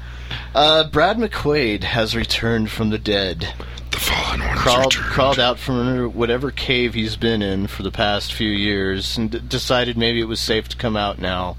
Uh, 0.56 0.90
Brad 0.90 1.18
McQuaid 1.18 1.84
has 1.84 2.16
returned 2.16 2.72
from 2.72 2.90
the 2.90 2.98
dead. 2.98 3.54
The 3.92 4.00
fallen 4.00 4.40
one 4.40 4.58
Crawled, 4.58 4.96
crawled 4.96 5.40
out 5.40 5.60
from 5.60 6.16
whatever 6.16 6.50
cave 6.50 6.96
he's 6.96 7.16
been 7.16 7.44
in 7.44 7.68
for 7.68 7.84
the 7.84 7.92
past 7.92 8.34
few 8.34 8.50
years 8.50 9.20
and 9.20 9.30
d- 9.30 9.40
decided 9.48 10.00
maybe 10.00 10.20
it 10.20 10.28
was 10.28 10.40
safe 10.40 10.68
to 10.70 10.78
come 10.78 10.98
out 10.98 11.20
now 11.20 11.58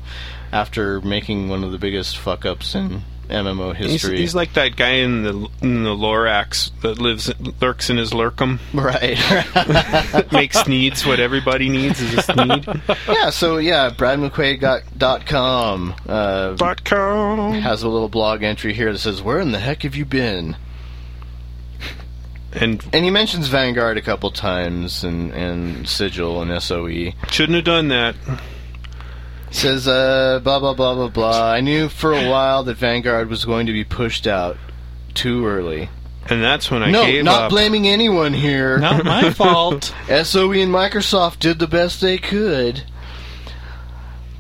after 0.51 1.01
making 1.01 1.49
one 1.49 1.63
of 1.63 1.71
the 1.71 1.79
biggest 1.79 2.19
fuck 2.19 2.45
ups 2.45 2.75
in 2.75 3.03
MMO 3.29 3.75
history. 3.75 4.19
he's 4.19 4.35
like 4.35 4.53
that 4.55 4.77
guy 4.77 4.95
in 4.97 5.23
the 5.23 5.49
in 5.63 5.85
the 5.85 5.91
Lorax 5.91 6.71
that 6.83 6.99
lives 6.99 7.33
lurks 7.61 7.91
in 7.91 7.97
his 7.97 8.13
Lerkim, 8.13 8.59
right. 8.75 10.29
makes 10.33 10.67
needs 10.69 11.07
what 11.07 11.21
everybody 11.21 11.69
needs 11.69 12.01
is 12.01 12.15
a 12.15 12.23
Thneed. 12.23 12.99
yeah. 13.09 13.31
So 13.31 13.59
yeah, 13.59 13.91
BradMcQuaid.com 13.91 15.95
uh, 16.09 16.53
Dot 16.55 16.85
com. 16.85 17.53
has 17.55 17.83
a 17.83 17.89
little 17.89 18.09
blog 18.09 18.43
entry 18.43 18.75
here 18.75 18.93
that 18.93 18.99
says, 18.99 19.23
"Where 19.23 19.41
in 19.41 19.53
the 19.53 19.61
heck 19.61 19.83
have 19.83 19.97
you 19.97 20.05
been?" 20.05 20.57
And 22.53 22.85
And 22.93 23.05
he 23.05 23.11
mentions 23.11 23.49
Vanguard 23.49 23.99
a 23.99 24.03
couple 24.03 24.31
times 24.31 25.03
and 25.03 25.33
and 25.33 25.89
Sigil 25.89 26.41
and 26.41 26.63
SOE. 26.63 27.13
shouldn't 27.31 27.57
have 27.57 27.65
done 27.65 27.89
that. 27.89 28.15
Says, 29.55 29.87
uh, 29.87 30.41
blah, 30.43 30.59
blah, 30.59 30.75
blah, 30.75 30.97
blah, 30.97 31.09
blah. 31.09 31.53
I 31.53 31.61
knew 31.61 31.89
for 31.89 32.13
a 32.13 32.29
while 32.29 32.65
that 32.65 32.77
Vanguard 32.77 33.29
was 33.29 33.45
going 33.45 33.67
to 33.67 33.73
be 33.73 33.85
pushed 33.85 34.27
out 34.27 34.57
too 35.15 35.47
early. 35.47 35.89
And 36.29 36.43
that's 36.43 36.73
when 36.73 36.83
I 36.83 36.87
gave 36.87 36.97
up 36.97 37.03
no, 37.07 37.07
gave 37.13 37.25
not 37.25 37.43
up. 37.45 37.51
blaming 37.51 37.87
anyone 37.87 38.35
here. 38.35 38.79
Not 38.79 39.05
my 39.05 39.31
fault. 39.35 39.95
SOE 40.09 40.53
and 40.53 40.73
Microsoft 40.73 41.39
did 41.39 41.61
the 41.61 41.69
best 41.69 42.01
they 42.01 42.19
could. 42.19 42.83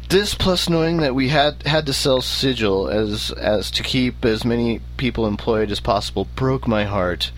This 0.09 0.35
plus 0.35 0.69
knowing 0.69 0.97
that 0.99 1.15
we 1.15 1.29
had 1.29 1.63
had 1.63 1.87
to 1.87 1.93
sell 1.93 2.21
Sigil 2.21 2.89
as 2.89 3.31
as 3.31 3.71
to 3.71 3.83
keep 3.85 4.25
as 4.25 4.45
many 4.45 4.81
people 4.97 5.27
employed 5.27 5.71
as 5.71 5.79
possible 5.79 6.27
broke 6.35 6.67
my 6.67 6.85
heart. 6.85 7.31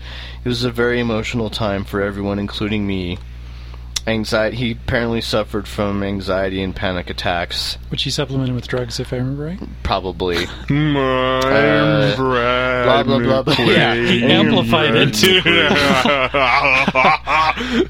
It 0.43 0.49
was 0.49 0.63
a 0.63 0.71
very 0.71 0.99
emotional 0.99 1.51
time 1.51 1.83
for 1.83 2.01
everyone, 2.01 2.39
including 2.39 2.87
me. 2.87 3.19
Anxiety. 4.07 4.55
He 4.55 4.71
apparently 4.71 5.19
suffered 5.21 5.67
from 5.67 6.01
anxiety 6.01 6.63
and 6.63 6.73
panic 6.75 7.09
attacks. 7.09 7.77
Which 7.89 8.03
he 8.03 8.09
supplemented 8.09 8.55
with 8.55 8.67
drugs, 8.67 8.99
if 9.01 9.11
I 9.11 9.17
remember 9.17 9.43
right. 9.43 9.59
Probably. 9.83 10.45
My 10.69 11.39
Uh, 11.39 12.15
Brad 12.15 12.56
blah, 12.87 13.03
blah, 13.03 13.19
blah, 13.19 13.41
blah. 13.43 13.55
Yeah, 13.65 13.95
McQuaid. 13.95 14.29
amplified 14.29 14.95
it. 14.95 15.13
too. 15.13 15.41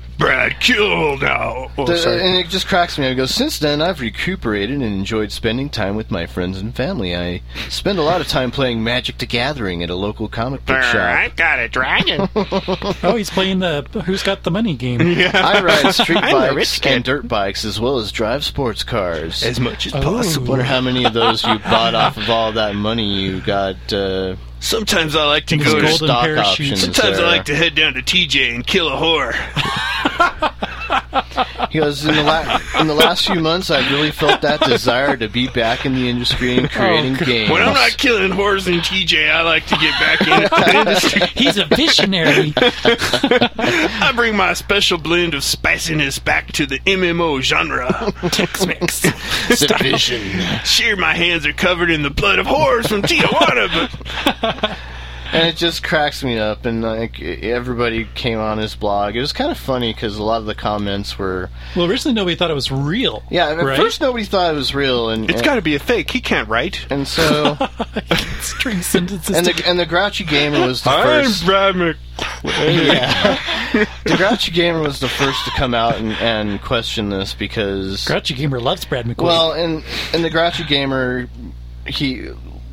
Brad 0.18 0.60
killed 0.60 1.22
now. 1.22 1.70
Oh, 1.78 1.86
The- 1.86 2.20
and 2.24 2.36
it 2.38 2.48
just 2.50 2.68
cracks 2.68 2.98
me. 2.98 3.06
I 3.08 3.14
go, 3.14 3.28
since 3.28 3.60
then, 3.60 3.84
I've 3.84 4.02
recuperated 4.02 4.72
and 4.76 4.84
enjoyed 4.84 5.32
spending 5.32 5.70
time 5.70 5.96
with 5.96 6.10
my 6.10 6.26
friends 6.26 6.60
and 6.60 6.76
family. 6.76 7.16
I 7.16 7.44
spend 7.70 8.00
a 8.00 8.02
lot 8.02 8.20
of 8.20 8.28
time 8.28 8.50
playing 8.50 8.84
Magic 8.84 9.20
the 9.20 9.28
Gathering 9.28 9.84
at 9.84 9.92
a 9.92 9.96
local 9.96 10.28
comic 10.28 10.66
book 10.66 10.82
shop. 10.82 10.96
I've 10.96 11.36
got 11.36 11.60
a 11.60 11.68
dragon. 11.70 12.28
Oh, 13.04 13.16
he's 13.16 13.30
playing 13.30 13.60
the 13.60 13.84
Who's 14.06 14.24
Got 14.24 14.44
the 14.44 14.50
Money 14.52 14.76
game. 14.76 15.00
I 15.34 15.62
ride 15.62 15.92
street 15.94 16.20
bikes 16.22 16.80
and 16.84 17.04
dirt 17.04 17.28
bikes 17.28 17.64
as 17.64 17.80
well 17.80 18.00
as 18.00 18.12
drive 18.12 18.44
sports 18.44 18.84
cars. 18.84 19.44
as 19.44 19.60
much 19.60 19.86
as 19.86 19.94
Oh. 19.94 20.02
possible. 20.02 20.48
Wonder 20.48 20.64
how 20.64 20.82
many 20.82 21.06
of 21.06 21.14
those 21.14 21.44
you 21.44 21.60
bought 21.60 21.94
off 21.96 22.18
of 22.18 22.30
all 22.30 22.52
that 22.54 22.76
money 22.76 23.06
you 23.22 23.40
got. 23.42 23.76
Uh, 23.94 24.36
Sometimes 24.60 25.16
I 25.16 25.26
like 25.26 25.46
to 25.48 25.58
go 25.58 25.64
to. 25.64 25.72
golden 25.82 25.94
stock 25.94 26.24
parachute. 26.24 26.46
options. 26.46 26.82
Sometimes 26.82 27.18
I 27.18 27.22
there. 27.22 27.26
like 27.28 27.46
to 27.46 27.56
head 27.56 27.76
down 27.76 27.94
to 27.94 28.02
TJ 28.02 28.56
and 28.56 28.66
kill 28.66 28.88
a 28.90 28.98
whore. 28.98 29.34
he 31.72 31.80
goes 31.80 32.06
in 32.06 32.16
the 32.16 32.24
la- 32.24 32.60
in 32.80 32.88
the 32.88 32.96
last 32.96 33.26
few 33.28 33.40
months. 33.40 33.70
I've 33.70 33.90
really 33.92 34.12
felt 34.12 34.42
that 34.42 34.62
desire 34.62 35.18
to 35.18 35.28
be 35.28 35.48
back 35.48 35.86
in 35.86 35.94
the 35.94 36.10
industry 36.10 36.58
and 36.58 36.70
creating 36.70 37.16
oh, 37.22 37.26
games. 37.26 37.52
When 37.52 37.62
I'm 37.62 37.74
not 37.74 37.98
killing 37.98 38.32
whores 38.32 38.68
in 38.68 38.80
TJ, 38.80 39.30
I 39.30 39.42
like 39.42 39.66
to 39.68 39.78
get 39.78 39.92
back 40.00 40.22
in 40.22 40.28
the 40.28 40.80
industry. 40.80 41.22
He's 41.36 41.58
a 41.58 41.66
visionary. 41.66 42.54
I 42.58 44.12
bring 44.16 44.36
my 44.36 44.54
special 44.54 44.98
blend 44.98 45.34
of 45.34 45.44
spiciness 45.44 46.20
back 46.20 46.52
to 46.54 46.66
the 46.66 46.80
MMO 46.80 47.42
genre. 47.42 48.14
Tex-Mex. 48.32 49.02
division. 49.60 50.40
Sure, 50.64 50.96
my 50.96 51.16
hands 51.16 51.46
are 51.46 51.54
covered 51.54 51.92
in 51.92 52.04
the 52.04 52.10
blood 52.10 52.40
of 52.40 52.48
whores 52.48 52.88
from 52.88 53.02
Tijuana, 53.02 53.68
but 54.42 54.78
and 55.34 55.48
it 55.48 55.56
just 55.56 55.84
cracks 55.84 56.24
me 56.24 56.38
up. 56.38 56.66
And 56.66 56.82
like 56.82 57.22
everybody 57.22 58.08
came 58.16 58.40
on 58.40 58.58
his 58.58 58.76
blog. 58.76 59.16
It 59.16 59.22
was 59.22 59.34
kind 59.34 59.52
of 59.52 59.58
funny 59.58 59.94
because 59.94 60.18
a 60.18 60.24
lot 60.24 60.38
of 60.40 60.46
the 60.46 60.56
comments 60.56 61.18
were 61.18 61.50
Well, 61.76 61.86
originally 61.90 62.14
nobody 62.16 62.36
thought 62.36 62.52
it 62.52 62.56
was 62.56 62.72
real. 62.72 63.24
yeah. 63.30 63.50
At 63.50 63.58
right? 63.58 63.78
first, 63.78 64.02
nobody 64.02 64.26
thought 64.26 64.52
it 64.54 64.58
was 64.58 64.74
real, 64.76 65.10
and 65.10 65.30
it's 65.30 65.42
got 65.42 65.56
to 65.56 65.62
be 65.62 65.76
a 65.76 65.80
fake. 65.80 66.12
He 66.12 66.22
can't 66.22 66.48
write. 66.50 66.86
and 66.90 67.08
so 67.08 67.58
string 68.40 68.82
sentences. 68.82 69.36
and 69.36 69.46
the 69.46 69.64
and 69.68 69.80
the 69.80 69.86
grouchy 69.86 70.24
gamer 70.24 70.66
was 70.66 70.84
the 70.84 70.90
I'm 70.92 71.04
first. 71.24 71.46
Brad 71.46 71.76
McQuaid. 71.76 71.98
Yeah. 72.44 73.86
the 74.06 74.16
grouchy 74.18 74.52
gamer 74.52 74.80
was 74.82 75.00
the 75.00 75.10
first 75.10 75.44
to 75.46 75.52
come 75.52 75.74
out 75.74 75.98
and, 75.98 76.12
and 76.14 76.62
question 76.62 77.10
this 77.10 77.34
because 77.34 78.06
Grouchy 78.06 78.34
Gamer 78.34 78.60
loves 78.60 78.86
Brad 78.86 79.06
McQuaid. 79.06 79.24
Well, 79.24 79.52
and 79.54 79.84
and 80.14 80.24
the 80.24 80.30
Grouchy 80.30 80.64
Gamer, 80.64 81.28
he 81.86 82.30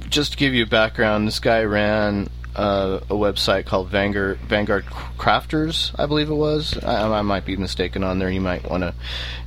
just 0.09 0.33
to 0.33 0.39
give 0.39 0.55
you 0.55 0.63
a 0.63 0.67
background, 0.67 1.27
this 1.27 1.41
guy 1.41 1.63
ran 1.65 2.29
uh, 2.57 3.01
a 3.11 3.15
website 3.15 3.67
called 3.67 3.89
Vanguard 3.89 4.39
Vanguard 4.39 4.85
Crafters, 5.19 5.93
I 5.99 6.07
believe 6.07 6.31
it 6.31 6.35
was. 6.35 6.79
I, 6.83 7.19
I 7.19 7.23
might 7.23 7.45
be 7.45 7.57
mistaken 7.57 8.05
on 8.05 8.19
there. 8.19 8.31
You 8.31 8.41
might 8.41 8.69
want 8.69 8.83
to, 8.83 8.95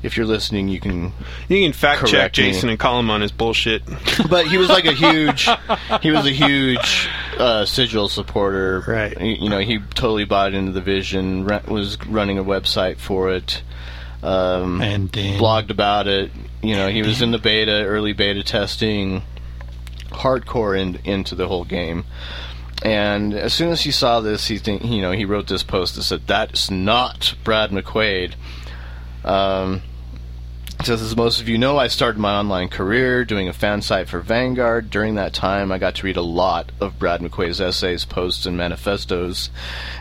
if 0.04 0.18
you're 0.18 0.26
listening, 0.26 0.68
you 0.68 0.80
can. 0.80 1.14
You 1.48 1.64
can 1.64 1.74
fact 1.74 2.02
check 2.02 2.12
Correct 2.12 2.38
me. 2.38 2.44
Jason 2.46 2.70
and 2.70 2.80
call 2.80 3.00
him 3.00 3.10
on 3.10 3.22
his 3.22 3.32
bullshit. 3.32 3.84
But 4.30 4.48
he 4.48 4.58
was 4.58 4.68
like 4.68 4.86
a 4.86 4.92
huge, 4.94 5.48
he 6.02 6.12
was 6.12 6.26
a 6.26 6.32
huge 6.32 7.08
uh, 7.38 7.66
Sigil 7.66 8.10
supporter. 8.10 8.84
Right. 8.86 9.20
You, 9.20 9.44
you 9.44 9.50
know, 9.50 9.60
he 9.60 9.80
totally 9.80 10.26
bought 10.26 10.54
into 10.54 10.72
the 10.74 10.82
vision. 10.82 11.46
Ra- 11.46 11.62
was 11.68 11.98
running 12.08 12.38
a 12.38 12.44
website 12.44 12.98
for 12.98 13.32
it. 13.32 13.62
Um, 14.24 14.82
and 14.82 15.12
Dan. 15.12 15.40
blogged 15.40 15.70
about 15.70 16.08
it. 16.08 16.32
You 16.62 16.76
know, 16.76 16.90
he 16.90 17.04
was 17.04 17.22
in 17.22 17.32
the 17.32 17.38
beta, 17.38 17.86
early 17.86 18.14
beta 18.14 18.44
testing, 18.44 19.22
hardcore 20.10 20.78
in, 20.78 20.96
into 21.06 21.36
the 21.36 21.48
whole 21.48 21.64
game. 21.64 22.04
And 22.84 23.34
as 23.34 23.54
soon 23.54 23.72
as 23.72 23.82
he 23.82 23.92
saw 23.92 24.20
this, 24.22 24.48
he 24.48 24.58
think 24.58 24.84
you 24.84 25.02
know 25.02 25.12
he 25.12 25.26
wrote 25.26 25.48
this 25.48 25.64
post 25.64 25.96
that 25.96 26.04
said 26.04 26.28
that's 26.28 26.70
not 26.70 27.36
Brad 27.44 27.72
McQuaid. 27.72 28.34
Um, 29.24 29.82
says, 30.84 31.02
as 31.02 31.16
most 31.16 31.42
of 31.42 31.50
you 31.50 31.58
know, 31.58 31.78
I 31.78 31.88
started 31.88 32.20
my 32.20 32.38
online 32.38 32.70
career 32.70 33.26
doing 33.26 33.50
a 33.50 33.54
fan 33.54 33.82
site 33.82 34.08
for 34.08 34.20
Vanguard. 34.20 34.90
During 34.90 35.16
that 35.16 35.34
time, 35.34 35.72
I 35.72 35.80
got 35.80 35.96
to 35.96 36.06
read 36.06 36.18
a 36.18 36.22
lot 36.22 36.72
of 36.80 37.00
Brad 37.00 37.20
McQuaid's 37.20 37.60
essays, 37.60 38.06
posts, 38.06 38.46
and 38.46 38.56
manifestos. 38.56 39.50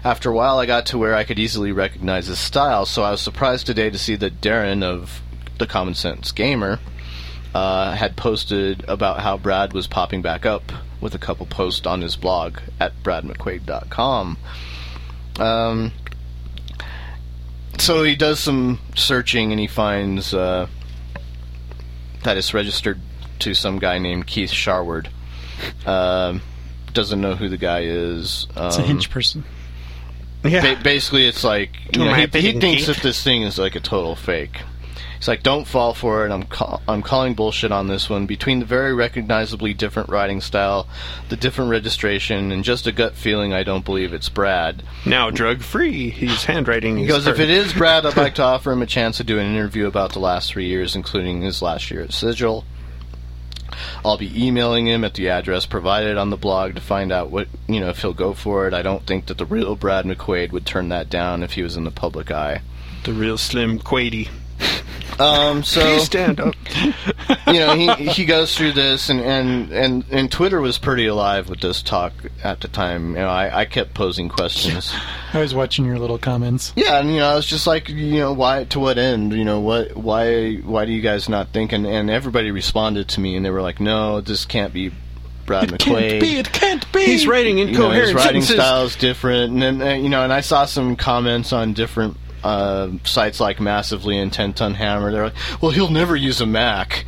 After 0.05 0.31
a 0.31 0.35
while, 0.35 0.59
I 0.59 0.67
got 0.67 0.87
to 0.87 0.99
where 0.99 1.15
I 1.15 1.25
could 1.25 1.39
easily 1.39 1.73
recognize 1.73 2.27
his 2.27 2.39
style, 2.39 2.85
so 2.85 3.03
I 3.03 3.11
was 3.11 3.21
surprised 3.21 3.67
today 3.67 3.91
to 3.91 3.99
see 3.99 4.17
that 4.17 4.41
Darren 4.41 4.83
of 4.83 5.23
the 5.59 5.67
Common 5.67 5.95
Sense 5.95 6.31
Gamer 6.31 6.79
uh, 7.57 7.95
had 7.95 8.17
posted 8.17 8.85
about 8.87 9.21
how 9.21 9.39
Brad 9.39 9.73
was 9.73 9.87
popping 9.87 10.21
back 10.21 10.45
up 10.45 10.73
with 11.01 11.15
a 11.15 11.19
couple 11.19 11.47
posts 11.47 11.87
on 11.87 12.03
his 12.03 12.17
blog 12.17 12.59
at 12.79 12.93
bradmcquaid.com. 13.03 14.37
Um, 15.39 15.93
so 17.79 18.03
he 18.03 18.15
does 18.17 18.41
some 18.41 18.79
searching 18.95 19.53
and 19.53 19.61
he 19.61 19.67
finds 19.67 20.35
uh, 20.35 20.67
that 22.25 22.37
it's 22.37 22.53
registered 22.53 23.01
to 23.39 23.55
some 23.55 23.79
guy 23.79 23.99
named 23.99 24.27
Keith 24.27 24.51
Sharward. 24.51 25.09
Um 25.87 26.43
doesn't 26.97 27.21
know 27.21 27.37
who 27.37 27.49
the 27.49 27.59
guy 27.59 27.83
is. 27.83 28.49
Um, 28.57 28.67
it's 28.69 28.79
a 28.79 28.83
hinge 28.83 29.11
person. 29.11 29.45
Yeah. 30.43 30.75
ba- 30.75 30.81
basically, 30.83 31.27
it's 31.27 31.45
like 31.45 31.71
you 31.95 32.05
know, 32.05 32.15
he, 32.15 32.27
he 32.41 32.59
thinks 32.59 32.87
Keith. 32.87 32.97
that 32.97 33.03
this 33.03 33.23
thing 33.23 33.43
is 33.43 33.59
like 33.59 33.75
a 33.77 33.81
total 33.81 34.17
fake. 34.17 34.63
He's 35.27 35.31
like, 35.31 35.43
don't 35.43 35.67
fall 35.67 35.93
for 35.93 36.25
it. 36.25 36.31
I'm 36.31 36.47
I'm 36.87 37.03
calling 37.03 37.35
bullshit 37.35 37.73
on 37.73 37.89
this 37.89 38.09
one. 38.09 38.27
Between 38.27 38.61
the 38.61 38.65
very 38.65 38.95
recognizably 38.95 39.75
different 39.75 40.09
writing 40.09 40.41
style, 40.41 40.87
the 41.31 41.37
different 41.37 41.73
registration, 41.73 42.53
and 42.53 42.63
just 42.63 42.87
a 42.87 42.93
gut 42.93 43.17
feeling, 43.17 43.53
I 43.53 43.65
don't 43.65 43.85
believe 43.85 44.15
it's 44.15 44.29
Brad. 44.29 44.85
now 45.05 45.31
drug 45.33 45.63
free. 45.63 46.11
He's 46.11 46.45
handwriting. 46.45 46.97
He 46.97 47.07
goes, 47.07 47.27
if 47.27 47.41
it 47.41 47.51
is 47.51 47.73
Brad, 47.73 48.07
I'd 48.07 48.17
like 48.17 48.35
to 48.37 48.45
offer 48.45 48.71
him 48.71 48.83
a 48.83 48.87
chance 48.87 49.17
to 49.17 49.25
do 49.25 49.41
an 49.41 49.47
interview 49.47 49.89
about 49.89 50.13
the 50.13 50.21
last 50.21 50.53
three 50.53 50.69
years, 50.69 50.95
including 50.95 51.43
his 51.43 51.61
last 51.61 51.91
year 51.91 52.03
at 52.03 52.13
Sigil. 52.13 52.65
I'll 54.05 54.19
be 54.19 54.47
emailing 54.47 54.87
him 54.87 55.03
at 55.03 55.15
the 55.15 55.29
address 55.31 55.67
provided 55.67 56.17
on 56.19 56.31
the 56.31 56.37
blog 56.37 56.77
to 56.77 56.81
find 56.81 57.11
out 57.11 57.33
what 57.33 57.49
you 57.67 57.81
know 57.81 57.89
if 57.89 58.01
he'll 58.01 58.13
go 58.13 58.33
for 58.33 58.69
it. 58.69 58.75
I 58.75 58.83
don't 58.83 59.05
think 59.05 59.27
that 59.27 59.39
the 59.39 59.45
real 59.45 59.75
Brad 59.75 60.05
McQuaid 60.05 60.53
would 60.53 60.67
turn 60.67 60.91
that 60.91 61.11
down 61.11 61.43
if 61.43 61.55
he 61.55 61.65
was 61.65 61.77
in 61.77 61.83
the 61.83 61.91
public 61.91 62.31
eye. 62.31 62.61
the 63.03 63.13
real 63.13 63.37
Slim 63.37 63.81
Quady. 63.81 64.29
Um, 65.19 65.63
so 65.63 65.81
Please 65.81 66.05
stand 66.05 66.41
up. 66.41 66.55
you 67.47 67.55
know 67.61 67.75
he 67.75 67.91
he 68.11 68.25
goes 68.25 68.57
through 68.57 68.73
this 68.73 69.09
and 69.09 69.21
and 69.21 69.73
and 69.73 70.05
and 70.11 70.31
Twitter 70.31 70.61
was 70.61 70.79
pretty 70.79 71.07
alive 71.07 71.49
with 71.49 71.61
this 71.61 71.83
talk 71.83 72.13
at 72.45 72.61
the 72.61 72.69
time. 72.69 73.11
You 73.11 73.23
know, 73.23 73.29
I 73.29 73.61
I 73.61 73.65
kept 73.65 73.95
posing 73.95 74.29
questions. 74.29 74.93
I 75.33 75.41
was 75.41 75.55
watching 75.55 75.85
your 75.85 75.99
little 75.99 76.19
comments. 76.19 76.73
Yeah, 76.77 76.99
and 77.01 77.11
you 77.11 77.19
know, 77.19 77.29
I 77.29 77.35
was 77.35 77.47
just 77.47 77.67
like, 77.67 77.89
you 77.89 78.19
know, 78.19 78.33
why 78.33 78.65
to 78.65 78.79
what 78.81 78.99
end? 78.99 79.33
You 79.33 79.45
know, 79.45 79.61
what 79.61 79.97
why 79.97 80.57
why 80.57 80.85
do 80.85 80.93
you 80.93 81.01
guys 81.03 81.29
not 81.29 81.49
think? 81.49 81.73
And 81.73 81.87
and 81.87 82.11
everybody 82.11 82.51
responded 82.51 83.09
to 83.11 83.21
me, 83.21 83.37
and 83.37 83.45
they 83.45 83.51
were 83.51 83.63
like, 83.63 83.81
no, 83.81 84.21
this 84.21 84.45
can't 84.45 84.73
be 84.73 84.93
Brad 85.47 85.65
It 85.73 85.81
McQuaid. 85.81 86.11
can't 86.11 86.21
be. 86.21 86.37
It 86.39 86.53
can't 86.53 86.93
be. 86.93 87.05
He's 87.05 87.27
writing 87.27 87.59
you 87.59 87.73
know, 87.73 87.91
his 87.91 88.13
writing 88.13 88.43
sentences. 88.43 88.57
style 88.57 88.85
is 88.85 88.97
different, 88.97 89.53
and 89.53 89.63
then 89.63 89.83
uh, 89.83 89.95
you 89.95 90.09
know, 90.09 90.23
and 90.25 90.33
I 90.33 90.41
saw 90.41 90.67
some 90.67 90.97
comments 90.97 91.53
on 91.53 91.73
different 91.73 92.17
uh, 92.47 92.91
sites 93.05 93.41
like 93.41 93.61
Massively 93.61 94.19
and 94.19 94.33
Ten 94.33 94.53
Ton 94.53 94.75
Hammer. 94.75 95.11
They're 95.13 95.25
like, 95.25 95.61
well, 95.63 95.71
he'll 95.73 95.91
never 95.91 96.15
use 96.17 96.41
a 96.41 96.47
Mac. 96.47 97.05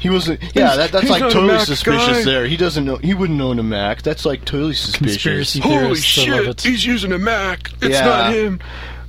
He 0.00 0.10
wasn't. 0.10 0.40
Yeah, 0.54 0.74
that, 0.76 0.90
that's 0.92 1.02
he's 1.02 1.10
like 1.10 1.20
totally 1.32 1.58
suspicious. 1.60 2.06
guy. 2.18 2.24
There, 2.24 2.44
he 2.46 2.56
doesn't 2.56 2.84
know. 2.84 2.96
He 2.96 3.14
wouldn't 3.14 3.40
own 3.40 3.58
a 3.60 3.62
Mac. 3.62 4.02
That's 4.02 4.24
like 4.24 4.44
totally 4.44 4.74
suspicious. 4.74 5.22
Conspiracy 5.22 5.60
theorists 5.60 6.18
I. 6.18 6.68
He's 6.68 6.84
using 6.84 7.12
a 7.12 7.18
Mac. 7.18 7.70
It's 7.80 7.94
Yeah. 7.94 8.04
not 8.04 8.32
him. 8.34 8.60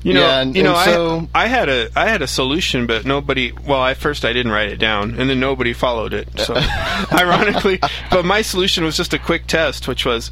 You 0.04 0.14
know, 0.14 0.20
Yeah, 0.20 0.42
and- 0.42 0.56
you 0.56 0.64
know, 0.64 0.76
and 0.76 0.92
so- 0.92 1.30
I, 1.34 1.46
I 1.46 1.48
had 1.48 1.70
a 1.70 1.90
I 1.96 2.08
had 2.10 2.22
a 2.22 2.28
solution, 2.28 2.86
but 2.88 3.06
nobody. 3.06 3.54
Well, 3.66 3.84
at 3.86 3.98
first 3.98 4.24
I 4.26 4.34
didn't 4.34 4.52
write 4.52 4.70
it 4.70 4.78
down, 4.78 5.16
and 5.20 5.30
then 5.30 5.40
nobody 5.40 5.72
followed 5.74 6.14
it. 6.14 6.28
So, 6.40 6.54
ironically, 7.12 7.80
but 8.12 8.26
my 8.26 8.42
solution 8.42 8.84
was 8.84 8.98
just 8.98 9.14
a 9.14 9.20
quick 9.20 9.48
test, 9.48 9.88
which 9.88 10.06
was 10.06 10.30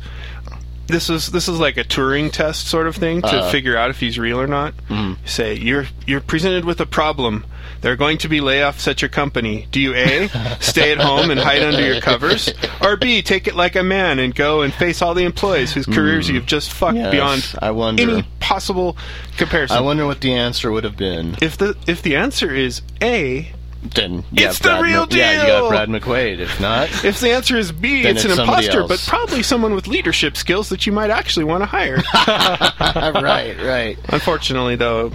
this 0.88 1.08
was 1.10 1.28
this 1.32 1.48
is 1.48 1.60
like 1.60 1.78
a 1.78 1.84
Turing 1.84 2.32
test 2.32 2.68
sort 2.68 2.88
of 2.88 2.96
thing 2.96 3.22
to 3.22 3.28
Uh-huh. 3.28 3.52
figure 3.52 3.78
out 3.78 3.90
if 3.90 4.00
he's 4.00 4.20
real 4.20 4.40
or 4.42 4.48
not. 4.48 4.74
Mm-hmm. 4.90 5.26
Say 5.26 5.56
you're 5.56 5.86
you're 6.06 6.22
presented 6.22 6.66
with 6.66 6.80
a 6.82 6.86
problem. 6.86 7.46
There 7.82 7.92
are 7.92 7.96
going 7.96 8.20
to 8.20 8.30
be 8.30 8.42
layoffs 8.42 8.88
at 8.88 9.02
your 9.02 9.10
company. 9.10 9.68
Do 9.72 9.80
you 9.80 9.96
A, 9.96 10.28
stay 10.60 10.92
at 10.92 11.00
home 11.00 11.32
and 11.32 11.40
hide 11.40 11.64
under 11.64 11.82
your 11.82 12.00
covers, 12.00 12.54
or 12.80 12.96
B, 12.96 13.22
take 13.24 13.48
it 13.48 13.56
like 13.56 13.76
a 13.76 13.82
man 13.84 14.20
and 14.20 14.36
go 14.36 14.62
and 14.62 14.72
face 14.72 15.02
all 15.02 15.16
the 15.16 15.24
employees 15.26 15.74
whose 15.74 15.88
careers 15.88 16.30
you've 16.30 16.46
just 16.46 16.72
fucked 16.72 16.98
Mm. 16.98 17.02
Yes, 17.06 17.12
beyond 17.12 17.56
I 17.60 17.72
wonder. 17.72 18.04
any 18.04 18.24
possible 18.40 18.98
comparison? 19.38 19.78
I 19.78 19.82
wonder 19.82 20.06
what 20.06 20.22
the 20.22 20.34
answer 20.34 20.72
would 20.72 20.84
have 20.84 20.98
been. 20.98 21.38
if 21.42 21.58
the 21.58 21.76
if 21.88 22.04
the 22.04 22.16
answer 22.18 22.54
is 22.54 22.82
A, 23.02 23.52
Then 23.84 24.24
you 24.32 24.46
It's 24.48 24.60
have 24.60 24.60
the 24.60 24.70
Brad 24.70 24.84
real 24.84 25.02
Mc- 25.08 25.14
Yeah, 25.14 25.42
you 25.42 25.48
got 25.48 25.70
Brad 25.70 25.90
McQuaid. 25.90 26.40
If 26.40 26.60
not, 26.62 26.90
if 27.06 27.20
the 27.20 27.32
answer 27.32 27.58
is 27.58 27.72
B, 27.72 28.02
it's, 28.02 28.24
it's 28.24 28.34
an 28.34 28.40
imposter, 28.40 28.82
else. 28.82 28.88
but 28.88 29.00
probably 29.10 29.42
someone 29.44 29.74
with 29.74 29.88
leadership 29.88 30.38
skills 30.38 30.70
that 30.70 30.86
you 30.86 30.92
might 30.92 31.10
actually 31.10 31.46
want 31.46 31.62
to 31.64 31.66
hire. 31.66 31.98
right, 33.22 33.56
right. 33.60 33.98
Unfortunately, 34.10 34.76
though, 34.76 35.12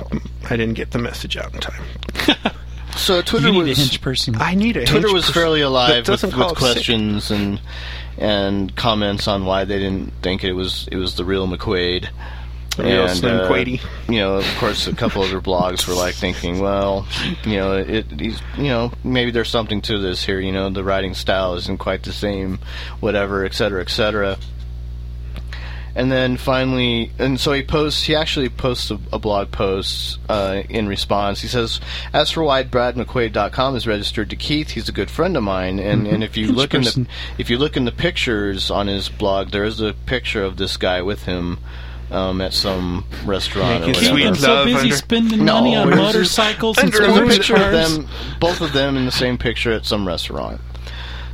I 0.51 0.57
didn't 0.57 0.75
get 0.75 0.91
the 0.91 0.99
message 0.99 1.37
out 1.37 1.55
in 1.55 1.61
time. 1.61 1.85
So 2.97 3.21
Twitter 3.21 3.49
You 3.49 3.53
need 3.53 3.59
a 3.61 3.65
was 3.69 3.79
hinge 3.79 4.01
person. 4.01 4.37
I 4.37 4.55
need 4.55 4.79
a 4.79 4.87
Twitter 4.87 5.09
hinge 5.09 5.13
was 5.13 5.29
fairly 5.29 5.61
alive 5.61 6.09
with, 6.09 6.23
with 6.23 6.33
it 6.33 6.35
sick. 6.35 6.57
questions 6.57 7.31
and 7.31 7.61
and 8.17 8.75
comments 8.75 9.29
on 9.29 9.45
why 9.45 9.67
they 9.67 9.79
didn't 9.79 10.15
think 10.23 10.43
it 10.45 10.55
was 10.55 10.89
it 10.91 10.97
was 10.97 11.15
the 11.17 11.25
real 11.25 11.47
McQuaid. 11.47 12.09
Real 12.79 13.07
And, 13.07 13.17
Slim 13.17 13.41
uh, 13.41 13.49
You 14.09 14.21
know, 14.21 14.37
of 14.37 14.57
course, 14.59 14.87
a 14.87 14.95
couple 14.95 15.23
other 15.23 15.41
blogs 15.41 15.87
were 15.87 15.95
like 15.95 16.15
thinking, 16.15 16.61
well, 16.61 17.07
you 17.45 17.57
know, 17.57 17.77
it, 17.77 18.07
he's, 18.19 18.41
you 18.57 18.65
know, 18.65 18.93
maybe 19.03 19.31
there's 19.31 19.49
something 19.49 19.81
to 19.83 19.99
this 19.99 20.25
here. 20.25 20.41
You 20.41 20.53
know, 20.53 20.71
the 20.71 20.85
writing 20.85 21.15
style 21.15 21.55
isn't 21.55 21.79
quite 21.79 22.03
the 22.03 22.13
same, 22.13 22.59
whatever, 23.01 23.45
et 23.45 23.55
cetera, 23.55 23.81
et 23.81 23.91
cetera. 23.91 24.37
And 25.95 26.13
then 26.13 26.37
finally, 26.37 27.11
and 27.19 27.41
so 27.41 27.55
he 27.55 27.63
posts. 27.63 28.03
He 28.03 28.15
actually 28.15 28.51
posts 28.51 28.91
a, 28.91 28.99
a 29.15 29.19
blog 29.19 29.51
post 29.51 30.19
uh, 30.29 30.63
in 30.69 30.89
response. 30.89 31.41
He 31.41 31.49
says, 31.49 31.81
"As 32.13 32.31
for 32.31 32.45
why 32.45 32.65
BradMcQuaid.com 32.65 33.75
is 33.75 33.87
registered 33.87 34.29
to 34.29 34.37
Keith, 34.37 34.73
he's 34.73 34.91
a 34.91 34.93
good 34.93 35.11
friend 35.11 35.39
of 35.39 35.43
mine. 35.43 35.79
And, 35.79 36.07
and 36.07 36.23
if 36.23 36.37
you 36.37 36.53
look 36.53 36.75
in 36.75 36.83
the 36.83 37.07
if 37.39 37.49
you 37.49 37.57
look 37.57 37.79
in 37.79 37.87
the 37.87 37.93
pictures 37.93 38.71
on 38.71 38.89
his 38.89 39.09
blog, 39.09 39.53
there 39.53 39.65
is 39.65 39.81
a 39.81 39.95
picture 40.05 40.45
of 40.45 40.59
this 40.59 40.77
guy 40.77 41.01
with 41.01 41.25
him 41.25 41.61
um, 42.11 42.41
at 42.41 42.53
some 42.53 43.05
restaurant 43.25 43.85
or 43.85 43.87
Making 43.89 43.95
whatever. 44.15 44.17
sweet 44.35 44.37
so 44.37 44.55
love 44.55 44.67
busy 44.67 44.79
under- 44.79 44.97
spending 44.97 45.45
No, 45.45 45.55
money 45.55 45.77
on 45.77 45.91
motorcycles 45.91 46.79
and 46.79 46.95
under- 46.95 47.07
a 47.07 47.11
sports 47.15 47.37
picture 47.37 47.57
of 47.57 47.73
them, 47.73 48.09
both 48.41 48.61
of 48.61 48.73
them 48.73 48.97
in 48.97 49.05
the 49.05 49.13
same 49.13 49.37
picture 49.39 49.73
at 49.73 49.85
some 49.85 50.07
restaurant. 50.07 50.61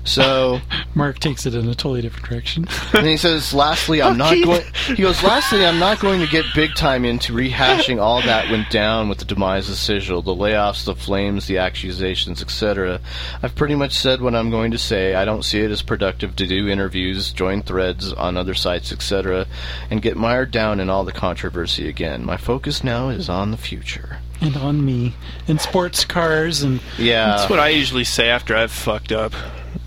So, 0.05 0.61
Mark 0.95 1.19
takes 1.19 1.47
it 1.47 1.55
in 1.55 1.69
a 1.69 1.75
totally 1.75 2.03
different 2.03 2.29
direction. 2.29 2.67
and 2.93 3.07
he 3.07 3.17
says, 3.17 3.55
"Lastly, 3.55 4.03
I'm 4.03 4.17
not 4.17 4.35
going." 4.43 4.63
He 4.87 5.03
goes, 5.03 5.23
"Lastly, 5.23 5.65
I'm 5.65 5.79
not 5.79 6.01
going 6.01 6.21
to 6.21 6.27
get 6.27 6.45
big 6.55 6.75
time 6.75 7.05
into 7.05 7.33
rehashing 7.33 8.01
all 8.01 8.21
that 8.23 8.51
went 8.51 8.71
down 8.71 9.09
with 9.09 9.19
the 9.19 9.25
demise 9.25 9.69
of 9.69 9.77
Sigil, 9.77 10.23
the 10.23 10.35
layoffs, 10.35 10.85
the 10.85 10.95
flames, 10.95 11.47
the 11.47 11.59
accusations, 11.59 12.43
etc. 12.43 13.01
I've 13.43 13.55
pretty 13.55 13.75
much 13.75 13.93
said 13.93 14.21
what 14.21 14.35
I'm 14.35 14.51
going 14.51 14.73
to 14.73 14.79
say. 14.79 15.15
I 15.15 15.25
don't 15.25 15.45
see 15.45 15.61
it 15.61 15.71
as 15.71 15.83
productive 15.83 16.37
to 16.37 16.47
do 16.47 16.69
interviews, 16.69 17.33
join 17.33 17.63
threads 17.63 18.13
on 18.13 18.37
other 18.37 18.55
sites, 18.55 18.93
etc., 18.93 19.47
and 19.91 20.03
get 20.03 20.17
mired 20.17 20.51
down 20.51 20.81
in 20.81 20.91
all 20.91 21.05
the 21.05 21.13
controversy 21.13 21.89
again. 21.89 22.25
My 22.25 22.37
focus 22.37 22.83
now 22.83 23.09
is 23.09 23.29
on 23.29 23.51
the 23.51 23.57
future." 23.57 24.19
and 24.41 24.57
on 24.57 24.85
me. 24.85 25.15
And 25.47 25.61
sports 25.61 26.05
cars 26.05 26.65
and 26.65 26.81
Yeah, 26.99 27.37
That's 27.37 27.49
what 27.49 27.61
I 27.61 27.69
usually 27.69 28.03
say 28.03 28.29
after 28.29 28.57
I've 28.57 28.73
fucked 28.73 29.13
up. 29.13 29.33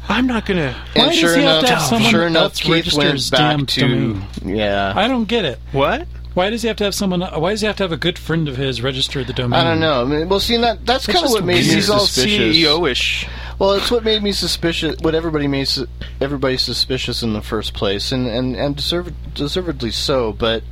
I'm 0.08 0.28
not 0.28 0.46
gonna. 0.46 0.74
Why 0.94 1.04
and 1.04 1.12
does 1.12 1.20
sure 1.20 1.38
he 1.38 1.44
have 1.44 1.62
to 1.62 1.68
have 1.68 1.82
someone 1.82 2.12
sure 2.12 2.28
enough, 2.28 2.44
else 2.44 2.60
Keith 2.60 2.72
register 2.72 3.00
went 3.00 3.14
his 3.14 3.30
back 3.32 3.40
damn 3.40 3.66
to 3.66 3.80
domain? 3.82 4.26
yeah. 4.44 4.94
I 4.96 5.08
don't 5.08 5.26
get 5.26 5.46
it. 5.46 5.60
What? 5.72 6.08
Why 6.36 6.50
does 6.50 6.62
he 6.64 6.68
have 6.68 6.76
to 6.78 6.84
have 6.84 6.94
someone? 6.94 7.22
Why 7.22 7.52
does 7.52 7.62
he 7.62 7.68
have 7.68 7.78
to 7.78 7.84
have 7.84 7.94
a 7.94 7.98
good 7.98 8.20
friend 8.20 8.50
of 8.50 8.58
his 8.58 8.82
register 8.82 9.24
the 9.24 9.32
domain? 9.32 9.58
I 9.58 9.64
don't 9.64 9.80
know. 9.80 10.02
I 10.02 10.06
mean, 10.06 10.28
well, 10.28 10.42
see, 10.42 10.58
that 10.58 10.86
that's 10.86 11.08
kind 11.08 11.26
of 11.26 11.32
what 11.32 11.46
made 11.46 11.66
me 11.66 11.74
he's 11.76 11.90
all 11.90 12.02
suspicious. 12.02 12.58
CEO-ish. 12.58 13.28
Well, 13.58 13.72
it's 13.72 13.90
what 13.90 14.04
made 14.04 14.22
me 14.22 14.34
suspicious. 14.34 14.98
What 15.00 15.16
everybody 15.16 15.48
made 15.48 15.70
su- 15.70 15.88
everybody 16.20 16.58
suspicious 16.58 17.24
in 17.24 17.32
the 17.32 17.42
first 17.42 17.74
place, 17.74 18.12
and 18.12 18.28
and 18.28 18.56
and 18.58 18.76
deserved, 18.76 19.14
deservedly 19.34 19.92
so. 19.92 20.34
But 20.34 20.64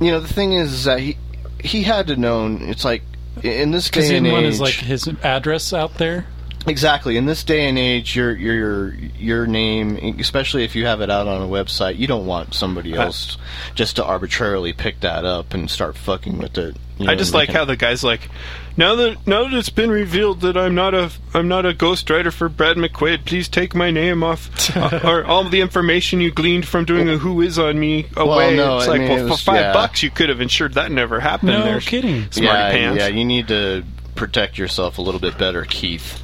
you 0.00 0.10
know, 0.10 0.20
the 0.20 0.32
thing 0.32 0.54
is, 0.54 0.72
is 0.72 0.84
that 0.84 1.00
he 1.00 1.18
he 1.60 1.82
had 1.82 2.06
to 2.06 2.16
known. 2.16 2.62
It's 2.62 2.86
like 2.86 3.02
in 3.42 3.70
this 3.70 3.88
Because 3.90 4.06
day 4.08 4.12
he 4.12 4.16
and 4.16 4.26
age, 4.26 4.44
his 4.46 4.60
like 4.62 4.74
his 4.74 5.06
address 5.22 5.74
out 5.74 5.98
there. 5.98 6.24
Exactly 6.66 7.16
in 7.16 7.26
this 7.26 7.44
day 7.44 7.68
and 7.68 7.78
age, 7.78 8.14
your 8.16 8.32
your 8.34 8.94
your 9.18 9.46
name, 9.46 10.16
especially 10.18 10.64
if 10.64 10.74
you 10.74 10.86
have 10.86 11.00
it 11.00 11.10
out 11.10 11.26
on 11.26 11.42
a 11.42 11.46
website, 11.46 11.98
you 11.98 12.06
don't 12.06 12.26
want 12.26 12.54
somebody 12.54 12.94
else 12.94 13.36
just 13.74 13.96
to 13.96 14.04
arbitrarily 14.04 14.72
pick 14.72 15.00
that 15.00 15.24
up 15.24 15.54
and 15.54 15.70
start 15.70 15.96
fucking 15.96 16.38
with 16.38 16.56
it. 16.58 16.76
you 16.98 17.08
I 17.08 17.14
just 17.14 17.34
like 17.34 17.48
making- 17.48 17.54
how 17.56 17.64
the 17.64 17.76
guy's 17.76 18.02
like, 18.04 18.28
now 18.76 18.94
that 18.96 19.26
now 19.26 19.44
that 19.44 19.54
it's 19.54 19.68
been 19.68 19.90
revealed 19.90 20.40
that 20.42 20.56
I'm 20.56 20.74
not 20.74 20.94
a 20.94 21.10
I'm 21.32 21.48
not 21.48 21.66
a 21.66 21.72
ghostwriter 21.72 22.32
for 22.32 22.48
Brad 22.48 22.76
McQuaid, 22.76 23.24
please 23.24 23.48
take 23.48 23.74
my 23.74 23.90
name 23.90 24.22
off 24.22 24.76
uh, 24.76 25.00
or 25.04 25.24
all 25.24 25.44
the 25.48 25.60
information 25.60 26.20
you 26.20 26.30
gleaned 26.32 26.66
from 26.66 26.84
doing 26.84 27.08
a 27.08 27.16
Who 27.18 27.40
Is 27.40 27.58
on 27.58 27.78
me 27.78 28.06
away. 28.16 28.56
no, 28.56 28.78
it's 28.78 28.86
I 28.86 28.90
like, 28.90 29.00
mean, 29.00 29.10
well, 29.10 29.26
it 29.26 29.30
for 29.30 29.36
five 29.36 29.56
yeah. 29.60 29.72
bucks, 29.72 30.02
you 30.02 30.10
could 30.10 30.28
have 30.28 30.40
ensured 30.40 30.74
that 30.74 30.90
never 30.90 31.20
happened. 31.20 31.50
No 31.50 31.62
there, 31.64 31.80
kidding. 31.80 32.30
smarty 32.30 32.42
yeah, 32.42 32.70
pants. 32.70 32.98
yeah, 33.00 33.08
you 33.08 33.24
need 33.24 33.48
to 33.48 33.84
protect 34.14 34.58
yourself 34.58 34.98
a 34.98 35.02
little 35.02 35.20
bit 35.20 35.36
better, 35.38 35.64
Keith. 35.64 36.20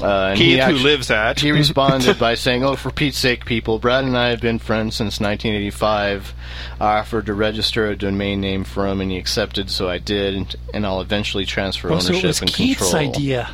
Uh, 0.00 0.28
and 0.30 0.38
he 0.38 0.54
Keith, 0.56 0.64
who 0.64 0.74
lives 0.76 1.10
at. 1.10 1.40
He 1.40 1.50
responded 1.50 2.18
by 2.18 2.34
saying, 2.34 2.64
"Oh, 2.64 2.76
for 2.76 2.90
Pete's 2.90 3.18
sake, 3.18 3.44
people! 3.44 3.78
Brad 3.80 4.04
and 4.04 4.16
I 4.16 4.28
have 4.28 4.40
been 4.40 4.58
friends 4.60 4.94
since 4.96 5.18
1985. 5.20 6.34
I 6.80 6.98
offered 6.98 7.26
to 7.26 7.34
register 7.34 7.86
a 7.88 7.96
domain 7.96 8.40
name 8.40 8.64
for 8.64 8.86
him, 8.86 9.00
and 9.00 9.10
he 9.10 9.16
accepted, 9.18 9.70
so 9.70 9.88
I 9.88 9.98
did, 9.98 10.34
and, 10.34 10.56
and 10.72 10.86
I'll 10.86 11.00
eventually 11.00 11.44
transfer 11.46 11.88
Oh, 11.90 11.94
ownership 11.94 12.14
so 12.14 12.18
it 12.18 12.26
was 12.26 12.40
and 12.42 12.52
Keith's 12.52 12.80
control 12.92 13.02
idea. 13.10 13.50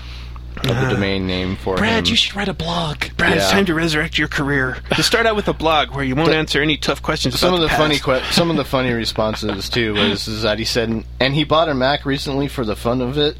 of 0.56 0.62
the 0.68 0.88
domain 0.90 1.26
name 1.26 1.56
for 1.56 1.76
Brad, 1.76 2.06
him." 2.06 2.10
you 2.10 2.16
should 2.16 2.36
write 2.36 2.48
a 2.48 2.54
blog. 2.54 3.04
Brad, 3.16 3.36
it's 3.38 3.50
time 3.50 3.64
to 3.66 3.74
resurrect 3.74 4.18
your 4.18 4.28
career. 4.28 4.76
To 4.96 5.02
start 5.02 5.24
out 5.26 5.36
with 5.36 5.48
a 5.48 5.54
blog 5.54 5.92
where 5.94 6.04
you 6.04 6.14
won't 6.14 6.28
The- 6.28 6.36
answer 6.36 6.60
any 6.60 6.76
tough 6.76 7.00
questions 7.02 7.38
some 7.38 7.54
about 7.54 7.56
of 7.56 7.62
the 7.62 7.68
past. 7.68 7.80
funny 7.80 7.98
que- 8.20 8.32
some 8.32 8.50
of 8.50 8.56
the 8.56 8.64
funny 8.66 8.92
responses 8.92 9.68
too 9.70 9.94
was 9.94 10.28
is 10.28 10.42
that 10.42 10.58
he 10.58 10.64
said 10.66 11.04
and 11.20 11.34
he 11.34 11.44
bought 11.44 11.68
a 11.70 11.74
Mac 11.74 12.04
recently 12.04 12.48
for 12.48 12.64
the 12.66 12.76
fun 12.76 13.00
of 13.00 13.16
it. 13.16 13.36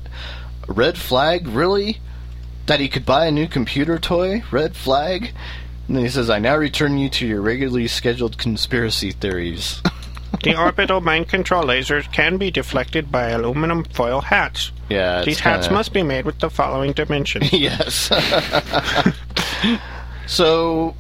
Red 0.67 0.97
flag, 0.97 1.47
really? 1.47 1.99
That 2.67 2.81
he 2.81 2.89
could 2.89 3.05
buy 3.05 3.27
a 3.27 3.31
new 3.31 3.47
computer 3.47 3.99
toy? 3.99 4.43
Red 4.51 4.75
flag? 4.77 5.33
And 5.87 5.97
then 5.97 6.05
he 6.05 6.09
says, 6.11 6.31
"I 6.31 6.39
now 6.39 6.57
return 6.57 6.97
you 6.99 7.09
to 7.11 7.27
your 7.27 7.43
regularly 7.43 7.89
scheduled 7.89 8.39
conspiracy 8.39 9.13
theories." 9.13 9.83
The 10.43 10.59
orbital 10.59 11.01
mind 11.01 11.29
control 11.29 11.63
lasers 11.65 12.11
can 12.13 12.37
be 12.39 12.51
deflected 12.51 13.11
by 13.11 13.29
aluminum 13.31 13.85
foil 13.85 14.21
hats. 14.21 14.73
yeah, 14.91 15.23
These 15.23 15.39
hats 15.39 15.69
kinda- 15.69 15.79
must 15.79 15.93
be 15.95 16.03
made 16.03 16.27
with 16.27 16.41
the 16.41 16.51
following 16.51 16.93
dimensions. 16.93 17.51
yes. 17.53 18.11
so 20.27 20.95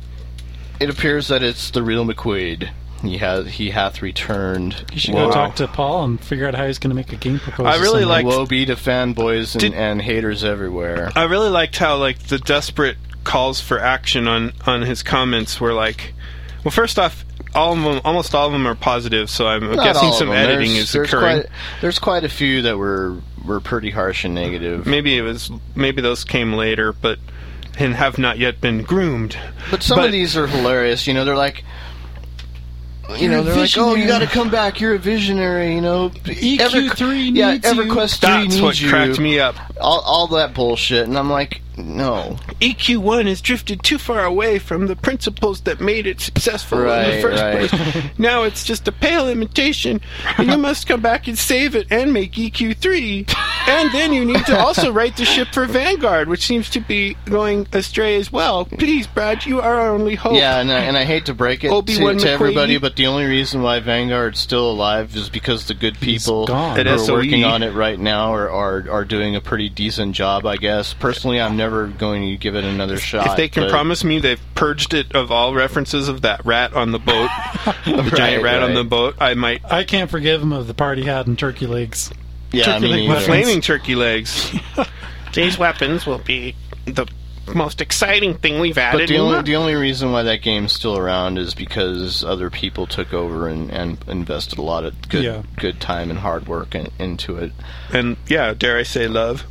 it 0.81 0.89
appears 0.89 1.29
that 1.29 1.43
it's 1.43 1.71
the 1.71 1.83
real 1.83 2.05
McQuaid. 2.05 2.71
He 3.05 3.19
has 3.19 3.47
he 3.49 3.71
hath 3.71 4.03
returned. 4.03 4.85
You 4.93 4.99
should 5.01 5.15
Wow. 5.15 5.27
go 5.27 5.33
talk 5.33 5.57
to 5.57 5.69
Paul 5.69 6.05
and 6.05 6.21
figure 6.21 6.47
out 6.49 6.55
how 6.55 6.67
he's 6.67 6.79
going 6.79 6.91
to 6.91 6.97
make 6.97 7.13
a 7.13 7.17
game 7.17 7.39
proposal. 7.39 7.67
I 7.67 7.77
really 7.77 8.05
like- 8.05 8.27
Woe 8.27 8.47
be 8.47 8.67
to 8.67 8.75
fanboys 8.77 9.53
and, 9.55 9.61
Did- 9.61 9.75
and 9.75 10.01
haters 10.03 10.45
everywhere. 10.45 11.11
I 11.15 11.25
really 11.25 11.51
liked 11.51 11.77
how 11.79 11.97
like 11.97 12.19
the 12.21 12.39
desperate 12.39 12.97
calls 13.25 13.61
for 13.61 13.79
action 13.79 14.29
on 14.29 14.53
on 14.67 14.83
his 14.83 15.03
comments 15.03 15.61
were 15.61 15.73
like, 15.73 16.15
well, 16.65 16.73
first 16.73 16.99
off, 16.99 17.25
all 17.55 17.73
of 17.73 17.83
them, 17.83 18.01
almost 18.05 18.35
all 18.35 18.47
of 18.47 18.53
them 18.53 18.67
are 18.67 18.75
positive. 18.75 19.31
So 19.31 19.47
I'm 19.47 19.75
Not 19.77 19.85
guessing 19.85 20.13
some 20.13 20.29
them. 20.29 20.37
editing 20.37 20.73
there's, 20.75 20.85
is 20.85 20.93
there's 20.93 21.09
occurring. 21.09 21.41
Quite, 21.43 21.51
there's 21.81 21.99
quite 21.99 22.25
a 22.25 22.29
few 22.29 22.63
that 22.63 22.79
were 22.79 23.17
were 23.45 23.61
pretty 23.61 23.91
harsh 23.91 24.25
and 24.25 24.35
negative. 24.35 24.87
Maybe 24.87 25.17
it 25.17 25.23
was 25.23 25.51
maybe 25.75 26.01
those 26.03 26.25
came 26.25 26.55
later, 26.55 26.93
but 26.93 27.19
and 27.79 27.95
have 27.95 28.19
not 28.19 28.39
yet 28.39 28.61
been 28.61 28.83
groomed. 28.83 29.37
But 29.71 29.83
some 29.83 29.99
but- 29.99 30.07
of 30.07 30.13
these 30.13 30.37
are 30.37 30.47
hilarious. 30.47 31.07
You 31.07 31.15
know, 31.15 31.25
they're 31.25 31.37
like. 31.37 31.65
You 33.11 33.17
You're 33.17 33.31
know, 33.31 33.43
they're 33.43 33.57
like, 33.57 33.71
"Oh, 33.77 33.95
you 33.95 34.07
got 34.07 34.21
to 34.21 34.27
come 34.27 34.51
back. 34.51 34.81
You're 34.81 34.95
a 34.95 34.99
visionary." 34.99 35.75
You 35.75 35.81
know, 35.81 36.09
EQ3 36.11 37.35
yeah, 37.35 37.53
needs 37.53 37.71
you. 37.71 37.83
EverQuest 37.83 38.19
three 38.21 38.29
That's 38.29 38.61
what 38.61 38.69
needs 38.69 38.83
you. 38.83 38.89
cracked 38.89 39.21
me 39.21 39.39
up. 39.39 39.57
All, 39.81 40.01
all 40.01 40.27
that 40.29 40.55
bullshit, 40.55 41.07
and 41.07 41.17
I'm 41.19 41.31
like, 41.31 41.61
no. 41.77 42.39
EQ1 42.61 43.27
has 43.27 43.41
drifted 43.41 43.83
too 43.83 43.99
far 43.99 44.25
away 44.25 44.59
from 44.59 44.87
the 44.87 44.97
principles 44.97 45.63
that 45.63 45.81
made 45.81 46.07
it 46.07 46.21
successful 46.21 46.81
in 46.81 46.87
the 46.87 47.21
first 47.21 47.43
right. 47.43 47.69
place. 47.69 48.19
now 48.19 48.43
it's 48.43 48.65
just 48.65 48.87
a 48.89 48.93
pale 48.93 49.29
imitation, 49.29 50.01
and 50.39 50.49
you 50.49 50.59
must 50.59 50.87
come 50.87 51.01
back 51.01 51.27
and 51.29 51.39
save 51.39 51.75
it 51.75 51.87
and 51.91 52.13
make 52.13 52.33
EQ3. 52.33 53.35
And 53.67 53.93
then 53.93 54.13
you 54.13 54.25
need 54.25 54.45
to 54.47 54.59
also 54.59 54.93
write 54.93 55.17
the 55.17 55.25
ship 55.25 55.49
for 55.53 55.67
Vanguard, 55.67 56.29
which 56.29 56.45
seems 56.45 56.69
to 56.71 56.81
be 56.81 57.17
going 57.25 57.67
astray 57.73 58.17
as 58.17 58.31
well. 58.31 58.65
Please, 58.67 59.07
Brad, 59.07 59.47
you 59.47 59.61
are 59.61 59.81
our 59.81 59.91
only 59.91 60.15
hope. 60.15 60.35
Yeah, 60.35 60.61
and 60.61 60.71
I, 60.71 60.81
and 60.81 60.97
I 60.97 61.05
hate 61.05 61.27
to 61.27 61.35
break 61.35 61.65
it 61.65 61.69
to, 61.69 61.75
Obi-Wan 61.75 62.19
to 62.19 62.31
everybody, 62.31 62.79
but 62.79 62.97
the 62.97 63.07
only 63.07 63.25
reason 63.25 63.63
why 63.63 63.81
Vanguard's 63.81 64.41
still 64.41 64.71
alive 64.71 65.17
is 65.17 65.29
because 65.29 65.67
the 65.67 65.75
good 65.75 65.99
people 65.99 66.47
gone. 66.47 66.79
who 66.79 66.89
are 66.89 66.99
SOE. 66.99 67.15
working 67.15 67.45
on 67.45 67.63
it 67.63 67.73
right 67.73 67.99
now 67.99 68.35
are, 68.35 68.51
are 68.51 68.85
are 68.91 69.05
doing 69.05 69.37
a 69.37 69.41
pretty 69.41 69.69
decent 69.69 70.15
job, 70.15 70.47
I 70.47 70.57
guess. 70.57 70.95
Personally, 70.95 71.41
I'm 71.41 71.57
never 71.57 71.64
going 71.69 72.23
to 72.31 72.37
give 72.37 72.55
it 72.57 72.65
another 72.65 72.99
shot. 72.99 73.27
If 73.27 73.37
they 73.37 73.49
can 73.49 73.65
but- 73.65 73.71
promise 73.71 74.05
me 74.05 74.19
they've 74.19 74.41
purged 74.55 74.95
it 74.95 75.15
of 75.15 75.31
all 75.31 75.55
references 75.55 76.09
of 76.09 76.23
that 76.23 76.45
rat 76.45 76.75
on 76.75 76.93
the 76.93 76.99
boat, 76.99 77.31
the 77.85 78.13
giant 78.17 78.43
rat 78.43 78.63
on 78.63 78.75
the 78.75 78.85
boat, 78.85 79.17
I 79.21 79.35
might. 79.35 79.65
I 79.71 79.85
can't 79.85 80.11
forgive 80.11 80.43
him 80.43 80.53
of 80.53 80.67
the 80.67 80.75
part 80.75 80.99
he 80.99 81.05
had 81.05 81.27
in 81.27 81.37
turkey 81.37 81.67
legs. 81.67 82.11
yeah, 82.53 82.63
I 82.63 82.65
turkey 82.79 82.81
mean, 82.83 82.93
leg 82.93 83.09
weapons. 83.09 83.27
Flaming 83.27 83.61
turkey 83.61 83.95
legs. 83.95 84.55
These 85.35 85.59
weapons 85.59 86.07
will 86.07 86.19
be 86.19 86.55
the 86.85 87.07
most 87.55 87.81
exciting 87.83 88.39
thing 88.39 88.59
we've 88.61 88.79
added. 88.79 89.01
But 89.01 89.09
the 89.09 89.17
in 89.17 89.21
only 89.21 89.37
the- 89.39 89.43
the 89.43 89.57
only 89.57 89.75
reason 89.75 90.13
why 90.13 90.23
that 90.23 90.43
game's 90.43 90.73
still 90.73 90.97
around 90.97 91.37
is 91.39 91.55
because 91.55 92.25
other 92.25 92.49
people 92.51 92.87
took 92.87 93.13
over 93.13 93.49
and, 93.49 93.71
and 93.71 93.99
invested 94.09 94.59
a 94.59 94.63
lot 94.63 94.85
of 94.85 95.09
good 95.09 95.25
Yeah. 95.25 95.43
good 95.59 95.81
time 95.81 96.09
and 96.11 96.19
hard 96.19 96.47
work 96.47 96.75
in, 96.75 96.89
into 96.99 97.37
it. 97.37 97.53
and 97.93 98.17
yeah, 98.29 98.55
dare 98.55 98.79
I 98.79 98.83
say, 98.85 99.09
love. 99.09 99.45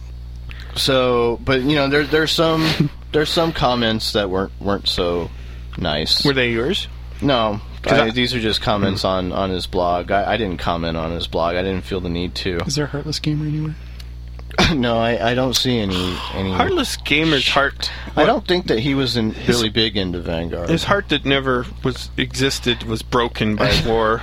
So, 0.76 1.40
but 1.44 1.62
you 1.62 1.76
know, 1.76 1.88
there 1.88 2.06
there's 2.06 2.32
some 2.32 2.90
there's 3.12 3.30
some 3.30 3.54
comments 3.54 4.14
that 4.14 4.30
weren't 4.30 4.52
weren't 4.60 4.88
so 4.88 5.30
nice. 5.78 6.26
Were 6.26 6.34
they 6.34 6.52
yours? 6.52 6.88
No, 7.22 7.62
I, 7.86 8.02
I- 8.02 8.12
these 8.12 8.34
are 8.34 8.40
just 8.40 8.62
comments 8.62 9.02
mm-hmm. 9.02 9.32
on 9.32 9.32
on 9.32 9.50
his 9.50 9.68
blog. 9.68 10.12
I, 10.12 10.34
I 10.34 10.38
didn't 10.38 10.58
comment 10.58 10.98
on 10.98 11.12
his 11.12 11.28
blog. 11.28 11.56
I 11.56 11.62
didn't 11.62 11.84
feel 11.84 12.00
the 12.00 12.10
need 12.10 12.36
to. 12.36 12.58
Is 12.66 12.76
there 12.76 12.86
a 12.86 12.90
Heartless 12.90 13.20
Gamer 13.20 13.46
anywhere? 13.46 13.76
no, 14.76 14.98
I, 14.98 15.32
I 15.32 15.34
don't 15.34 15.56
see 15.56 15.80
any 15.80 16.18
any. 16.34 16.52
Heartless 16.52 16.98
Gamer's 16.98 17.48
heart. 17.48 17.92
I 18.16 18.26
don't 18.26 18.48
think 18.48 18.68
that 18.68 18.80
he 18.80 18.94
was 18.94 19.18
in, 19.18 19.34
really 19.48 19.70
big 19.70 19.98
into 19.98 20.20
Vanguard. 20.20 20.70
His 20.70 20.84
heart 20.84 21.10
that 21.10 21.26
never 21.26 21.66
was 21.84 22.12
existed 22.18 22.84
was 22.84 23.02
broken 23.02 23.56
by 23.56 23.82
war. 23.88 24.22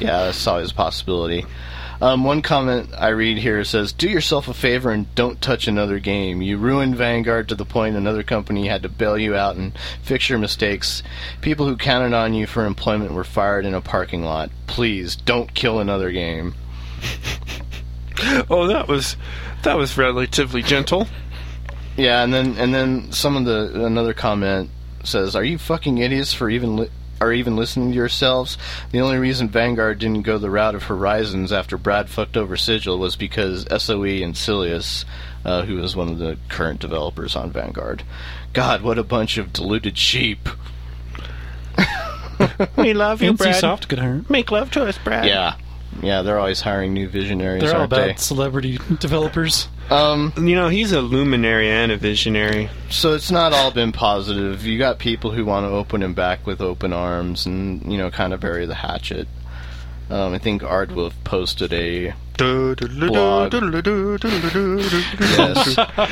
yeah, 0.00 0.24
that's 0.24 0.46
always 0.46 0.72
a 0.72 0.74
possibility. 0.74 1.46
Um, 2.00 2.24
one 2.24 2.42
comment 2.42 2.90
I 2.96 3.08
read 3.08 3.38
here 3.38 3.64
says, 3.64 3.92
"Do 3.92 4.08
yourself 4.08 4.48
a 4.48 4.54
favor 4.54 4.90
and 4.90 5.12
don't 5.14 5.40
touch 5.40 5.68
another 5.68 5.98
game. 5.98 6.42
You 6.42 6.58
ruined 6.58 6.96
Vanguard 6.96 7.48
to 7.48 7.54
the 7.54 7.64
point 7.64 7.96
another 7.96 8.22
company 8.22 8.66
had 8.66 8.82
to 8.82 8.88
bail 8.88 9.16
you 9.16 9.34
out 9.34 9.56
and 9.56 9.72
fix 10.02 10.28
your 10.28 10.38
mistakes. 10.38 11.02
People 11.40 11.66
who 11.66 11.76
counted 11.76 12.14
on 12.14 12.34
you 12.34 12.46
for 12.46 12.66
employment 12.66 13.12
were 13.12 13.24
fired 13.24 13.64
in 13.64 13.74
a 13.74 13.80
parking 13.80 14.22
lot. 14.22 14.50
Please 14.66 15.16
don't 15.16 15.54
kill 15.54 15.78
another 15.78 16.10
game." 16.10 16.54
oh, 18.50 18.66
that 18.66 18.86
was 18.88 19.16
that 19.62 19.76
was 19.76 19.96
relatively 19.96 20.62
gentle. 20.62 21.06
Yeah, 21.96 22.22
and 22.22 22.32
then 22.32 22.56
and 22.58 22.74
then 22.74 23.12
some 23.12 23.36
of 23.36 23.44
the 23.44 23.84
another 23.84 24.14
comment 24.14 24.70
says, 25.04 25.36
"Are 25.36 25.44
you 25.44 25.58
fucking 25.58 25.98
idiots 25.98 26.32
for 26.32 26.50
even 26.50 26.76
li- 26.76 26.90
are 27.24 27.32
even 27.32 27.56
listening 27.56 27.90
to 27.90 27.96
yourselves? 27.96 28.56
The 28.92 29.00
only 29.00 29.18
reason 29.18 29.48
Vanguard 29.48 29.98
didn't 29.98 30.22
go 30.22 30.38
the 30.38 30.50
route 30.50 30.74
of 30.74 30.84
Horizons 30.84 31.52
after 31.52 31.76
Brad 31.76 32.08
fucked 32.08 32.36
over 32.36 32.56
Sigil 32.56 32.98
was 32.98 33.16
because 33.16 33.66
SOE 33.70 34.22
and 34.22 34.36
Silius, 34.36 35.04
uh, 35.44 35.62
who 35.62 35.82
is 35.82 35.96
one 35.96 36.08
of 36.08 36.18
the 36.18 36.38
current 36.48 36.80
developers 36.80 37.34
on 37.36 37.50
Vanguard. 37.50 38.02
God, 38.52 38.82
what 38.82 38.98
a 38.98 39.04
bunch 39.04 39.38
of 39.38 39.52
deluded 39.52 39.98
sheep." 39.98 40.48
We 42.76 42.94
love 42.94 43.22
you, 43.22 43.32
Brad. 43.32 43.56
Soft 43.56 43.88
could 43.88 44.00
hire. 44.00 44.24
Make 44.28 44.50
love 44.50 44.70
to 44.72 44.84
us, 44.84 44.98
Brad. 44.98 45.26
Yeah, 45.26 45.54
yeah, 46.02 46.22
they're 46.22 46.38
always 46.38 46.60
hiring 46.60 46.92
new 46.92 47.08
visionaries, 47.08 47.62
They're 47.62 47.74
all 47.74 47.80
aren't 47.82 47.92
about 47.92 48.06
they? 48.08 48.14
celebrity 48.16 48.78
developers. 49.00 49.68
Um, 49.90 50.32
You 50.36 50.54
know, 50.56 50.68
he's 50.68 50.92
a 50.92 51.00
luminary 51.02 51.70
and 51.70 51.92
a 51.92 51.96
visionary. 51.96 52.70
so 52.90 53.14
it's 53.14 53.30
not 53.30 53.52
all 53.52 53.70
been 53.70 53.92
positive. 53.92 54.64
You 54.66 54.78
got 54.78 54.98
people 54.98 55.30
who 55.32 55.44
want 55.44 55.64
to 55.64 55.70
open 55.70 56.02
him 56.02 56.14
back 56.14 56.46
with 56.46 56.60
open 56.60 56.92
arms 56.92 57.46
and 57.46 57.90
you 57.90 57.98
know 57.98 58.10
kind 58.10 58.32
of 58.32 58.40
bury 58.40 58.66
the 58.66 58.74
hatchet. 58.74 59.28
Um, 60.10 60.34
I 60.34 60.38
think 60.38 60.62
Ardwulf 60.62 61.12
posted 61.24 61.72
a 61.72 62.12
Blog. 62.36 62.82
yes. 63.54 65.78
Uh, 65.78 66.06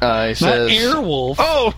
Not 0.00 0.36
says, 0.36 0.70
Airwolf. 0.70 1.36
Oh! 1.38 1.72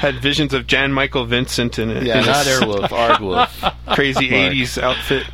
Had 0.00 0.16
visions 0.20 0.52
of 0.54 0.66
Jan 0.66 0.92
Michael 0.92 1.24
Vincent 1.26 1.78
in 1.78 1.90
it. 1.90 2.02
yeah, 2.04 2.20
in 2.20 2.26
not 2.26 2.46
his 2.46 2.60
Airwolf, 2.60 2.88
Ardwulf. 2.88 3.94
Crazy 3.94 4.28
80s 4.30 4.80
outfit. 4.82 5.26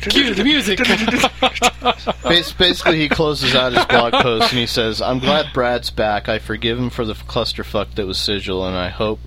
Cue 0.00 0.34
the 0.34 0.44
music. 0.44 0.78
Basically, 2.58 2.98
he 2.98 3.08
closes 3.08 3.54
out 3.54 3.72
his 3.72 3.84
blog 3.86 4.12
post 4.14 4.50
and 4.50 4.58
he 4.58 4.66
says, 4.66 5.00
"I'm 5.00 5.18
glad 5.18 5.52
Brad's 5.52 5.90
back. 5.90 6.28
I 6.28 6.38
forgive 6.38 6.78
him 6.78 6.90
for 6.90 7.04
the 7.04 7.14
clusterfuck 7.14 7.94
that 7.94 8.06
was 8.06 8.18
Sigil, 8.18 8.66
and 8.66 8.76
I 8.76 8.88
hope 8.88 9.20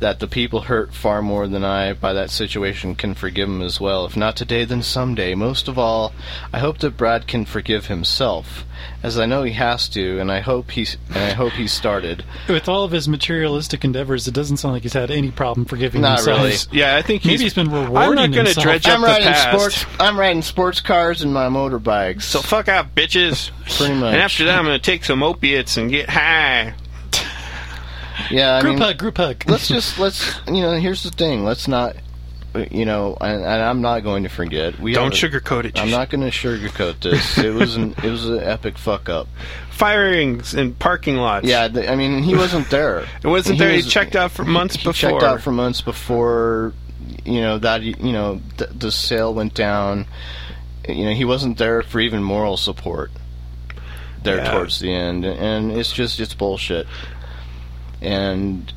that 0.00 0.20
the 0.20 0.26
people 0.28 0.60
hurt 0.62 0.94
far 0.94 1.20
more 1.22 1.48
than 1.48 1.64
I 1.64 1.92
by 1.92 2.12
that 2.12 2.30
situation 2.30 2.94
can 2.94 3.14
forgive 3.14 3.48
him 3.48 3.60
as 3.62 3.80
well. 3.80 4.04
If 4.06 4.16
not 4.16 4.36
today, 4.36 4.64
then 4.64 4.80
someday. 4.82 5.34
Most 5.34 5.66
of 5.66 5.76
all, 5.78 6.12
I 6.52 6.60
hope 6.60 6.78
that 6.78 6.96
Brad 6.96 7.26
can 7.26 7.44
forgive 7.44 7.86
himself, 7.86 8.64
as 9.02 9.18
I 9.18 9.26
know 9.26 9.42
he 9.42 9.54
has 9.54 9.88
to, 9.90 10.20
and 10.20 10.30
I 10.30 10.38
hope 10.40 10.70
he's 10.70 10.96
and 11.08 11.18
I 11.18 11.30
hope 11.32 11.54
he 11.54 11.66
started. 11.66 12.24
With 12.48 12.68
all 12.68 12.84
of 12.84 12.92
his 12.92 13.08
materialistic 13.08 13.84
endeavors, 13.84 14.28
it 14.28 14.34
doesn't 14.34 14.58
sound 14.58 14.74
like 14.74 14.82
he's 14.84 14.92
had 14.92 15.10
any 15.10 15.32
problem 15.32 15.66
forgiving 15.66 16.00
Not 16.02 16.18
himself. 16.18 16.42
really. 16.42 16.56
Yeah, 16.70 16.94
I 16.96 17.02
think 17.02 17.24
Maybe 17.24 17.32
he's, 17.34 17.40
he's 17.40 17.54
been 17.54 17.66
rewarding 17.68 17.96
I'm 17.96 18.10
rewarding 18.10 18.14
not 18.30 18.34
going 18.34 18.46
to 18.46 18.52
himself. 18.52 18.64
dredge 18.64 18.86
up 18.86 18.94
I'm 18.94 19.00
the 19.00 19.06
riding 19.08 19.26
past. 19.26 19.56
sports. 19.78 19.86
I'm 19.98 20.18
riding 20.20 20.42
sports 20.42 20.80
cars 20.80 21.22
and 21.22 21.34
my 21.34 21.46
motorbikes. 21.48 22.22
So 22.22 22.40
fuck 22.40 22.68
out, 22.68 22.94
bitches. 22.94 23.50
pretty 23.78 23.94
much. 23.94 24.14
And 24.14 24.22
after 24.22 24.44
that, 24.44 24.58
I'm 24.58 24.64
going 24.64 24.78
to 24.78 24.84
take 24.84 25.04
some 25.04 25.24
opiates 25.24 25.76
and 25.76 25.90
get 25.90 26.08
high. 26.08 26.74
Yeah, 28.30 28.56
I 28.56 28.60
Group 28.60 28.74
mean, 28.74 28.82
hug, 28.82 28.98
group 28.98 29.16
hug. 29.16 29.44
let's 29.46 29.68
just 29.68 29.98
let's 29.98 30.36
you 30.46 30.60
know 30.62 30.72
here's 30.78 31.02
the 31.02 31.10
thing 31.10 31.44
let's 31.44 31.68
not 31.68 31.96
you 32.70 32.84
know 32.86 33.16
and, 33.20 33.42
and 33.42 33.62
i'm 33.62 33.82
not 33.82 34.00
going 34.00 34.22
to 34.22 34.28
forget 34.28 34.80
we 34.80 34.92
Don't 34.94 35.14
have 35.14 35.32
a- 35.32 35.38
sugarcoat 35.40 35.66
it. 35.66 35.78
i'm 35.78 35.90
not 35.90 36.08
going 36.10 36.22
to 36.22 36.30
sugarcoat 36.30 36.98
this 37.00 37.36
it 37.38 37.52
was 37.52 37.76
an 37.76 37.94
it 38.02 38.10
was 38.10 38.26
an 38.26 38.40
epic 38.40 38.78
fuck 38.78 39.08
up 39.08 39.28
Firings 39.70 40.54
in 40.54 40.74
parking 40.74 41.16
lots. 41.16 41.46
yeah 41.46 41.68
th- 41.68 41.88
i 41.88 41.94
mean 41.94 42.22
he 42.22 42.34
wasn't 42.34 42.68
there 42.70 43.00
It 43.22 43.28
wasn't 43.28 43.58
He 43.58 43.64
there. 43.64 43.74
was- 43.74 43.84
he 43.84 43.90
checked 43.90 44.16
out 44.16 44.32
for 44.32 44.44
months 44.44 44.76
he 44.76 44.80
before. 44.80 44.92
checked 44.94 45.22
out 45.22 45.40
for 45.42 45.52
months 45.52 45.82
before 45.82 46.72
you 47.24 47.40
know 47.40 47.58
that 47.58 47.82
you 47.82 48.12
know 48.12 48.40
th- 48.56 48.70
the 48.76 48.90
sale 48.90 49.32
went 49.34 49.54
down 49.54 50.06
you 50.88 51.04
know 51.04 51.12
he 51.12 51.24
wasn't 51.26 51.58
there 51.58 51.82
for 51.82 52.00
even 52.00 52.22
moral 52.22 52.56
support 52.56 53.10
there 54.24 54.38
Yeah. 54.38 54.50
towards 54.52 54.80
the 54.80 54.90
end 54.92 55.24
and 55.24 55.70
it's 55.70 55.92
just 55.92 56.18
it's 56.18 56.34
bullshit 56.34 56.86
and 58.00 58.72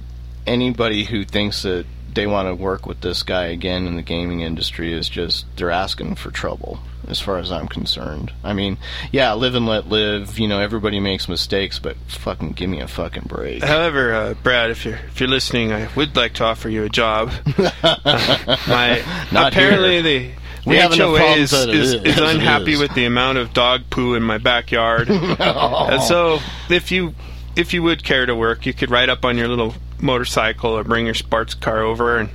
anybody 0.47 1.03
who 1.05 1.23
thinks 1.23 1.61
that 1.63 1.85
they 2.13 2.27
want 2.27 2.47
to 2.47 2.55
work 2.55 2.85
with 2.85 3.01
this 3.01 3.23
guy 3.23 3.45
again 3.45 3.87
in 3.87 3.95
the 3.95 4.01
gaming 4.01 4.41
industry 4.41 4.91
is 4.93 5.07
just 5.07 5.45
they're 5.55 5.71
asking 5.71 6.15
for 6.15 6.29
trouble 6.29 6.79
as 7.07 7.19
far 7.21 7.37
as 7.37 7.51
I'm 7.51 7.67
concerned. 7.67 8.31
I 8.43 8.53
mean, 8.53 8.77
yeah, 9.11 9.33
live 9.33 9.55
and 9.55 9.65
let 9.65 9.87
live, 9.87 10.37
you 10.37 10.47
know, 10.47 10.59
everybody 10.59 10.99
makes 10.99 11.27
mistakes, 11.29 11.79
but 11.79 11.95
fucking 12.07 12.49
give 12.51 12.69
me 12.69 12.79
a 12.81 12.87
fucking 12.87 13.23
break. 13.27 13.63
However, 13.63 14.13
uh, 14.13 14.33
Brad, 14.35 14.69
if 14.71 14.83
you're 14.85 14.95
if 15.07 15.19
you're 15.19 15.29
listening, 15.29 15.71
I 15.71 15.87
would 15.95 16.15
like 16.15 16.33
to 16.35 16.43
offer 16.43 16.67
you 16.69 16.83
a 16.83 16.89
job. 16.89 17.31
My 17.87 19.03
Not 19.31 19.53
apparently 19.53 20.01
here. 20.01 20.33
the 20.63 20.69
We 20.69 20.75
the 20.77 20.95
HOA 20.97 21.21
is, 21.37 21.53
is, 21.53 21.93
is- 21.93 22.17
unhappy 22.19 22.73
is. 22.73 22.79
with 22.79 22.93
the 22.93 23.05
amount 23.05 23.37
of 23.37 23.53
dog 23.53 23.83
poo 23.89 24.13
in 24.15 24.23
my 24.23 24.37
backyard, 24.37 25.09
and 25.09 26.01
so 26.03 26.39
if 26.69 26.91
you 26.91 27.15
if 27.55 27.73
you 27.73 27.83
would 27.83 28.03
care 28.03 28.25
to 28.25 28.35
work, 28.35 28.65
you 28.65 28.73
could 28.73 28.89
ride 28.89 29.09
up 29.09 29.25
on 29.25 29.37
your 29.37 29.47
little 29.47 29.73
motorcycle 29.99 30.71
or 30.71 30.83
bring 30.83 31.05
your 31.05 31.13
sports 31.15 31.53
car 31.53 31.81
over, 31.81 32.17
and 32.17 32.29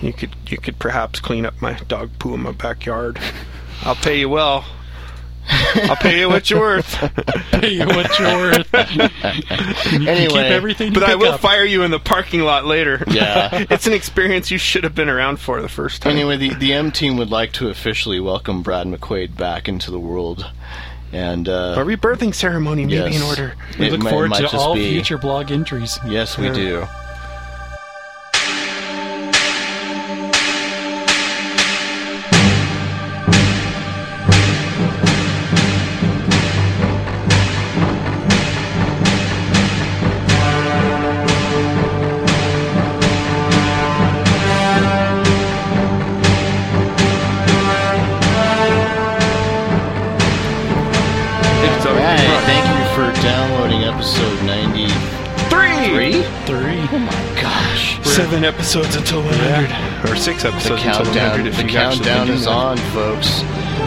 you 0.00 0.12
could 0.12 0.34
you 0.46 0.58
could 0.58 0.78
perhaps 0.78 1.20
clean 1.20 1.46
up 1.46 1.60
my 1.60 1.74
dog 1.88 2.10
poo 2.18 2.34
in 2.34 2.40
my 2.42 2.52
backyard. 2.52 3.18
I'll 3.82 3.94
pay 3.96 4.20
you 4.20 4.28
well. 4.28 4.64
I'll 5.50 5.96
pay 5.96 6.20
you 6.20 6.28
what 6.28 6.50
you're 6.50 6.60
worth. 6.60 6.94
Pay 7.52 7.72
you 7.74 7.86
what 7.86 8.18
you're 8.18 8.36
worth. 8.36 8.70
you 9.92 9.98
keep 9.98 10.06
Anyway, 10.08 10.42
everything 10.42 10.92
But 10.92 11.04
I 11.04 11.14
will 11.14 11.32
up. 11.32 11.40
fire 11.40 11.64
you 11.64 11.82
in 11.84 11.90
the 11.90 11.98
parking 11.98 12.40
lot 12.42 12.66
later. 12.66 13.02
Yeah. 13.08 13.64
it's 13.70 13.86
an 13.86 13.94
experience 13.94 14.50
you 14.50 14.58
should 14.58 14.84
have 14.84 14.94
been 14.94 15.08
around 15.08 15.40
for 15.40 15.62
the 15.62 15.68
first 15.68 16.02
time. 16.02 16.12
Anyway, 16.12 16.36
the, 16.36 16.50
the 16.54 16.74
M 16.74 16.92
team 16.92 17.16
would 17.16 17.30
like 17.30 17.52
to 17.52 17.70
officially 17.70 18.20
welcome 18.20 18.62
Brad 18.62 18.86
McQuaid 18.86 19.36
back 19.38 19.68
into 19.68 19.90
the 19.90 19.98
world. 19.98 20.50
And, 21.12 21.48
uh, 21.48 21.76
a 21.78 21.84
rebirthing 21.84 22.34
ceremony 22.34 22.84
may 22.84 23.08
be 23.08 23.16
in 23.16 23.22
order. 23.22 23.54
We 23.78 23.90
look 23.90 24.02
forward 24.08 24.34
to 24.34 24.56
all 24.56 24.74
be- 24.74 24.90
future 24.90 25.16
blog 25.18 25.50
entries. 25.50 25.98
Yes, 26.06 26.36
we 26.36 26.46
Yeah. 26.46 26.52
do. 26.52 26.86
Episodes 58.68 58.96
until 58.96 59.22
100. 59.24 60.04
Or 60.12 60.16
six 60.16 60.42
The 60.42 60.50
episodes 60.52 60.82
until 60.84 61.08
100 61.08 61.46
if 61.48 61.56
the 61.56 61.64
you 61.72 61.78
actually 61.78 62.04
countdown 62.04 62.26
do 62.26 62.32
is 62.34 62.44
that. 62.44 62.52
on, 62.52 62.76
folks. 62.92 63.40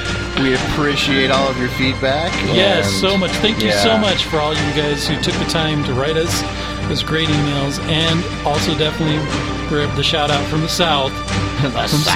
We 0.41 0.53
appreciate 0.53 1.31
all 1.31 1.47
of 1.47 1.57
your 1.57 1.69
feedback. 1.69 2.34
Yes, 2.53 2.91
so 2.91 3.18
much. 3.18 3.31
Thank 3.31 3.61
you 3.61 3.69
yeah. 3.69 3.81
so 3.81 3.97
much 3.97 4.26
for 4.26 4.38
all 4.38 4.53
you 4.53 4.73
guys 4.73 5.07
who 5.07 5.15
took 5.22 5.34
the 5.35 5.45
time 5.45 5.81
to 5.85 5.93
write 5.93 6.18
us 6.18 6.43
those 6.88 7.03
great 7.03 7.28
emails, 7.30 7.80
and 7.90 8.24
also 8.45 8.78
definitely 8.78 9.20
for 9.68 9.86
the 9.95 10.03
shout 10.03 10.30
out 10.32 10.45
from 10.48 10.62
the 10.62 10.70
South 10.70 11.12
from 11.62 11.72
Scott. 11.88 12.16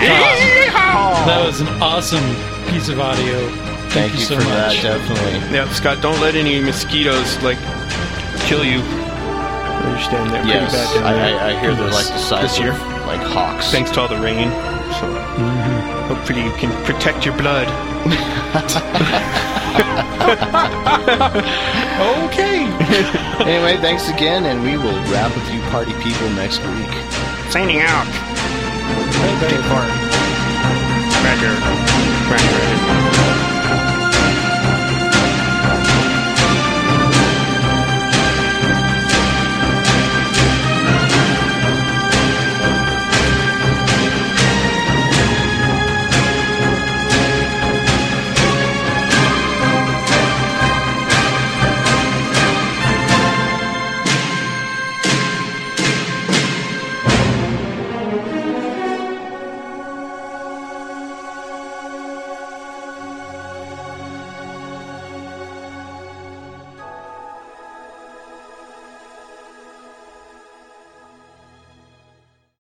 That 1.26 1.44
was 1.46 1.62
an 1.62 1.68
awesome 1.82 2.24
piece 2.72 2.90
of 2.90 3.00
audio. 3.00 3.48
Thank, 3.90 4.12
Thank 4.12 4.14
you 4.14 4.20
so 4.26 4.36
for 4.38 4.44
much. 4.46 4.82
that, 4.84 5.00
definitely. 5.02 5.56
yeah, 5.56 5.68
Scott, 5.74 6.02
don't 6.02 6.20
let 6.22 6.36
any 6.36 6.60
mosquitoes 6.62 7.42
like 7.42 7.58
kill 8.46 8.64
you. 8.64 8.80
I 8.82 9.82
understand 9.86 10.30
that 10.30 10.44
pretty 10.44 10.60
Yes, 10.60 10.74
bad 10.74 10.94
down 10.94 11.04
I. 11.06 11.32
I, 11.32 11.50
I 11.50 11.60
hear 11.60 11.74
they're 11.74 11.90
like 11.92 12.06
the 12.06 12.18
size 12.20 12.42
This 12.44 12.60
year. 12.60 12.74
of 12.74 12.80
like 13.08 13.22
hawks. 13.22 13.72
Thanks 13.72 13.90
to 13.92 14.02
all 14.02 14.08
the 14.08 14.20
rain. 14.20 14.50
So 15.00 15.08
mm-hmm. 15.08 16.14
hopefully 16.14 16.44
you 16.44 16.52
can 16.54 16.70
protect 16.86 17.26
your 17.26 17.36
blood. 17.38 17.68
okay. 22.30 22.66
anyway, 23.46 23.78
thanks 23.78 24.10
again, 24.10 24.46
and 24.46 24.62
we 24.64 24.78
will 24.78 25.00
wrap 25.12 25.34
with 25.36 25.54
you, 25.54 25.62
party 25.70 25.94
people, 26.04 26.30
next 26.32 26.60
week. 26.60 26.92
Signing 27.52 27.80
out. 27.82 28.06
Take 29.40 29.62
party. 29.66 29.94
Cracker. 31.22 31.56
Cracker. 32.28 33.09